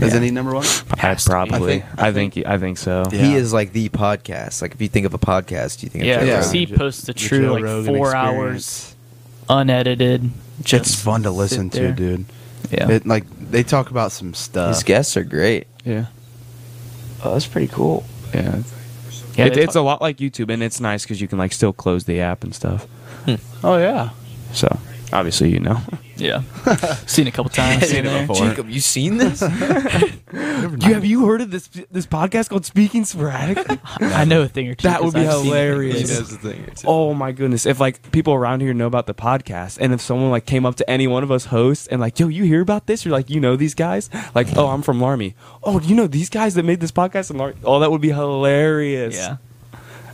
Isn't 0.00 0.22
he 0.22 0.30
number 0.30 0.54
one? 0.54 0.64
I 0.96 1.00
Has 1.00 1.24
to 1.24 1.30
be. 1.30 1.32
probably. 1.32 1.74
I 1.74 1.80
think- 1.80 1.98
I 1.98 2.12
think. 2.12 2.36
I 2.46 2.58
think 2.58 2.78
so. 2.78 3.04
Yeah. 3.12 3.18
He 3.18 3.34
is 3.34 3.52
like 3.52 3.72
the 3.72 3.88
podcast. 3.90 4.62
Like 4.62 4.72
if 4.74 4.80
you 4.80 4.88
think 4.88 5.06
of 5.06 5.14
a 5.14 5.18
podcast, 5.18 5.80
do 5.80 5.86
you 5.86 5.90
think 5.90 6.02
of 6.02 6.08
Yeah, 6.08 6.20
Joe 6.20 6.24
Yeah. 6.24 6.36
because 6.36 6.46
Rogan. 6.54 6.60
he 6.68 6.76
posts 6.76 7.00
the 7.02 7.12
The 7.12 7.18
true 7.18 7.42
Joe 7.46 7.52
like 7.54 7.62
Rogan 7.64 7.96
four 7.96 8.06
experience. 8.10 8.36
hours, 8.38 8.96
unedited. 9.48 10.30
Just 10.62 10.86
It's 10.86 10.94
fun 10.94 11.22
to 11.24 11.28
sit 11.30 11.34
listen 11.36 11.70
to, 11.70 11.80
there. 11.80 11.92
dude. 11.92 12.24
Yeah, 12.70 12.88
It 12.90 13.06
like 13.06 13.24
they 13.50 13.62
talk 13.62 13.90
about 13.90 14.12
some 14.12 14.32
stuff. 14.34 14.74
His 14.74 14.82
guests 14.82 15.16
are 15.16 15.24
great. 15.24 15.66
Yeah, 15.84 16.06
Oh, 17.24 17.32
that's 17.34 17.46
pretty 17.46 17.68
cool. 17.68 18.04
yeah. 18.32 18.62
yeah. 19.34 19.46
it, 19.46 19.54
they 19.54 19.62
it's 19.62 19.74
talk- 19.74 19.80
a 19.80 19.84
lot 19.84 20.00
like 20.00 20.18
YouTube, 20.18 20.50
and 20.52 20.62
it's 20.62 20.80
nice 20.80 21.02
because 21.02 21.20
you 21.20 21.28
can 21.28 21.38
like 21.38 21.52
still 21.52 21.72
close 21.72 22.04
the 22.04 22.20
app 22.20 22.44
and 22.44 22.54
stuff. 22.54 22.86
Hmm. 23.26 23.34
oh 23.62 23.76
yeah. 23.78 24.10
So 24.52 24.78
obviously, 25.12 25.50
you 25.50 25.60
know. 25.60 25.80
yeah. 26.16 26.42
Seen 27.06 27.26
it 27.26 27.30
a 27.30 27.32
couple 27.32 27.50
times. 27.50 27.86
Seen 27.88 27.98
it 27.98 28.06
in 28.06 28.12
there. 28.12 28.26
before. 28.26 28.46
Jacob, 28.48 28.68
you 28.70 28.80
seen 28.80 29.16
this? 29.18 29.42
You 30.32 30.94
have 30.94 31.04
you 31.04 31.26
heard 31.26 31.40
of 31.42 31.50
this 31.50 31.66
this 31.90 32.06
podcast 32.06 32.48
called 32.48 32.64
Speaking 32.64 33.04
Sporadically? 33.04 33.78
I 34.00 34.24
know 34.24 34.42
a 34.42 34.48
thing 34.48 34.68
or 34.68 34.74
two. 34.74 34.88
That 34.88 35.02
would 35.02 35.12
be 35.12 35.20
I've 35.20 35.32
seen 35.32 35.40
it. 35.40 35.44
hilarious. 35.44 36.08
He 36.10 36.14
knows 36.16 36.30
the 36.30 36.38
thing 36.50 36.62
or 36.64 36.70
two. 36.74 36.86
Oh 36.88 37.12
my 37.14 37.32
goodness! 37.32 37.66
If 37.66 37.78
like 37.80 38.10
people 38.12 38.32
around 38.32 38.60
here 38.60 38.72
know 38.72 38.86
about 38.86 39.06
the 39.06 39.12
podcast, 39.14 39.78
and 39.80 39.92
if 39.92 40.00
someone 40.00 40.30
like 40.30 40.46
came 40.46 40.64
up 40.64 40.76
to 40.76 40.88
any 40.88 41.06
one 41.06 41.22
of 41.22 41.30
us 41.30 41.46
hosts 41.46 41.86
and 41.88 42.00
like, 42.00 42.18
"Yo, 42.18 42.28
you 42.28 42.44
hear 42.44 42.60
about 42.62 42.86
this?" 42.86 43.04
You're 43.04 43.12
like, 43.12 43.28
"You 43.28 43.40
know 43.40 43.56
these 43.56 43.74
guys?" 43.74 44.08
Like, 44.34 44.56
"Oh, 44.56 44.68
I'm 44.68 44.80
from 44.82 45.00
Laramie." 45.00 45.34
Oh, 45.62 45.78
do 45.80 45.86
you 45.88 45.94
know 45.94 46.06
these 46.06 46.30
guys 46.30 46.54
that 46.54 46.62
made 46.64 46.80
this 46.80 46.92
podcast 46.92 47.28
And 47.30 47.38
Laramie? 47.38 47.58
Oh, 47.64 47.80
that 47.80 47.90
would 47.90 48.00
be 48.00 48.12
hilarious. 48.12 49.16
Yeah. 49.16 49.36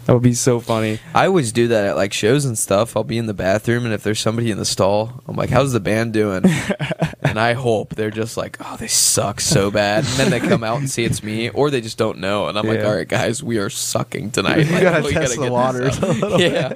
That 0.08 0.14
would 0.14 0.22
be 0.22 0.32
so 0.32 0.58
funny. 0.58 1.00
I 1.14 1.26
always 1.26 1.52
do 1.52 1.68
that 1.68 1.84
at 1.84 1.94
like 1.94 2.14
shows 2.14 2.46
and 2.46 2.58
stuff. 2.58 2.96
I'll 2.96 3.04
be 3.04 3.18
in 3.18 3.26
the 3.26 3.34
bathroom, 3.34 3.84
and 3.84 3.92
if 3.92 4.02
there's 4.02 4.18
somebody 4.18 4.50
in 4.50 4.56
the 4.56 4.64
stall, 4.64 5.22
I'm 5.28 5.36
like, 5.36 5.50
"How's 5.50 5.72
the 5.74 5.80
band 5.80 6.14
doing?" 6.14 6.44
and 7.22 7.38
I 7.38 7.52
hope 7.52 7.94
they're 7.94 8.10
just 8.10 8.38
like, 8.38 8.56
"Oh, 8.58 8.78
they 8.78 8.86
suck 8.86 9.38
so 9.38 9.70
bad," 9.70 10.06
and 10.06 10.14
then 10.14 10.30
they 10.30 10.40
come 10.40 10.64
out 10.64 10.78
and 10.78 10.88
see 10.88 11.04
it's 11.04 11.22
me, 11.22 11.50
or 11.50 11.68
they 11.70 11.82
just 11.82 11.98
don't 11.98 12.20
know, 12.20 12.48
and 12.48 12.58
I'm 12.58 12.66
like, 12.66 12.78
Yeah. 12.78 12.86
"All 12.86 12.96
right, 12.96 13.06
guys, 13.06 13.42
we 13.42 13.58
are 13.58 13.68
sucking 13.68 14.30
tonight. 14.30 14.66
You 14.66 14.72
Like, 14.72 14.82
gotta 14.82 15.04
we 15.04 15.12
test 15.12 15.32
the 15.34 15.36
get 15.36 15.42
this 15.42 15.50
waters 15.50 15.98
up." 15.98 16.02
a 16.04 16.06
little 16.12 16.40
yeah. 16.40 16.72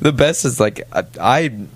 The 0.00 0.12
best 0.12 0.44
is 0.44 0.60
like 0.60 0.82
I, 0.92 1.04
I. 1.18 1.66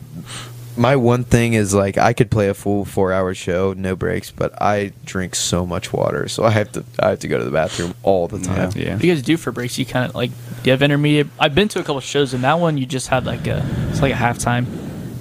My 0.81 0.97
one 0.97 1.25
thing 1.25 1.53
is 1.53 1.75
like 1.75 1.99
I 1.99 2.15
could 2.15 2.31
play 2.31 2.49
a 2.49 2.55
full 2.55 2.87
four 2.87 3.13
hour 3.13 3.35
show, 3.35 3.75
no 3.75 3.95
breaks, 3.95 4.31
but 4.31 4.61
I 4.63 4.93
drink 5.05 5.35
so 5.35 5.67
much 5.67 5.93
water, 5.93 6.27
so 6.27 6.43
I 6.43 6.51
have 6.51 6.73
to 6.73 6.85
I 6.99 7.11
have 7.11 7.19
to 7.19 7.29
go 7.29 7.37
to 7.37 7.45
the 7.45 7.51
bathroom 7.51 7.93
all 8.03 8.29
the 8.29 8.39
time. 8.39 8.73
Yeah. 8.75 8.95
What 8.95 9.05
you 9.05 9.13
guys 9.13 9.23
do 9.23 9.37
for 9.37 9.53
breaks? 9.53 9.79
You 9.79 9.85
kind 9.85 10.09
of 10.09 10.15
like, 10.15 10.31
do 10.31 10.37
you 10.65 10.71
have 10.71 10.81
intermediate? 10.81 11.27
I've 11.39 11.55
been 11.55 11.69
to 11.69 11.81
a 11.81 11.83
couple 11.83 12.01
shows, 12.01 12.33
and 12.33 12.43
that 12.45 12.59
one 12.61 12.79
you 12.79 12.87
just 12.87 13.09
had 13.09 13.27
like 13.27 13.47
a, 13.47 13.63
it's 13.91 14.01
like 14.01 14.15
a 14.15 14.17
halftime. 14.17 14.65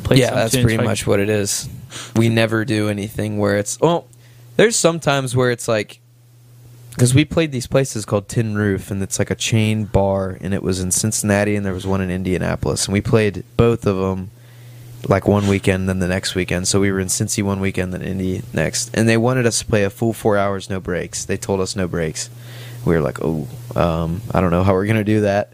Play 0.05 0.19
yeah, 0.19 0.33
that's 0.33 0.53
tunes, 0.53 0.63
pretty 0.63 0.77
like- 0.77 0.85
much 0.85 1.05
what 1.05 1.19
it 1.19 1.27
is. 1.27 1.67
We 2.15 2.29
never 2.29 2.63
do 2.63 2.87
anything 2.87 3.37
where 3.37 3.57
it's 3.57 3.77
well. 3.81 4.07
There's 4.55 4.77
some 4.77 5.01
times 5.01 5.35
where 5.35 5.51
it's 5.51 5.67
like 5.67 5.99
because 6.91 7.13
we 7.13 7.25
played 7.25 7.51
these 7.51 7.67
places 7.67 8.05
called 8.05 8.29
Tin 8.29 8.55
Roof, 8.55 8.91
and 8.91 9.03
it's 9.03 9.19
like 9.19 9.29
a 9.29 9.35
chain 9.35 9.83
bar, 9.83 10.37
and 10.39 10.53
it 10.53 10.63
was 10.63 10.79
in 10.79 10.91
Cincinnati, 10.91 11.57
and 11.57 11.65
there 11.65 11.73
was 11.73 11.85
one 11.85 11.99
in 11.99 12.09
Indianapolis, 12.09 12.85
and 12.85 12.93
we 12.93 13.01
played 13.01 13.43
both 13.57 13.85
of 13.85 13.97
them 13.97 14.31
like 15.07 15.27
one 15.27 15.47
weekend, 15.47 15.87
then 15.87 15.99
the 15.99 16.07
next 16.07 16.35
weekend. 16.35 16.67
So 16.67 16.79
we 16.79 16.91
were 16.91 16.99
in 16.99 17.07
Cincy 17.07 17.43
one 17.43 17.59
weekend, 17.59 17.93
then 17.93 18.01
Indy 18.01 18.41
next, 18.53 18.95
and 18.95 19.07
they 19.07 19.17
wanted 19.17 19.45
us 19.45 19.59
to 19.59 19.65
play 19.65 19.83
a 19.83 19.89
full 19.89 20.13
four 20.13 20.37
hours, 20.37 20.69
no 20.69 20.79
breaks. 20.79 21.25
They 21.25 21.37
told 21.37 21.61
us 21.61 21.75
no 21.75 21.87
breaks. 21.87 22.29
We 22.85 22.95
were 22.95 23.01
like, 23.01 23.19
oh, 23.21 23.47
um, 23.75 24.21
I 24.33 24.41
don't 24.41 24.51
know 24.51 24.63
how 24.63 24.73
we're 24.73 24.87
gonna 24.87 25.03
do 25.03 25.21
that. 25.21 25.51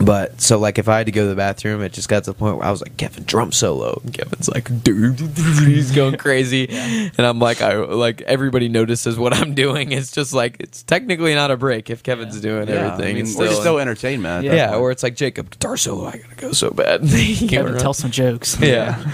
But 0.00 0.40
so 0.40 0.58
like 0.58 0.78
if 0.78 0.88
I 0.88 0.98
had 0.98 1.06
to 1.06 1.12
go 1.12 1.22
to 1.22 1.28
the 1.28 1.34
bathroom, 1.34 1.82
it 1.82 1.92
just 1.92 2.08
got 2.08 2.22
to 2.24 2.30
the 2.30 2.34
point 2.38 2.56
where 2.58 2.66
I 2.66 2.70
was 2.70 2.80
like, 2.80 2.96
Kevin, 2.96 3.24
drum 3.24 3.50
solo. 3.50 4.00
And 4.04 4.14
Kevin's 4.14 4.48
like, 4.48 4.84
dude, 4.84 5.18
he's 5.66 5.90
going 5.90 6.16
crazy, 6.16 6.68
and 6.70 7.18
I'm 7.18 7.40
like, 7.40 7.60
I 7.60 7.74
like 7.78 8.20
everybody 8.22 8.68
notices 8.68 9.18
what 9.18 9.34
I'm 9.34 9.54
doing. 9.54 9.90
It's 9.90 10.12
just 10.12 10.32
like 10.32 10.56
it's 10.60 10.84
technically 10.84 11.34
not 11.34 11.50
a 11.50 11.56
break 11.56 11.90
if 11.90 12.02
Kevin's 12.04 12.40
doing 12.40 12.68
Yeah, 12.68 12.74
everything. 12.74 13.10
I 13.10 13.14
mean, 13.14 13.22
It's 13.24 13.36
we're 13.36 13.46
still, 13.48 13.60
still 13.60 13.78
entertainment. 13.80 14.44
Yeah. 14.44 14.54
yeah, 14.54 14.76
or 14.76 14.92
it's 14.92 15.02
like 15.02 15.16
Jacob 15.16 15.50
guitar 15.50 15.76
solo. 15.76 16.06
I 16.06 16.18
gotta 16.18 16.34
go 16.36 16.52
so 16.52 16.70
bad. 16.70 17.02
You 17.08 17.48
Kevin, 17.48 17.72
run. 17.72 17.80
tell 17.80 17.92
some 17.94 18.10
jokes. 18.12 18.56
yeah. 18.60 19.04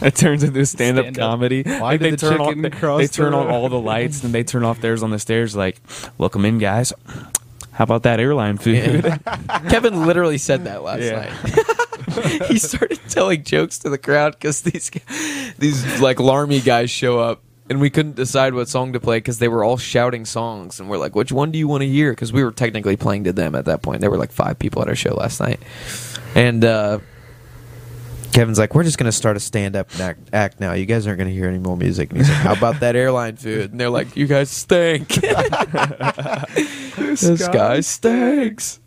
It 0.00 0.14
turns 0.16 0.42
into 0.42 0.64
stand 0.66 0.98
up 0.98 1.04
Stand-up. 1.04 1.20
comedy. 1.20 1.62
Why 1.62 1.78
Like, 1.78 2.00
did 2.00 2.06
they 2.06 2.10
the 2.12 2.16
turn 2.16 2.30
chicken 2.38 2.46
on, 2.46 2.62
they, 2.62 2.70
cross 2.70 3.00
they 3.00 3.06
the 3.06 3.12
turn 3.12 3.34
on 3.34 3.46
all 3.48 3.68
the 3.68 3.78
lights 3.78 4.24
and 4.24 4.34
they 4.34 4.42
turn 4.42 4.64
off 4.64 4.80
theirs 4.80 5.02
on 5.02 5.10
the 5.10 5.18
stairs. 5.18 5.54
Like, 5.54 5.80
welcome 6.18 6.44
in, 6.44 6.58
guys. 6.58 6.92
How 7.82 7.84
about 7.84 8.04
that 8.04 8.20
airline 8.20 8.58
food? 8.58 9.02
Kevin 9.68 10.06
literally 10.06 10.38
said 10.38 10.66
that 10.66 10.84
last 10.84 11.02
Yeah. 11.02 11.34
night. 11.34 12.46
he 12.46 12.56
started 12.56 13.00
telling 13.08 13.42
jokes 13.42 13.76
to 13.80 13.90
the 13.90 13.98
crowd 13.98 14.34
because 14.38 14.60
these 14.60 14.88
these 15.58 16.00
like 16.00 16.20
Laramie 16.20 16.60
guys 16.60 16.92
show 16.92 17.18
up 17.18 17.42
and 17.68 17.80
we 17.80 17.90
couldn't 17.90 18.14
decide 18.14 18.54
what 18.54 18.68
song 18.68 18.92
to 18.92 19.00
play 19.00 19.16
because 19.16 19.40
they 19.40 19.48
were 19.48 19.64
all 19.64 19.76
shouting 19.78 20.24
songs 20.24 20.78
and 20.78 20.88
we're 20.88 20.96
like 20.96 21.16
which 21.16 21.32
one 21.32 21.50
do 21.50 21.58
you 21.58 21.66
want 21.66 21.80
to 21.82 21.88
hear 21.88 22.12
because 22.12 22.32
we 22.32 22.44
were 22.44 22.52
technically 22.52 22.96
playing 22.96 23.24
to 23.24 23.32
them 23.32 23.56
at 23.56 23.64
that 23.64 23.82
point 23.82 24.00
there 24.00 24.12
were 24.12 24.16
like 24.16 24.30
five 24.30 24.60
people 24.60 24.80
at 24.80 24.86
our 24.86 24.94
show 24.94 25.14
last 25.14 25.40
night 25.40 25.58
and 26.36 26.64
uh 26.64 27.00
Kevin's 28.32 28.58
like, 28.58 28.74
we're 28.74 28.82
just 28.82 28.98
gonna 28.98 29.12
start 29.12 29.36
a 29.36 29.40
stand-up 29.40 29.88
act, 30.00 30.20
act 30.32 30.58
now. 30.58 30.72
You 30.72 30.86
guys 30.86 31.06
aren't 31.06 31.18
gonna 31.18 31.30
hear 31.30 31.48
any 31.48 31.58
more 31.58 31.76
music. 31.76 32.10
And 32.10 32.18
he's 32.18 32.28
like, 32.30 32.38
how 32.38 32.54
about 32.54 32.80
that 32.80 32.96
airline 32.96 33.36
food? 33.36 33.72
And 33.72 33.80
they're 33.80 33.90
like, 33.90 34.16
you 34.16 34.26
guys 34.26 34.50
stink. 34.50 35.08
this 36.98 37.46
guy 37.48 37.80
stinks. 37.80 38.80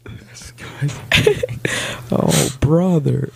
oh, 2.12 2.50
brother. 2.60 3.32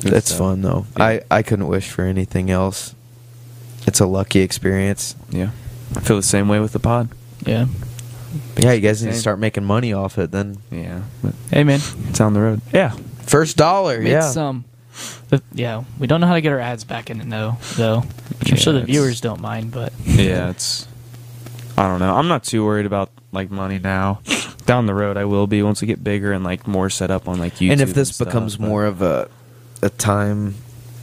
That's 0.00 0.32
fun 0.32 0.62
though. 0.62 0.86
I 0.96 1.20
I 1.30 1.42
couldn't 1.42 1.66
wish 1.66 1.90
for 1.90 2.02
anything 2.02 2.50
else. 2.50 2.94
It's 3.86 4.00
a 4.00 4.06
lucky 4.06 4.40
experience. 4.40 5.14
yeah. 5.30 5.50
I 5.96 6.00
feel 6.00 6.16
the 6.16 6.22
same 6.22 6.48
way 6.48 6.60
with 6.60 6.72
the 6.72 6.78
pod. 6.78 7.10
Yeah. 7.44 7.66
But 8.54 8.64
yeah, 8.64 8.72
you 8.72 8.80
guys 8.80 9.02
need 9.02 9.10
to 9.10 9.16
start 9.18 9.38
making 9.38 9.64
money 9.64 9.92
off 9.92 10.16
it. 10.18 10.30
Then 10.30 10.58
Yeah. 10.70 11.02
But 11.22 11.34
Hey 11.50 11.64
man, 11.64 11.80
it's 12.08 12.20
on 12.20 12.32
the 12.32 12.40
road. 12.40 12.60
Yeah. 12.72 12.96
first 13.26 13.56
dollar. 13.56 14.00
made 14.00 14.10
yeah. 14.10 14.30
some. 14.30 14.64
The, 15.30 15.42
yeah, 15.54 15.84
we 15.98 16.06
don't 16.06 16.20
know 16.20 16.26
how 16.26 16.34
to 16.34 16.40
get 16.40 16.52
our 16.52 16.58
ads 16.58 16.84
back 16.84 17.08
in 17.10 17.20
it 17.20 17.30
though. 17.30 17.56
Though 17.76 18.02
I'm 18.46 18.56
sure 18.56 18.72
the 18.72 18.82
viewers 18.82 19.20
don't 19.20 19.40
mind, 19.40 19.70
but 19.72 19.92
Yeah, 20.04 20.50
it's. 20.50 20.86
I 21.78 21.86
don't 21.88 22.00
know. 22.00 22.14
I'm 22.14 22.28
not 22.28 22.44
too 22.44 22.64
worried 22.64 22.84
about 22.86 23.10
like 23.32 23.50
money 23.50 23.78
now. 23.78 24.20
Down 24.66 24.86
the 24.86 24.94
road, 24.94 25.16
I 25.16 25.24
will 25.24 25.46
be 25.46 25.62
once 25.62 25.80
we 25.80 25.86
get 25.86 26.02
bigger 26.04 26.32
and 26.32 26.44
like 26.44 26.66
more 26.66 26.90
set 26.90 27.10
up 27.10 27.28
on 27.28 27.38
like 27.38 27.54
YouTube. 27.54 27.72
and 27.72 27.80
if 27.80 27.94
this 27.94 28.14
stuff, 28.16 28.28
becomes 28.28 28.56
but- 28.56 28.66
more 28.68 28.84
of 28.84 29.02
a 29.02 29.28
a 29.82 29.88
time 29.88 30.56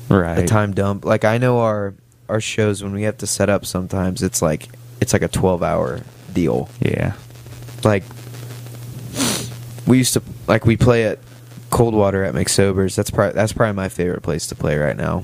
right, 0.10 0.40
a 0.40 0.46
time 0.46 0.74
dump. 0.74 1.04
Like 1.06 1.26
I 1.26 1.38
know 1.38 1.60
our 1.60 1.94
our 2.30 2.42
shows 2.42 2.84
when 2.84 2.92
we 2.94 3.04
have 3.04 3.18
to 3.20 3.28
set 3.28 3.50
up 3.50 3.66
sometimes 3.66 4.22
it's 4.22 4.42
like 4.42 4.68
it's 5.00 5.14
like 5.14 5.22
a 5.22 5.28
12 5.30 5.64
hour 5.64 6.02
deal. 6.34 6.70
Yeah. 6.82 7.14
Like 7.84 8.04
we 9.88 9.98
used 9.98 10.14
to 10.14 10.22
like 10.48 10.66
we 10.66 10.76
play 10.78 11.06
at 11.06 11.20
Coldwater 11.70 12.24
at 12.24 12.34
McSober's. 12.34 12.96
That's 12.96 13.12
probably 13.12 13.34
that's 13.34 13.54
probably 13.54 13.76
my 13.76 13.90
favorite 13.90 14.22
place 14.22 14.48
to 14.48 14.56
play 14.56 14.78
right 14.78 14.98
now. 14.98 15.24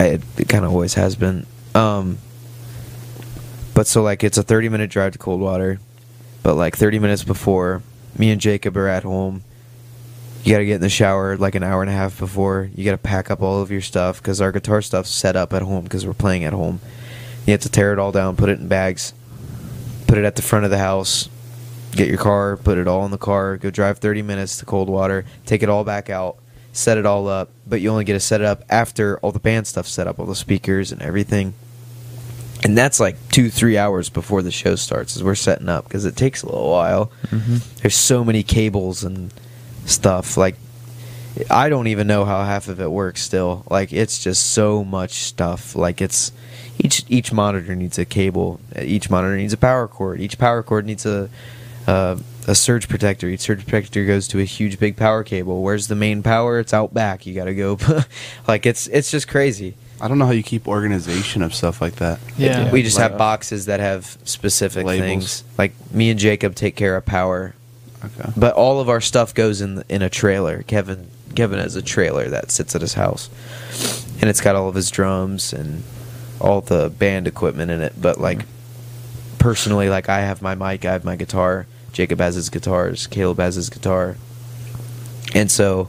It, 0.00 0.22
it 0.36 0.48
kind 0.48 0.64
of 0.64 0.72
always 0.72 0.94
has 0.94 1.16
been. 1.16 1.46
Um, 1.74 2.18
but 3.74 3.86
so 3.86 4.02
like 4.02 4.22
it's 4.24 4.38
a 4.38 4.42
30 4.42 4.68
minute 4.68 4.90
drive 4.90 5.12
to 5.12 5.18
Coldwater, 5.18 5.80
but 6.42 6.54
like 6.54 6.76
30 6.76 6.98
minutes 6.98 7.24
before, 7.24 7.82
me 8.18 8.30
and 8.30 8.40
Jacob 8.40 8.76
are 8.76 8.88
at 8.88 9.02
home. 9.02 9.42
You 10.44 10.52
got 10.52 10.58
to 10.58 10.66
get 10.66 10.74
in 10.74 10.80
the 10.82 10.90
shower 10.90 11.38
like 11.38 11.54
an 11.54 11.62
hour 11.62 11.80
and 11.80 11.90
a 11.90 11.94
half 11.94 12.18
before. 12.18 12.68
You 12.74 12.84
got 12.84 12.90
to 12.90 12.98
pack 12.98 13.30
up 13.30 13.40
all 13.40 13.62
of 13.62 13.70
your 13.70 13.80
stuff 13.80 14.20
because 14.20 14.40
our 14.40 14.52
guitar 14.52 14.82
stuff's 14.82 15.08
set 15.08 15.36
up 15.36 15.54
at 15.54 15.62
home 15.62 15.84
because 15.84 16.06
we're 16.06 16.12
playing 16.12 16.44
at 16.44 16.52
home. 16.52 16.80
You 17.46 17.52
have 17.52 17.62
to 17.62 17.70
tear 17.70 17.92
it 17.92 17.98
all 17.98 18.12
down, 18.12 18.36
put 18.36 18.50
it 18.50 18.60
in 18.60 18.68
bags, 18.68 19.14
put 20.06 20.18
it 20.18 20.24
at 20.24 20.36
the 20.36 20.42
front 20.42 20.66
of 20.66 20.70
the 20.70 20.78
house, 20.78 21.28
get 21.96 22.08
your 22.08 22.18
car, 22.18 22.56
put 22.56 22.78
it 22.78 22.86
all 22.86 23.04
in 23.04 23.10
the 23.10 23.18
car, 23.18 23.56
go 23.56 23.70
drive 23.70 23.98
30 23.98 24.22
minutes 24.22 24.58
to 24.58 24.64
Coldwater, 24.64 25.24
take 25.46 25.62
it 25.62 25.68
all 25.68 25.84
back 25.84 26.10
out, 26.10 26.36
set 26.72 26.98
it 26.98 27.06
all 27.06 27.28
up. 27.28 27.50
But 27.66 27.80
you 27.80 27.90
only 27.90 28.04
get 28.04 28.14
to 28.14 28.20
set 28.20 28.40
it 28.40 28.46
up 28.46 28.62
after 28.68 29.18
all 29.18 29.32
the 29.32 29.38
band 29.38 29.66
stuff 29.66 29.86
set 29.86 30.06
up, 30.06 30.18
all 30.18 30.26
the 30.26 30.34
speakers 30.34 30.92
and 30.92 31.02
everything. 31.02 31.54
And 32.64 32.78
that's 32.78 32.98
like 32.98 33.16
two, 33.28 33.50
three 33.50 33.76
hours 33.76 34.08
before 34.08 34.40
the 34.40 34.50
show 34.50 34.74
starts 34.74 35.16
as 35.16 35.22
we're 35.22 35.34
setting 35.34 35.68
up 35.68 35.84
because 35.84 36.06
it 36.06 36.16
takes 36.16 36.42
a 36.42 36.46
little 36.46 36.70
while. 36.70 37.12
Mm-hmm. 37.26 37.56
There's 37.82 37.94
so 37.94 38.24
many 38.24 38.42
cables 38.42 39.04
and 39.04 39.32
stuff. 39.84 40.38
Like, 40.38 40.56
I 41.50 41.68
don't 41.68 41.88
even 41.88 42.06
know 42.06 42.24
how 42.24 42.42
half 42.44 42.68
of 42.68 42.80
it 42.80 42.90
works 42.90 43.22
still. 43.22 43.64
Like, 43.68 43.92
it's 43.92 44.22
just 44.22 44.52
so 44.52 44.82
much 44.82 45.12
stuff. 45.24 45.76
Like, 45.76 46.00
it's 46.00 46.32
each 46.78 47.04
each 47.08 47.32
monitor 47.32 47.74
needs 47.74 47.98
a 47.98 48.04
cable. 48.04 48.60
Each 48.80 49.10
monitor 49.10 49.36
needs 49.36 49.52
a 49.52 49.58
power 49.58 49.86
cord. 49.86 50.20
Each 50.20 50.38
power 50.38 50.62
cord 50.62 50.86
needs 50.86 51.04
a 51.04 51.28
uh, 51.86 52.16
a 52.46 52.54
surge 52.54 52.88
protector. 52.88 53.26
Each 53.28 53.40
surge 53.40 53.64
protector 53.66 54.04
goes 54.04 54.28
to 54.28 54.40
a 54.40 54.44
huge 54.44 54.78
big 54.78 54.96
power 54.96 55.22
cable. 55.24 55.62
Where's 55.62 55.88
the 55.88 55.94
main 55.94 56.22
power? 56.22 56.58
It's 56.58 56.74
out 56.74 56.92
back. 56.94 57.26
You 57.26 57.34
got 57.34 57.44
to 57.44 57.54
go. 57.54 57.78
like 58.48 58.66
it's 58.66 58.86
it's 58.88 59.10
just 59.10 59.28
crazy. 59.28 59.74
I 60.00 60.08
don't 60.08 60.18
know 60.18 60.26
how 60.26 60.32
you 60.32 60.42
keep 60.42 60.66
organization 60.68 61.40
of 61.42 61.54
stuff 61.54 61.80
like 61.80 61.96
that. 61.96 62.18
Yeah. 62.36 62.70
We 62.70 62.82
just 62.82 62.98
Like- 62.98 63.10
have 63.10 63.18
boxes 63.18 63.66
that 63.66 63.80
have 63.80 64.18
specific 64.24 64.84
Labels. 64.84 65.06
things. 65.06 65.44
Like 65.56 65.72
me 65.92 66.10
and 66.10 66.18
Jacob 66.18 66.54
take 66.54 66.74
care 66.76 66.96
of 66.96 67.06
power, 67.06 67.54
Okay. 68.04 68.30
but 68.36 68.54
all 68.54 68.80
of 68.80 68.88
our 68.88 69.00
stuff 69.00 69.32
goes 69.34 69.60
in 69.60 69.82
in 69.88 70.02
a 70.02 70.10
trailer. 70.10 70.62
Kevin 70.64 71.06
Kevin 71.34 71.58
has 71.58 71.74
a 71.76 71.82
trailer 71.82 72.28
that 72.28 72.50
sits 72.50 72.74
at 72.74 72.80
his 72.80 72.94
house, 72.94 73.30
and 74.20 74.28
it's 74.28 74.40
got 74.40 74.56
all 74.56 74.68
of 74.68 74.74
his 74.74 74.90
drums 74.90 75.52
and 75.52 75.82
all 76.40 76.60
the 76.60 76.90
band 76.90 77.26
equipment 77.26 77.70
in 77.70 77.80
it. 77.80 77.94
But 78.00 78.20
like 78.20 78.40
personally, 79.38 79.88
like 79.88 80.08
I 80.08 80.20
have 80.20 80.42
my 80.42 80.54
mic, 80.54 80.84
I 80.84 80.92
have 80.92 81.04
my 81.04 81.16
guitar. 81.16 81.66
Jacob 81.94 82.18
has 82.18 82.34
his 82.34 82.50
guitars. 82.50 83.06
Caleb 83.06 83.38
has 83.38 83.54
his 83.54 83.70
guitar, 83.70 84.16
and 85.34 85.50
so 85.50 85.88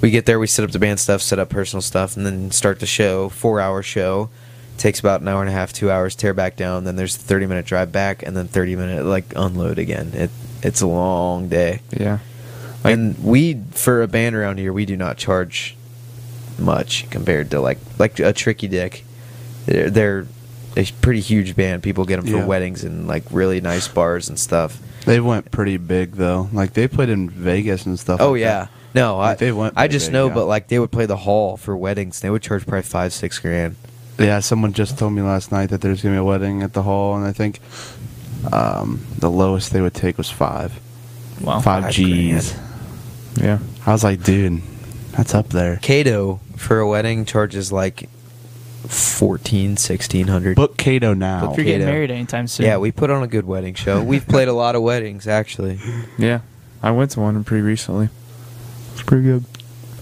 we 0.00 0.10
get 0.10 0.26
there. 0.26 0.38
We 0.38 0.46
set 0.46 0.64
up 0.64 0.72
the 0.72 0.78
band 0.78 1.00
stuff, 1.00 1.22
set 1.22 1.38
up 1.38 1.48
personal 1.48 1.80
stuff, 1.80 2.16
and 2.16 2.26
then 2.26 2.50
start 2.50 2.80
the 2.80 2.86
show. 2.86 3.30
Four 3.30 3.60
hour 3.60 3.82
show 3.82 4.28
takes 4.76 5.00
about 5.00 5.22
an 5.22 5.28
hour 5.28 5.40
and 5.40 5.48
a 5.48 5.52
half, 5.52 5.72
two 5.72 5.90
hours. 5.90 6.14
Tear 6.14 6.34
back 6.34 6.56
down. 6.56 6.84
Then 6.84 6.96
there's 6.96 7.16
the 7.16 7.22
thirty 7.22 7.46
minute 7.46 7.64
drive 7.64 7.92
back, 7.92 8.22
and 8.22 8.36
then 8.36 8.48
thirty 8.48 8.76
minute 8.76 9.06
like 9.06 9.32
unload 9.36 9.78
again. 9.78 10.12
It 10.14 10.30
it's 10.62 10.80
a 10.80 10.86
long 10.86 11.48
day. 11.48 11.80
Yeah. 11.90 12.18
and 12.84 13.16
we 13.24 13.62
for 13.70 14.02
a 14.02 14.08
band 14.08 14.34
around 14.36 14.58
here, 14.58 14.72
we 14.72 14.84
do 14.84 14.96
not 14.96 15.16
charge 15.16 15.76
much 16.58 17.08
compared 17.10 17.50
to 17.52 17.60
like 17.60 17.78
like 17.98 18.18
a 18.18 18.32
Tricky 18.32 18.68
Dick. 18.68 19.04
They're, 19.66 19.90
they're 19.90 20.26
a 20.76 20.84
pretty 21.00 21.20
huge 21.20 21.56
band. 21.56 21.82
People 21.82 22.04
get 22.04 22.16
them 22.16 22.26
for 22.26 22.38
Yeah. 22.38 22.44
weddings 22.46 22.84
and 22.84 23.06
like 23.06 23.24
really 23.30 23.60
nice 23.60 23.88
bars 23.88 24.28
and 24.28 24.38
stuff. 24.38 24.78
They 25.04 25.20
went 25.20 25.50
pretty 25.50 25.76
big 25.76 26.12
though. 26.12 26.48
Like 26.52 26.72
they 26.74 26.88
played 26.88 27.08
in 27.08 27.30
Vegas 27.30 27.86
and 27.86 27.98
stuff. 27.98 28.20
Oh 28.20 28.32
like 28.32 28.40
yeah. 28.40 28.60
that. 28.60 28.70
No, 28.94 29.18
Like, 29.18 29.30
I 29.42 29.44
they 29.44 29.52
went 29.52 29.74
I 29.76 29.88
just 29.88 30.06
big, 30.06 30.12
know, 30.14 30.28
yeah. 30.28 30.34
but 30.34 30.46
like 30.46 30.68
they 30.68 30.78
would 30.78 30.90
play 30.90 31.06
the 31.06 31.16
hall 31.16 31.56
for 31.56 31.76
weddings. 31.76 32.20
They 32.20 32.30
would 32.30 32.42
charge 32.42 32.66
probably 32.66 32.82
five, 32.82 33.12
six 33.12 33.38
grand. 33.38 33.76
Yeah, 34.18 34.40
someone 34.40 34.72
just 34.72 34.98
told 34.98 35.12
me 35.12 35.20
last 35.22 35.52
night 35.52 35.68
that 35.70 35.82
there's 35.82 36.02
gonna 36.02 36.14
be 36.14 36.18
a 36.18 36.24
wedding 36.24 36.62
at 36.62 36.72
the 36.72 36.82
hall, 36.82 37.14
and 37.16 37.26
I 37.26 37.32
think 37.32 37.60
um, 38.52 39.04
the 39.18 39.30
lowest 39.30 39.72
they 39.72 39.80
would 39.80 39.94
take 39.94 40.16
was 40.18 40.30
five. 40.30 40.72
Wow. 41.40 41.60
Five 41.60 41.84
Five 41.84 41.92
G's. 41.92 42.54
Yeah. 43.40 43.58
I 43.84 43.92
was 43.92 44.02
like, 44.02 44.22
dude, 44.22 44.62
that's 45.12 45.34
up 45.34 45.48
there. 45.50 45.76
Cato 45.82 46.40
for 46.56 46.78
a 46.80 46.88
wedding 46.88 47.26
charges 47.26 47.70
like 47.70 48.08
fourteen, 48.88 49.76
sixteen 49.76 50.28
hundred. 50.28 50.56
Book 50.56 50.76
Cato 50.76 51.14
now. 51.14 51.50
If 51.52 51.56
you're 51.58 51.64
getting 51.64 51.80
Cato. 51.82 51.92
married 51.92 52.10
anytime 52.10 52.46
soon. 52.46 52.66
Yeah, 52.66 52.78
we 52.78 52.92
put 52.92 53.10
on 53.10 53.22
a 53.22 53.26
good 53.26 53.46
wedding 53.46 53.74
show. 53.74 54.02
We've 54.02 54.26
played 54.34 54.48
a 54.48 54.52
lot 54.52 54.74
of 54.76 54.82
weddings 54.82 55.26
actually. 55.28 55.78
Yeah. 56.18 56.40
I 56.82 56.90
went 56.90 57.10
to 57.12 57.20
one 57.20 57.42
pretty 57.44 57.62
recently. 57.62 58.08
It's 58.92 59.02
pretty 59.02 59.24
good. 59.24 59.44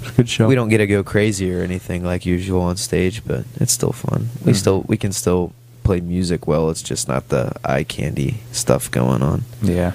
It's 0.00 0.10
a 0.10 0.12
good 0.12 0.28
show. 0.28 0.48
We 0.48 0.54
don't 0.54 0.68
get 0.68 0.78
to 0.78 0.86
go 0.86 1.02
crazy 1.02 1.52
or 1.54 1.62
anything 1.62 2.04
like 2.04 2.26
usual 2.26 2.60
on 2.62 2.76
stage, 2.76 3.22
but 3.26 3.44
it's 3.56 3.72
still 3.72 3.92
fun. 3.92 4.28
We 4.44 4.52
Mhm. 4.52 4.56
still 4.56 4.84
we 4.86 4.96
can 4.96 5.12
still 5.12 5.52
play 5.82 6.00
music 6.00 6.46
well. 6.46 6.70
It's 6.70 6.82
just 6.82 7.08
not 7.08 7.28
the 7.28 7.52
eye 7.64 7.84
candy 7.84 8.40
stuff 8.52 8.90
going 8.90 9.22
on. 9.22 9.44
Yeah. 9.62 9.92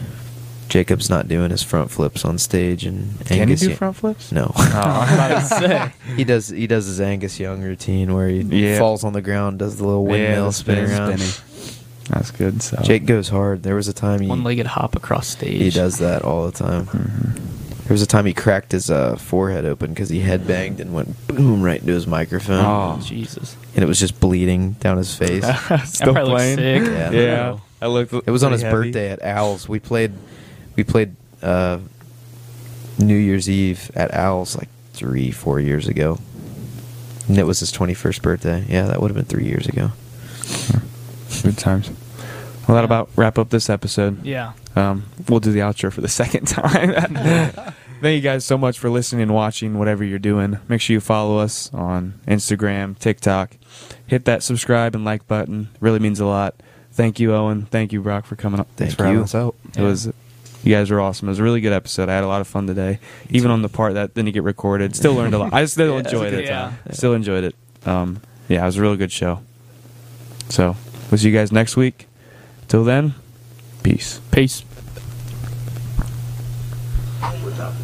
Jacob's 0.70 1.10
not 1.10 1.28
doing 1.28 1.50
his 1.52 1.64
front 1.64 1.90
flips 1.92 2.24
on 2.24 2.38
stage, 2.38 2.86
and 2.86 3.20
Can 3.26 3.36
you 3.38 3.42
Angus 3.44 3.60
do 3.62 3.68
Young- 3.70 3.78
front 3.78 3.96
flips? 3.98 4.32
No. 4.32 4.52
Oh, 4.56 5.06
I'm 5.08 5.14
about 5.14 5.40
to 5.40 5.46
say. 5.46 5.94
he 6.16 6.24
does. 6.24 6.48
He 6.50 6.68
does 6.68 6.86
his 6.86 7.02
Angus 7.02 7.40
Young 7.40 7.62
routine 7.62 8.14
where 8.16 8.30
he 8.30 8.42
Yeah. 8.42 8.78
falls 8.80 9.04
on 9.04 9.14
the 9.14 9.22
ground, 9.22 9.60
does 9.60 9.78
the 9.78 9.86
little 9.86 10.06
windmill 10.06 10.48
the 10.48 10.54
spin 10.54 10.88
spin- 10.88 11.00
around. 11.00 11.18
spinny. 11.20 11.76
That's 12.10 12.32
good. 12.32 12.62
So 12.64 12.78
Jake 12.84 13.06
goes 13.06 13.30
hard. 13.30 13.64
There 13.64 13.76
was 13.76 13.88
a 13.88 13.94
time 13.94 14.22
he 14.22 14.28
One-legged 14.28 14.66
hop 14.68 14.96
across 14.96 15.28
stage. 15.28 15.62
he 15.62 15.70
does 15.70 15.98
that 16.00 16.24
all 16.24 16.46
the 16.46 16.52
time. 16.52 16.86
Mhm. 16.88 17.36
There 17.86 17.94
was 17.96 18.02
a 18.04 18.08
time 18.08 18.26
he 18.28 18.34
cracked 18.34 18.72
his 18.72 18.92
uh, 18.92 19.16
forehead 19.16 19.66
open 19.66 19.90
because 19.94 20.10
he 20.10 20.22
headbanged 20.22 20.80
and 20.80 20.94
went 20.94 21.16
boom 21.28 21.62
right 21.64 21.80
into 21.82 21.94
his 21.94 22.06
microphone, 22.06 22.64
Oh. 22.64 23.00
Jesus. 23.04 23.56
and 23.76 23.84
it 23.84 23.88
was 23.88 24.00
just 24.00 24.20
bleeding 24.20 24.74
down 24.74 24.98
his 24.98 25.16
face. 25.16 25.44
Still 25.86 26.14
probably 26.14 26.34
playing. 26.34 26.58
sick. 26.58 26.84
Yeah. 26.86 27.12
Yeah. 27.12 27.58
I 27.82 27.88
looked. 27.88 28.14
It 28.14 28.30
was 28.30 28.44
on 28.44 28.52
his 28.52 28.62
heavy. 28.62 28.76
birthday 28.76 29.10
at 29.12 29.24
Owl's. 29.24 29.68
We 29.70 29.80
played, 29.80 30.12
we 30.80 30.86
played 30.86 31.16
uh, 31.42 31.80
New 32.98 33.18
Year's 33.18 33.50
Eve 33.50 33.92
at 33.96 34.14
Owl's 34.14 34.58
like 34.58 34.70
three, 34.94 35.30
four 35.30 35.60
years 35.60 35.90
ago, 35.90 36.20
and 37.28 37.38
it 37.38 37.44
was 37.44 37.60
his 37.60 37.72
twenty-first 37.72 38.22
birthday. 38.22 38.64
Yeah, 38.70 38.86
that 38.86 39.02
would 39.02 39.12
have 39.12 39.16
been 39.16 39.26
three 39.26 39.46
years 39.46 39.68
ago. 39.68 39.92
Good 41.44 41.58
times. 41.58 41.92
Well, 42.66 42.76
that 42.76 42.86
about 42.86 43.10
wrap 43.18 43.38
up 43.38 43.50
this 43.50 43.70
episode. 43.70 44.26
Yeah. 44.26 44.54
Um, 44.78 45.04
we'll 45.28 45.42
do 45.42 45.52
the 45.52 45.60
outro 45.60 45.92
for 45.92 46.00
the 46.00 46.08
second 46.22 46.48
time. 46.48 46.94
Thank 48.02 48.16
you 48.16 48.22
guys 48.22 48.46
so 48.46 48.58
much 48.58 48.80
for 48.80 48.90
listening 48.90 49.24
and 49.24 49.34
watching, 49.34 49.78
whatever 49.78 50.06
you're 50.06 50.20
doing. 50.20 50.60
Make 50.70 50.80
sure 50.80 50.94
you 50.94 51.02
follow 51.02 51.40
us 51.40 51.74
on 51.74 52.22
Instagram, 52.26 52.98
TikTok. 52.98 53.58
Hit 54.08 54.24
that 54.24 54.44
subscribe 54.44 54.96
and 54.96 55.04
like 55.04 55.28
button. 55.28 55.68
Really 55.82 56.00
means 56.00 56.22
a 56.22 56.26
lot. 56.26 56.56
Thank 56.94 57.20
you, 57.20 57.34
Owen. 57.34 57.66
Thank 57.66 57.92
you, 57.92 58.02
Brock, 58.02 58.26
for 58.26 58.36
coming 58.38 58.60
up. 58.60 58.68
Thank 58.78 58.96
for 58.96 59.04
having 59.04 59.20
you. 59.20 59.24
us 59.24 59.36
out. 59.36 59.56
It 59.78 59.82
was, 59.82 60.12
you 60.64 60.74
guys 60.76 60.92
are 60.92 61.00
awesome. 61.00 61.28
It 61.28 61.32
was 61.32 61.40
a 61.40 61.44
really 61.44 61.62
good 61.62 61.74
episode. 61.74 62.10
I 62.10 62.16
had 62.16 62.24
a 62.24 62.28
lot 62.28 62.42
of 62.42 62.48
fun 62.48 62.68
today, 62.68 63.00
even 63.30 63.52
on 63.52 63.62
the 63.62 63.70
part 63.70 63.94
that 63.94 64.14
didn't 64.14 64.34
get 64.34 64.44
recorded. 64.44 64.96
Still 64.96 65.14
learned 65.16 65.34
a 65.34 65.38
lot. 65.40 65.54
I 65.54 65.66
still 65.66 65.94
Yeah, 65.94 66.00
enjoyed 66.00 66.34
it 66.34 66.46
Yeah. 66.46 66.66
a 66.66 66.68
it. 66.68 66.72
good 66.72 66.84
time. 66.86 66.94
Still 66.94 67.14
enjoyed 67.14 67.44
it. 67.46 67.56
Um, 67.86 68.22
yeah, 68.48 68.64
it 68.64 68.66
was 68.66 68.78
a 68.78 68.82
really 68.82 68.98
good 68.98 69.12
show. 69.12 69.42
So, 70.50 70.76
we'll 71.12 71.18
see 71.18 71.30
you 71.30 71.36
guys 71.38 71.52
next 71.52 71.78
week. 71.78 72.08
Till 72.68 72.84
then, 72.84 73.14
peace. 73.84 74.20
Peace. 74.32 74.64